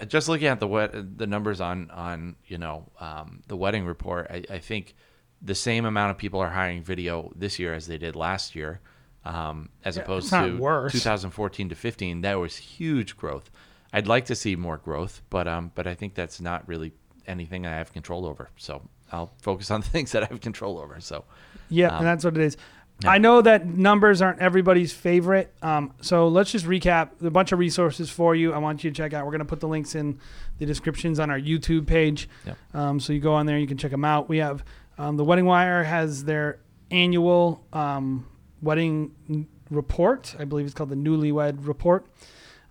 just 0.04 0.28
looking 0.28 0.46
at 0.48 0.60
the 0.60 0.66
wet, 0.68 0.92
the 1.18 1.26
numbers 1.26 1.60
on 1.60 1.90
on 1.90 2.36
you 2.46 2.58
know 2.58 2.84
um, 3.00 3.42
the 3.48 3.56
wedding 3.56 3.84
report, 3.86 4.26
I, 4.30 4.44
I 4.50 4.58
think 4.58 4.94
the 5.40 5.54
same 5.54 5.84
amount 5.84 6.10
of 6.10 6.18
people 6.18 6.40
are 6.40 6.50
hiring 6.50 6.82
video 6.82 7.32
this 7.36 7.58
year 7.58 7.72
as 7.74 7.86
they 7.86 7.96
did 7.96 8.14
last 8.16 8.54
year, 8.56 8.80
um, 9.24 9.68
as 9.84 9.96
Yeah, 9.96 10.02
opposed 10.02 10.30
to 10.30 10.58
worse. 10.58 10.92
2014 10.92 11.68
to 11.70 11.74
15. 11.74 12.20
That 12.22 12.34
was 12.40 12.56
huge 12.56 13.16
growth. 13.16 13.50
I'd 13.92 14.06
like 14.08 14.26
to 14.26 14.34
see 14.34 14.56
more 14.56 14.76
growth, 14.76 15.22
but 15.30 15.46
um, 15.48 15.70
but 15.74 15.86
I 15.86 15.94
think 15.94 16.14
that's 16.14 16.40
not 16.40 16.68
really 16.68 16.92
anything 17.28 17.66
I 17.66 17.76
have 17.76 17.92
control 17.92 18.26
over. 18.26 18.50
So 18.56 18.82
I'll 19.12 19.30
focus 19.42 19.70
on 19.70 19.82
things 19.94 20.12
that 20.12 20.22
I 20.24 20.26
have 20.26 20.40
control 20.40 20.78
over. 20.78 21.00
So 21.00 21.24
Yeah, 21.68 21.88
Um, 21.88 21.98
and 21.98 22.06
that's 22.06 22.24
what 22.24 22.36
it 22.36 22.42
is. 22.42 22.56
yeah. 23.02 23.10
I 23.10 23.18
know 23.18 23.40
that 23.42 23.66
numbers 23.66 24.20
aren't 24.22 24.40
everybody's 24.40 24.92
favorite. 24.92 25.52
Um, 25.62 25.92
so 26.00 26.28
let's 26.28 26.50
just 26.50 26.64
recap 26.66 27.22
a 27.24 27.30
bunch 27.30 27.52
of 27.52 27.58
resources 27.58 28.10
for 28.10 28.34
you. 28.34 28.52
I 28.52 28.58
want 28.58 28.82
you 28.82 28.90
to 28.90 28.96
check 28.96 29.12
out. 29.12 29.24
We're 29.24 29.32
going 29.32 29.38
to 29.40 29.44
put 29.44 29.60
the 29.60 29.68
links 29.68 29.94
in 29.94 30.18
the 30.58 30.66
descriptions 30.66 31.20
on 31.20 31.30
our 31.30 31.38
YouTube 31.38 31.86
page. 31.86 32.28
Yep. 32.46 32.56
Um, 32.74 33.00
so 33.00 33.12
you 33.12 33.20
go 33.20 33.34
on 33.34 33.46
there, 33.46 33.58
you 33.58 33.66
can 33.68 33.76
check 33.78 33.90
them 33.92 34.04
out. 34.04 34.28
We 34.28 34.38
have 34.38 34.64
um, 34.98 35.16
the 35.16 35.24
Wedding 35.24 35.44
Wire 35.44 35.84
has 35.84 36.24
their 36.24 36.58
annual 36.90 37.62
um, 37.72 38.26
wedding 38.62 39.46
report. 39.70 40.34
I 40.38 40.44
believe 40.44 40.64
it's 40.66 40.74
called 40.74 40.88
the 40.90 40.96
Newlywed 40.96 41.66
Report. 41.66 42.06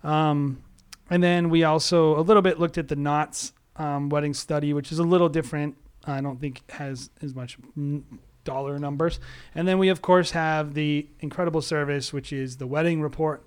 Um, 0.04 0.62
and 1.10 1.22
then 1.22 1.48
we 1.50 1.64
also 1.64 2.18
a 2.18 2.22
little 2.22 2.42
bit 2.42 2.58
looked 2.60 2.76
at 2.78 2.88
the 2.88 2.96
Knot's 2.96 3.52
um, 3.78 4.08
wedding 4.08 4.34
study, 4.34 4.72
which 4.72 4.92
is 4.92 4.98
a 4.98 5.04
little 5.04 5.28
different. 5.28 5.76
I 6.04 6.20
don't 6.20 6.40
think 6.40 6.68
has 6.70 7.10
as 7.22 7.34
much 7.34 7.58
dollar 8.44 8.78
numbers. 8.78 9.20
And 9.54 9.68
then 9.68 9.78
we 9.78 9.88
of 9.88 10.02
course 10.02 10.30
have 10.32 10.74
the 10.74 11.06
incredible 11.20 11.62
service, 11.62 12.12
which 12.12 12.32
is 12.32 12.56
the 12.56 12.66
wedding 12.66 13.02
report. 13.02 13.44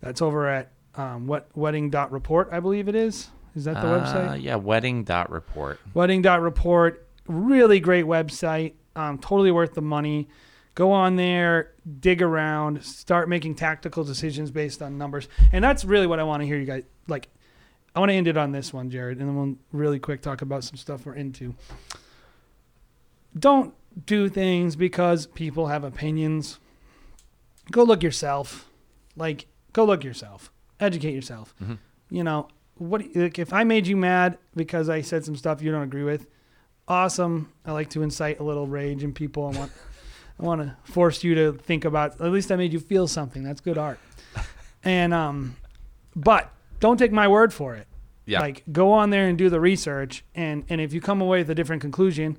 That's 0.00 0.22
over 0.22 0.48
at 0.48 0.72
um, 0.94 1.26
what 1.26 1.48
report 1.54 2.48
I 2.50 2.60
believe 2.60 2.88
it 2.88 2.94
is. 2.94 3.28
Is 3.54 3.64
that 3.64 3.80
the 3.80 3.88
uh, 3.88 4.00
website? 4.00 4.42
yeah, 4.42 4.56
wedding 4.56 5.04
dot 5.04 5.30
report. 5.30 5.80
Wedding 5.94 6.22
dot 6.22 6.40
report, 6.40 7.08
really 7.26 7.80
great 7.80 8.04
website. 8.04 8.74
Um, 8.96 9.18
totally 9.18 9.50
worth 9.50 9.74
the 9.74 9.82
money. 9.82 10.28
Go 10.74 10.92
on 10.92 11.16
there, 11.16 11.72
dig 11.98 12.22
around, 12.22 12.84
start 12.84 13.28
making 13.28 13.56
tactical 13.56 14.04
decisions 14.04 14.50
based 14.50 14.80
on 14.80 14.96
numbers. 14.96 15.28
And 15.52 15.62
that's 15.62 15.84
really 15.84 16.06
what 16.06 16.20
I 16.20 16.22
want 16.22 16.42
to 16.42 16.46
hear 16.46 16.56
you 16.56 16.66
guys 16.66 16.84
like. 17.08 17.28
I 17.98 18.00
want 18.00 18.10
to 18.10 18.14
end 18.14 18.28
it 18.28 18.36
on 18.36 18.52
this 18.52 18.72
one, 18.72 18.90
Jared, 18.90 19.18
and 19.18 19.28
then 19.28 19.34
we'll 19.36 19.56
really 19.72 19.98
quick 19.98 20.22
talk 20.22 20.40
about 20.40 20.62
some 20.62 20.76
stuff 20.76 21.04
we're 21.04 21.14
into. 21.14 21.56
Don't 23.36 23.74
do 24.06 24.28
things 24.28 24.76
because 24.76 25.26
people 25.26 25.66
have 25.66 25.82
opinions. 25.82 26.60
Go 27.72 27.82
look 27.82 28.04
yourself. 28.04 28.70
Like, 29.16 29.46
go 29.72 29.84
look 29.84 30.04
yourself. 30.04 30.52
Educate 30.78 31.12
yourself. 31.12 31.56
Mhm. 31.60 31.78
You 32.08 32.22
know, 32.22 32.46
what 32.76 33.02
like 33.16 33.36
if 33.40 33.52
I 33.52 33.64
made 33.64 33.88
you 33.88 33.96
mad 33.96 34.38
because 34.54 34.88
I 34.88 35.00
said 35.00 35.24
some 35.24 35.34
stuff 35.34 35.60
you 35.60 35.72
don't 35.72 35.82
agree 35.82 36.04
with, 36.04 36.28
awesome. 36.86 37.52
I 37.66 37.72
like 37.72 37.90
to 37.90 38.02
incite 38.02 38.38
a 38.38 38.44
little 38.44 38.68
rage 38.68 39.02
in 39.02 39.12
people. 39.12 39.50
I 39.52 39.58
want 39.58 39.72
I 40.38 40.44
want 40.44 40.60
to 40.60 40.76
force 40.84 41.24
you 41.24 41.34
to 41.34 41.52
think 41.54 41.84
about 41.84 42.20
at 42.20 42.30
least 42.30 42.52
I 42.52 42.54
made 42.56 42.72
you 42.72 42.78
feel 42.78 43.08
something. 43.08 43.42
That's 43.42 43.60
good 43.60 43.76
art. 43.76 43.98
And 44.84 45.12
um 45.12 45.56
but 46.14 46.52
don't 46.78 46.96
take 46.96 47.10
my 47.10 47.26
word 47.26 47.52
for 47.52 47.74
it. 47.74 47.87
Yeah. 48.28 48.40
Like 48.40 48.62
go 48.70 48.92
on 48.92 49.10
there 49.10 49.26
and 49.26 49.36
do 49.38 49.48
the 49.50 49.60
research 49.60 50.24
and 50.34 50.64
and 50.68 50.80
if 50.80 50.92
you 50.92 51.00
come 51.00 51.20
away 51.20 51.38
with 51.38 51.50
a 51.50 51.54
different 51.54 51.80
conclusion, 51.82 52.36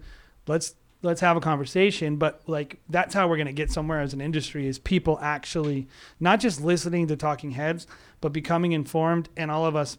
let's 0.47 0.75
let's 1.01 1.21
have 1.21 1.35
a 1.37 1.39
conversation, 1.41 2.17
but 2.17 2.41
like 2.47 2.79
that's 2.89 3.13
how 3.13 3.27
we're 3.27 3.37
going 3.37 3.47
to 3.47 3.53
get 3.53 3.71
somewhere 3.71 4.01
as 4.01 4.13
an 4.13 4.21
industry 4.21 4.67
is 4.67 4.77
people 4.79 5.17
actually 5.21 5.87
not 6.19 6.39
just 6.39 6.61
listening 6.61 7.07
to 7.07 7.15
talking 7.15 7.51
heads, 7.51 7.87
but 8.21 8.31
becoming 8.33 8.73
informed 8.73 9.29
and 9.37 9.49
all 9.49 9.65
of 9.65 9.75
us 9.77 9.97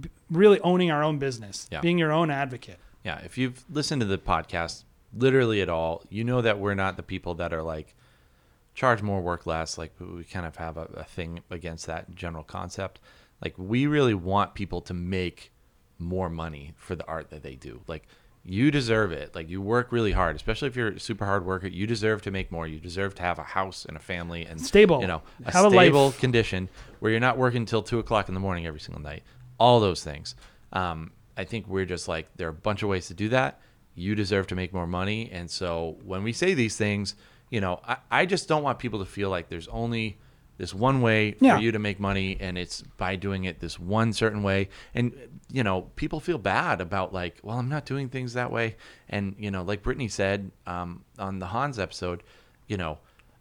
b- 0.00 0.08
really 0.30 0.60
owning 0.60 0.90
our 0.90 1.02
own 1.02 1.18
business, 1.18 1.68
Yeah. 1.70 1.80
being 1.80 1.98
your 1.98 2.12
own 2.12 2.30
advocate. 2.30 2.78
Yeah, 3.04 3.18
if 3.24 3.36
you've 3.36 3.64
listened 3.68 4.00
to 4.02 4.06
the 4.06 4.18
podcast 4.18 4.84
literally 5.12 5.60
at 5.60 5.68
all, 5.68 6.02
you 6.10 6.22
know 6.24 6.40
that 6.42 6.58
we're 6.60 6.74
not 6.74 6.96
the 6.96 7.02
people 7.02 7.34
that 7.34 7.52
are 7.52 7.62
like 7.62 7.94
charge 8.74 9.02
more, 9.02 9.20
work 9.20 9.46
less. 9.46 9.76
Like 9.76 9.92
we 9.98 10.24
kind 10.24 10.46
of 10.46 10.56
have 10.56 10.76
a, 10.76 10.88
a 10.94 11.04
thing 11.04 11.40
against 11.50 11.86
that 11.86 12.14
general 12.14 12.44
concept. 12.44 13.00
Like 13.42 13.54
we 13.58 13.86
really 13.86 14.14
want 14.14 14.54
people 14.54 14.80
to 14.82 14.94
make 14.94 15.52
more 15.98 16.28
money 16.28 16.72
for 16.76 16.94
the 16.94 17.06
art 17.06 17.30
that 17.30 17.42
they 17.42 17.54
do. 17.54 17.80
Like 17.86 18.06
you 18.44 18.70
deserve 18.70 19.12
it. 19.12 19.34
Like 19.34 19.48
you 19.48 19.60
work 19.60 19.90
really 19.90 20.12
hard, 20.12 20.36
especially 20.36 20.68
if 20.68 20.76
you're 20.76 20.88
a 20.88 21.00
super 21.00 21.24
hard 21.24 21.44
worker. 21.44 21.66
You 21.66 21.86
deserve 21.86 22.22
to 22.22 22.30
make 22.30 22.52
more. 22.52 22.66
You 22.66 22.78
deserve 22.78 23.14
to 23.16 23.22
have 23.22 23.38
a 23.38 23.42
house 23.42 23.84
and 23.84 23.96
a 23.96 24.00
family 24.00 24.46
and 24.46 24.60
Stable. 24.60 25.00
You 25.00 25.06
know, 25.08 25.22
a 25.44 25.52
Have 25.52 25.64
a 25.64 25.68
life. 25.68 25.86
stable 25.86 26.12
condition 26.12 26.68
where 27.00 27.10
you're 27.10 27.20
not 27.20 27.38
working 27.38 27.62
until 27.62 27.82
two 27.82 27.98
o'clock 27.98 28.28
in 28.28 28.34
the 28.34 28.40
morning 28.40 28.66
every 28.66 28.80
single 28.80 29.02
night. 29.02 29.22
All 29.58 29.80
those 29.80 30.04
things. 30.04 30.34
Um, 30.72 31.10
I 31.36 31.44
think 31.44 31.66
we're 31.66 31.84
just 31.86 32.08
like 32.08 32.28
there 32.36 32.46
are 32.46 32.50
a 32.50 32.54
bunch 32.54 32.82
of 32.82 32.88
ways 32.88 33.08
to 33.08 33.14
do 33.14 33.28
that. 33.30 33.60
You 33.94 34.14
deserve 34.14 34.46
to 34.48 34.54
make 34.54 34.72
more 34.74 34.86
money, 34.86 35.30
and 35.32 35.50
so 35.50 35.96
when 36.04 36.22
we 36.22 36.32
say 36.32 36.52
these 36.54 36.76
things, 36.76 37.14
you 37.50 37.60
know, 37.62 37.80
I, 37.86 37.96
I 38.10 38.26
just 38.26 38.46
don't 38.46 38.62
want 38.62 38.78
people 38.78 38.98
to 38.98 39.06
feel 39.06 39.30
like 39.30 39.48
there's 39.48 39.68
only 39.68 40.18
this 40.58 40.72
one 40.74 41.00
way 41.00 41.36
Yeah. 41.40 41.56
for 41.56 41.62
you 41.62 41.72
to 41.72 41.78
make 41.78 42.00
money, 42.00 42.36
and 42.40 42.56
it's 42.56 42.82
by 42.96 43.16
doing 43.16 43.44
it 43.44 43.60
this 43.60 43.78
one 43.78 44.12
certain 44.12 44.42
way. 44.42 44.68
And 44.94 45.12
you 45.52 45.62
know, 45.62 45.82
people 45.96 46.18
feel 46.20 46.38
bad 46.38 46.80
about 46.80 47.12
like, 47.12 47.38
well, 47.42 47.58
I'm 47.58 47.68
not 47.68 47.84
doing 47.86 48.08
things 48.08 48.32
that 48.34 48.50
way. 48.50 48.76
And 49.08 49.34
you 49.38 49.50
know, 49.50 49.62
like 49.62 49.82
Brittany 49.82 50.08
said 50.08 50.50
um, 50.66 51.04
on 51.18 51.38
the 51.38 51.46
Hans 51.46 51.78
episode, 51.78 52.22
you 52.66 52.76
know, 52.76 52.98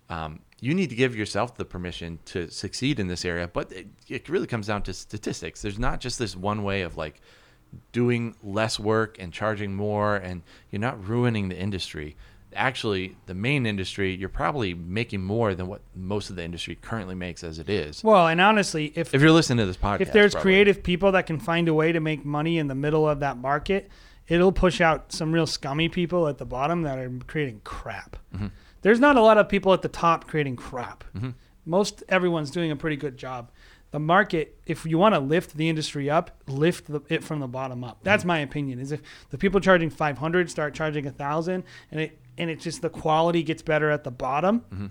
um, 0.10 0.42
you 0.60 0.74
need 0.74 0.90
to 0.90 0.96
give 0.96 1.16
yourself 1.16 1.56
the 1.56 1.66
permission 1.66 2.20
to 2.26 2.50
succeed 2.50 3.00
in 3.00 3.08
this 3.08 3.26
area. 3.26 3.48
But 3.48 3.72
it, 3.72 3.88
it 4.08 4.30
really 4.30 4.48
comes 4.48 4.68
down 4.68 4.84
to 4.84 4.94
statistics. 4.94 5.62
There's 5.62 5.80
not 5.80 6.00
just 6.00 6.20
this 6.20 6.36
one 6.36 6.64
way 6.64 6.82
of 6.82 6.96
like 6.96 7.22
doing 7.92 8.36
less 8.44 8.80
work 8.80 9.18
and 9.20 9.34
charging 9.34 9.76
more, 9.76 10.16
and 10.16 10.44
you're 10.70 10.80
not 10.80 11.06
ruining 11.08 11.50
the 11.50 11.58
industry. 11.58 12.16
Actually, 12.56 13.16
the 13.26 13.34
main 13.34 13.66
industry, 13.66 14.16
you're 14.16 14.30
probably 14.30 14.74
making 14.74 15.22
more 15.24 15.54
than 15.56 15.68
what 15.68 15.82
most 15.96 16.30
of 16.30 16.36
the 16.36 16.44
industry 16.44 16.76
currently 16.82 17.16
makes 17.16 17.44
as 17.44 17.60
it 17.60 17.70
is. 17.70 18.04
Well, 18.04 18.28
and 18.28 18.40
honestly, 18.42 18.92
if 18.96 19.14
If 19.14 19.22
you're 19.22 19.32
listening 19.32 19.58
to 19.60 19.66
this 19.66 19.78
podcast, 19.78 20.02
if 20.02 20.12
there's 20.14 20.34
probably. 20.34 20.52
creative 20.52 20.84
people 20.84 21.12
that 21.14 21.26
can 21.28 21.40
find 21.40 21.68
a 21.68 21.74
way 21.74 21.92
to 21.92 22.00
make 22.00 22.26
money 22.26 22.58
in 22.58 22.68
the 22.68 22.76
middle 22.76 23.08
of 23.08 23.20
that 23.20 23.38
market, 23.38 23.90
it'll 24.28 24.52
push 24.52 24.82
out 24.82 25.12
some 25.12 25.32
real 25.32 25.46
scummy 25.48 25.90
people 25.90 26.28
at 26.28 26.38
the 26.38 26.46
bottom 26.46 26.82
that 26.84 26.98
are 26.98 27.12
creating 27.28 27.62
crap. 27.64 28.18
Mm-hmm. 28.34 28.48
There's 28.82 29.00
not 29.00 29.16
a 29.16 29.22
lot 29.22 29.38
of 29.38 29.50
people 29.50 29.74
at 29.74 29.82
the 29.82 29.90
top 29.90 30.28
creating 30.28 30.56
crap. 30.56 31.04
Most 31.66 32.04
everyone's 32.10 32.52
doing 32.52 32.72
a 32.72 32.76
pretty 32.76 32.96
good 32.96 33.18
job. 33.18 33.52
The 33.92 34.00
market, 34.00 34.60
if 34.66 34.86
you 34.86 34.98
want 34.98 35.16
to 35.16 35.20
lift 35.20 35.56
the 35.56 35.70
industry 35.70 36.10
up, 36.10 36.32
lift 36.48 36.88
the, 36.88 37.02
it 37.08 37.24
from 37.24 37.40
the 37.40 37.48
bottom 37.48 37.84
up. 37.84 38.00
That's 38.04 38.22
Mm-hmm. 38.22 38.28
my 38.28 38.40
opinion. 38.40 38.80
Is 38.80 38.92
if 38.92 39.02
the 39.30 39.38
people 39.38 39.60
charging 39.62 39.90
500 39.90 40.50
start 40.52 40.74
charging 40.74 41.08
a 41.08 41.12
thousand, 41.12 41.64
and 41.92 42.02
it 42.02 42.20
and 42.38 42.50
it's 42.50 42.64
just 42.64 42.82
the 42.82 42.90
quality 42.90 43.44
gets 43.44 43.62
better 43.62 43.90
at 43.90 44.04
the 44.04 44.12
bottom 44.12 44.62
Mm-hmm. 44.74 44.86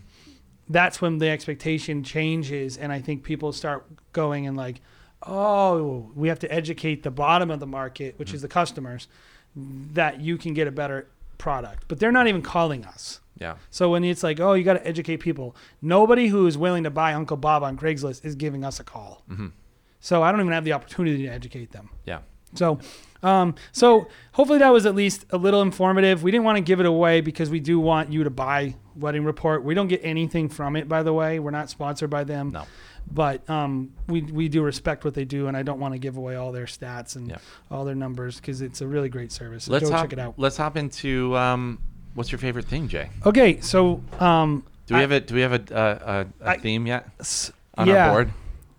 that's 0.68 1.00
when 1.02 1.18
the 1.18 1.28
expectation 1.28 2.02
changes 2.02 2.76
and 2.76 2.92
i 2.92 3.00
think 3.00 3.22
people 3.22 3.52
start 3.52 3.84
going 4.12 4.46
and 4.46 4.56
like 4.56 4.80
oh 5.26 6.10
we 6.14 6.28
have 6.28 6.38
to 6.38 6.52
educate 6.52 7.02
the 7.02 7.10
bottom 7.10 7.50
of 7.50 7.60
the 7.60 7.66
market 7.66 8.18
which 8.18 8.32
is 8.34 8.42
the 8.42 8.48
customers 8.48 9.08
that 9.56 10.20
you 10.20 10.36
can 10.36 10.52
get 10.52 10.66
a 10.66 10.72
better 10.72 11.06
product. 11.38 11.84
But 11.88 11.98
they're 12.00 12.12
not 12.12 12.26
even 12.26 12.42
calling 12.42 12.84
us. 12.84 13.20
Yeah, 13.38 13.56
so 13.70 13.90
when 13.90 14.04
it's 14.04 14.22
like 14.22 14.38
oh 14.40 14.52
you 14.54 14.62
got 14.64 14.74
to 14.74 14.86
educate 14.86 15.18
people 15.18 15.54
nobody 15.82 16.28
who 16.28 16.46
is 16.46 16.56
willing 16.56 16.84
to 16.84 16.90
buy 16.90 17.12
uncle 17.14 17.36
bob 17.36 17.62
on 17.62 17.76
craigslist 17.76 18.24
is 18.24 18.34
giving 18.36 18.64
us 18.64 18.78
a 18.80 18.84
call. 18.84 19.22
Mhm. 19.30 19.50
so 20.00 20.22
i 20.22 20.30
don't 20.30 20.40
even 20.40 20.52
have 20.52 20.64
the 20.64 20.72
opportunity 20.72 21.22
to 21.24 21.28
educate 21.28 21.72
them. 21.72 21.90
Yeah, 22.04 22.20
so, 22.54 22.78
um, 23.22 23.54
so 23.72 24.08
hopefully 24.32 24.58
that 24.58 24.70
was 24.72 24.86
at 24.86 24.94
least 24.94 25.24
a 25.30 25.36
little 25.38 25.62
informative. 25.62 26.22
We 26.22 26.30
didn't 26.30 26.44
want 26.44 26.56
to 26.56 26.62
give 26.62 26.80
it 26.80 26.86
away 26.86 27.20
because 27.20 27.50
we 27.50 27.60
do 27.60 27.80
want 27.80 28.12
you 28.12 28.24
to 28.24 28.30
buy 28.30 28.74
Wedding 28.96 29.24
Report. 29.24 29.64
We 29.64 29.74
don't 29.74 29.88
get 29.88 30.00
anything 30.04 30.48
from 30.48 30.76
it, 30.76 30.88
by 30.88 31.02
the 31.02 31.12
way. 31.12 31.38
We're 31.38 31.50
not 31.50 31.70
sponsored 31.70 32.10
by 32.10 32.24
them. 32.24 32.50
No. 32.52 32.64
But 33.10 33.48
um, 33.50 33.92
we 34.08 34.22
we 34.22 34.48
do 34.48 34.62
respect 34.62 35.04
what 35.04 35.12
they 35.12 35.26
do, 35.26 35.46
and 35.46 35.56
I 35.56 35.62
don't 35.62 35.78
want 35.78 35.92
to 35.92 35.98
give 35.98 36.16
away 36.16 36.36
all 36.36 36.52
their 36.52 36.64
stats 36.64 37.16
and 37.16 37.28
Yeah. 37.28 37.36
all 37.70 37.84
their 37.84 37.94
numbers 37.94 38.36
because 38.40 38.62
it's 38.62 38.80
a 38.80 38.86
really 38.86 39.10
great 39.10 39.30
service. 39.30 39.64
So 39.64 39.72
Let's 39.72 39.84
go 39.90 39.92
hop, 39.94 40.04
check 40.04 40.12
it 40.14 40.18
out. 40.18 40.34
Let's 40.38 40.56
hop 40.56 40.76
into 40.78 41.36
um, 41.36 41.78
what's 42.14 42.32
your 42.32 42.38
favorite 42.38 42.64
thing, 42.66 42.88
Jay? 42.88 43.10
Okay, 43.26 43.60
so 43.60 44.02
um, 44.20 44.64
Do 44.86 44.94
we 44.94 44.98
I- 44.98 45.00
have 45.02 45.12
a 45.12 45.20
Do 45.20 45.34
we 45.34 45.42
have 45.42 45.52
a 45.52 45.62
a, 45.70 45.82
a, 45.82 46.26
a 46.46 46.50
I- 46.52 46.56
theme 46.58 46.86
yet 46.86 47.06
on 47.76 47.88
yeah. 47.88 48.06
our 48.06 48.10
board? 48.12 48.30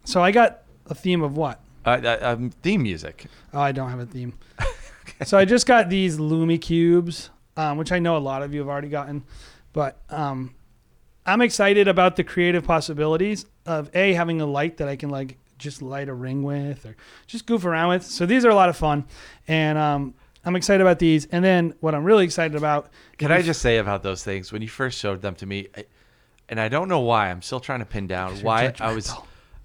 So 0.06 0.23
I 0.23 0.31
got 0.31 0.64
a 0.88 0.95
theme 0.95 1.22
of 1.22 1.38
what? 1.38 1.60
Uh, 1.85 2.01
uh, 2.03 2.17
um, 2.21 2.49
theme 2.49 2.83
music. 2.83 3.25
Oh, 3.53 3.59
I 3.61 3.71
don't 3.71 3.89
have 3.89 3.99
a 3.99 4.05
theme. 4.05 4.37
So 5.23 5.37
I 5.37 5.45
just 5.45 5.65
got 5.65 5.89
these 5.89 6.19
Lume 6.19 6.57
Cubes, 6.57 7.29
um, 7.55 7.77
which 7.77 7.91
I 7.91 7.99
know 7.99 8.17
a 8.17 8.19
lot 8.19 8.41
of 8.41 8.53
you 8.53 8.59
have 8.59 8.67
already 8.67 8.89
gotten, 8.89 9.23
but 9.71 10.01
um, 10.09 10.55
I'm 11.25 11.41
excited 11.41 11.87
about 11.87 12.15
the 12.15 12.23
creative 12.23 12.65
possibilities 12.65 13.45
of 13.65 13.89
a 13.95 14.13
having 14.13 14.41
a 14.41 14.45
light 14.45 14.77
that 14.77 14.89
I 14.89 14.95
can 14.95 15.09
like 15.09 15.37
just 15.57 15.81
light 15.81 16.09
a 16.09 16.13
ring 16.13 16.43
with 16.43 16.85
or 16.85 16.97
just 17.27 17.45
goof 17.45 17.65
around 17.65 17.89
with. 17.89 18.03
So 18.03 18.25
these 18.25 18.43
are 18.45 18.49
a 18.49 18.55
lot 18.55 18.67
of 18.67 18.75
fun, 18.75 19.05
and 19.47 19.77
um, 19.77 20.15
I'm 20.43 20.55
excited 20.55 20.81
about 20.81 20.99
these. 20.99 21.27
And 21.27 21.45
then 21.45 21.73
what 21.79 21.95
I'm 21.95 22.03
really 22.03 22.25
excited 22.25 22.55
about. 22.55 22.89
Can 23.17 23.31
I 23.31 23.41
just 23.41 23.61
say 23.61 23.77
about 23.77 24.03
those 24.03 24.23
things 24.23 24.51
when 24.51 24.61
you 24.61 24.67
first 24.67 24.99
showed 24.99 25.21
them 25.21 25.35
to 25.35 25.45
me, 25.45 25.67
I, 25.77 25.85
and 26.49 26.59
I 26.59 26.67
don't 26.67 26.89
know 26.89 26.99
why. 26.99 27.29
I'm 27.31 27.41
still 27.41 27.59
trying 27.61 27.79
to 27.79 27.85
pin 27.85 28.07
down 28.07 28.35
why 28.41 28.73
I 28.79 28.93
was. 28.93 29.13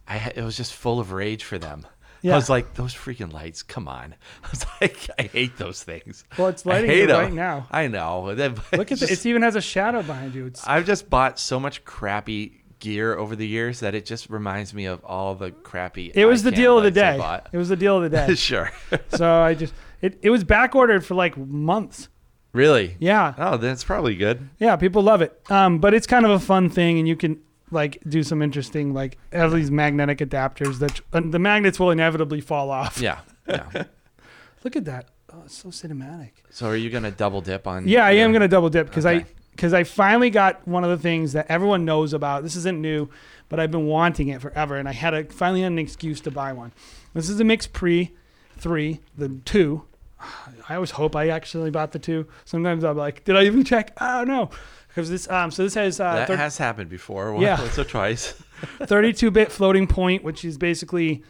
I 0.06 0.32
it 0.34 0.42
was 0.42 0.56
just 0.56 0.74
full 0.74 1.00
of 1.00 1.12
rage 1.12 1.44
for 1.44 1.58
them. 1.58 1.86
Yeah. 2.22 2.32
I 2.32 2.36
was 2.36 2.50
like, 2.50 2.74
those 2.74 2.94
freaking 2.94 3.32
lights, 3.32 3.62
come 3.62 3.88
on. 3.88 4.14
I 4.44 4.48
was 4.50 4.66
like, 4.80 5.08
I 5.18 5.22
hate 5.22 5.56
those 5.56 5.82
things. 5.82 6.24
Well, 6.38 6.48
it's 6.48 6.66
lighting 6.66 6.90
hate 6.90 7.10
right 7.10 7.32
now. 7.32 7.66
I 7.70 7.86
know. 7.86 8.22
Look 8.72 8.92
at 8.92 9.02
it. 9.02 9.10
It 9.10 9.26
even 9.26 9.42
has 9.42 9.56
a 9.56 9.60
shadow 9.60 10.02
behind 10.02 10.34
you. 10.34 10.46
It's 10.46 10.66
I've 10.66 10.86
just 10.86 11.08
bought 11.10 11.38
so 11.38 11.58
much 11.58 11.84
crappy 11.84 12.56
gear 12.78 13.14
over 13.16 13.36
the 13.36 13.46
years 13.46 13.80
that 13.80 13.94
it 13.94 14.06
just 14.06 14.30
reminds 14.30 14.72
me 14.72 14.86
of 14.86 15.04
all 15.04 15.34
the 15.34 15.50
crappy. 15.50 16.10
it 16.14 16.24
was 16.24 16.42
the 16.42 16.50
deal 16.50 16.78
of 16.78 16.84
the 16.84 16.90
day. 16.90 17.20
It 17.52 17.58
was 17.58 17.68
the 17.68 17.76
deal 17.76 18.02
of 18.02 18.10
the 18.10 18.10
day. 18.26 18.34
sure. 18.34 18.70
so 19.10 19.40
I 19.42 19.54
just 19.54 19.74
it, 20.00 20.18
it 20.22 20.30
was 20.30 20.44
back 20.44 20.74
ordered 20.74 21.04
for 21.04 21.14
like 21.14 21.36
months. 21.36 22.08
really? 22.52 22.96
Yeah. 22.98 23.34
Oh, 23.36 23.56
that's 23.58 23.84
probably 23.84 24.16
good. 24.16 24.48
Yeah, 24.58 24.76
people 24.76 25.02
love 25.02 25.20
it. 25.22 25.38
Um, 25.50 25.78
but 25.78 25.92
it's 25.94 26.06
kind 26.06 26.24
of 26.24 26.30
a 26.32 26.38
fun 26.40 26.70
thing, 26.70 26.98
and 26.98 27.06
you 27.06 27.16
can 27.16 27.40
like 27.70 27.98
do 28.08 28.22
some 28.22 28.42
interesting 28.42 28.92
like 28.92 29.18
have 29.32 29.52
these 29.52 29.70
magnetic 29.70 30.18
adapters 30.18 30.78
that 30.78 31.00
and 31.12 31.32
the 31.32 31.38
magnets 31.38 31.78
will 31.78 31.90
inevitably 31.90 32.40
fall 32.40 32.70
off. 32.70 33.00
Yeah. 33.00 33.20
Yeah. 33.48 33.84
Look 34.64 34.76
at 34.76 34.84
that. 34.84 35.08
Oh, 35.32 35.42
it's 35.44 35.56
so 35.56 35.68
cinematic. 35.68 36.30
so 36.50 36.68
are 36.68 36.76
you 36.76 36.90
gonna 36.90 37.10
double 37.10 37.40
dip 37.40 37.66
on? 37.66 37.86
Yeah, 37.86 38.04
I 38.04 38.12
am 38.12 38.32
gonna 38.32 38.48
double 38.48 38.68
dip 38.68 38.88
because 38.88 39.06
I 39.06 39.24
because 39.52 39.72
I 39.72 39.84
finally 39.84 40.30
got 40.30 40.66
one 40.66 40.84
of 40.84 40.90
the 40.90 40.98
things 40.98 41.32
that 41.34 41.46
everyone 41.48 41.84
knows 41.84 42.12
about. 42.12 42.42
This 42.42 42.56
isn't 42.56 42.80
new, 42.80 43.08
but 43.48 43.60
I've 43.60 43.70
been 43.70 43.86
wanting 43.86 44.28
it 44.28 44.40
forever, 44.40 44.76
and 44.76 44.88
I 44.88 44.92
had 44.92 45.14
a 45.14 45.24
finally 45.24 45.62
had 45.62 45.72
an 45.72 45.78
excuse 45.78 46.20
to 46.22 46.30
buy 46.30 46.52
one. 46.52 46.72
This 47.14 47.28
is 47.28 47.40
a 47.40 47.44
MixPre 47.44 48.10
three, 48.56 49.00
the 49.16 49.28
two. 49.44 49.84
I 50.68 50.74
always 50.74 50.92
hope 50.92 51.14
I 51.14 51.28
actually 51.28 51.70
bought 51.70 51.92
the 51.92 51.98
two. 51.98 52.26
Sometimes 52.44 52.84
I'm 52.84 52.96
like, 52.96 53.24
did 53.24 53.36
I 53.36 53.44
even 53.44 53.64
check? 53.64 53.92
Oh 54.00 54.24
no, 54.24 54.50
because 54.90 55.08
this 55.08 55.28
um 55.30 55.50
so 55.50 55.62
this 55.64 55.74
has 55.74 55.98
uh, 56.00 56.14
That 56.14 56.28
thir- 56.28 56.36
has 56.36 56.58
happened 56.58 56.90
before. 56.90 57.34
Yeah. 57.40 57.60
Once 57.60 57.78
or 57.78 57.84
twice. 57.84 58.32
32 58.82 59.30
bit 59.30 59.50
floating 59.50 59.86
point, 59.86 60.22
which 60.22 60.44
is 60.44 60.58
basically 60.58 61.22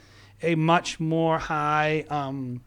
a 0.43 0.55
much 0.57 0.99
more 0.99 1.39
high 1.39 2.05
um, 2.11 2.63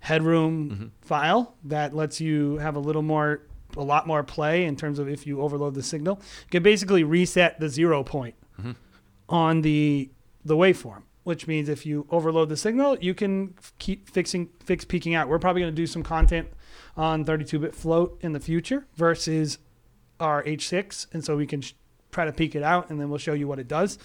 headroom 0.00 0.70
Mm-hmm. 0.70 0.86
file 1.02 1.54
that 1.64 1.94
lets 1.94 2.20
you 2.20 2.56
have 2.58 2.74
a 2.76 2.80
little 2.80 3.02
more, 3.02 3.42
a 3.76 3.82
lot 3.82 4.06
more 4.06 4.22
play 4.24 4.64
in 4.64 4.74
terms 4.76 4.98
of 4.98 5.08
if 5.08 5.26
you 5.26 5.40
overload 5.40 5.74
the 5.74 5.82
signal. 5.82 6.20
You 6.46 6.50
can 6.50 6.62
basically 6.62 7.04
reset 7.04 7.60
the 7.60 7.68
zero 7.68 8.02
point 8.02 8.34
Mm-hmm. 8.58 8.72
on 9.28 9.60
the 9.62 10.10
the 10.44 10.56
waveform. 10.56 11.02
Which 11.24 11.46
means 11.46 11.68
if 11.68 11.84
you 11.84 12.06
overload 12.10 12.48
the 12.48 12.56
signal, 12.56 12.96
you 13.00 13.12
can 13.12 13.54
keep 13.78 14.08
fixing 14.08 14.48
fix 14.64 14.86
peaking 14.86 15.14
out. 15.14 15.28
We're 15.28 15.38
probably 15.38 15.60
going 15.60 15.74
to 15.74 15.76
do 15.76 15.86
some 15.86 16.02
content 16.02 16.48
on 16.96 17.22
32-bit 17.26 17.74
float 17.74 18.18
in 18.22 18.32
the 18.32 18.40
future 18.40 18.86
versus 18.96 19.58
our 20.20 20.42
H6, 20.44 21.06
and 21.12 21.24
so 21.24 21.36
we 21.36 21.46
can 21.46 21.60
sh- 21.60 21.74
try 22.12 22.24
to 22.24 22.32
peek 22.32 22.54
it 22.54 22.62
out, 22.62 22.90
and 22.90 23.00
then 23.00 23.08
we'll 23.08 23.18
show 23.18 23.32
you 23.34 23.46
what 23.48 23.58
it 23.58 23.68
does. 23.68 23.98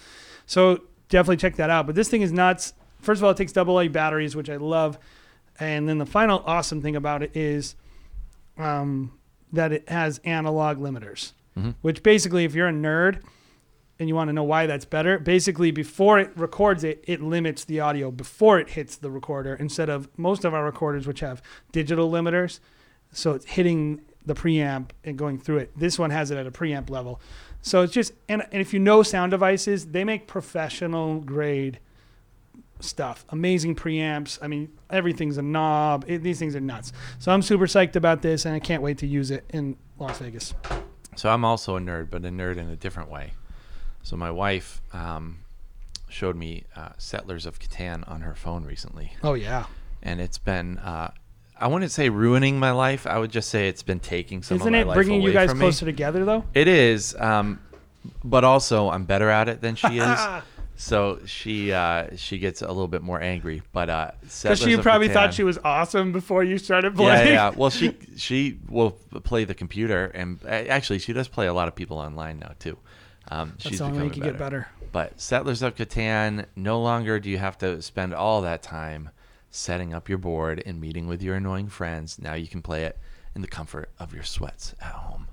So 0.46 0.82
definitely 1.08 1.36
check 1.38 1.56
that 1.56 1.70
out. 1.70 1.86
But 1.86 1.94
this 1.94 2.08
thing 2.08 2.22
is 2.22 2.32
nuts. 2.32 2.74
First 3.00 3.20
of 3.20 3.24
all, 3.24 3.30
it 3.30 3.36
takes 3.36 3.56
AA 3.56 3.88
batteries, 3.88 4.34
which 4.36 4.48
I 4.50 4.56
love, 4.56 4.98
and 5.60 5.88
then 5.88 5.98
the 5.98 6.06
final 6.06 6.42
awesome 6.46 6.80
thing 6.82 6.96
about 6.96 7.22
it 7.22 7.36
is 7.36 7.76
um, 8.56 9.12
that 9.52 9.72
it 9.72 9.88
has 9.88 10.20
analog 10.24 10.78
limiters, 10.78 11.32
Mhm. 11.58 11.74
which 11.82 12.02
basically, 12.02 12.44
if 12.44 12.54
you're 12.54 12.68
a 12.68 12.72
nerd 12.72 13.20
and 13.98 14.08
you 14.08 14.14
want 14.14 14.28
to 14.28 14.32
know 14.32 14.42
why 14.44 14.66
that's 14.66 14.84
better, 14.84 15.18
basically 15.18 15.70
before 15.70 16.18
it 16.18 16.30
records 16.36 16.82
it, 16.84 17.04
it 17.06 17.20
limits 17.20 17.64
the 17.64 17.80
audio 17.80 18.10
before 18.10 18.58
it 18.58 18.70
hits 18.70 18.96
the 18.96 19.10
recorder 19.10 19.54
instead 19.54 19.88
of 19.88 20.08
most 20.16 20.44
of 20.44 20.52
our 20.54 20.64
recorders, 20.64 21.06
which 21.06 21.20
have 21.20 21.42
digital 21.72 22.10
limiters. 22.10 22.60
So 23.12 23.32
it's 23.32 23.44
hitting 23.46 24.00
the 24.26 24.34
preamp 24.34 24.90
and 25.04 25.18
going 25.18 25.38
through 25.38 25.58
it. 25.58 25.78
This 25.78 25.98
one 25.98 26.10
has 26.10 26.30
it 26.30 26.38
at 26.38 26.46
a 26.46 26.50
preamp 26.50 26.90
level. 26.90 27.20
So 27.62 27.82
it's 27.82 27.92
just, 27.92 28.12
and, 28.28 28.42
and 28.52 28.60
if 28.60 28.72
you 28.72 28.78
know 28.78 29.02
sound 29.02 29.30
devices, 29.30 29.86
they 29.86 30.04
make 30.04 30.26
professional 30.26 31.20
grade 31.20 31.78
stuff. 32.80 33.24
Amazing 33.30 33.76
preamps. 33.76 34.38
I 34.42 34.48
mean, 34.48 34.70
everything's 34.90 35.38
a 35.38 35.42
knob. 35.42 36.04
It, 36.06 36.22
these 36.22 36.38
things 36.38 36.54
are 36.54 36.60
nuts. 36.60 36.92
So 37.18 37.32
I'm 37.32 37.42
super 37.42 37.66
psyched 37.66 37.96
about 37.96 38.22
this, 38.22 38.44
and 38.44 38.54
I 38.54 38.60
can't 38.60 38.82
wait 38.82 38.98
to 38.98 39.06
use 39.06 39.30
it 39.30 39.44
in 39.50 39.76
Las 39.98 40.18
Vegas. 40.18 40.54
So 41.16 41.30
I'm 41.30 41.44
also 41.44 41.76
a 41.76 41.80
nerd, 41.80 42.10
but 42.10 42.24
a 42.24 42.28
nerd 42.28 42.56
in 42.56 42.68
a 42.68 42.76
different 42.76 43.10
way. 43.10 43.32
So 44.02 44.16
my 44.16 44.30
wife 44.30 44.82
um, 44.92 45.38
showed 46.08 46.36
me 46.36 46.64
uh, 46.76 46.90
Settlers 46.98 47.46
of 47.46 47.58
Catan 47.58 48.08
on 48.10 48.20
her 48.22 48.34
phone 48.34 48.64
recently, 48.64 49.12
Oh 49.22 49.34
yeah, 49.34 49.66
and 50.02 50.20
it's 50.20 50.38
been. 50.38 50.78
Uh, 50.78 51.12
I 51.64 51.66
wouldn't 51.66 51.92
say 51.92 52.10
ruining 52.10 52.58
my 52.58 52.72
life. 52.72 53.06
I 53.06 53.16
would 53.18 53.30
just 53.30 53.48
say 53.48 53.68
it's 53.68 53.82
been 53.82 53.98
taking 53.98 54.42
some 54.42 54.56
isn't 54.56 54.74
of 54.74 54.86
my 54.86 54.92
it 54.92 54.94
bringing 54.94 55.22
you 55.22 55.32
guys 55.32 55.48
from 55.48 55.60
me. 55.60 55.62
closer 55.62 55.86
together 55.86 56.26
though? 56.26 56.44
It 56.52 56.68
is, 56.68 57.16
um, 57.18 57.58
but 58.22 58.44
also 58.44 58.90
I'm 58.90 59.04
better 59.06 59.30
at 59.30 59.48
it 59.48 59.62
than 59.62 59.74
she 59.74 59.86
is. 59.98 60.20
so 60.76 61.20
she 61.24 61.72
uh, 61.72 62.14
she 62.16 62.36
gets 62.36 62.60
a 62.60 62.68
little 62.68 62.86
bit 62.86 63.00
more 63.00 63.18
angry. 63.18 63.62
But 63.72 63.88
uh, 63.88 64.10
Because 64.20 64.60
she 64.60 64.76
probably 64.76 65.08
thought 65.08 65.32
she 65.32 65.42
was 65.42 65.56
awesome 65.64 66.12
before 66.12 66.44
you 66.44 66.58
started 66.58 66.96
playing. 66.96 67.28
yeah. 67.28 67.32
yeah. 67.32 67.48
Well, 67.56 67.70
she 67.70 67.96
she 68.18 68.58
will 68.68 68.90
play 68.90 69.44
the 69.44 69.54
computer, 69.54 70.12
and 70.14 70.40
uh, 70.44 70.48
actually 70.48 70.98
she 70.98 71.14
does 71.14 71.28
play 71.28 71.46
a 71.46 71.54
lot 71.54 71.66
of 71.66 71.74
people 71.74 71.96
online 71.96 72.40
now 72.40 72.52
too. 72.58 72.76
Um, 73.30 73.54
That's 73.56 73.70
she's 73.70 73.80
only 73.80 73.92
becoming 73.94 74.08
you 74.14 74.20
can 74.20 74.32
get 74.32 74.38
better. 74.38 74.68
But 74.92 75.18
Settlers 75.18 75.62
of 75.62 75.76
Catan, 75.76 76.44
no 76.56 76.82
longer 76.82 77.18
do 77.18 77.30
you 77.30 77.38
have 77.38 77.56
to 77.58 77.80
spend 77.80 78.12
all 78.12 78.42
that 78.42 78.62
time 78.62 79.08
setting 79.54 79.94
up 79.94 80.08
your 80.08 80.18
board 80.18 80.60
and 80.66 80.80
meeting 80.80 81.06
with 81.06 81.22
your 81.22 81.36
annoying 81.36 81.68
friends. 81.68 82.18
Now 82.18 82.34
you 82.34 82.48
can 82.48 82.60
play 82.60 82.84
it 82.84 82.98
in 83.36 83.40
the 83.40 83.46
comfort 83.48 83.88
of 84.00 84.12
your 84.12 84.24
sweats 84.24 84.74
at 84.80 84.92
home. 84.92 85.28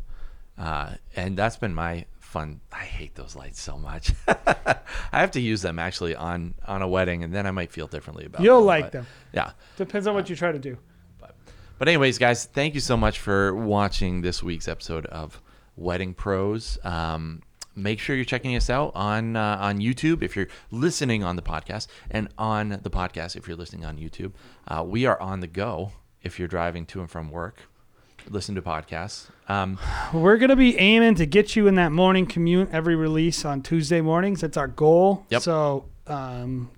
Uh, 0.58 0.92
and 1.16 1.36
that's 1.36 1.58
been 1.58 1.74
my 1.74 2.06
fun. 2.20 2.62
I 2.72 2.84
hate 2.84 3.16
those 3.16 3.36
lights 3.36 3.60
so 3.60 3.78
much. 3.78 4.12
I 4.28 4.76
have 5.12 5.32
to 5.32 5.42
use 5.42 5.64
them 5.64 5.80
actually 5.80 6.14
on 6.16 6.54
on 6.68 6.82
a 6.84 6.88
wedding, 6.88 7.24
and 7.24 7.34
then 7.34 7.48
I 7.48 7.52
might 7.52 7.72
feel 7.72 7.88
differently 7.88 8.26
about 8.26 8.44
You'll 8.44 8.60
them. 8.60 8.68
like 8.68 8.84
but- 8.86 8.92
them. 8.92 9.08
Yeah. 9.34 9.52
Depends 9.78 10.06
on 10.06 10.14
what 10.14 10.30
you 10.30 10.36
try 10.36 10.52
to 10.52 10.60
do. 10.60 10.78
But, 11.20 11.36
but 11.80 11.88
anyways, 11.88 12.20
guys, 12.20 12.46
thank 12.46 12.76
you 12.76 12.80
so 12.80 12.96
much 12.96 13.18
for 13.20 13.56
watching 13.56 14.22
this 14.22 14.44
week's 14.44 14.68
episode 14.68 15.08
of 15.08 15.42
Wedding 15.76 16.14
Pros. 16.14 16.78
Um, 16.84 17.42
make 17.76 18.00
sure 18.00 18.16
you're 18.16 18.26
checking 18.26 18.56
us 18.56 18.70
out 18.70 18.92
on 18.96 19.36
uh, 19.36 19.58
on 19.60 19.80
YouTube 19.80 20.22
if 20.22 20.36
you're 20.36 20.48
listening 20.72 21.24
on 21.24 21.36
the 21.36 21.42
podcast, 21.42 21.88
and 22.10 22.28
on 22.38 22.80
the 22.84 22.90
podcast 22.90 23.36
if 23.36 23.48
you're 23.48 23.58
listening 23.58 23.86
on 23.86 23.98
YouTube. 23.98 24.34
Uh, 24.68 24.84
we 24.84 25.06
are 25.06 25.20
on 25.22 25.40
the 25.40 25.48
go 25.48 25.92
if 26.24 26.40
you're 26.40 26.48
driving 26.48 26.86
to 26.88 27.00
and 27.00 27.10
from 27.10 27.30
work. 27.30 27.62
Listen 28.30 28.54
to 28.56 28.62
podcasts. 28.62 29.28
Um, 29.50 29.80
We're 30.14 30.38
gonna 30.38 30.56
be 30.56 30.78
aiming 30.78 31.16
to 31.16 31.26
get 31.26 31.56
you 31.56 31.68
in 31.68 31.76
that 31.76 31.92
morning 31.92 32.28
commute 32.28 32.70
every 32.72 32.96
release 32.96 33.44
on 33.46 33.62
Tuesday 33.62 34.02
mornings. 34.02 34.42
That's 34.42 34.58
our 34.58 34.68
goal. 34.68 35.26
Yep. 35.30 35.42
So 35.42 35.86
um, 36.08 36.70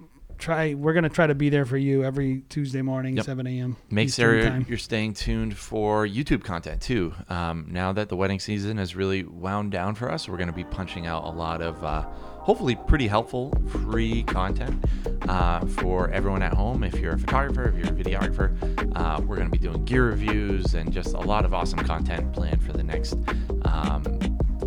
try. 0.44 0.74
We're 0.74 0.94
gonna 0.94 1.10
try 1.10 1.28
to 1.28 1.36
be 1.36 1.50
there 1.50 1.66
for 1.66 1.78
you 1.78 2.04
every 2.04 2.44
Tuesday 2.50 2.82
morning, 2.82 3.16
Yep. 3.16 3.26
7 3.26 3.48
a.m. 3.48 3.78
Make 3.90 4.12
sure 4.14 4.58
you're 4.68 4.78
staying 4.78 5.14
tuned 5.14 5.58
for 5.58 6.06
YouTube 6.06 6.44
content 6.44 6.82
too. 6.82 7.14
Um, 7.30 7.68
now 7.70 7.94
that 7.94 8.10
the 8.10 8.16
wedding 8.16 8.40
season 8.40 8.78
has 8.78 8.96
really 8.96 9.24
wound 9.24 9.72
down 9.72 9.96
for 9.96 10.12
us, 10.12 10.28
we're 10.28 10.38
going 10.38 10.48
to 10.48 10.54
be 10.56 10.66
punching 10.66 11.08
out 11.08 11.24
a 11.24 11.30
lot 11.30 11.62
of 11.62 11.84
uh, 11.84 12.02
hopefully 12.02 12.76
pretty 12.88 13.08
helpful 13.08 13.54
free 13.70 14.24
content 14.24 14.84
uh, 15.30 15.66
for 15.66 16.10
everyone 16.12 16.44
at 16.44 16.54
home. 16.54 16.84
If 16.84 17.00
you're 17.00 17.14
a 17.14 17.20
photographer, 17.20 17.70
if 17.70 17.76
you're 17.78 17.94
a 17.94 18.04
videographer, 18.04 18.52
uh, 18.98 19.22
we're 19.22 19.38
going 19.38 19.50
to 19.50 19.58
be 19.58 19.58
doing 19.58 19.86
gear 19.86 20.08
reviews 20.08 20.74
and 20.74 20.92
just 20.92 21.14
a 21.14 21.20
lot 21.20 21.46
of 21.46 21.54
awesome 21.54 21.80
content 21.80 22.34
planned 22.34 22.62
for 22.62 22.74
the 22.74 22.84
next 22.84 23.16
um, 23.64 24.04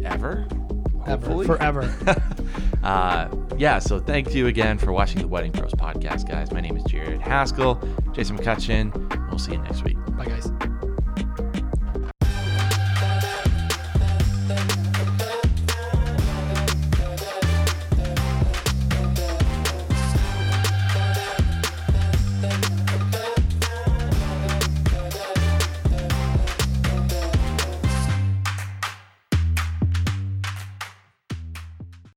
ever. 0.04 0.46
Hopefully. 1.06 1.46
forever. 1.46 1.92
Uh, 2.82 3.28
yeah, 3.58 3.80
so 3.80 3.98
thank 3.98 4.32
you 4.32 4.46
again 4.46 4.78
for 4.78 4.92
watching 4.92 5.20
the 5.20 5.26
Wedding 5.26 5.50
Pros 5.50 5.72
podcast, 5.72 6.28
guys. 6.30 6.52
My 6.52 6.60
name 6.60 6.76
is 6.76 6.84
Jared 6.84 7.20
Haskell, 7.20 7.80
Jason 8.12 8.38
McCutcheon. 8.38 8.94
We'll 9.28 9.40
see 9.40 9.52
you 9.52 9.58
next 9.58 9.82
week. 9.82 9.96
Bye, 10.16 10.26
guys. 10.26 10.75